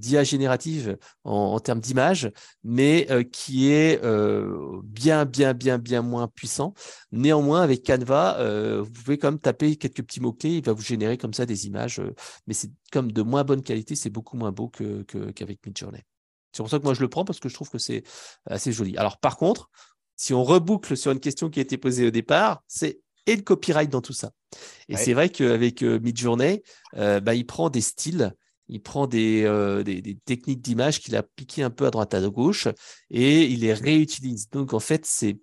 d'IA 0.00 0.24
générative 0.24 0.98
en, 1.24 1.60
termes 1.60 1.80
d'image, 1.80 2.32
mais 2.64 3.06
euh, 3.10 3.22
qui 3.22 3.70
est 3.70 4.02
euh, 4.02 4.80
bien, 4.82 5.24
bien, 5.24 5.54
bien, 5.54 5.78
bien 5.78 6.02
moins 6.02 6.26
puissant. 6.26 6.74
Néanmoins, 7.12 7.60
avec 7.62 7.86
Canva, 7.86 8.38
euh, 8.38 8.82
vous 8.82 8.90
pouvez 8.90 9.18
quand 9.18 9.30
même 9.30 9.38
taper 9.38 9.76
quelques 9.76 10.02
petits 10.02 10.20
mots-clés, 10.20 10.56
il 10.56 10.64
va 10.64 10.72
vous 10.72 10.82
générer 10.82 11.18
comme 11.18 11.34
ça 11.34 11.46
des 11.46 11.66
images, 11.66 12.00
mais 12.46 12.54
c'est 12.54 12.70
comme 12.90 13.12
de 13.12 13.22
moins 13.22 13.44
bonne 13.44 13.62
qualité, 13.62 13.94
c'est 13.94 14.10
beaucoup 14.10 14.36
moins 14.36 14.52
beau 14.52 14.68
qu'avec 14.68 15.06
que, 15.60 15.68
Midjourney. 15.68 16.02
C'est 16.52 16.62
pour 16.62 16.70
ça 16.70 16.78
que 16.78 16.84
moi 16.84 16.94
je 16.94 17.00
le 17.02 17.08
prends 17.08 17.24
parce 17.24 17.38
que 17.38 17.48
je 17.48 17.54
trouve 17.54 17.70
que 17.70 17.78
c'est 17.78 18.02
assez 18.46 18.72
joli. 18.72 18.96
Alors 18.96 19.18
par 19.18 19.36
contre, 19.36 19.70
si 20.16 20.34
on 20.34 20.42
reboucle 20.42 20.96
sur 20.96 21.12
une 21.12 21.20
question 21.20 21.48
qui 21.48 21.60
a 21.60 21.62
été 21.62 21.78
posée 21.78 22.08
au 22.08 22.10
départ, 22.10 22.62
c'est 22.66 23.00
et 23.26 23.36
le 23.36 23.42
copyright 23.42 23.90
dans 23.90 24.00
tout 24.00 24.14
ça. 24.14 24.32
Et 24.88 24.96
c'est 24.96 25.12
vrai 25.12 25.28
qu'avec 25.28 25.82
Midjourney, 25.82 26.62
bah, 26.94 27.34
il 27.34 27.46
prend 27.46 27.70
des 27.70 27.82
styles 27.82 28.34
il 28.70 28.80
prend 28.80 29.08
euh, 29.12 29.82
des, 29.82 30.00
des, 30.00 30.14
techniques 30.14 30.62
d'image 30.62 31.00
qu'il 31.00 31.16
a 31.16 31.22
piquées 31.22 31.62
un 31.62 31.70
peu 31.70 31.86
à 31.86 31.90
droite 31.90 32.14
à 32.14 32.20
gauche 32.28 32.68
et 33.10 33.44
il 33.44 33.60
les 33.60 33.74
réutilise. 33.74 34.48
Donc 34.50 34.72
en 34.72 34.80
fait, 34.80 35.04
c'est 35.04 35.38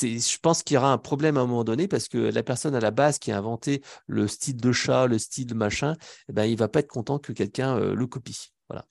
je 0.00 0.38
pense 0.38 0.62
qu'il 0.62 0.74
y 0.74 0.78
aura 0.78 0.90
un 0.90 0.98
problème 0.98 1.36
à 1.36 1.40
un 1.40 1.46
moment 1.46 1.64
donné 1.64 1.86
parce 1.86 2.08
que 2.08 2.16
la 2.16 2.42
personne 2.42 2.74
à 2.74 2.80
la 2.80 2.90
base 2.90 3.18
qui 3.18 3.30
a 3.30 3.36
inventé 3.36 3.82
le 4.06 4.26
style 4.26 4.56
de 4.56 4.72
chat, 4.72 5.06
le 5.06 5.18
style 5.18 5.46
de 5.46 5.54
machin, 5.54 5.96
eh 6.28 6.32
ben, 6.32 6.44
il 6.44 6.56
va 6.56 6.68
pas 6.68 6.80
être 6.80 6.88
content 6.88 7.18
que 7.18 7.32
quelqu'un 7.32 7.76
euh, 7.76 7.94
le 7.94 8.06
copie. 8.06 8.52
Voilà. 8.68 8.86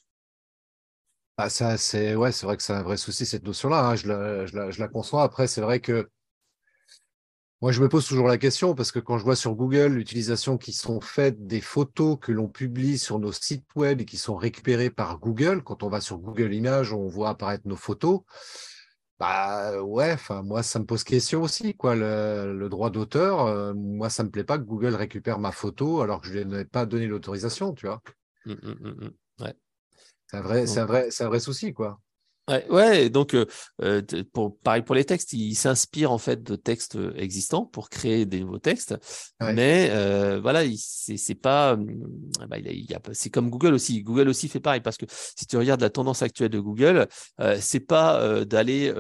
Ah, 1.38 1.50
ça, 1.50 1.78
c'est 1.78 2.16
ouais, 2.16 2.32
c'est 2.32 2.46
vrai 2.46 2.56
que 2.56 2.62
c'est 2.62 2.74
un 2.74 2.84
vrai 2.84 2.98
souci 2.98 3.26
cette 3.26 3.44
notion-là. 3.44 3.90
Hein. 3.90 3.96
Je, 3.96 4.08
la, 4.08 4.46
je, 4.46 4.72
je, 4.72 4.80
la, 4.80 4.88
conçois. 4.88 5.24
Après, 5.24 5.48
c'est 5.48 5.62
vrai 5.62 5.80
que 5.80 6.08
moi, 7.62 7.72
je 7.72 7.80
me 7.80 7.90
pose 7.90 8.08
toujours 8.08 8.28
la 8.28 8.40
question 8.40 8.74
parce 8.74 8.92
que 8.92 8.98
quand 8.98 9.20
je 9.20 9.24
vois 9.24 9.36
sur 9.36 9.54
Google 9.54 9.94
l'utilisation 9.94 10.58
qui 10.58 10.74
sont 10.74 11.00
faites 11.00 11.46
des 11.46 11.62
photos 11.62 12.18
que 12.20 12.32
l'on 12.32 12.48
publie 12.48 12.98
sur 12.98 13.20
nos 13.20 13.32
sites 13.32 13.68
web 13.76 14.02
et 14.02 14.06
qui 14.06 14.18
sont 14.18 14.36
récupérées 14.36 14.90
par 14.90 15.20
Google, 15.20 15.62
quand 15.64 15.84
on 15.84 15.90
va 15.90 16.02
sur 16.02 16.18
Google 16.18 16.56
Images, 16.56 16.92
on 16.92 17.08
voit 17.08 17.30
apparaître 17.30 17.68
nos 17.68 17.76
photos. 17.76 18.22
Bah 19.20 19.80
ouais, 19.84 20.14
enfin 20.14 20.42
moi 20.42 20.64
ça 20.64 20.80
me 20.80 20.86
pose 20.86 21.04
question 21.04 21.44
aussi 21.44 21.76
quoi. 21.76 21.94
Le, 21.94 22.68
droit 22.68 22.90
d'auteur, 22.90 23.46
euh, 23.46 23.76
moi 23.76 24.10
ça 24.10 24.24
me 24.24 24.32
plaît 24.32 24.44
pas 24.44 24.58
que 24.58 24.64
Google 24.64 24.96
récupère 24.96 25.38
ma 25.38 25.52
photo 25.52 26.02
alors 26.02 26.22
que 26.22 26.28
je 26.28 26.40
lui 26.40 26.60
ai 26.60 26.66
pas 26.66 26.88
donné 26.88 27.06
l'autorisation, 27.06 27.76
tu 27.76 27.86
vois. 27.86 28.02
Mmh, 28.48 28.54
mmh, 28.54 28.90
mmh, 28.90 29.44
ouais. 29.44 29.54
C'est 30.26 30.38
un 30.38 30.42
vrai, 30.42 30.66
c'est 30.66 30.80
un 30.80 30.86
vrai, 30.86 31.12
c'est 31.12 31.24
un 31.24 31.28
vrai 31.28 31.40
souci 31.40 31.72
quoi. 31.72 32.00
Ouais, 32.70 33.10
donc 33.10 33.34
euh, 33.34 33.46
euh, 33.82 34.02
pour, 34.34 34.58
pareil 34.60 34.82
pour 34.82 34.96
les 34.96 35.06
textes, 35.06 35.32
il 35.34 35.56
s'inspire 35.56 36.12
en 36.12 36.18
fait 36.18 36.44
de 36.44 36.56
textes 36.56 36.96
euh, 36.96 37.14
existants 37.16 37.66
pour 37.66 37.90
créer 37.90 38.26
des 38.26 38.42
nouveaux 38.42 38.60
textes, 38.60 38.96
mais 39.40 39.90
voilà, 40.42 40.64
c'est 40.78 41.36
pas, 41.36 41.78
bah, 42.50 42.58
c'est 43.14 43.30
comme 43.30 43.50
Google 43.50 43.74
aussi. 43.74 44.02
Google 44.02 44.28
aussi 44.28 44.50
fait 44.50 44.60
pareil 44.60 44.82
parce 44.82 44.98
que 44.98 45.06
si 45.10 45.46
tu 45.46 45.58
regardes 45.58 45.82
la 45.82 45.90
tendance 45.90 46.22
actuelle 46.22 46.50
de 46.50 46.60
Google, 46.60 47.08
c'est 47.60 47.80
pas 47.80 48.44
d'aller 48.46 48.92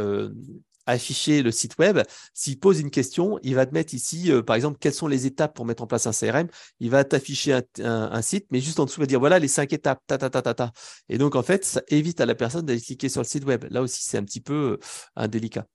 afficher 0.85 1.41
le 1.41 1.51
site 1.51 1.77
web. 1.77 1.99
S'il 2.33 2.59
pose 2.59 2.79
une 2.79 2.91
question, 2.91 3.39
il 3.43 3.55
va 3.55 3.65
te 3.65 3.73
mettre 3.73 3.93
ici, 3.93 4.31
euh, 4.31 4.41
par 4.41 4.55
exemple, 4.55 4.77
quelles 4.79 4.93
sont 4.93 5.07
les 5.07 5.25
étapes 5.25 5.55
pour 5.55 5.65
mettre 5.65 5.83
en 5.83 5.87
place 5.87 6.07
un 6.07 6.11
CRM. 6.11 6.47
Il 6.79 6.89
va 6.89 7.03
t'afficher 7.03 7.59
un, 7.79 8.21
site, 8.21 8.45
mais 8.51 8.59
juste 8.59 8.79
en 8.79 8.85
dessous, 8.85 8.99
il 8.99 9.03
va 9.03 9.07
dire 9.07 9.19
voilà 9.19 9.39
les 9.39 9.47
cinq 9.47 9.73
étapes. 9.73 9.99
Ta, 10.07 10.17
ta, 10.17 10.29
ta, 10.29 10.41
ta, 10.41 10.53
ta. 10.53 10.71
Et 11.09 11.17
donc, 11.17 11.35
en 11.35 11.43
fait, 11.43 11.65
ça 11.65 11.81
évite 11.89 12.21
à 12.21 12.25
la 12.25 12.35
personne 12.35 12.65
d'aller 12.65 12.81
cliquer 12.81 13.09
sur 13.09 13.21
le 13.21 13.27
site 13.27 13.45
web. 13.45 13.65
Là 13.69 13.81
aussi, 13.81 14.03
c'est 14.03 14.17
un 14.17 14.23
petit 14.23 14.41
peu 14.41 14.73
euh, 14.73 14.79
indélicat. 15.15 15.65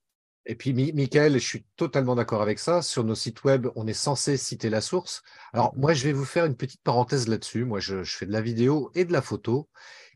Et 0.48 0.54
puis, 0.54 0.72
Michael, 0.72 1.34
je 1.34 1.46
suis 1.46 1.66
totalement 1.76 2.14
d'accord 2.14 2.40
avec 2.40 2.61
ça. 2.61 2.80
Sur 2.80 3.02
nos 3.02 3.16
sites 3.16 3.42
web, 3.42 3.66
on 3.74 3.88
est 3.88 3.92
censé 3.92 4.36
citer 4.36 4.70
la 4.70 4.80
source. 4.80 5.22
Alors, 5.52 5.74
moi, 5.76 5.92
je 5.92 6.04
vais 6.04 6.12
vous 6.12 6.24
faire 6.24 6.44
une 6.44 6.54
petite 6.54 6.82
parenthèse 6.82 7.26
là-dessus. 7.26 7.64
Moi, 7.64 7.80
je, 7.80 8.04
je, 8.04 8.16
fais 8.16 8.26
de 8.26 8.32
la 8.32 8.40
vidéo 8.40 8.92
et 8.94 9.04
de 9.04 9.12
la 9.12 9.22
photo. 9.22 9.68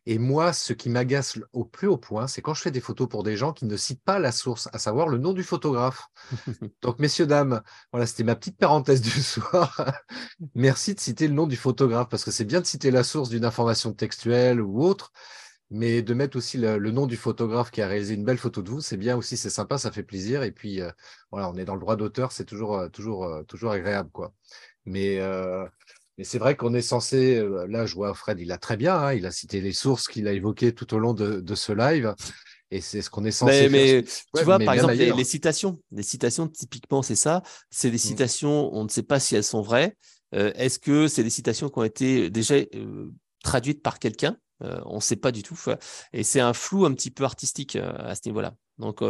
Et 0.06 0.18
moi, 0.18 0.52
ce 0.52 0.72
qui 0.72 0.88
m'agace 0.88 1.38
au 1.52 1.64
plus 1.64 1.86
haut 1.86 1.98
point, 1.98 2.26
c'est 2.26 2.42
quand 2.42 2.54
je 2.54 2.62
fais 2.62 2.70
des 2.70 2.80
photos 2.80 3.08
pour 3.08 3.22
des 3.22 3.36
gens 3.36 3.52
qui 3.52 3.66
ne 3.66 3.76
citent 3.76 4.02
pas 4.02 4.18
la 4.18 4.32
source, 4.32 4.68
à 4.72 4.78
savoir 4.78 5.08
le 5.08 5.18
nom 5.18 5.32
du 5.32 5.42
photographe. 5.42 6.08
Donc, 6.82 6.98
messieurs, 6.98 7.26
dames, 7.26 7.62
voilà, 7.92 8.06
c'était 8.06 8.24
ma 8.24 8.34
petite 8.34 8.56
parenthèse 8.56 9.02
du 9.02 9.10
soir. 9.22 9.74
Merci 10.54 10.94
de 10.94 11.00
citer 11.00 11.28
le 11.28 11.34
nom 11.34 11.46
du 11.46 11.56
photographe, 11.56 12.08
parce 12.08 12.24
que 12.24 12.30
c'est 12.30 12.44
bien 12.44 12.60
de 12.60 12.66
citer 12.66 12.90
la 12.90 13.04
source 13.04 13.28
d'une 13.28 13.44
information 13.44 13.92
textuelle 13.92 14.60
ou 14.60 14.82
autre, 14.82 15.12
mais 15.70 16.02
de 16.02 16.14
mettre 16.14 16.36
aussi 16.36 16.58
le, 16.58 16.78
nom 16.90 17.06
du 17.06 17.16
photographe 17.16 17.70
qui 17.70 17.80
a 17.82 17.86
réalisé 17.86 18.14
une 18.14 18.24
belle 18.24 18.38
photo 18.38 18.62
de 18.62 18.70
vous, 18.70 18.80
c'est 18.80 18.96
bien 18.96 19.16
aussi, 19.16 19.36
c'est 19.36 19.50
sympa, 19.50 19.78
ça 19.78 19.92
fait 19.92 20.02
plaisir. 20.02 20.42
Et 20.42 20.50
puis, 20.50 20.80
euh, 20.80 20.90
voilà, 21.30 21.48
on 21.50 21.56
est 21.56 21.64
dans 21.64 21.74
le 21.74 21.80
droit 21.80 21.96
d'auteur, 21.96 22.32
c'est 22.32 22.44
toujours, 22.44 22.76
euh, 22.76 22.88
toujours, 22.88 23.24
euh, 23.24 23.42
toujours 23.44 23.70
agréable, 23.72 24.10
quoi. 24.10 24.32
Mais 24.86 25.20
mais 26.18 26.24
c'est 26.24 26.38
vrai 26.38 26.56
qu'on 26.56 26.74
est 26.74 26.82
censé, 26.82 27.36
euh, 27.36 27.66
là 27.68 27.86
je 27.86 27.94
vois 27.94 28.14
Fred, 28.14 28.38
il 28.40 28.52
a 28.52 28.58
très 28.58 28.76
bien, 28.76 28.96
hein, 28.96 29.14
il 29.14 29.26
a 29.26 29.30
cité 29.30 29.60
les 29.60 29.72
sources 29.72 30.08
qu'il 30.08 30.28
a 30.28 30.32
évoquées 30.32 30.74
tout 30.74 30.92
au 30.94 30.98
long 30.98 31.14
de, 31.14 31.54
ce 31.54 31.72
live. 31.72 32.14
Et 32.72 32.80
c'est 32.80 33.02
ce 33.02 33.10
qu'on 33.10 33.24
est 33.24 33.32
censé 33.32 33.68
mais, 33.68 34.02
faire. 34.02 34.02
Mais 34.02 34.40
tu 34.40 34.44
vois, 34.44 34.58
par 34.58 34.74
exemple, 34.74 34.94
les, 34.94 35.24
citations. 35.24 35.80
Les 35.90 36.04
citations, 36.04 36.46
typiquement, 36.46 37.02
c'est 37.02 37.16
ça. 37.16 37.42
C'est 37.70 37.90
des 37.90 37.96
mmh. 37.96 37.98
citations, 37.98 38.70
on 38.72 38.84
ne 38.84 38.88
sait 38.88 39.02
pas 39.02 39.18
si 39.18 39.34
elles 39.34 39.44
sont 39.44 39.62
vraies. 39.62 39.96
Euh, 40.34 40.52
est-ce 40.54 40.78
que 40.78 41.08
c'est 41.08 41.24
des 41.24 41.30
citations 41.30 41.68
qui 41.68 41.78
ont 41.78 41.84
été 41.84 42.30
déjà 42.30 42.54
euh, 42.54 43.10
traduites 43.42 43.82
par 43.82 43.98
quelqu'un? 43.98 44.36
On 44.84 44.96
ne 44.96 45.00
sait 45.00 45.16
pas 45.16 45.32
du 45.32 45.42
tout. 45.42 45.58
Et 46.12 46.22
c'est 46.22 46.40
un 46.40 46.52
flou 46.52 46.84
un 46.84 46.92
petit 46.92 47.10
peu 47.10 47.24
artistique 47.24 47.76
à 47.76 48.14
ce 48.14 48.20
niveau-là. 48.26 48.54
Donc 48.76 49.02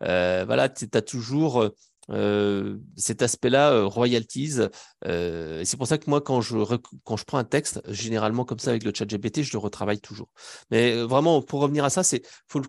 voilà, 0.00 0.68
tu 0.68 0.88
as 0.92 1.02
toujours 1.02 1.70
euh, 2.10 2.78
cet 2.96 3.22
aspect-là, 3.22 3.72
euh, 3.72 3.86
royalties. 3.86 4.60
Euh, 5.06 5.62
c'est 5.64 5.76
pour 5.76 5.86
ça 5.86 5.98
que 5.98 6.08
moi, 6.08 6.20
quand 6.20 6.40
je, 6.40 6.56
quand 7.04 7.16
je 7.16 7.24
prends 7.24 7.38
un 7.38 7.44
texte, 7.44 7.80
généralement 7.88 8.44
comme 8.44 8.58
ça 8.58 8.70
avec 8.70 8.84
le 8.84 8.92
chat 8.94 9.06
GPT, 9.06 9.42
je 9.42 9.52
le 9.52 9.58
retravaille 9.58 10.00
toujours. 10.00 10.28
Mais 10.70 11.02
vraiment, 11.02 11.42
pour 11.42 11.60
revenir 11.60 11.84
à 11.84 11.90
ça, 11.90 12.02
c'est 12.02 12.22
faut 12.48 12.62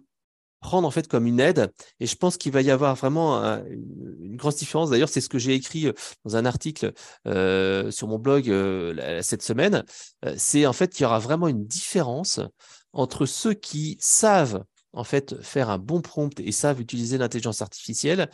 prendre 0.60 0.88
en 0.88 0.92
fait 0.92 1.08
comme 1.08 1.28
une 1.28 1.40
aide. 1.40 1.72
Et 2.00 2.08
je 2.08 2.16
pense 2.16 2.38
qu'il 2.38 2.52
va 2.52 2.62
y 2.62 2.72
avoir 2.72 2.96
vraiment 2.96 3.40
une, 3.70 4.36
grosse 4.38 4.56
différence. 4.56 4.90
D'ailleurs, 4.90 5.10
c'est 5.10 5.22
ce 5.22 5.30
que 5.30 5.38
j'ai 5.38 5.54
écrit 5.54 5.92
dans 6.26 6.36
un 6.36 6.46
article 6.46 6.94
sur 7.26 8.08
mon 8.08 8.18
blog 8.18 8.46
cette 9.22 9.44
semaine. 9.44 9.84
c'est 10.36 10.66
en 10.66 10.74
fait 10.74 10.92
qu'il 10.92 11.04
y 11.04 11.06
aura 11.06 11.20
vraiment 11.20 11.48
une 11.48 11.66
différence 11.66 12.40
entre 12.92 13.28
ceux 13.28 13.54
qui 13.54 13.98
savent 14.00 14.64
en 14.94 15.04
fait 15.04 15.42
faire 15.44 15.70
un 15.70 15.78
bon 15.78 16.02
prompt 16.02 16.40
et 16.40 16.52
savent 16.52 16.82
utiliser 16.82 17.18
l'intelligence 17.18 17.62
artificielle 17.62 18.30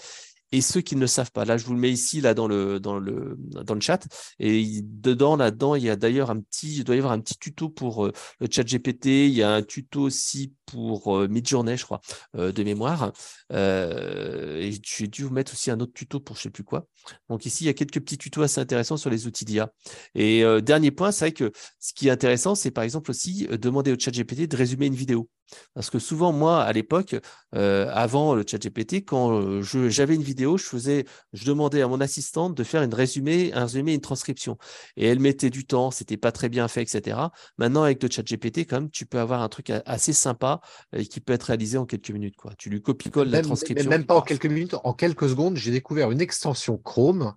et 0.54 0.62
ceux 0.62 0.82
qui 0.82 0.96
ne 0.96 1.02
le 1.02 1.08
savent 1.08 1.32
pas. 1.32 1.46
Là, 1.46 1.58
je 1.58 1.66
vous 1.66 1.74
le 1.74 1.80
mets 1.80 1.92
ici, 1.92 2.22
là, 2.22 2.36
dans 2.36 2.48
le, 2.48 2.80
dans 2.80 3.00
le, 3.00 3.36
dans 3.40 3.74
le 3.74 3.82
chat. 3.82 4.08
Et 4.38 4.82
dedans, 4.84 5.36
là-dedans, 5.36 5.74
il 5.74 5.84
y 5.84 5.90
a 5.90 5.96
d'ailleurs 5.96 6.30
un 6.30 6.40
petit, 6.40 6.78
il 6.78 6.84
doit 6.84 6.96
y 6.96 7.00
avoir 7.00 7.12
un 7.12 7.20
petit 7.20 7.40
tuto 7.40 7.70
pour 7.70 8.06
euh, 8.06 8.12
le 8.40 8.48
chat 8.50 8.64
GPT. 8.64 9.28
Il 9.28 9.34
y 9.34 9.42
a 9.42 9.52
un 9.52 9.64
tuto 9.64 10.02
aussi 10.02 10.54
pour 10.68 11.18
euh, 11.18 11.28
Midjourney, 11.28 11.76
je 11.76 11.86
crois, 11.86 12.02
euh, 12.36 12.52
de 12.52 12.64
mémoire. 12.64 13.12
et 13.52 14.72
j'ai 14.84 15.08
dû 15.08 15.24
vous 15.24 15.34
mettre 15.34 15.54
aussi 15.54 15.72
un 15.72 15.80
autre 15.80 15.94
tuto 15.94 16.20
pour 16.20 16.36
je 16.36 16.44
sais 16.44 16.50
plus 16.52 16.64
quoi. 16.64 16.86
Donc 17.30 17.48
ici, 17.48 17.64
il 17.64 17.68
y 17.68 17.70
a 17.72 17.74
quelques 17.74 18.00
petits 18.00 18.20
tutos 18.20 18.44
assez 18.44 18.62
intéressants 18.62 18.98
sur 18.98 19.10
les 19.10 19.26
outils 19.26 19.46
d'IA. 19.46 19.72
Et 20.14 20.44
dernier 20.62 20.92
point, 20.92 21.12
c'est 21.12 21.26
vrai 21.26 21.32
que 21.32 21.52
ce 21.80 21.94
qui 21.96 22.10
est 22.10 22.12
intéressant, 22.12 22.54
c'est 22.54 22.72
par 22.72 22.84
exemple 22.84 23.10
aussi 23.10 23.48
demander 23.60 23.92
au 23.92 23.96
chat 23.98 24.12
GPT 24.12 24.48
de 24.48 24.56
résumer 24.56 24.86
une 24.86 24.96
vidéo. 24.96 25.30
Parce 25.74 25.90
que 25.90 26.00
souvent, 26.00 26.32
moi, 26.32 26.62
à 26.62 26.72
l'époque, 26.74 27.16
euh, 27.56 27.90
avant 27.94 28.36
le 28.36 28.44
chat 28.48 28.58
GPT, 28.58 29.06
quand 29.06 29.32
euh, 29.32 29.62
j'avais 29.62 30.16
une 30.16 30.24
vidéo, 30.24 30.58
je 30.58 30.66
faisais, 30.66 31.06
je 31.34 31.46
demandais 31.46 31.82
à 31.82 31.88
mon 31.88 32.02
assistante 32.02 32.56
de 32.56 32.64
faire 32.64 32.84
une 32.84 32.94
résumé, 32.94 33.54
un 33.54 33.64
résumé, 33.64 33.94
une 33.94 34.02
transcription. 34.02 34.58
Et 34.98 35.08
elle 35.08 35.20
mettait 35.20 35.50
du 35.50 35.66
temps, 35.66 35.92
c'était 35.92 36.18
pas 36.18 36.32
très 36.32 36.50
bien 36.50 36.68
fait, 36.68 36.82
etc. 36.82 37.18
Maintenant, 37.58 37.84
avec 37.84 38.02
le 38.02 38.10
chat 38.10 38.24
GPT, 38.24 38.60
quand 38.60 38.82
même, 38.82 38.90
tu 38.90 39.06
peux 39.06 39.20
avoir 39.20 39.42
un 39.42 39.50
truc 39.50 39.72
assez 39.86 40.14
sympa 40.14 40.62
et 40.94 41.02
euh, 41.02 41.04
qui 41.04 41.20
peut 41.20 41.34
être 41.34 41.44
réalisé 41.44 41.78
en 41.78 41.86
quelques 41.86 42.12
minutes. 42.12 42.36
Quoi. 42.38 42.54
Tu 42.58 42.70
lui 42.70 42.82
copie-colles 42.82 43.30
la 43.30 43.42
transcription. 43.42 43.90
même 43.90 44.06
pas 44.06 44.16
en 44.16 44.22
quelques 44.22 44.46
minutes, 44.46 44.76
en 44.84 44.94
quelques 44.94 45.30
secondes, 45.30 45.58
j'ai 45.58 45.72
découvert 45.72 46.12
une 46.12 46.22
extension 46.22 46.78
Chrome 46.78 47.34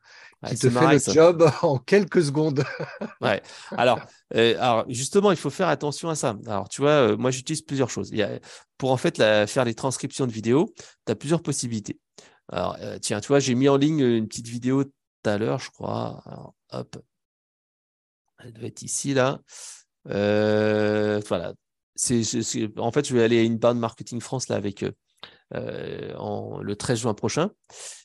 qui 0.49 0.57
te 0.57 0.71
fait 0.71 0.93
le 0.93 1.13
job 1.13 1.51
en 1.63 1.79
quelques 1.79 2.23
secondes. 2.23 2.65
ouais. 3.21 3.43
Alors, 3.73 4.01
euh, 4.35 4.55
alors, 4.59 4.85
justement, 4.89 5.31
il 5.31 5.37
faut 5.37 5.51
faire 5.51 5.69
attention 5.69 6.09
à 6.09 6.15
ça. 6.15 6.37
Alors, 6.47 6.69
tu 6.69 6.81
vois, 6.81 6.91
euh, 6.91 7.17
moi, 7.17 7.31
j'utilise 7.31 7.63
plusieurs 7.63 7.91
choses. 7.91 8.11
Il 8.11 8.19
y 8.19 8.23
a, 8.23 8.39
pour 8.79 8.91
en 8.93 8.97
fait 8.97 9.17
faire 9.47 9.65
les 9.65 9.75
transcriptions 9.75 10.27
de 10.27 10.33
vidéos, 10.33 10.73
tu 11.07 11.13
as 11.13 11.15
plusieurs 11.15 11.43
possibilités. 11.43 11.99
Alors, 12.49 12.77
euh, 12.81 12.99
tiens, 12.99 13.21
tu 13.21 13.29
vois, 13.29 13.41
j'ai 13.41 13.55
mis 13.55 13.69
en 13.69 13.77
ligne 13.77 14.01
une 14.01 14.29
petite 14.29 14.49
vidéo 14.49 14.85
tout 14.85 14.91
à 15.25 15.39
l'heure, 15.39 15.59
je 15.59 15.71
crois. 15.71 16.23
Alors, 16.27 16.55
hop. 16.73 16.97
Elle 18.39 18.53
doit 18.53 18.69
être 18.69 18.83
ici, 18.83 19.15
là. 19.15 19.41
voilà. 20.05 21.55
En 22.77 22.93
fait, 22.93 23.09
je 23.09 23.15
vais 23.15 23.23
aller 23.23 23.39
à 23.39 23.43
une 23.43 23.59
bande 23.59 23.79
marketing 23.79 24.21
France 24.21 24.49
là 24.49 24.57
avec 24.57 24.85
eux. 24.85 24.93
En, 25.55 26.61
le 26.61 26.77
13 26.77 27.01
juin 27.01 27.15
prochain. 27.15 27.51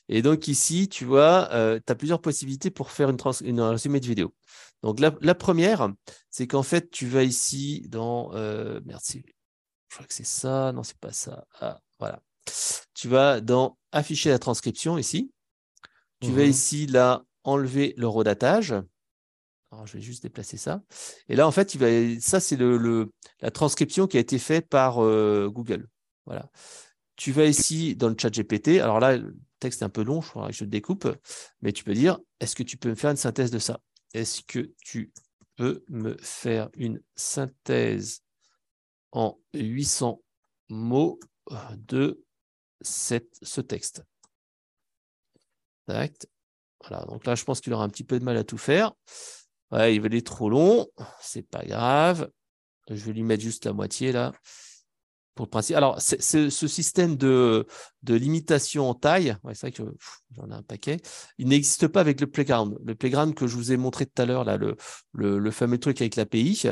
Et 0.08 0.22
donc 0.22 0.48
ici, 0.48 0.88
tu 0.88 1.04
vois, 1.04 1.48
tu 1.52 1.92
as 1.92 1.94
plusieurs 1.94 2.20
possibilités 2.20 2.70
pour 2.70 2.90
faire 2.90 3.10
une, 3.10 3.16
trans 3.16 3.32
une 3.32 3.60
résumé 3.60 4.00
de 4.00 4.06
vidéo. 4.06 4.34
Donc 4.82 4.98
la, 4.98 5.34
première, 5.34 5.92
c'est 6.30 6.46
qu'en 6.46 6.64
fait, 6.64 6.90
tu 6.90 7.06
vas 7.06 7.22
ici 7.22 7.86
dans... 7.88 8.34
Euh, 8.34 8.80
merci. 8.84 9.24
Je 9.88 9.96
crois 9.96 10.06
que 10.06 10.14
c'est 10.14 10.24
ça. 10.24 10.72
Non, 10.72 10.82
c'est 10.82 10.98
pas 10.98 11.12
ça. 11.12 11.46
Ah, 11.60 11.80
voilà. 12.00 12.20
Tu 12.94 13.08
vas 13.08 13.40
dans 13.40 13.78
afficher 13.92 14.30
la 14.30 14.40
transcription 14.40 14.98
ici. 14.98 15.32
Tu 16.20 16.32
vas 16.32 16.42
mhm. 16.42 16.50
ici, 16.50 16.86
là, 16.86 17.24
enlever 17.44 17.94
le 17.96 18.08
redatage. 18.08 18.74
Alors, 19.70 19.86
je 19.86 19.94
vais 19.94 20.02
juste 20.02 20.24
déplacer 20.24 20.56
ça. 20.56 20.82
Et 21.28 21.36
là, 21.36 21.46
en 21.46 21.52
fait, 21.52 21.74
il 21.74 21.78
va... 21.78 22.20
ça, 22.20 22.40
c'est 22.40 22.56
le, 22.56 23.10
la 23.40 23.50
transcription 23.52 24.08
qui 24.08 24.16
a 24.16 24.20
été 24.20 24.38
faite 24.38 24.68
par 24.68 25.02
euh, 25.02 25.48
Google. 25.48 25.88
Voilà. 26.26 26.50
Tu 27.16 27.30
vas 27.30 27.44
ici 27.44 27.94
dans 27.94 28.08
le 28.08 28.16
chat 28.18 28.30
GPT. 28.30 28.80
Alors 28.80 28.98
là, 28.98 29.16
le 29.16 29.36
texte 29.60 29.82
est 29.82 29.84
un 29.84 29.90
peu 29.90 30.02
long, 30.02 30.20
je 30.20 30.30
crois 30.30 30.48
que 30.48 30.54
je 30.54 30.64
le 30.64 30.70
découpe, 30.70 31.06
mais 31.60 31.72
tu 31.72 31.84
peux 31.84 31.94
dire, 31.94 32.18
est-ce 32.40 32.56
que 32.56 32.62
tu 32.62 32.76
peux 32.76 32.88
me 32.88 32.94
faire 32.94 33.10
une 33.10 33.16
synthèse 33.16 33.50
de 33.50 33.58
ça? 33.58 33.80
Est-ce 34.12 34.42
que 34.42 34.72
tu 34.82 35.12
peux 35.56 35.84
me 35.88 36.16
faire 36.20 36.68
une 36.74 37.00
synthèse 37.14 38.22
en 39.12 39.38
800 39.54 40.20
mots 40.70 41.20
de 41.76 42.24
ce 42.80 43.60
texte? 43.60 44.02
Voilà, 45.86 47.04
donc 47.06 47.26
là, 47.26 47.34
je 47.34 47.44
pense 47.44 47.60
qu'il 47.60 47.72
aura 47.72 47.84
un 47.84 47.90
petit 47.90 48.04
peu 48.04 48.18
de 48.18 48.24
mal 48.24 48.36
à 48.36 48.44
tout 48.44 48.58
faire. 48.58 48.92
Ouais, 49.70 49.94
il 49.94 50.00
va 50.00 50.08
être 50.08 50.24
trop 50.24 50.50
long, 50.50 50.88
c'est 51.20 51.48
pas 51.48 51.64
grave. 51.64 52.30
Je 52.88 53.04
vais 53.04 53.12
lui 53.12 53.22
mettre 53.22 53.42
juste 53.42 53.66
la 53.66 53.72
moitié 53.72 54.12
là 54.12 54.32
pour 55.34 55.48
le. 55.48 55.74
Alors, 55.74 56.00
ce 56.00 56.48
système 56.48 57.16
de, 57.16 57.66
limitation 58.06 58.88
en 58.88 58.94
taille, 58.94 59.36
c'est 59.48 59.60
vrai 59.60 59.72
que 59.72 59.82
j'en 60.32 60.50
ai 60.50 60.54
un 60.54 60.62
paquet, 60.62 60.98
il 61.38 61.48
n'existe 61.48 61.88
pas 61.88 62.00
avec 62.00 62.20
le 62.20 62.26
Playground. 62.26 62.78
Le 62.84 62.94
Playground 62.94 63.34
que 63.34 63.46
je 63.46 63.56
vous 63.56 63.72
ai 63.72 63.76
montré 63.76 64.06
tout 64.06 64.20
à 64.20 64.26
l'heure, 64.26 64.44
là, 64.44 64.58
le, 64.58 65.50
fameux 65.50 65.78
truc 65.78 66.00
avec 66.00 66.16
l'API, 66.16 66.64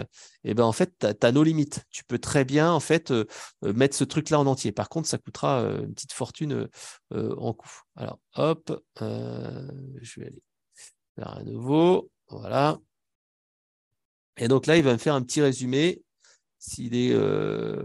eh 0.45 0.55
ben, 0.55 0.65
en 0.65 0.73
fait, 0.73 0.95
tu 0.99 1.27
as, 1.27 1.33
nos 1.33 1.43
limites. 1.43 1.85
Tu 1.91 2.05
peux 2.05 2.19
très 2.19 2.45
bien 2.45 2.71
en 2.71 2.81
fait, 2.81 3.11
euh, 3.11 3.27
euh, 3.65 3.73
mettre 3.73 3.97
ce 3.97 4.05
truc-là 4.05 4.39
en 4.41 4.47
entier. 4.47 4.73
Par 4.73 4.89
contre, 4.89 5.09
ça 5.09 5.19
coûtera 5.19 5.61
euh, 5.61 5.83
une 5.85 5.95
petite 5.95 6.13
fortune 6.13 6.69
en 7.13 7.53
coût. 7.55 7.81
Alors, 7.97 8.19
hop, 8.37 8.83
je 9.01 10.21
vais 10.21 10.27
aller 10.27 10.43
faire 11.17 11.37
un 11.37 11.45
nouveau. 11.45 12.11
Voilà. 12.29 12.79
Et 14.37 14.49
donc 14.49 14.67
là, 14.67 14.77
il 14.77 14.83
va 14.83 14.93
me 14.93 14.99
faire 14.99 15.15
un 15.15 15.23
petit 15.23 15.43
résumé 15.43 16.03
s'il 16.61 16.95
est, 16.95 17.13
euh, 17.13 17.83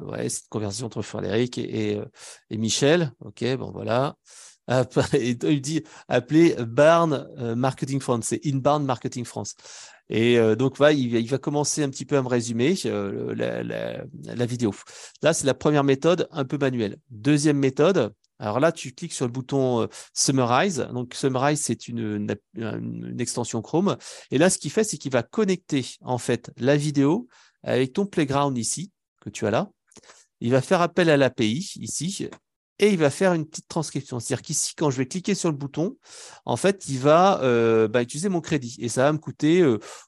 conversation 0.49 0.86
entre 0.86 1.01
Frédéric 1.01 1.57
et, 1.57 1.95
euh, 1.97 2.05
et, 2.49 2.57
Michel. 2.57 3.13
Ok, 3.21 3.43
bon 3.55 3.71
voilà. 3.71 4.17
Et 5.13 5.38
il 5.43 5.61
dit 5.61 5.84
appeler 6.07 6.55
Barn 6.59 7.28
euh, 7.38 7.55
Marketing 7.55 7.99
France, 8.01 8.26
c'est 8.26 8.41
Inbound 8.45 8.86
Marketing 8.86 9.23
France. 9.23 9.55
Et 10.09 10.38
donc, 10.55 10.78
va, 10.78 10.93
il, 10.93 11.28
va 11.28 11.39
commencer 11.39 11.82
un 11.82 11.89
petit 11.89 12.05
peu 12.05 12.15
à 12.15 12.21
me 12.21 12.28
résumer 12.28 12.76
la, 12.86 14.45
vidéo. 14.45 14.71
Là, 15.23 15.34
c'est 15.34 15.47
la 15.47 15.55
première 15.55 15.84
méthode, 15.84 16.28
un 16.32 16.45
peu 16.45 16.59
manuelle. 16.59 16.97
Deuxième 17.09 17.57
méthode, 17.57 18.13
alors 18.38 18.59
là, 18.59 18.71
tu 18.71 18.91
cliques 18.91 19.13
sur 19.13 19.26
le 19.26 19.32
bouton 19.32 19.88
Summarize. 20.13 20.88
Donc, 20.93 21.15
Summarize, 21.15 21.59
c'est 21.59 21.88
une, 21.88 22.28
extension 23.17 23.63
Chrome. 23.63 23.97
Et 24.30 24.38
là, 24.38 24.51
ce 24.51 24.59
qu'il 24.59 24.69
fait, 24.69 24.84
c'est 24.84 24.99
qu'il 24.99 25.11
va 25.11 25.23
connecter 25.23 25.95
en 26.01 26.19
fait 26.19 26.51
la 26.57 26.78
vidéo 26.78 27.28
avec 27.66 27.93
ton 27.93 28.05
playground 28.05 28.57
ici, 28.57 28.91
que 29.22 29.30
tu 29.30 29.45
as 29.45 29.51
là. 29.51 29.70
Il 30.39 30.51
va 30.51 30.61
faire 30.61 30.82
appel 30.82 31.09
à 31.09 31.18
l'API 31.18 31.74
ici 31.78 32.30
et 32.80 32.89
il 32.89 32.97
va 32.97 33.09
faire 33.09 33.34
une 33.34 33.45
petite 33.45 33.68
transcription. 33.68 34.20
C'est-à-dire 34.20 34.43
qu'ici, 34.43 34.76
quand 34.76 34.89
je 34.89 34.97
vais 34.97 35.07
cliquer 35.07 35.34
sur 35.34 35.49
le 35.49 35.57
bouton, 35.57 35.97
en 36.45 36.57
fait, 36.57 36.88
il 36.88 36.99
va 36.99 37.41
euh, 37.41 37.88
bah, 37.88 38.01
utiliser 38.01 38.30
mon 38.30 38.41
crédit 38.41 38.78
et 38.80 38.89
ça 38.89 39.03
va 39.03 39.13
me 39.13 39.18
coûter 39.18 39.63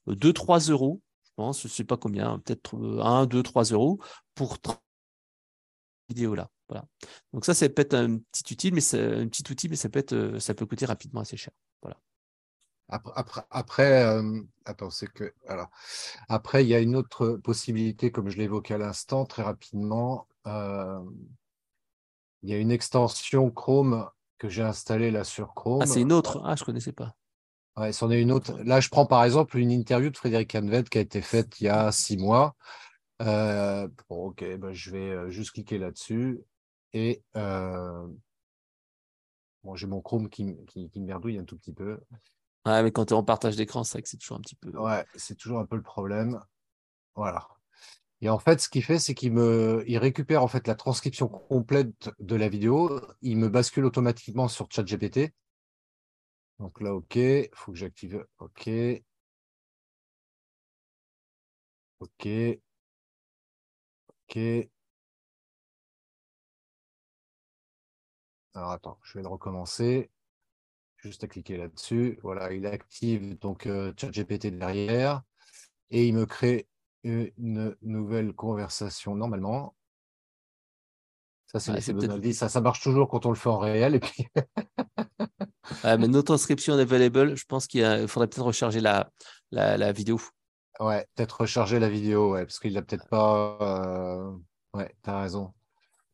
2-3 0.07 0.69
euh, 0.69 0.73
euros. 0.73 1.01
Je 1.25 1.31
pense, 1.35 1.61
je 1.61 1.67
ne 1.67 1.71
sais 1.71 1.83
pas 1.83 1.97
combien, 1.97 2.39
peut-être 2.39 2.75
1, 2.75 3.25
2, 3.25 3.43
3 3.43 3.63
euros 3.65 3.99
pour 4.35 4.57
vidéo 6.09 6.35
là. 6.35 6.49
Voilà. 6.69 6.85
Donc 7.33 7.45
ça, 7.45 7.53
c'est 7.53 7.69
peut-être 7.69 7.93
un 7.93 8.17
petit 8.17 8.53
utile, 8.53 8.73
mais 8.73 8.95
un 8.95 9.27
petit 9.27 9.43
outil, 9.49 9.69
mais 9.69 9.75
ça 9.75 9.89
peut 9.89 9.99
être, 9.99 10.13
euh, 10.13 10.39
ça 10.39 10.53
peut 10.53 10.65
coûter 10.65 10.85
rapidement 10.85 11.21
assez 11.21 11.37
cher. 11.37 11.53
Voilà. 11.81 11.97
Après, 12.89 13.41
après, 13.49 14.05
euh, 14.05 14.41
attends, 14.63 14.89
c'est 14.89 15.11
que 15.11 15.33
après, 16.29 16.63
il 16.63 16.69
y 16.69 16.75
a 16.75 16.79
une 16.79 16.95
autre 16.95 17.31
possibilité, 17.31 18.11
comme 18.11 18.29
je 18.29 18.37
l'évoquais 18.37 18.75
à 18.75 18.77
l'instant, 18.77 19.25
très 19.25 19.43
rapidement. 19.43 20.27
Euh, 20.45 21.03
il 22.43 22.49
y 22.49 22.53
a 22.53 22.57
une 22.57 22.71
extension 22.71 23.51
Chrome 23.51 24.09
que 24.37 24.47
j'ai 24.47 24.61
installée 24.61 25.11
là 25.11 25.25
sur 25.25 25.53
Chrome. 25.53 25.81
Ah, 25.81 25.85
c'est 25.85 26.01
une 26.01 26.13
autre. 26.13 26.41
Ah, 26.45 26.55
je 26.55 26.63
connaissais 26.63 26.93
pas. 26.93 27.17
Ouais, 27.75 27.91
c'en 27.91 28.09
est 28.09 28.21
une 28.21 28.31
autre. 28.31 28.57
Là, 28.63 28.79
je 28.79 28.87
prends 28.87 29.05
par 29.05 29.25
exemple 29.25 29.57
une 29.57 29.71
interview 29.71 30.09
de 30.09 30.17
Frédéric 30.17 30.55
Hanvet 30.55 30.83
qui 30.85 30.97
a 30.97 31.01
été 31.01 31.21
faite 31.21 31.59
il 31.59 31.65
y 31.65 31.69
a 31.69 31.91
six 31.91 32.15
mois. 32.15 32.55
Euh, 33.21 33.89
bon, 34.07 34.27
ok, 34.27 34.45
ben, 34.57 34.71
je 34.71 34.91
vais 34.91 35.29
juste 35.29 35.51
cliquer 35.51 35.77
là-dessus 35.77 36.39
et 36.93 37.21
bon, 37.33 38.15
j'ai 39.75 39.87
mon 39.87 39.99
Chrome 39.99 40.29
qui, 40.29 40.55
qui, 40.67 40.89
qui 40.89 41.01
merdouille 41.01 41.37
un 41.37 41.43
tout 41.43 41.57
petit 41.57 41.73
peu. 41.73 41.99
Ouais, 42.67 42.83
mais 42.83 42.91
quand 42.91 43.05
tu 43.05 43.13
es 43.13 43.17
en 43.17 43.23
partage 43.23 43.55
d'écran, 43.55 43.83
c'est 43.85 43.93
vrai 43.93 44.01
que 44.01 44.09
c'est 44.09 44.17
toujours 44.17 44.37
un 44.37 44.41
petit 44.41 44.55
peu. 44.55 44.69
Ouais, 44.77 45.05
c'est 45.15 45.35
toujours 45.35 45.59
un 45.59 45.65
peu 45.65 45.77
le 45.77 45.81
problème. 45.81 46.39
Voilà. 47.15 47.47
Et 48.21 48.29
en 48.29 48.39
fait, 48.39 48.59
ce 48.59 48.67
qu'il 48.67 48.83
fait, 48.83 48.99
c'est 48.99 49.13
qu'il 49.13 49.31
me, 49.31 49.83
il 49.87 49.97
récupère 49.97 50.43
en 50.43 50.47
fait 50.47 50.67
la 50.67 50.75
transcription 50.75 51.27
complète 51.29 52.09
de 52.19 52.35
la 52.35 52.49
vidéo. 52.49 53.01
Il 53.21 53.37
me 53.37 53.47
bascule 53.47 53.85
automatiquement 53.85 54.47
sur 54.49 54.67
ChatGPT. 54.69 55.33
Donc 56.59 56.81
là, 56.81 56.93
OK. 56.93 57.15
Il 57.15 57.49
faut 57.53 57.71
que 57.71 57.77
j'active. 57.77 58.25
OK. 58.39 58.69
OK. 61.99 62.27
OK. 64.29 64.69
Alors 68.53 68.71
attends, 68.71 68.99
je 69.03 69.17
vais 69.17 69.21
le 69.21 69.29
recommencer 69.29 70.09
juste 70.97 71.23
à 71.23 71.27
cliquer 71.27 71.57
là-dessus. 71.57 72.19
Voilà, 72.23 72.51
il 72.53 72.65
active 72.65 73.37
donc 73.39 73.65
euh, 73.65 73.93
ChatGPT 73.97 74.47
derrière 74.47 75.21
et 75.89 76.07
il 76.07 76.15
me 76.15 76.25
crée 76.25 76.67
une 77.03 77.75
nouvelle 77.81 78.33
conversation 78.33 79.15
normalement. 79.15 79.75
Ça, 81.47 81.59
c'est. 81.59 82.33
Ça, 82.33 82.49
ça 82.49 82.61
marche 82.61 82.81
toujours 82.81 83.07
quand 83.07 83.25
on 83.25 83.29
le 83.29 83.35
fait 83.35 83.47
en 83.47 83.57
réel. 83.57 83.95
Et 83.95 83.99
puis... 83.99 84.27
mais 85.83 86.07
nos 86.07 86.21
transcriptions 86.21 86.73
available, 86.73 87.37
je 87.37 87.45
pense 87.45 87.67
qu'il 87.67 88.07
faudrait 88.07 88.27
peut-être 88.27 88.45
recharger 88.45 88.81
la, 88.81 89.09
la, 89.51 89.91
vidéo. 89.93 90.19
Ouais, 90.81 91.07
peut-être 91.15 91.41
recharger 91.41 91.79
la 91.79 91.89
vidéo, 91.89 92.33
ouais, 92.33 92.45
parce 92.45 92.59
qu'il 92.59 92.73
n'a 92.73 92.81
peut-être 92.81 93.07
pas. 93.07 93.57
Euh... 93.61 94.31
Ouais, 94.73 94.93
tu 95.03 95.09
as 95.09 95.21
raison. 95.21 95.53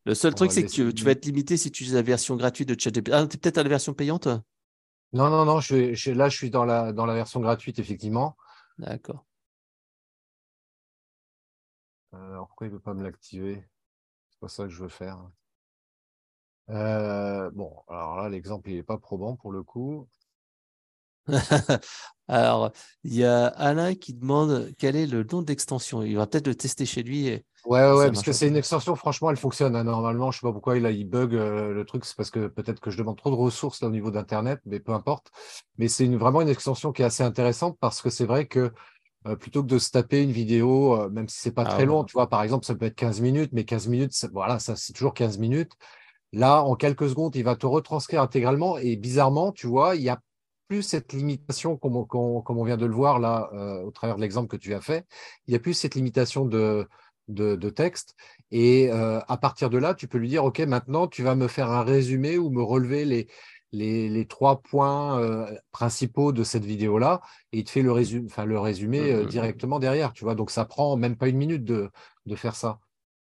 Le 0.05 0.13
seul 0.13 0.35
truc, 0.35 0.51
c'est 0.51 0.63
que 0.65 0.91
tu, 0.91 1.03
vas 1.03 1.11
être 1.11 1.25
limité 1.25 1.57
si 1.57 1.71
tu 1.71 1.83
utilises 1.83 1.95
la 1.95 2.01
version 2.01 2.35
gratuite 2.35 2.69
de 2.69 2.79
ChatGPT. 2.79 3.11
Ah, 3.13 3.25
tu 3.25 3.35
es 3.35 3.39
peut-être 3.39 3.57
à 3.57 3.63
la 3.63 3.69
version 3.69 3.93
payante 3.93 4.27
Non, 5.13 5.29
non, 5.29 5.45
non. 5.45 5.59
Je, 5.59 6.11
là, 6.11 6.27
je 6.29 6.35
suis 6.35 6.49
dans 6.49 6.65
la, 6.65 6.91
dans 6.91 7.05
la 7.05 7.13
version 7.13 7.39
gratuite, 7.39 7.79
effectivement. 7.79 8.35
D'accord. 8.79 9.25
alors, 12.11 12.47
pourquoi 12.47 12.67
il 12.67 12.71
ne 12.71 12.75
veut 12.75 12.81
pas 12.81 12.93
me 12.93 13.03
l'activer? 13.03 13.67
C'est 14.29 14.39
pas 14.39 14.47
ça 14.47 14.63
que 14.63 14.69
je 14.69 14.81
veux 14.81 14.89
faire. 14.89 15.19
Euh, 16.69 17.49
bon, 17.51 17.83
alors 17.89 18.17
là, 18.17 18.29
l'exemple, 18.29 18.69
il 18.69 18.75
n'est 18.75 18.83
pas 18.83 18.97
probant 18.97 19.35
pour 19.35 19.51
le 19.51 19.63
coup. 19.63 20.07
alors, 22.27 22.71
il 23.03 23.15
y 23.15 23.23
a 23.23 23.47
Alain 23.47 23.95
qui 23.95 24.13
demande 24.13 24.71
quel 24.77 24.95
est 24.95 25.07
le 25.07 25.23
nom 25.23 25.41
d'extension. 25.41 26.03
Il 26.03 26.17
va 26.17 26.27
peut-être 26.27 26.47
le 26.47 26.55
tester 26.55 26.85
chez 26.85 27.03
lui. 27.03 27.27
Et... 27.27 27.45
Ouais, 27.65 27.91
ouais, 27.93 28.07
parce 28.07 28.23
que 28.23 28.33
c'est 28.33 28.47
une 28.47 28.57
extension, 28.57 28.95
franchement, 28.95 29.29
elle 29.29 29.37
fonctionne. 29.37 29.75
Hein, 29.75 29.85
normalement, 29.85 30.31
je 30.31 30.37
ne 30.37 30.41
sais 30.41 30.47
pas 30.47 30.51
pourquoi 30.51 30.77
il, 30.77 30.85
a, 30.85 30.91
il 30.91 31.05
bug 31.05 31.33
euh, 31.35 31.73
le 31.73 31.85
truc. 31.85 32.05
C'est 32.05 32.15
parce 32.15 32.29
que 32.29 32.47
peut-être 32.47 32.79
que 32.79 32.91
je 32.91 32.97
demande 32.97 33.17
trop 33.17 33.29
de 33.29 33.35
ressources 33.35 33.81
là, 33.81 33.87
au 33.87 33.91
niveau 33.91 34.11
d'Internet, 34.11 34.59
mais 34.65 34.79
peu 34.79 34.93
importe. 34.93 35.31
Mais 35.77 35.87
c'est 35.87 36.07
vraiment 36.07 36.41
une 36.41 36.49
extension 36.49 36.91
qui 36.91 37.01
est 37.01 37.05
assez 37.05 37.23
intéressante 37.23 37.77
parce 37.79 38.01
que 38.01 38.09
c'est 38.09 38.25
vrai 38.25 38.47
que 38.47 38.71
euh, 39.25 39.37
plutôt 39.37 39.63
que 39.63 39.67
de 39.67 39.79
se 39.79 39.91
taper 39.91 40.21
une 40.21 40.31
vidéo, 40.31 40.99
euh, 40.99 41.09
même 41.09 41.29
si 41.29 41.39
c'est 41.39 41.53
pas 41.53 41.63
ah 41.65 41.69
très 41.69 41.85
long, 41.85 42.03
tu 42.03 42.13
vois, 42.13 42.27
par 42.27 42.43
exemple, 42.43 42.65
ça 42.65 42.75
peut 42.75 42.85
être 42.85 42.95
15 42.95 43.21
minutes, 43.21 43.51
mais 43.53 43.63
15 43.63 43.87
minutes, 43.87 44.13
voilà, 44.33 44.59
ça 44.59 44.75
c'est 44.75 44.91
toujours 44.91 45.13
15 45.13 45.37
minutes. 45.37 45.71
Là, 46.33 46.63
en 46.63 46.75
quelques 46.75 47.07
secondes, 47.07 47.33
il 47.35 47.43
va 47.43 47.55
te 47.55 47.65
retranscrire 47.65 48.21
intégralement 48.21 48.77
et 48.77 48.97
bizarrement, 48.97 49.53
tu 49.53 49.67
vois, 49.67 49.95
il 49.95 50.01
n'y 50.01 50.09
a 50.09 50.19
plus 50.73 50.81
cette 50.81 51.13
limitation, 51.13 51.77
comme 51.77 51.95
on, 51.95 52.63
vient 52.63 52.77
de 52.77 52.85
le 52.85 52.93
voir 52.93 53.19
là, 53.19 53.49
euh, 53.53 53.81
au 53.83 53.91
travers 53.91 54.15
de 54.15 54.21
l'exemple 54.21 54.47
que 54.47 54.57
tu 54.57 54.73
as 54.73 54.81
fait, 54.81 55.05
il 55.47 55.51
n'y 55.51 55.55
a 55.55 55.59
plus 55.59 55.73
cette 55.73 55.95
limitation 55.95 56.45
de, 56.45 56.87
de, 57.27 57.69
texte. 57.69 58.15
Et 58.51 58.89
à 58.89 59.37
partir 59.37 59.69
de 59.69 59.77
là, 59.77 59.93
tu 59.93 60.07
peux 60.07 60.17
lui 60.17 60.29
dire, 60.29 60.43
OK, 60.43 60.59
maintenant, 60.59 61.07
tu 61.07 61.23
vas 61.23 61.35
me 61.35 61.47
faire 61.47 61.69
un 61.69 61.83
résumé 61.83 62.37
ou 62.37 62.49
me 62.49 62.63
relever 62.63 63.05
les, 63.05 63.27
les, 63.73 64.25
trois 64.25 64.61
points 64.61 65.19
euh, 65.19 65.51
principaux 65.71 66.31
de 66.31 66.43
cette 66.43 66.65
vidéo-là 66.65 67.21
et 67.51 67.59
il 67.59 67.63
te 67.63 67.71
fait 67.71 67.81
le, 67.81 67.91
résumé, 67.91 68.25
enfin, 68.29 68.45
le 68.45 68.59
résumé 68.59 68.99
euh, 68.99 69.03
mmh, 69.03 69.19
mmh, 69.19 69.23
mmh. 69.23 69.29
directement 69.29 69.79
derrière. 69.79 70.13
Tu 70.13 70.23
vois, 70.23 70.35
donc 70.35 70.51
ça 70.51 70.65
prend 70.65 70.95
même 70.95 71.17
pas 71.17 71.27
une 71.27 71.37
minute 71.37 71.63
de, 71.63 71.89
de 72.25 72.35
faire 72.35 72.55
ça. 72.55 72.79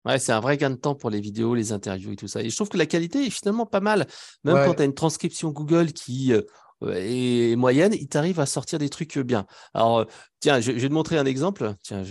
Ouais, 0.06 0.18
c'est 0.18 0.32
un 0.32 0.40
vrai 0.40 0.58
gain 0.58 0.70
de 0.70 0.76
temps 0.76 0.96
pour 0.96 1.10
les 1.10 1.20
vidéos, 1.20 1.56
les 1.56 1.72
interviews 1.72 2.14
et 2.14 2.16
tout 2.16 2.28
ça. 2.28 2.42
Et 2.42 2.50
je 2.50 2.56
trouve 2.56 2.70
que 2.70 2.78
la 2.78 2.86
qualité 2.86 3.26
est 3.26 3.30
finalement 3.30 3.66
pas 3.66 3.82
mal. 3.82 4.08
Même 4.44 4.66
quand 4.66 4.76
tu 4.76 4.82
as 4.82 4.86
une 4.86 4.94
transcription 4.94 5.52
Google 5.52 5.92
qui 5.92 6.34
euh, 6.34 6.42
et 6.88 7.56
moyenne, 7.56 7.94
il 7.94 8.08
t'arrive 8.08 8.40
à 8.40 8.46
sortir 8.46 8.80
des 8.80 8.90
trucs 8.90 9.18
bien. 9.18 9.46
Alors, 9.74 10.06
tiens, 10.40 10.60
je, 10.62 10.72
vais 10.72 10.88
te 10.88 10.94
montrer 10.94 11.18
un 11.18 11.26
exemple. 11.26 11.76
Tiens, 11.84 12.04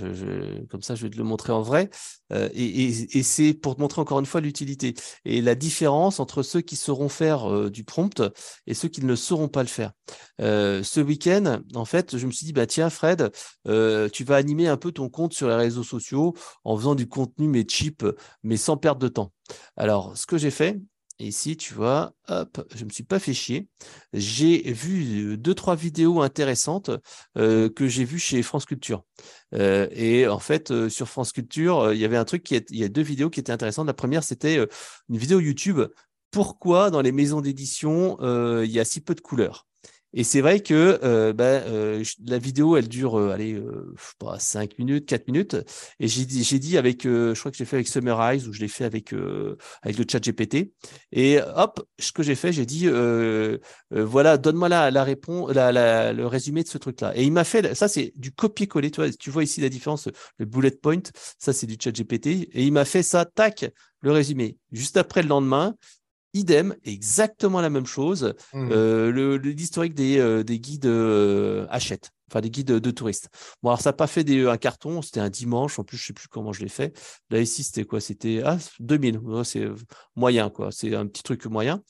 comme 0.70 0.82
ça, 0.82 0.94
je 0.94 1.02
vais 1.02 1.10
te 1.10 1.16
le 1.16 1.24
montrer 1.24 1.52
en 1.52 1.62
vrai. 1.62 1.90
Euh, 2.32 2.48
et, 2.52 3.22
c'est 3.22 3.54
pour 3.54 3.76
te 3.76 3.80
montrer 3.80 4.00
encore 4.00 4.20
une 4.20 4.26
fois 4.26 4.40
l'utilité 4.40 4.94
et 5.24 5.40
la 5.40 5.54
différence 5.54 6.20
entre 6.20 6.42
ceux 6.42 6.60
qui 6.60 6.76
sauront 6.76 7.08
faire 7.08 7.50
euh, 7.50 7.70
du 7.70 7.84
prompt 7.84 8.22
et 8.66 8.74
ceux 8.74 8.88
qui 8.88 9.04
ne 9.04 9.14
sauront 9.14 9.48
pas 9.48 9.62
le 9.62 9.68
faire. 9.68 9.92
Euh, 10.40 10.82
ce 10.82 11.00
week-end, 11.00 11.62
en 11.74 11.84
fait, 11.84 12.16
je 12.16 12.26
me 12.26 12.32
suis 12.32 12.46
dit, 12.46 12.52
bah 12.52 12.66
tiens, 12.66 12.90
Fred, 12.90 13.30
tu 14.12 14.24
vas 14.24 14.36
animer 14.36 14.68
un 14.68 14.76
peu 14.76 14.92
ton 14.92 15.08
compte 15.08 15.32
sur 15.32 15.48
les 15.48 15.54
réseaux 15.54 15.84
sociaux 15.84 16.34
en 16.64 16.76
faisant 16.76 16.94
du 16.94 17.08
contenu 17.08 17.48
mais 17.48 17.64
cheap, 17.68 18.04
mais 18.42 18.56
sans 18.56 18.76
perdre 18.76 19.00
de 19.00 19.08
temps. 19.08 19.32
Alors, 19.76 20.16
ce 20.16 20.26
que 20.26 20.36
j'ai 20.38 20.50
fait, 20.50 20.78
ici, 21.26 21.56
tu 21.56 21.74
vois, 21.74 22.12
hop, 22.28 22.64
je 22.74 22.80
ne 22.80 22.84
me 22.86 22.90
suis 22.90 23.04
pas 23.04 23.18
fait 23.18 23.34
chier. 23.34 23.68
J'ai 24.12 24.72
vu 24.72 25.36
deux, 25.36 25.54
trois 25.54 25.76
vidéos 25.76 26.20
intéressantes 26.20 26.90
euh, 27.36 27.68
que 27.68 27.88
j'ai 27.88 28.04
vues 28.04 28.18
chez 28.18 28.42
France 28.42 28.64
Culture. 28.64 29.04
Euh, 29.54 29.88
et 29.92 30.28
en 30.28 30.38
fait, 30.38 30.70
euh, 30.70 30.88
sur 30.88 31.08
France 31.08 31.32
Culture, 31.32 31.92
il 31.92 31.98
y 31.98 32.04
avait 32.04 32.16
un 32.16 32.24
truc 32.24 32.42
qui 32.42 32.56
il 32.56 32.78
y 32.78 32.84
a 32.84 32.88
deux 32.88 33.02
vidéos 33.02 33.30
qui 33.30 33.40
étaient 33.40 33.52
intéressantes. 33.52 33.86
La 33.86 33.94
première, 33.94 34.22
c'était 34.22 34.56
une 35.08 35.16
vidéo 35.16 35.40
YouTube. 35.40 35.80
Pourquoi 36.30 36.90
dans 36.90 37.00
les 37.00 37.12
maisons 37.12 37.40
d'édition, 37.40 38.18
il 38.62 38.70
y 38.70 38.80
a 38.80 38.84
si 38.84 39.00
peu 39.00 39.14
de 39.14 39.20
couleurs? 39.20 39.66
Et 40.14 40.24
c'est 40.24 40.40
vrai 40.40 40.60
que 40.60 40.98
euh, 41.02 41.32
bah, 41.32 41.44
euh, 41.44 42.02
la 42.24 42.39
vidéo, 42.39 42.76
elle 42.76 42.89
dure, 42.89 43.18
euh, 43.18 43.32
allez, 43.32 43.60
pas 44.18 44.39
5 44.39 44.78
minutes, 44.78 45.06
4 45.06 45.26
minutes. 45.28 45.56
Et 46.01 46.09
j'ai 46.09 46.24
dit, 46.24 46.44
j'ai 46.44 46.59
dit 46.59 46.78
avec, 46.78 47.02
je 47.05 47.39
crois 47.39 47.51
que 47.51 47.56
je 47.56 47.62
l'ai 47.62 47.66
fait 47.66 47.76
avec 47.76 47.89
Summarize 47.89 48.48
ou 48.48 48.52
je 48.52 48.60
l'ai 48.60 48.68
fait 48.68 48.85
avec, 48.85 49.12
avec 49.82 49.98
le 49.98 50.05
chat 50.10 50.20
GPT. 50.20 50.72
Et 51.12 51.39
hop, 51.56 51.86
ce 51.98 52.12
que 52.12 52.22
j'ai 52.22 52.35
fait, 52.35 52.52
j'ai 52.52 52.66
dit, 52.66 52.89
voilà, 53.90 54.39
donne-moi 54.39 54.68
la, 54.68 54.90
la 54.90 55.05
réponse, 55.05 55.52
la, 55.52 56.12
le 56.12 56.26
résumé 56.26 56.62
de 56.62 56.68
ce 56.68 56.78
truc-là. 56.78 57.12
Et 57.16 57.24
il 57.24 57.32
m'a 57.32 57.44
fait, 57.44 57.74
ça 57.74 57.89
c'est 57.89 58.12
du 58.16 58.32
copier-coller. 58.32 58.90
Tu 58.90 59.01
vois, 59.01 59.10
tu 59.10 59.30
vois 59.30 59.44
ici 59.44 59.60
la 59.60 59.68
différence, 59.68 60.09
le 60.39 60.47
bullet 60.47 60.70
point, 60.70 61.02
ça 61.39 61.52
c'est 61.52 61.66
du 61.66 61.76
chat 61.82 61.93
GPT. 61.93 62.26
Et 62.52 62.64
il 62.64 62.72
m'a 62.72 62.85
fait 62.85 63.02
ça, 63.02 63.24
tac, 63.24 63.70
le 64.01 64.12
résumé. 64.12 64.56
Juste 64.72 64.97
après 64.97 65.22
le 65.22 65.28
lendemain, 65.28 65.74
idem, 66.39 66.74
exactement 66.85 67.60
la 67.60 67.70
même 67.70 67.86
chose. 67.86 68.35
Mmh. 68.55 68.69
Euh, 68.73 69.39
l'historique 69.39 69.94
des, 69.94 70.19
euh, 70.19 70.43
des 70.43 70.59
guides 70.59 70.86
euh, 70.86 71.66
achète 71.70 72.10
enfin 72.30 72.40
des 72.40 72.50
guides 72.50 72.66
de, 72.66 72.90
touristes. 72.90 73.28
Bon, 73.62 73.70
alors 73.70 73.80
ça 73.80 73.90
n'a 73.90 73.94
pas 73.94 74.06
fait 74.06 74.24
des, 74.24 74.46
un 74.46 74.56
carton, 74.56 75.02
c'était 75.02 75.20
un 75.20 75.30
dimanche, 75.30 75.78
en 75.78 75.84
plus 75.84 75.96
je 75.96 76.05
ne 76.05 76.06
sais 76.09 76.12
plus 76.12 76.28
comment 76.28 76.52
je 76.52 76.62
l'ai 76.62 76.68
fait. 76.68 76.96
Là 77.30 77.40
ici, 77.40 77.62
c'était 77.64 77.84
quoi? 77.84 78.00
C'était 78.00 78.42
ah, 78.44 78.59
2000, 78.80 79.20
c'est 79.44 79.68
moyen, 80.16 80.50
quoi. 80.50 80.70
C'est 80.72 80.94
un 80.94 81.06
petit 81.06 81.22
truc 81.22 81.46
moyen. 81.46 81.82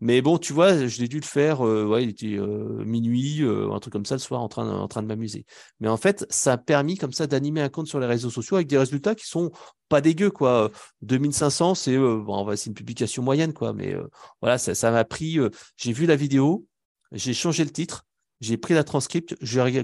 Mais 0.00 0.20
bon, 0.22 0.38
tu 0.38 0.52
vois, 0.52 0.86
je 0.86 1.00
l'ai 1.00 1.08
dû 1.08 1.18
le 1.20 1.24
faire, 1.24 1.66
euh, 1.66 1.86
ouais, 1.86 2.02
il 2.02 2.10
était 2.10 2.36
euh, 2.36 2.84
minuit, 2.84 3.42
euh, 3.42 3.72
un 3.72 3.78
truc 3.78 3.92
comme 3.92 4.04
ça 4.04 4.16
le 4.16 4.20
soir 4.20 4.42
en 4.42 4.48
train, 4.48 4.68
en 4.68 4.88
train 4.88 5.02
de 5.02 5.06
m'amuser. 5.06 5.46
Mais 5.80 5.88
en 5.88 5.96
fait, 5.96 6.26
ça 6.30 6.52
a 6.52 6.58
permis 6.58 6.96
comme 6.96 7.12
ça 7.12 7.26
d'animer 7.26 7.62
un 7.62 7.68
compte 7.68 7.86
sur 7.86 8.00
les 8.00 8.06
réseaux 8.06 8.30
sociaux 8.30 8.56
avec 8.56 8.66
des 8.66 8.78
résultats 8.78 9.14
qui 9.14 9.26
sont 9.26 9.50
pas 9.88 10.00
dégueux, 10.00 10.30
quoi. 10.30 10.70
2500, 11.02 11.74
c'est 11.74 11.96
bon, 11.96 12.56
c'est 12.56 12.66
une 12.66 12.74
publication 12.74 13.22
moyenne, 13.22 13.52
quoi. 13.54 13.72
Mais 13.72 13.96
voilà, 14.42 14.58
ça 14.58 14.90
m'a 14.90 15.04
pris, 15.04 15.38
j'ai 15.76 15.92
vu 15.92 16.06
la 16.06 16.16
vidéo, 16.16 16.66
j'ai 17.12 17.32
changé 17.32 17.64
le 17.64 17.70
titre, 17.70 18.04
j'ai 18.40 18.56
pris 18.56 18.74
la 18.74 18.84
transcript, 18.84 19.36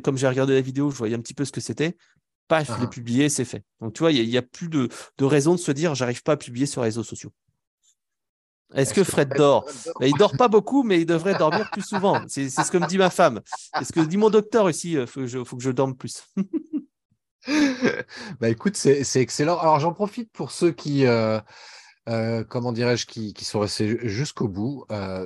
comme 0.02 0.18
j'ai 0.18 0.28
regardé 0.28 0.54
la 0.54 0.60
vidéo, 0.60 0.90
je 0.90 0.96
voyais 0.96 1.14
un 1.14 1.20
petit 1.20 1.34
peu 1.34 1.44
ce 1.44 1.52
que 1.52 1.60
c'était. 1.60 1.96
Paf, 2.48 2.66
je 2.66 2.80
l'ai 2.80 2.84
ah. 2.84 2.88
publié, 2.88 3.28
c'est 3.28 3.44
fait. 3.44 3.64
Donc, 3.80 3.94
tu 3.94 4.00
vois, 4.00 4.12
il 4.12 4.28
n'y 4.28 4.36
a, 4.36 4.42
plus 4.42 4.68
de, 4.68 4.88
raison 5.20 5.54
de 5.54 5.60
se 5.60 5.70
dire, 5.70 5.94
j'arrive 5.94 6.22
pas 6.22 6.32
à 6.32 6.36
publier 6.36 6.66
sur 6.66 6.82
les 6.82 6.88
réseaux 6.88 7.04
sociaux. 7.04 7.32
Est-ce 8.74 8.92
que 8.92 9.04
Fred 9.04 9.32
dort? 9.36 9.66
ben, 10.00 10.06
Il 10.06 10.14
dort 10.14 10.36
pas 10.36 10.48
beaucoup, 10.48 10.82
mais 10.82 11.00
il 11.00 11.06
devrait 11.06 11.36
dormir 11.36 11.70
plus 11.70 11.82
souvent. 11.82 12.20
C'est 12.28 12.48
ce 12.48 12.70
que 12.70 12.78
me 12.78 12.86
dit 12.86 12.98
ma 12.98 13.10
femme. 13.10 13.40
C'est 13.78 13.84
ce 13.84 13.92
que 13.92 14.00
dit 14.00 14.16
mon 14.16 14.30
docteur 14.30 14.64
aussi. 14.64 14.92
Il 14.92 14.98
euh, 14.98 15.06
faut, 15.06 15.26
faut, 15.44 15.56
que 15.56 15.62
je 15.62 15.70
dorme 15.70 15.96
plus. 15.96 16.24
bah 18.40 18.48
écoute, 18.48 18.76
c'est 18.76 19.16
excellent. 19.16 19.58
Alors 19.58 19.80
j'en 19.80 19.92
profite 19.92 20.30
pour 20.30 20.50
ceux 20.50 20.72
qui, 20.72 21.06
euh, 21.06 21.40
euh, 22.08 22.44
comment 22.44 22.70
dirais-je, 22.70 23.06
qui, 23.06 23.32
qui, 23.32 23.44
sont 23.44 23.60
restés 23.60 23.98
jusqu'au 24.08 24.46
bout. 24.46 24.84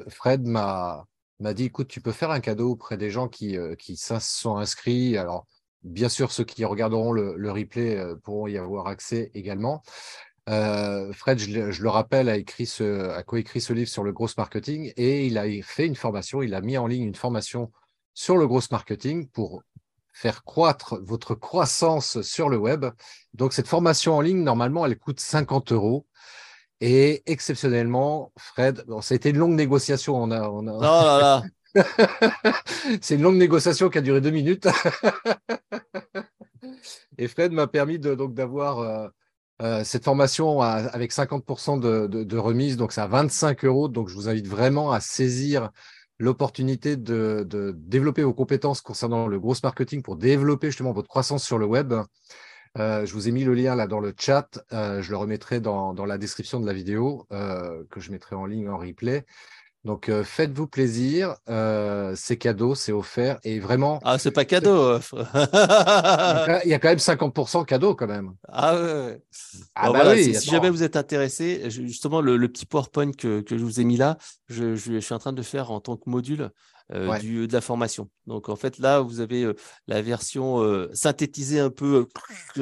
Fred 0.09 0.47
m'a 0.47 1.07
m'a 1.41 1.55
dit 1.55 1.65
écoute, 1.65 1.89
tu 1.89 2.01
peux 2.01 2.13
faire 2.13 2.31
un 2.31 2.41
cadeau 2.41 2.73
auprès 2.73 2.97
des 2.97 3.11
gens 3.11 3.29
qui, 3.29 3.57
euh, 3.57 3.75
qui 3.75 3.97
sont 3.97 4.57
inscrits. 4.57 5.17
Alors, 5.17 5.47
bien 5.83 6.09
sûr, 6.09 6.33
ceux 6.33 6.45
qui 6.45 6.65
regarderont 6.65 7.13
le, 7.13 7.51
replay 7.51 7.97
euh, 7.97 8.17
pourront 8.17 8.47
y 8.47 8.59
avoir 8.59 8.87
accès 8.87 9.31
également. 9.35 9.83
Euh, 10.49 11.13
Fred, 11.13 11.39
je, 11.39 11.83
le 11.83 11.89
rappelle, 11.89 12.29
a, 12.29 12.37
écrit 12.37 12.67
ce, 12.67 13.11
a 13.11 13.23
coécrit 13.23 13.61
ce 13.61 13.73
livre 13.73 13.89
sur 13.89 14.05
le 14.05 14.13
gros 14.13 14.29
marketing 14.37 14.93
et 14.97 15.27
il 15.27 15.39
a 15.39 15.47
fait 15.63 15.87
une 15.87 15.97
formation, 15.97 16.43
il 16.43 16.55
a 16.55 16.61
mis 16.61 16.77
en 16.77 16.87
ligne 16.87 17.05
une 17.05 17.15
formation 17.15 17.73
sur 18.13 18.37
le 18.37 18.47
gros 18.47 18.61
marketing 18.71 19.27
pour 19.29 19.63
faire 20.13 20.45
croître 20.45 20.99
votre 21.03 21.35
croissance 21.35 22.21
sur 22.23 22.49
le 22.49 22.57
web. 22.57 22.87
Donc, 23.33 23.53
cette 23.53 23.67
formation 23.67 24.15
en 24.17 24.21
ligne, 24.21 24.43
normalement, 24.43 24.87
elle 24.87 24.99
coûte 24.99 25.19
50 25.19 25.73
euros. 25.73 26.07
Et 26.87 27.23
exceptionnellement, 27.25 28.31
Fred, 28.37 28.85
ça 29.01 29.15
a 29.15 29.17
été 29.17 29.31
une 29.31 29.39
longue 29.39 29.55
négociation. 29.55 30.23
On 30.23 30.31
a, 30.31 30.51
on 30.51 30.67
a... 30.67 30.75
Oh 30.75 30.81
là 30.83 31.43
là. 31.75 31.75
C'est 33.01 33.15
une 33.15 33.23
longue 33.23 33.39
négociation 33.39 33.89
qui 33.89 33.97
a 33.97 34.03
duré 34.03 34.21
deux 34.21 34.31
minutes. 34.31 34.69
et 37.19 37.27
Fred 37.27 37.53
m'a 37.53 37.69
permis 37.69 37.99
de, 37.99 38.15
donc 38.15 38.35
d'avoir 38.35 38.81
euh, 38.81 39.09
euh, 39.63 39.83
cette 39.83 40.05
formation 40.05 40.61
avec 40.61 41.11
50% 41.11 41.81
de, 41.81 42.07
de, 42.07 42.37
remise, 42.37 42.77
donc 42.77 42.93
c'est 42.93 43.01
à 43.01 43.07
25 43.07 43.65
euros. 43.65 43.89
Donc 43.89 44.11
je 44.11 44.15
vous 44.15 44.29
invite 44.29 44.47
vraiment 44.47 44.93
à 44.93 45.01
saisir 45.01 45.71
l'opportunité 46.19 46.99
de, 46.99 47.47
de, 47.49 47.75
développer 47.79 48.25
vos 48.25 48.35
compétences 48.35 48.83
concernant 48.83 49.27
le 49.27 49.41
gros 49.41 49.55
marketing 49.63 50.03
pour 50.03 50.17
développer 50.17 50.67
justement 50.67 50.93
votre 50.93 51.09
croissance 51.09 51.45
sur 51.45 51.57
le 51.57 51.65
web. 51.65 51.95
Euh, 52.79 53.07
je 53.07 53.13
vous 53.13 53.29
ai 53.29 53.33
mis 53.33 53.45
le 53.45 53.55
lien 53.55 53.75
là 53.75 53.87
dans 53.87 54.01
le 54.01 54.15
chat. 54.19 54.65
Euh, 54.73 55.03
je 55.03 55.11
le 55.11 55.17
remettrai 55.17 55.61
dans, 55.61 55.93
la 55.93 56.19
description 56.19 56.61
de 56.61 56.67
la 56.67 56.73
vidéo 56.73 57.27
euh, 57.33 57.85
que 57.91 58.01
je 58.01 58.11
mettrai 58.11 58.37
en 58.37 58.47
ligne 58.47 58.69
en 58.69 58.79
replay. 58.79 59.25
Donc 59.85 60.09
euh, 60.09 60.25
faites-vous 60.25 60.67
plaisir, 60.67 61.37
euh, 61.51 62.15
c'est 62.17 62.39
cadeau, 62.39 62.75
c'est 62.75 62.93
offert 62.93 63.39
et 63.45 63.61
vraiment. 63.61 64.01
Ah, 64.03 64.19
c'est 64.19 64.31
pas 64.31 64.47
cadeau. 64.47 64.99
il, 66.65 66.71
y 66.71 66.75
a, 66.75 66.79
quand 66.79 66.89
même 66.89 66.97
50% 66.97 67.67
cadeau 67.67 67.95
quand 67.95 68.07
même. 68.07 68.33
Ah 68.49 68.81
ouais. 68.81 69.23
Ah 69.75 69.93
bah 69.93 70.05
oui, 70.13 70.35
si, 70.35 70.49
jamais 70.49 70.71
vous 70.71 70.83
êtes 70.83 70.97
intéressé, 70.97 71.69
justement 71.69 72.23
le, 72.23 72.39
petit 72.49 72.65
PowerPoint 72.65 73.13
que, 73.13 73.43
que, 73.43 73.59
je 73.59 73.63
vous 73.63 73.79
ai 73.79 73.85
mis 73.85 73.99
là, 73.99 74.17
je, 74.49 74.75
je, 74.75 74.99
suis 75.01 75.15
en 75.15 75.19
train 75.19 75.35
de 75.35 75.43
faire 75.43 75.71
en 75.71 75.81
tant 75.81 75.99
que 75.99 76.09
module. 76.09 76.51
Euh, 76.93 77.19
du, 77.19 77.49
de 77.49 77.53
la 77.55 77.63
formation. 77.63 78.11
Donc 78.27 78.51
en 78.51 78.57
fait 78.57 78.79
là, 78.79 79.01
vous 79.01 79.21
avez 79.21 79.45
euh, 79.45 79.55
la 79.87 80.03
version 80.03 80.63
euh, 80.63 80.91
synthétisée 80.93 81.59
un 81.59 81.71
peu 81.71 82.07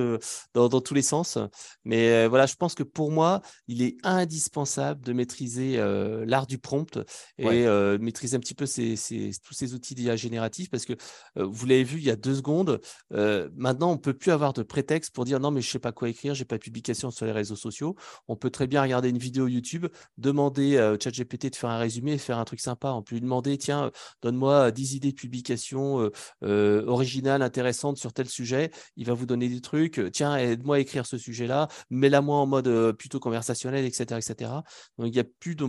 dans, 0.55 0.69
dans, 0.69 0.81
tous 0.81 0.95
les 0.95 1.03
sens. 1.03 1.39
Mais 1.85 2.29
voilà, 2.29 2.47
je 2.47 2.55
pense 2.55 2.77
que 2.77 2.85
pour 2.85 3.11
moi, 3.11 3.43
il 3.67 3.83
est 3.83 3.97
indispensable 4.05 5.03
de 5.03 5.13
maîtriser 5.13 5.77
l'art 6.25 6.47
du 6.47 6.59
prompt 6.59 7.01
et 7.39 7.67
maîtriser 7.99 8.37
un 8.37 8.41
petit 8.41 8.55
peu 8.55 8.67
ces, 8.67 8.95
ces, 8.95 9.33
tous 9.45 9.55
ces 9.55 9.75
outils 9.75 9.97
d'IA 9.97 10.15
génératifs 10.15 10.71
parce 10.71 10.85
que 10.85 10.93
vous 11.37 11.67
l'avez 11.67 11.85
vu 11.85 11.99
il 11.99 12.05
y 12.05 12.11
a 12.11 12.17
deux 12.17 12.37
secondes. 12.37 12.81
maintenant, 13.11 13.91
on 13.91 13.99
peut 13.99 14.15
plus 14.15 14.31
avoir 14.31 14.53
de 14.53 14.63
prétexte 14.63 15.13
pour 15.13 15.25
dire 15.25 15.41
non 15.41 15.51
mais 15.51 15.63
je 15.63 15.71
sais 15.71 15.79
pas 15.81 15.93
quoi 15.93 16.09
écrire, 16.09 16.35
j'ai 16.35 16.45
pas 16.45 16.59
de 16.59 16.63
publication 16.63 17.11
sur 17.11 17.27
les 17.27 17.33
réseaux 17.33 17.57
sociaux. 17.57 17.97
On 18.29 18.37
peut 18.37 18.51
très 18.51 18.69
bien 18.69 18.83
regarder 18.83 19.09
une 19.09 19.19
vidéo 19.19 19.49
YouTube, 19.49 19.87
demander 20.17 20.79
à 20.79 20.97
ChatGPT 20.99 21.51
de 21.51 21.57
faire 21.57 21.71
un 21.71 21.79
résumé 21.79 22.13
et 22.13 22.19
faire 22.19 22.39
un 22.39 22.45
truc 22.45 22.61
sympa. 22.61 22.93
On 22.93 23.03
peut 23.03 23.17
lui 23.17 23.23
demander 23.23 23.59
tiens 23.59 23.91
donne-moi 24.23 24.71
10 24.71 24.95
idées 24.95 25.11
de 25.11 25.17
publication 25.17 26.11
originales, 26.41 27.43
intéressantes 27.43 27.99
sur 27.99 28.13
tel 28.13 28.29
sujet. 28.29 28.71
Il 28.97 29.07
va 29.07 29.15
vous 29.15 29.27
donner 29.27 29.49
des 29.49 29.61
trucs. 29.61 30.01
Tiens, 30.13 30.37
aide-moi 30.37 30.77
à 30.77 30.79
écrire 30.79 31.07
ce 31.07 31.19
sujet-là. 31.19 31.69
Mets-la 31.91 32.21
moi 32.21 32.37
en 32.39 32.47
mode 32.47 32.93
plutôt 32.97 33.21
conversationnel, 33.21 33.85
etc., 33.85 34.05
etc. 34.19 34.51
Donc, 34.99 35.09
il 35.09 35.13
n'y 35.13 35.21
a 35.21 35.25
plus 35.25 35.55
de 35.55 35.63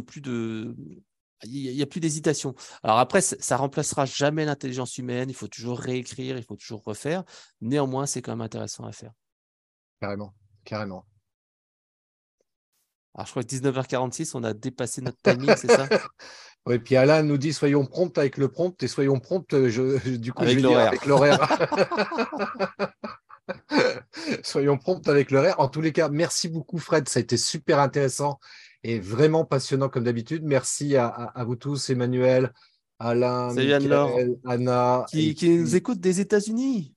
il 1.46 1.76
n'y 1.76 1.82
a 1.82 1.86
plus 1.86 2.00
d'hésitation. 2.00 2.56
Alors 2.84 3.00
après, 3.00 3.22
ça 3.22 3.58
remplacera 3.58 4.06
jamais 4.06 4.46
l'intelligence 4.46 4.98
humaine. 4.98 5.30
Il 5.30 5.36
faut 5.36 5.48
toujours 5.48 5.80
réécrire, 5.80 6.38
il 6.38 6.44
faut 6.44 6.56
toujours 6.56 6.84
refaire. 6.84 7.24
Néanmoins, 7.62 8.06
c'est 8.06 8.22
quand 8.22 8.32
même 8.32 8.42
intéressant 8.42 8.86
à 8.86 8.92
faire. 8.92 9.12
Carrément, 10.00 10.34
carrément. 10.64 11.06
Alors 13.16 13.28
je 13.28 13.32
crois 13.32 13.44
que 13.44 13.50
19h46, 13.50 14.32
on 14.36 14.44
a 14.44 14.54
dépassé 14.54 15.02
notre 15.02 15.22
timing, 15.22 15.56
c'est 15.56 15.68
ça? 15.68 15.88
Oui, 16.66 16.80
puis 16.80 16.96
Alain 16.96 17.24
nous 17.24 17.38
dit 17.38 17.52
soyons 17.52 17.86
prompts 17.86 18.18
avec 18.18 18.38
le 18.38 18.48
prompt 18.48 18.82
et 18.82 18.88
soyons 18.88 19.20
prompts, 19.20 19.54
euh, 19.54 19.70
je, 19.70 20.10
du 20.18 20.32
coup, 20.32 20.44
avec 20.44 20.60
je 20.60 20.64
vais 20.64 20.70
dire 20.70 20.80
avec 20.80 21.06
l'horaire. 21.06 21.40
soyons 24.44 24.78
prompts 24.78 25.08
avec 25.10 25.30
l'horaire. 25.32 25.60
En 25.60 25.68
tous 25.68 25.82
les 25.82 25.92
cas, 25.92 26.08
merci 26.10 26.48
beaucoup, 26.48 26.78
Fred. 26.78 27.10
Ça 27.10 27.20
a 27.20 27.22
été 27.22 27.36
super 27.36 27.80
intéressant 27.80 28.40
et 28.84 29.00
vraiment 29.00 29.44
passionnant 29.44 29.90
comme 29.90 30.06
d'habitude. 30.06 30.44
Merci 30.44 30.96
à, 30.96 31.34
vous 31.46 31.58
tous, 31.58 31.90
Emmanuel, 31.90 32.54
Alain, 32.98 33.54
Michael, 33.54 34.38
Anna. 34.46 35.06
Qui, 35.10 35.36
qui 35.36 35.50
nous 35.58 35.76
écoute 35.76 36.00
des 36.00 36.22
États-Unis. 36.22 36.94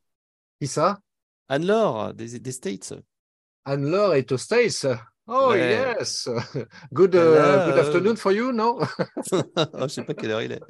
Qui 0.61 0.69
ça? 0.69 1.01
Anne-Laure, 1.49 2.15
des, 2.15 2.39
des 2.39 2.53
States. 2.53 2.95
Anne-Laure 3.65 4.15
est 4.15 4.31
aux 4.31 4.39
States. 4.39 4.87
Oh 5.29 5.55
yes, 5.55 6.29
good, 6.95 7.17
uh, 7.17 7.67
good 7.67 7.79
afternoon 7.81 8.17
for 8.17 8.31
you, 8.31 8.53
non? 8.53 8.79
Je 9.27 9.89
sais 9.89 10.05
pas 10.05 10.15
quelle 10.15 10.31
heure 10.31 10.43
il 10.43 10.53
est. 10.53 10.63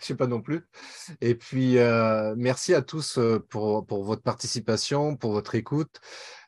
Je 0.00 0.04
sais 0.04 0.14
pas 0.14 0.26
non 0.26 0.40
plus. 0.40 0.66
Et 1.20 1.34
puis 1.34 1.78
euh, 1.78 2.34
merci 2.38 2.72
à 2.72 2.80
tous 2.80 3.18
euh, 3.18 3.38
pour, 3.50 3.86
pour 3.86 4.04
votre 4.04 4.22
participation, 4.22 5.16
pour 5.16 5.32
votre 5.32 5.54
écoute. 5.54 6.00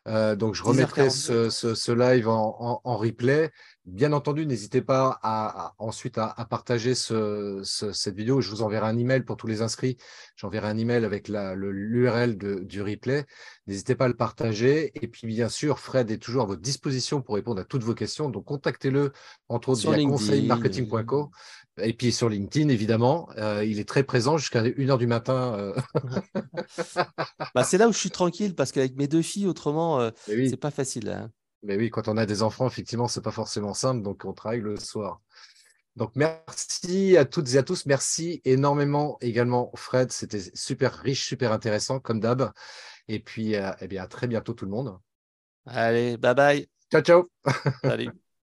Euh, 0.07 0.37
donc 0.37 0.55
je 0.55 0.63
remettrai 0.63 1.11
ce, 1.11 1.51
ce, 1.51 1.75
ce, 1.75 1.93
live 1.93 2.29
en, 2.29 2.57
en, 2.61 2.81
en 2.85 2.97
replay. 2.97 3.51
Bien 3.87 4.13
entendu, 4.13 4.47
n'hésitez 4.47 4.83
pas 4.83 5.19
à, 5.23 5.75
ensuite 5.79 6.19
à, 6.19 6.35
partager 6.51 6.97
ce, 6.97 7.61
cette 7.65 8.17
vidéo. 8.17 8.41
Je 8.41 8.51
vous 8.51 8.63
enverrai 8.63 8.89
un 8.89 8.99
email 8.99 9.23
pour 9.23 9.37
tous 9.37 9.47
les 9.47 9.63
inscrits. 9.63 9.97
J'enverrai 10.35 10.69
un 10.69 10.77
email 10.77 11.05
avec 11.05 11.29
l'URL 11.29 12.37
du 12.37 12.83
replay. 12.83 13.25
N'hésitez 13.69 13.95
pas 13.95 14.07
à 14.07 14.09
le 14.09 14.17
partager. 14.17 14.91
Et 15.01 15.07
puis, 15.07 15.29
bien 15.29 15.49
sûr, 15.49 15.79
Fred 15.79 16.11
est 16.11 16.19
toujours 16.19 16.43
à 16.43 16.47
votre 16.47 16.63
disposition 16.63 17.23
pour 17.23 17.37
répondre 17.37 17.61
à 17.61 17.65
toutes 17.65 17.85
vos 17.85 17.95
questions. 17.95 18.29
Donc, 18.29 18.47
contactez-le, 18.47 19.13
entre 19.49 19.69
autres, 19.69 19.93
via 19.93 20.05
conseilmarketing.co. 20.05 21.31
Et 21.79 21.93
puis 21.93 22.11
sur 22.11 22.29
LinkedIn, 22.29 22.69
évidemment, 22.69 23.29
euh, 23.37 23.65
il 23.65 23.79
est 23.79 23.89
très 23.89 24.03
présent 24.03 24.39
jusqu'à 24.39 24.63
1h 24.63 24.99
du 24.99 25.07
matin. 25.07 25.55
Euh. 25.59 25.75
bah, 27.55 27.65
c'est 27.65 27.77
là 27.77 27.89
où 27.89 27.93
je 27.93 27.99
suis 27.99 28.11
tranquille 28.11 28.55
parce 28.55 28.73
qu'avec 28.73 28.97
mes 28.97 29.09
deux 29.09 29.23
filles, 29.23 29.47
autrement, 29.47 30.01
euh, 30.01 30.11
c'est 30.27 30.57
pas 30.57 30.71
facile. 30.71 31.11
Hein. 31.11 31.31
Mais 31.63 31.77
oui, 31.77 31.91
quand 31.91 32.09
on 32.09 32.17
a 32.17 32.27
des 32.27 32.43
enfants, 32.43 32.67
effectivement, 32.67 33.09
c'est 33.09 33.21
pas 33.21 33.31
forcément 33.31 33.75
simple, 33.75 34.03
donc 34.03 34.25
on 34.25 34.33
travaille 34.33 34.61
le 34.61 34.77
soir. 34.77 35.21
Donc 35.97 36.13
merci 36.15 37.17
à 37.17 37.25
toutes 37.25 37.55
et 37.55 37.59
à 37.59 37.63
tous. 37.63 37.87
Merci 37.87 38.43
énormément 38.45 39.17
également, 39.21 39.73
Fred. 39.75 40.13
C'était 40.13 40.43
super 40.55 40.95
riche, 40.95 41.27
super 41.27 41.53
intéressant, 41.53 42.01
comme 42.01 42.21
d'hab. 42.21 42.53
Et 43.09 43.19
puis, 43.19 43.57
euh, 43.57 43.71
eh 43.81 43.89
bien, 43.89 44.03
à 44.03 44.07
très 44.07 44.27
bientôt 44.27 44.53
tout 44.53 44.67
le 44.67 44.71
monde. 44.71 44.99
Allez, 45.65 46.17
bye 46.17 46.35
bye. 46.35 46.69
Ciao, 46.93 47.03
ciao. 47.03 47.31
Salut. 47.83 48.11